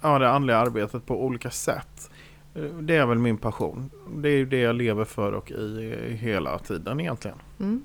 Ja 0.00 0.18
det 0.18 0.30
andliga 0.30 0.56
arbetet 0.58 1.06
på 1.06 1.24
olika 1.24 1.50
sätt. 1.50 2.10
Eh, 2.54 2.62
Det 2.62 2.96
är 2.96 3.06
väl 3.06 3.18
min 3.18 3.36
passion. 3.36 3.90
Det 4.16 4.28
är 4.28 4.36
ju 4.36 4.46
det 4.46 4.60
jag 4.60 4.74
lever 4.76 5.04
för 5.04 5.32
och 5.32 5.50
i 5.50 6.16
hela 6.20 6.58
tiden 6.58 7.00
egentligen. 7.00 7.36
Mm. 7.60 7.82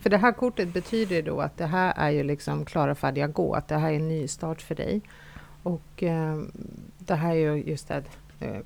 För 0.00 0.10
det 0.10 0.16
här 0.18 0.32
kortet 0.32 0.68
betyder 0.74 1.22
då 1.22 1.40
att 1.40 1.56
det 1.56 1.66
här 1.66 1.94
är 1.96 2.10
ju 2.10 2.22
liksom 2.22 2.64
klara, 2.64 2.94
färdiga, 2.94 3.26
gå. 3.26 3.54
Att 3.54 3.68
det 3.68 3.76
här 3.76 3.90
är 3.90 3.96
en 3.96 4.08
ny 4.08 4.28
start 4.28 4.62
för 4.62 4.74
dig. 4.74 5.00
Och 5.62 6.02
eh, 6.02 6.42
det 6.98 7.14
här 7.14 7.30
är 7.30 7.34
ju 7.54 7.62
just 7.64 7.90
eh, 7.90 7.98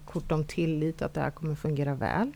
kort 0.04 0.32
om 0.32 0.44
tillit, 0.44 1.02
att 1.02 1.14
det 1.14 1.20
här 1.20 1.30
kommer 1.30 1.54
fungera 1.54 1.94
väl. 1.94 2.32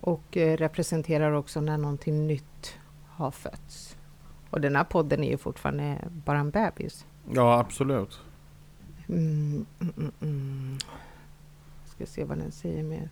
Och 0.00 0.36
eh, 0.36 0.56
representerar 0.56 1.32
också 1.32 1.60
när 1.60 1.78
någonting 1.78 2.26
nytt 2.26 2.78
har 3.06 3.30
fötts. 3.30 3.96
Och 4.50 4.60
den 4.60 4.76
här 4.76 4.84
podden 4.84 5.24
är 5.24 5.30
ju 5.30 5.36
fortfarande 5.36 5.98
bara 6.26 6.38
en 6.38 6.50
bebis. 6.50 7.06
Ja 7.32 7.58
absolut. 7.58 8.20
Mm, 9.08 9.66
mm, 9.80 9.94
mm, 9.96 10.12
mm. 10.20 10.78
Ska 11.86 12.06
se 12.06 12.24
vad 12.24 12.38
den 12.38 12.52
säger 12.52 12.82
mer. 12.82 13.10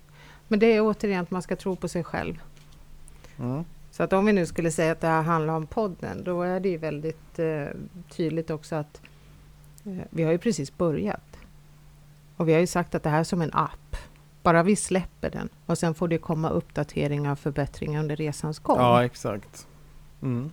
Men 0.48 0.58
det 0.58 0.66
är 0.66 0.80
återigen 0.80 1.22
att 1.22 1.30
man 1.30 1.42
ska 1.42 1.56
tro 1.56 1.76
på 1.76 1.88
sig 1.88 2.04
själv. 2.04 2.42
Mm. 3.38 3.64
Så 3.90 4.02
att 4.02 4.12
om 4.12 4.26
vi 4.26 4.32
nu 4.32 4.46
skulle 4.46 4.70
säga 4.70 4.92
att 4.92 5.00
det 5.00 5.06
här 5.06 5.22
handlar 5.22 5.54
om 5.54 5.66
podden, 5.66 6.24
då 6.24 6.42
är 6.42 6.60
det 6.60 6.68
ju 6.68 6.76
väldigt 6.76 7.38
eh, 7.38 7.66
tydligt 8.08 8.50
också 8.50 8.76
att 8.76 9.00
eh, 9.84 9.98
vi 10.10 10.22
har 10.22 10.32
ju 10.32 10.38
precis 10.38 10.76
börjat. 10.76 11.27
Och 12.38 12.48
vi 12.48 12.52
har 12.52 12.60
ju 12.60 12.66
sagt 12.66 12.94
att 12.94 13.02
det 13.02 13.10
här 13.10 13.20
är 13.20 13.24
som 13.24 13.42
en 13.42 13.50
app. 13.52 13.96
Bara 14.42 14.62
vi 14.62 14.76
släpper 14.76 15.30
den 15.30 15.48
och 15.66 15.78
sen 15.78 15.94
får 15.94 16.08
det 16.08 16.18
komma 16.18 16.50
uppdateringar 16.50 17.32
och 17.32 17.38
förbättringar 17.38 18.00
under 18.00 18.16
resans 18.16 18.58
gång. 18.58 18.78
Ja 18.78 19.04
exakt. 19.04 19.66
Mm. 20.22 20.52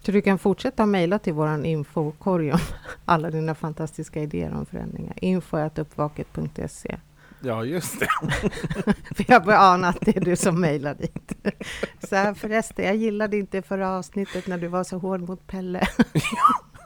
Så 0.00 0.12
du 0.12 0.22
kan 0.22 0.38
fortsätta 0.38 0.86
mejla 0.86 1.18
till 1.18 1.32
vår 1.32 1.64
infokorg 1.64 2.52
om 2.52 2.58
alla 3.04 3.30
dina 3.30 3.54
fantastiska 3.54 4.22
idéer 4.22 4.54
om 4.54 4.66
förändringar. 4.66 5.14
info.uppvaket.se 5.16 6.96
Ja 7.40 7.64
just 7.64 8.00
det. 8.00 8.08
För 9.14 9.24
jag 9.28 9.44
börjar 9.44 9.60
ana 9.60 9.88
att 9.88 10.00
det 10.00 10.16
är 10.16 10.20
du 10.20 10.36
som 10.36 10.60
mejlar 10.60 10.94
dit. 10.94 11.32
Så 12.08 12.16
här, 12.16 12.34
förresten, 12.34 12.84
jag 12.84 12.96
gillade 12.96 13.36
inte 13.36 13.62
förra 13.62 13.90
avsnittet 13.90 14.46
när 14.46 14.58
du 14.58 14.66
var 14.66 14.84
så 14.84 14.98
hård 14.98 15.20
mot 15.20 15.46
Pelle. 15.46 15.88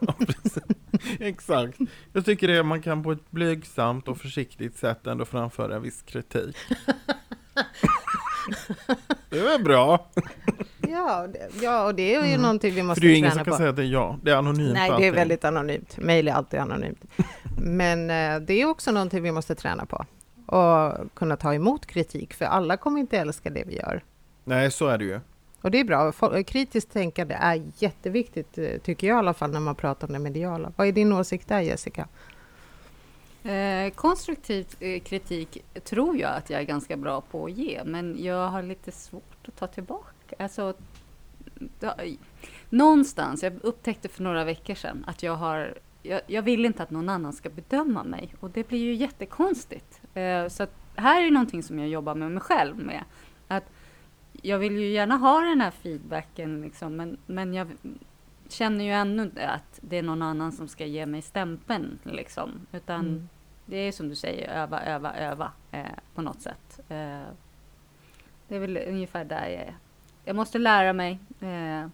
Ja, 0.01 0.15
precis. 0.19 0.63
Exakt. 1.21 1.79
Jag 2.13 2.25
tycker 2.25 2.49
det 2.49 2.63
man 2.63 2.83
kan 2.83 3.03
på 3.03 3.13
ett 3.13 3.31
blygsamt 3.31 4.09
och 4.09 4.19
försiktigt 4.19 4.77
sätt 4.79 5.07
ändå 5.07 5.25
framföra 5.25 5.79
viss 5.79 6.03
kritik. 6.03 6.57
Det 9.31 9.39
är 9.39 9.45
väl 9.45 9.65
bra? 9.65 10.07
Ja, 10.89 11.27
det, 11.27 11.51
ja 11.63 11.85
och 11.87 11.95
det 11.95 12.15
är 12.15 12.21
ju 12.23 12.29
Mm. 12.29 12.43
någonting 12.43 12.75
vi 12.75 12.81
För 12.81 12.87
måste 12.87 13.01
det 13.01 13.07
är 13.07 13.17
ingen 13.17 13.31
träna 13.31 13.35
som 13.35 13.45
kan 13.45 13.53
på. 13.53 13.57
säga 13.59 13.71
att 13.71 13.77
det 13.77 13.83
är 13.83 13.87
jag. 13.87 14.19
Det 14.23 14.31
är 14.31 14.37
anonymt 14.37 14.73
Nej, 14.75 14.93
det 14.99 15.07
är 15.07 15.13
väldigt 15.13 15.45
anonymt. 15.45 15.97
Mejl 15.99 16.29
är 16.29 16.33
alltid 16.33 16.61
anonymt. 16.61 17.05
Men 17.59 18.11
eh, 18.11 18.41
det 18.41 18.55
är 18.55 18.67
också 18.67 18.93
någonting 18.93 19.23
vi 19.23 19.33
måste 19.33 19.55
träna 19.55 19.87
på. 19.87 20.07
Och 20.47 21.15
kunna 21.15 21.37
ta 21.37 21.55
emot 21.55 21.87
kritik, 21.87 22.35
för 22.35 22.45
alla 22.45 22.77
kommer 22.77 23.01
inte 23.01 23.19
älska 23.19 23.51
det 23.51 23.65
vi 23.67 23.77
gör. 23.77 24.05
Nej, 24.45 24.71
så 24.71 24.87
är 24.89 24.99
det 24.99 25.05
ju. 25.05 25.21
Och 25.67 25.73
det 25.73 25.81
är 25.81 25.85
bra. 25.85 26.13
Kritiskt 26.43 26.93
tänkande 26.93 27.35
är 27.35 27.63
jätteviktigt, 27.79 28.59
eh, 28.59 28.79
tycker 28.79 29.07
jag 29.07 29.17
i 29.17 29.19
alla 29.19 29.35
fall, 29.35 29.51
när 29.51 29.61
man 29.61 29.75
pratar 29.75 30.07
om 30.07 30.13
det 30.13 30.19
mediala. 30.19 30.73
Vad 30.77 30.87
är 30.87 30.93
din 30.93 31.13
åsikt 31.13 31.49
där, 31.49 31.61
Jessica? 31.61 32.09
Eh, 33.45 33.91
konstruktiv 33.95 34.67
eh, 34.81 35.01
kritik 35.03 35.65
tror 35.85 36.17
jag 36.17 36.35
att 36.35 36.51
jag 36.51 36.61
är 36.61 36.65
ganska 36.65 36.97
bra 36.97 37.21
på 37.21 37.45
att 37.45 37.53
ge, 37.53 37.83
men 37.85 38.25
jag 38.25 38.49
har 38.49 38.63
lite 38.63 38.93
svårt 38.93 39.49
att 39.49 39.57
ta 39.57 39.67
tillbaka. 39.67 40.37
Alltså, 40.39 40.75
da, 41.81 41.95
någonstans, 42.71 43.43
jag 43.43 43.53
upptäckte 43.63 44.09
för 44.09 44.23
några 44.23 44.45
veckor 44.45 44.75
sedan 44.75 45.05
att 45.07 45.23
jag 45.23 45.37
har 45.37 45.75
jag, 46.03 46.21
jag 46.27 46.43
vill 46.43 46.65
inte 46.65 46.83
att 46.83 46.91
någon 46.91 47.09
annan 47.09 47.33
ska 47.33 47.51
bedöma 47.51 48.05
mig 48.05 48.35
och 48.41 48.51
det 48.51 48.69
blir 48.69 48.79
ju 48.79 48.95
jättekonstigt. 48.95 50.01
Eh, 50.15 50.49
så 50.49 50.63
att 50.63 50.73
här 50.95 51.23
är 51.23 51.31
någonting 51.31 51.63
som 51.63 51.79
jag 51.79 51.89
jobbar 51.89 52.15
med 52.15 52.31
mig 52.31 52.41
själv 52.41 52.79
med. 52.79 53.05
Att 53.49 53.65
jag 54.43 54.59
vill 54.59 54.73
ju 54.79 54.89
gärna 54.89 55.17
ha 55.17 55.41
den 55.41 55.61
här 55.61 55.71
feedbacken, 55.71 56.61
liksom, 56.63 56.97
men, 56.97 57.17
men 57.27 57.55
jag 57.55 57.69
känner 58.49 58.85
ju 58.85 58.91
ännu 58.91 59.23
inte 59.23 59.49
att 59.49 59.79
det 59.83 59.97
är 59.97 60.03
någon 60.03 60.23
annan 60.23 60.53
som 60.53 60.69
ska 60.69 60.87
ge 60.87 61.07
mig 61.07 61.23
stämpeln. 61.23 61.99
Liksom. 62.03 62.51
Utan 62.73 63.01
Mm. 63.01 63.29
det 63.67 63.77
är 63.77 63.93
som 63.93 64.09
du 64.09 64.15
säger, 64.15 64.49
öva, 64.49 64.83
öva, 64.83 65.15
öva 65.17 65.53
eh, 65.71 65.87
på 66.15 66.23
något 66.23 66.41
sätt. 66.41 66.81
Eh, 66.89 67.21
det 68.49 68.57
är 68.57 68.59
väl 68.61 68.77
ungefär 68.89 69.25
där 69.25 69.43
jag 69.49 69.63
är. 69.63 69.77
Jag 70.25 70.37
måste 70.37 70.59
lära 70.59 70.93
mig. 70.93 71.19
Eh, 71.41 71.89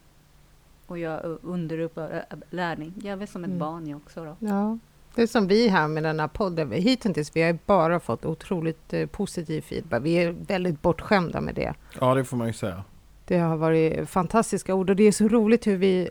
och 0.87 0.99
jag 0.99 1.13
är 1.13 1.39
underupplärning. 1.43 2.95
Jag 3.03 3.13
är 3.13 3.17
väl 3.17 3.29
som 3.29 3.45
ett 3.45 3.49
Mm. 3.49 3.59
barn 3.59 3.87
jag 3.87 3.97
också 3.97 4.25
då. 4.25 4.37
Ja, 4.47 4.79
det 5.15 5.23
är 5.23 5.27
som 5.27 5.47
vi 5.47 5.69
här 5.69 5.89
med 5.89 6.03
den 6.03 6.21
här 6.21 6.29
podden. 6.29 6.73
Hittills 6.73 7.37
vi 7.37 7.43
har 7.43 7.59
bara 7.67 8.01
fått 8.01 8.25
otroligt 8.25 8.93
eh, 8.93 9.07
positiv 9.07 9.61
feedback. 9.61 10.03
Vi 10.03 10.15
är 10.15 10.31
väldigt 10.31 10.83
bortskämda 10.83 11.41
med 11.41 11.55
det. 11.55 11.75
Ja, 12.01 12.15
det 12.15 12.25
får 12.25 12.37
man 12.37 12.47
ju 12.47 12.53
säga. 12.53 12.85
Det 13.25 13.39
har 13.39 13.57
varit 13.57 14.09
fantastiska 14.09 14.75
ord 14.75 14.91
och 14.91 14.97
det 14.97 15.05
är 15.05 15.13
så 15.13 15.29
roligt 15.29 15.67
hur 15.67 15.77
vi 15.77 16.11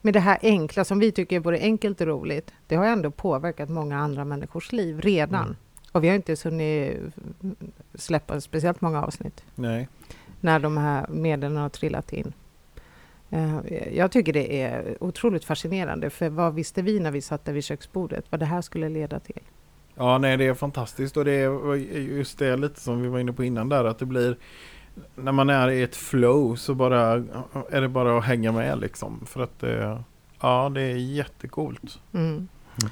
med 0.00 0.14
det 0.14 0.20
här 0.20 0.38
enkla 0.42 0.84
som 0.84 0.98
vi 0.98 1.12
tycker 1.12 1.36
är 1.36 1.40
både 1.40 1.58
enkelt 1.58 2.00
och 2.00 2.06
roligt. 2.06 2.52
Det 2.66 2.76
har 2.76 2.86
ändå 2.86 3.10
påverkat 3.10 3.68
många 3.68 3.98
andra 3.98 4.24
människors 4.24 4.72
liv 4.72 5.00
redan. 5.00 5.44
Mm. 5.44 5.56
Och 5.92 6.04
vi 6.04 6.08
har 6.08 6.16
inte 6.16 6.36
hunnit 6.44 6.98
släppa 7.94 8.40
speciellt 8.40 8.80
många 8.80 9.02
avsnitt 9.02 9.44
Nej. 9.54 9.88
när 10.40 10.58
de 10.58 10.76
här 10.76 11.06
medlen 11.08 11.56
har 11.56 11.68
trillat 11.68 12.12
in. 12.12 12.32
Eh, 13.30 13.58
Jag 13.92 14.10
tycker 14.10 14.32
det 14.32 14.62
är 14.62 14.96
otroligt 15.00 15.44
fascinerande, 15.44 16.10
för 16.10 16.28
vad 16.28 16.54
visste 16.54 16.82
vi 16.82 17.00
när 17.00 17.10
vi 17.10 17.20
satt 17.20 17.44
där 17.44 17.52
vid 17.52 17.64
köksbordet, 17.64 18.24
vad 18.30 18.40
det 18.40 18.46
här 18.46 18.60
skulle 18.60 18.88
leda 18.88 19.20
till? 19.20 19.42
Ja, 19.94 20.18
nej 20.18 20.36
det 20.36 20.46
är 20.46 20.54
fantastiskt 20.54 21.16
och 21.16 21.24
det 21.24 21.32
är 21.32 21.78
just 21.98 22.38
det 22.38 22.56
lite 22.56 22.80
som 22.80 23.02
vi 23.02 23.08
var 23.08 23.18
inne 23.18 23.32
på 23.32 23.44
innan 23.44 23.68
där 23.68 23.84
att 23.84 23.98
det 23.98 24.06
blir 24.06 24.36
när 25.14 25.32
man 25.32 25.50
är 25.50 25.68
i 25.68 25.82
ett 25.82 25.96
flow 25.96 26.56
så 26.56 26.74
bara 26.74 27.24
är 27.70 27.80
det 27.80 27.88
bara 27.88 28.18
att 28.18 28.24
hänga 28.24 28.52
med 28.52 28.80
liksom 28.80 29.26
för 29.26 29.42
att 29.42 29.58
det, 29.60 30.02
ja 30.40 30.70
det 30.74 30.82
är 30.82 30.96
jättecoolt. 30.96 31.98
Mm. 32.14 32.48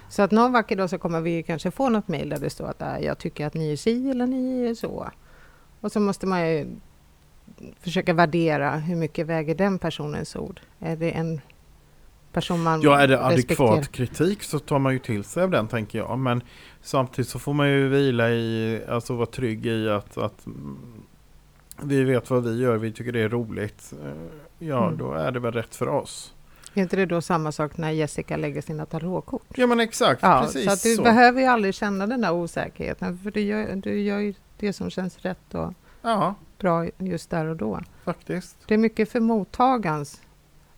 Så 0.09 0.23
att 0.23 0.31
någon 0.31 0.53
vacker 0.53 0.77
dag 0.77 0.91
så 0.91 0.99
kommer 0.99 1.21
vi 1.21 1.43
kanske 1.43 1.71
få 1.71 1.89
något 1.89 2.09
mejl 2.09 2.29
där 2.29 2.39
det 2.39 2.51
står 2.51 2.67
att 2.67 2.83
äh, 2.83 2.99
jag 2.99 3.19
tycker 3.19 3.47
att 3.47 3.55
ni 3.55 3.73
är 3.73 3.77
si 3.77 4.11
eller 4.11 4.27
ni 4.27 4.67
är 4.67 4.75
så. 4.75 5.11
Och 5.81 5.93
så 5.93 6.01
måste 6.01 6.27
man 6.27 6.51
ju 6.51 6.67
försöka 7.81 8.13
värdera 8.15 8.71
hur 8.77 8.97
mycket 8.97 9.27
väger 9.27 9.55
den 9.55 9.79
personens 9.79 10.37
ord. 10.37 10.61
Är 10.81 10.97
det 10.97 11.11
en 11.11 11.41
person 12.33 12.63
man 12.63 12.81
Ja, 12.83 13.01
är 13.01 13.09
det 13.09 13.17
respekterar? 13.17 13.69
adekvat 13.73 13.93
kritik 13.93 14.43
så 14.43 14.59
tar 14.59 14.79
man 14.79 14.93
ju 14.93 14.99
till 14.99 15.25
sig 15.25 15.43
av 15.43 15.51
den 15.51 15.69
tänker 15.69 15.99
jag. 15.99 16.19
Men 16.19 16.43
samtidigt 16.83 17.29
så 17.29 17.39
får 17.39 17.53
man 17.53 17.69
ju 17.71 17.89
vila 17.89 18.31
i, 18.31 18.81
alltså 18.89 19.15
vara 19.15 19.27
trygg 19.27 19.67
i 19.67 19.89
att, 19.89 20.19
att 20.19 20.47
vi 21.83 22.05
vet 22.05 22.31
vad 22.31 22.45
vi 22.45 22.61
gör, 22.63 22.77
vi 22.77 22.93
tycker 22.93 23.13
det 23.13 23.21
är 23.21 23.29
roligt. 23.29 23.93
Eh, 24.05 24.13
Ja, 24.61 24.87
Mm. 24.87 24.99
då 24.99 25.13
är 25.13 25.33
det 25.33 25.41
väl 25.41 25.53
rätt 25.53 25.75
för 25.75 25.89
oss. 25.89 26.35
Är 26.75 26.83
inte 26.83 26.97
det 26.97 27.07
då 27.07 27.21
samma 27.21 27.53
sak 27.53 27.77
när 27.77 27.91
Jessica 27.91 28.37
lägger 28.37 28.63
sina 28.63 28.87
tarotkort? 28.87 29.43
Ja 29.55 29.67
men 29.67 29.81
exakt, 29.81 30.23
Ja, 30.23 30.43
precis 30.45 30.65
så 30.65 30.71
att 30.71 30.83
du 30.83 30.95
så. 30.97 31.03
behöver 31.03 31.41
ju 31.41 31.47
aldrig 31.47 31.75
känna 31.75 32.07
den 32.07 32.21
där 32.21 32.33
osäkerheten, 32.33 33.19
för 33.19 33.31
du 33.31 33.41
gör, 33.41 33.77
du 33.77 34.01
gör 34.01 34.19
ju 34.19 34.35
det 34.59 34.73
som 34.73 34.91
känns 34.91 35.19
rätt 35.19 35.55
och 35.55 35.73
Ja, 36.03 36.35
bra 36.59 36.87
just 36.99 37.31
där 37.31 37.45
och 37.47 37.57
då. 37.57 37.81
faktiskt. 38.05 38.57
Det 38.67 38.75
är 38.75 38.79
mycket 38.79 39.09
för 39.11 39.21
mottagans, 39.21 40.21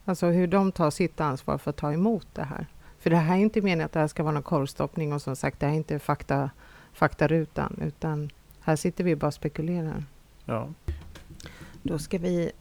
alltså 0.05 0.27
hur 0.27 0.47
de 0.47 0.73
tar 0.73 0.91
sitt 0.91 1.21
ansvar 1.21 1.59
för 1.59 1.71
att 1.71 1.77
ta 1.77 1.93
emot 1.93 2.27
det 2.33 2.43
här. 2.45 2.67
För 2.99 3.11
det 3.11 3.17
här 3.17 3.35
är 3.37 3.41
inte 3.41 3.61
meningen 3.63 3.85
att 3.87 3.93
det 3.93 4.01
här 4.01 4.07
ska 4.09 4.23
vara 4.23 4.33
någon 4.35 4.43
korvstoppning 4.43 5.13
och 5.13 5.23
som 5.23 5.37
sagt, 5.37 5.61
det 5.61 5.67
här 5.67 5.73
är 5.73 5.77
inte 5.77 5.99
fakta, 5.99 6.51
faktarutan, 6.93 7.79
utan 7.83 8.31
här 8.61 8.77
sitter 8.77 9.05
vi 9.05 9.17
bara 9.17 9.27
och 9.27 9.35
spekulerar. 9.35 10.05
Ja. 10.45 10.69
Då 11.83 11.99
ska 11.99 12.19
vi 12.19 12.53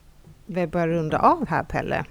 väl 0.45 0.69
börja 0.69 0.87
runda 0.87 1.19
av 1.19 1.47
här, 1.47 1.63
Pelle. 1.63 2.05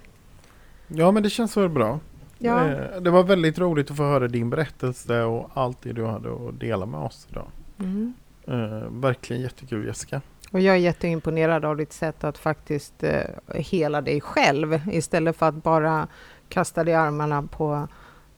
ja, 0.87 1.11
men 1.11 1.23
det 1.23 1.29
känns 1.29 1.57
väl 1.57 1.69
bra. 1.69 1.99
Ja, 2.37 2.67
Eh, 2.69 3.01
Det 3.01 3.09
var 3.09 3.23
väldigt 3.23 3.59
roligt 3.59 3.91
att 3.91 3.97
få 3.97 4.03
höra 4.03 4.27
din 4.27 4.49
berättelse 4.49 5.21
och 5.23 5.49
allt 5.53 5.81
det 5.81 5.93
du 5.93 6.05
hade 6.05 6.33
att 6.49 6.59
dela 6.59 6.85
med 6.85 6.99
oss 6.99 7.27
idag. 7.31 7.47
mm. 7.79 8.13
Eh, 8.47 8.89
verkligen 8.91 9.41
jättekul 9.41 9.85
Jessica. 9.85 10.21
Och 10.51 10.59
jag 10.59 10.75
är 10.75 10.79
jätteimponerad 10.79 11.65
av 11.65 11.77
ditt 11.77 11.93
sätt 11.93 12.23
att 12.23 12.37
faktiskt 12.37 13.03
eh, 13.03 13.23
hela 13.55 14.01
dig 14.01 14.21
själv, 14.21 14.81
istället 14.91 15.35
för 15.37 15.45
att 15.47 15.63
bara 15.63 16.07
kasta 16.49 16.83
dig 16.83 16.91
i 16.91 16.95
armarna 16.97 17.41
på, 17.43 17.87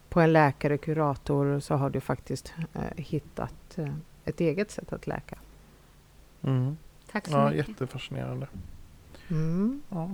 på 0.09 0.21
en 0.21 0.33
läkare, 0.33 0.77
kurator, 0.77 1.59
så 1.59 1.75
har 1.75 1.89
du 1.89 1.99
faktiskt 1.99 2.53
eh, 2.73 2.81
hittat 3.03 3.77
eh, 3.77 3.93
ett 4.25 4.41
eget 4.41 4.71
sätt 4.71 4.93
att 4.93 5.07
läka. 5.07 5.38
Mm. 6.43 6.77
Tack 7.11 7.27
så 7.27 7.31
Ja, 7.33 7.49
mycket. 7.49 7.67
jättefascinerande. 7.69 8.47
Mm. 9.29 9.81
Ja. 9.89 10.09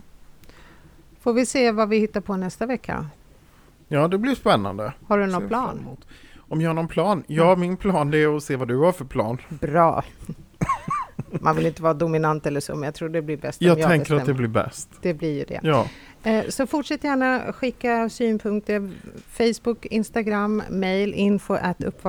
Får 1.19 1.33
vi 1.33 1.45
se 1.45 1.71
vad 1.71 1.89
vi 1.89 1.97
hittar 1.99 2.21
på 2.21 2.37
nästa 2.37 2.65
vecka? 2.65 3.09
ja, 3.87 4.07
det 4.07 4.17
blir 4.17 4.35
spännande. 4.35 4.93
Har 5.07 5.17
du 5.17 5.25
någon 5.27 5.47
plan? 5.47 5.97
Om 6.37 6.61
jag 6.61 6.69
har 6.69 6.73
någon 6.75 6.87
plan? 6.87 7.23
Ja, 7.27 7.55
min 7.55 7.77
plan 7.77 8.13
är 8.13 8.37
att 8.37 8.43
se 8.43 8.55
vad 8.55 8.67
du 8.67 8.77
har 8.77 8.91
för 8.91 9.05
plan. 9.05 9.37
Bra. 9.49 10.03
Man 11.31 11.55
vill 11.55 11.65
inte 11.65 11.81
vara 11.83 11.93
dominant 11.93 12.45
eller 12.45 12.59
så, 12.59 12.75
men 12.75 12.83
jag 12.83 12.93
tror 12.95 13.09
det 13.09 13.21
blir 13.21 13.37
bäst 13.37 13.61
om 13.61 13.67
Jag 13.67 13.79
jag 13.79 13.87
tänker 13.89 14.03
att 14.15 14.19
det 14.25 14.33
bestämmer. 14.33 14.37
blir 14.37 14.47
bäst. 14.63 14.89
Det 15.01 15.13
blir 15.13 15.37
ju 15.37 15.43
det. 15.45 15.59
Ja, 15.63 15.87
Eh, 16.23 16.45
Så 16.49 16.67
fortsätt 16.67 17.03
gärna 17.03 17.53
skicka 17.53 18.09
synpunkter. 18.09 18.91
Facebook, 19.29 19.85
Instagram, 19.85 20.63
mail 20.69 21.13
info 21.13 21.57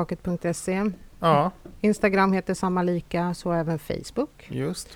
uppvaket.se. 0.02 0.90
ja, 1.20 1.50
Instagram 1.80 2.32
heter 2.32 2.54
samma 2.54 2.82
lika, 2.82 3.34
så 3.34 3.52
även 3.52 3.78
Facebook. 3.78 4.46
just. 4.50 4.88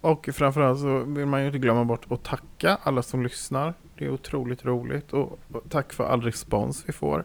Och 0.00 0.28
framförallt 0.32 0.80
så 0.80 0.98
vill 0.98 1.26
man 1.26 1.40
ju 1.40 1.46
inte 1.46 1.58
glömma 1.58 1.84
bort 1.84 2.06
att 2.12 2.24
tacka 2.24 2.78
alla 2.82 3.02
som 3.02 3.22
lyssnar. 3.22 3.74
Det 3.98 4.04
är 4.04 4.10
otroligt 4.10 4.64
roligt 4.64 5.12
och 5.12 5.38
tack 5.68 5.92
för 5.92 6.04
all 6.04 6.22
respons 6.22 6.84
vi 6.86 6.92
får. 6.92 7.24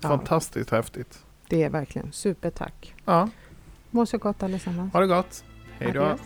Ja. 0.00 0.08
Fantastiskt 0.08 0.70
häftigt. 0.70 1.18
Det 1.48 1.62
är 1.62 1.70
verkligen 1.70 2.12
supertack. 2.12 2.94
Ja, 3.04 3.28
Må 3.90 4.06
så 4.06 4.18
gott 4.18 4.42
allesammans. 4.42 4.92
ha 4.92 5.00
det 5.00 5.06
gott. 5.06 5.44
Hej 5.82 5.92
då. 5.92 6.16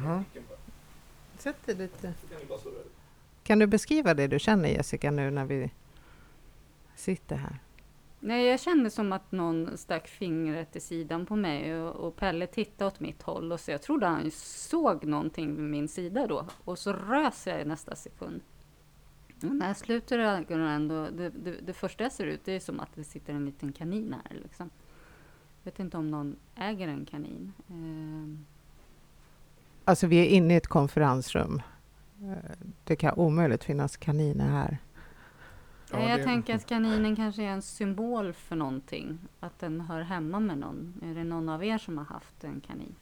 Mhm. 0.00 0.24
Sätt 1.38 1.66
dig 1.66 1.74
lite. 1.74 2.14
Kan 3.42 3.58
du 3.58 3.66
beskriva 3.66 4.14
det 4.14 4.26
du 4.26 4.38
känner 4.38 4.68
Jessica 4.68 5.10
nu 5.10 5.30
när 5.30 5.44
vi 5.44 5.70
sitter 6.96 7.36
här? 7.36 7.58
Nej, 8.20 8.46
jag 8.46 8.60
kände 8.60 8.90
som 8.90 9.12
att 9.12 9.32
någon 9.32 9.78
stack 9.78 10.08
fingret 10.08 10.76
i 10.76 10.80
sidan 10.80 11.26
på 11.26 11.36
mig 11.36 11.74
och, 11.74 12.06
och 12.06 12.16
Pelle 12.16 12.46
tittade 12.46 12.88
åt 12.88 13.00
mitt 13.00 13.22
håll 13.22 13.52
och 13.52 13.60
så 13.60 13.70
jag 13.70 13.82
trodde 13.82 14.06
han 14.06 14.30
såg 14.30 15.04
någonting 15.04 15.56
vid 15.56 15.64
min 15.64 15.88
sida 15.88 16.26
då 16.26 16.46
och 16.64 16.78
så 16.78 16.92
rös 16.92 17.46
jag 17.46 17.60
i 17.60 17.64
nästa 17.64 17.96
sekund. 17.96 18.40
Och 19.42 19.56
när 19.56 19.66
jag 19.66 19.76
sluter 19.76 20.18
ögonen 20.18 20.88
då, 20.88 21.08
det, 21.10 21.30
det, 21.30 21.52
det 21.60 21.72
första 21.72 22.04
jag 22.04 22.12
ser 22.12 22.26
ut 22.26 22.40
det 22.44 22.52
är 22.52 22.60
som 22.60 22.80
att 22.80 22.94
det 22.94 23.04
sitter 23.04 23.32
en 23.32 23.44
liten 23.44 23.72
kanin 23.72 24.14
här 24.24 24.38
liksom. 24.42 24.70
Jag 25.62 25.72
vet 25.72 25.80
inte 25.80 25.96
om 25.96 26.10
någon 26.10 26.36
äger 26.54 26.88
en 26.88 27.06
kanin. 27.06 27.52
Ehm, 27.68 28.46
Alltså 29.84 30.06
vi 30.06 30.16
är 30.18 30.26
inne 30.26 30.54
i 30.54 30.56
ett 30.56 30.66
konferensrum. 30.66 31.62
Eh, 32.22 32.36
Det 32.84 32.96
kan 32.96 33.14
omöjligt 33.14 33.64
finnas 33.64 33.96
kaniner 33.96 34.48
här. 34.48 34.78
Ja, 35.92 36.08
jag 36.08 36.18
det- 36.20 36.24
tänker 36.24 36.54
att 36.54 36.66
kaninen 36.66 37.16
kanske 37.16 37.42
är 37.42 37.46
en 37.48 37.62
symbol 37.62 38.32
för 38.32 38.56
någonting. 38.56 39.18
Att 39.40 39.58
den 39.58 39.80
hör 39.80 40.00
hemma 40.00 40.40
med 40.40 40.58
någon. 40.58 40.94
Är 41.04 41.14
det 41.14 41.24
någon 41.24 41.48
av 41.48 41.64
er 41.64 41.78
som 41.78 41.98
har 41.98 42.04
haft 42.04 42.44
en 42.44 42.60
kanin? 42.60 42.94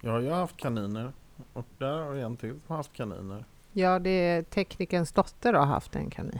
Ja, 0.00 0.20
jag 0.20 0.32
har 0.32 0.40
haft 0.40 0.56
kaniner. 0.56 1.12
Och 1.52 1.66
där 1.78 1.98
har 2.04 2.14
jag 2.14 2.26
en 2.26 2.36
till 2.36 2.50
som 2.50 2.60
har 2.66 2.76
haft 2.76 2.92
kaniner. 2.92 3.44
Ja, 3.72 3.98
det 3.98 4.10
är 4.10 4.42
teknikerns 4.42 5.12
dotter 5.12 5.52
har 5.54 5.66
haft 5.66 5.96
en 5.96 6.10
kanin. 6.10 6.38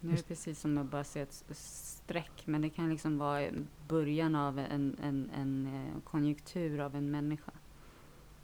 Nu 0.00 0.12
är 0.12 0.16
det 0.16 0.22
precis 0.28 0.60
som 0.60 0.78
att 0.78 0.86
bara 0.86 1.04
se 1.04 1.20
ett 1.20 1.42
streck, 1.52 2.42
men 2.44 2.60
det 2.62 2.68
kan 2.70 2.90
liksom 2.90 3.18
vara 3.18 3.42
i 3.42 3.52
början 3.88 4.34
av 4.34 4.58
en, 4.58 4.96
en, 5.02 5.30
en 5.36 5.66
eh, 5.66 6.02
konjunktur 6.10 6.80
av 6.80 6.96
en 6.96 7.10
människa. 7.10 7.52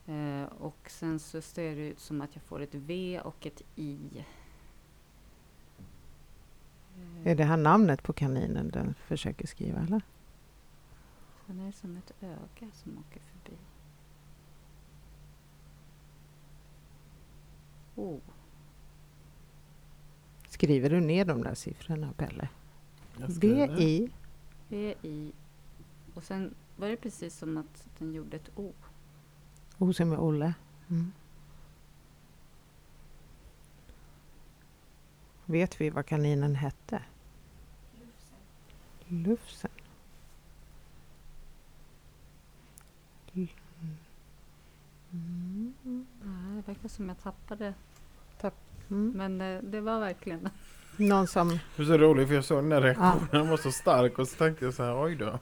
Eh, 0.07 0.45
och 0.45 0.91
sen 0.91 1.19
så 1.19 1.41
ser 1.41 1.77
det 1.77 1.89
ut 1.89 2.01
som 2.01 2.21
att 2.21 2.35
jag 2.35 2.43
får 2.43 2.61
ett 2.61 2.75
V 2.75 3.21
och 3.21 3.47
ett 3.47 3.63
I. 3.77 4.25
Är 7.25 7.35
det 7.35 7.45
här 7.45 7.57
namnet 7.57 8.03
på 8.03 8.13
kaninen 8.13 8.69
den 8.69 8.95
försöker 8.95 9.47
skriva, 9.47 9.81
eller? 9.81 10.03
Sen 11.47 11.61
är 11.61 11.67
det 11.67 11.73
som 11.73 11.97
ett 11.97 12.13
öga 12.21 12.71
som 12.73 12.99
åker 12.99 13.21
förbi. 13.21 13.57
Oh. 17.95 18.21
Skriver 20.49 20.91
du 20.91 21.01
ner 21.01 21.25
de 21.25 21.43
där 21.43 21.55
siffrorna, 21.55 22.13
Pelle? 22.17 22.49
Skriver. 23.29 23.67
B-I. 23.77 24.11
V-I. 24.69 25.33
Och 26.15 26.23
sen 26.23 26.55
var 26.77 26.89
det 26.89 26.97
precis 26.97 27.37
som 27.37 27.57
att 27.57 27.89
den 27.99 28.15
gjorde 28.15 28.37
ett 28.37 28.51
O. 28.57 28.73
O 29.79 29.93
som 29.93 30.13
är 30.13 30.19
Olle. 30.21 30.55
Mm. 30.91 31.13
Vet 35.45 35.81
vi 35.81 35.91
vad 35.91 36.07
kaninen 36.07 36.55
hette? 36.55 37.03
Lufsen. 39.09 39.71
L- 43.35 43.49
Mm. 45.13 46.07
Nej, 46.23 46.57
Det 46.57 46.63
verkar 46.73 46.89
som 46.89 47.09
jag 47.09 47.23
tappade. 47.23 47.75
Mm. 48.91 49.13
Men 49.17 49.41
eh, 49.41 49.63
det 49.63 49.81
var 49.81 50.01
verkligen... 50.01 50.49
Någon 50.97 51.27
som... 51.27 51.49
Det 51.49 51.59
var 51.79 51.85
så 51.85 51.99
roligt 51.99 52.29
för 52.29 52.35
jag 52.35 52.45
såg 52.45 52.59
den 52.59 52.69
där 52.69 52.81
reaktionen, 52.81 53.29
den 53.31 53.49
var 53.49 53.57
så 53.57 53.73
stark 53.73 54.19
och 54.19 54.29
så 54.29 54.37
tänkte 54.37 54.65
jag 54.65 54.75
så 54.75 54.83
här, 54.83 55.03
oj 55.05 55.17
då. 55.17 55.39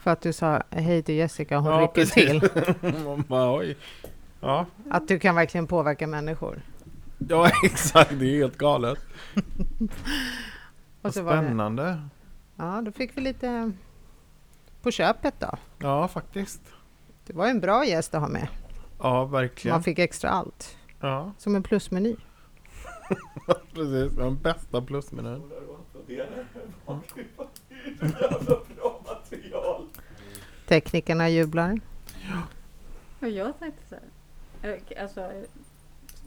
För 0.00 0.10
att 0.10 0.20
du 0.20 0.32
sa 0.32 0.62
hej 0.70 1.02
till 1.02 1.14
Jessica, 1.14 1.58
hon 1.58 1.72
Ja, 1.72 1.80
rycker 1.80 2.04
till. 2.06 2.42
Man 3.04 3.24
bara, 3.28 3.56
oj. 3.58 3.76
Ja, 4.40 4.66
Att 4.90 5.08
du 5.08 5.18
kan 5.18 5.34
verkligen 5.34 5.66
påverka 5.66 6.06
människor. 6.06 6.62
ja 7.18 7.50
exakt, 7.64 8.10
det 8.18 8.24
är 8.26 8.36
helt 8.36 8.58
galet. 8.58 8.98
Och 9.36 9.88
Vad 11.02 11.14
så 11.14 11.22
var 11.22 11.36
det, 11.36 11.42
spännande. 11.42 12.02
ja, 12.56 12.82
då 12.84 12.92
fick 12.92 13.16
vi 13.16 13.20
lite 13.20 13.72
på 14.82 14.90
köpet 14.90 15.34
då. 15.38 15.50
Ja, 15.78 16.08
faktiskt. 16.08 16.60
Det 17.26 17.32
var 17.32 17.46
en 17.46 17.60
bra 17.60 17.84
gäst 17.86 18.14
att 18.14 18.20
ha 18.20 18.28
med. 18.28 18.48
Ja, 18.98 19.12
Man 19.12 19.30
verkligen. 19.30 19.82
fick 19.82 19.98
extra 19.98 20.30
allt. 20.30 20.76
Ja, 21.00 21.32
Som 21.38 21.54
en 21.56 21.62
plusmeny. 21.62 22.16
precis. 23.74 24.12
Den 24.16 24.36
bästa 24.36 24.82
plusmenyn. 24.82 25.42
Teknikerna 30.70 31.28
jublar. 31.28 31.80
Och 33.20 33.28
jag 33.28 33.58
tänkte 33.58 33.82
så 33.88 33.94
här. 34.62 34.78
eh, 34.96 35.02
Alltså, 35.02 35.30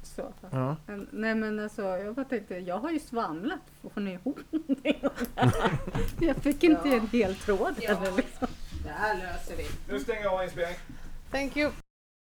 så. 0.04 0.34
Ja. 0.52 0.76
Men- 0.88 1.08
Nej 1.12 1.36
men 1.36 1.60
alltså, 1.60 1.82
jag 1.82 2.16
bara 2.16 2.26
tänkte, 2.26 2.56
jag 2.58 2.78
har 2.80 2.92
ju 2.92 3.00
svamlat. 3.00 3.60
Får 3.82 4.02
ni 4.02 4.12
ihop 4.14 4.40
någonting? 4.50 5.02
jag 6.20 6.36
fick 6.36 6.64
inte 6.64 6.90
en 6.90 7.08
hel 7.08 7.36
tråd 7.36 7.74
eller 7.78 8.16
liksom. 8.18 8.48
Det 8.84 8.90
här 8.90 9.18
löser 9.18 9.56
vi. 9.58 9.64
Nu 9.94 10.00
stänger 10.00 10.22
jag 10.24 10.34
av 10.34 10.44
inspelningen. 10.44 10.80
Thank 11.32 11.58
you. 11.58 11.72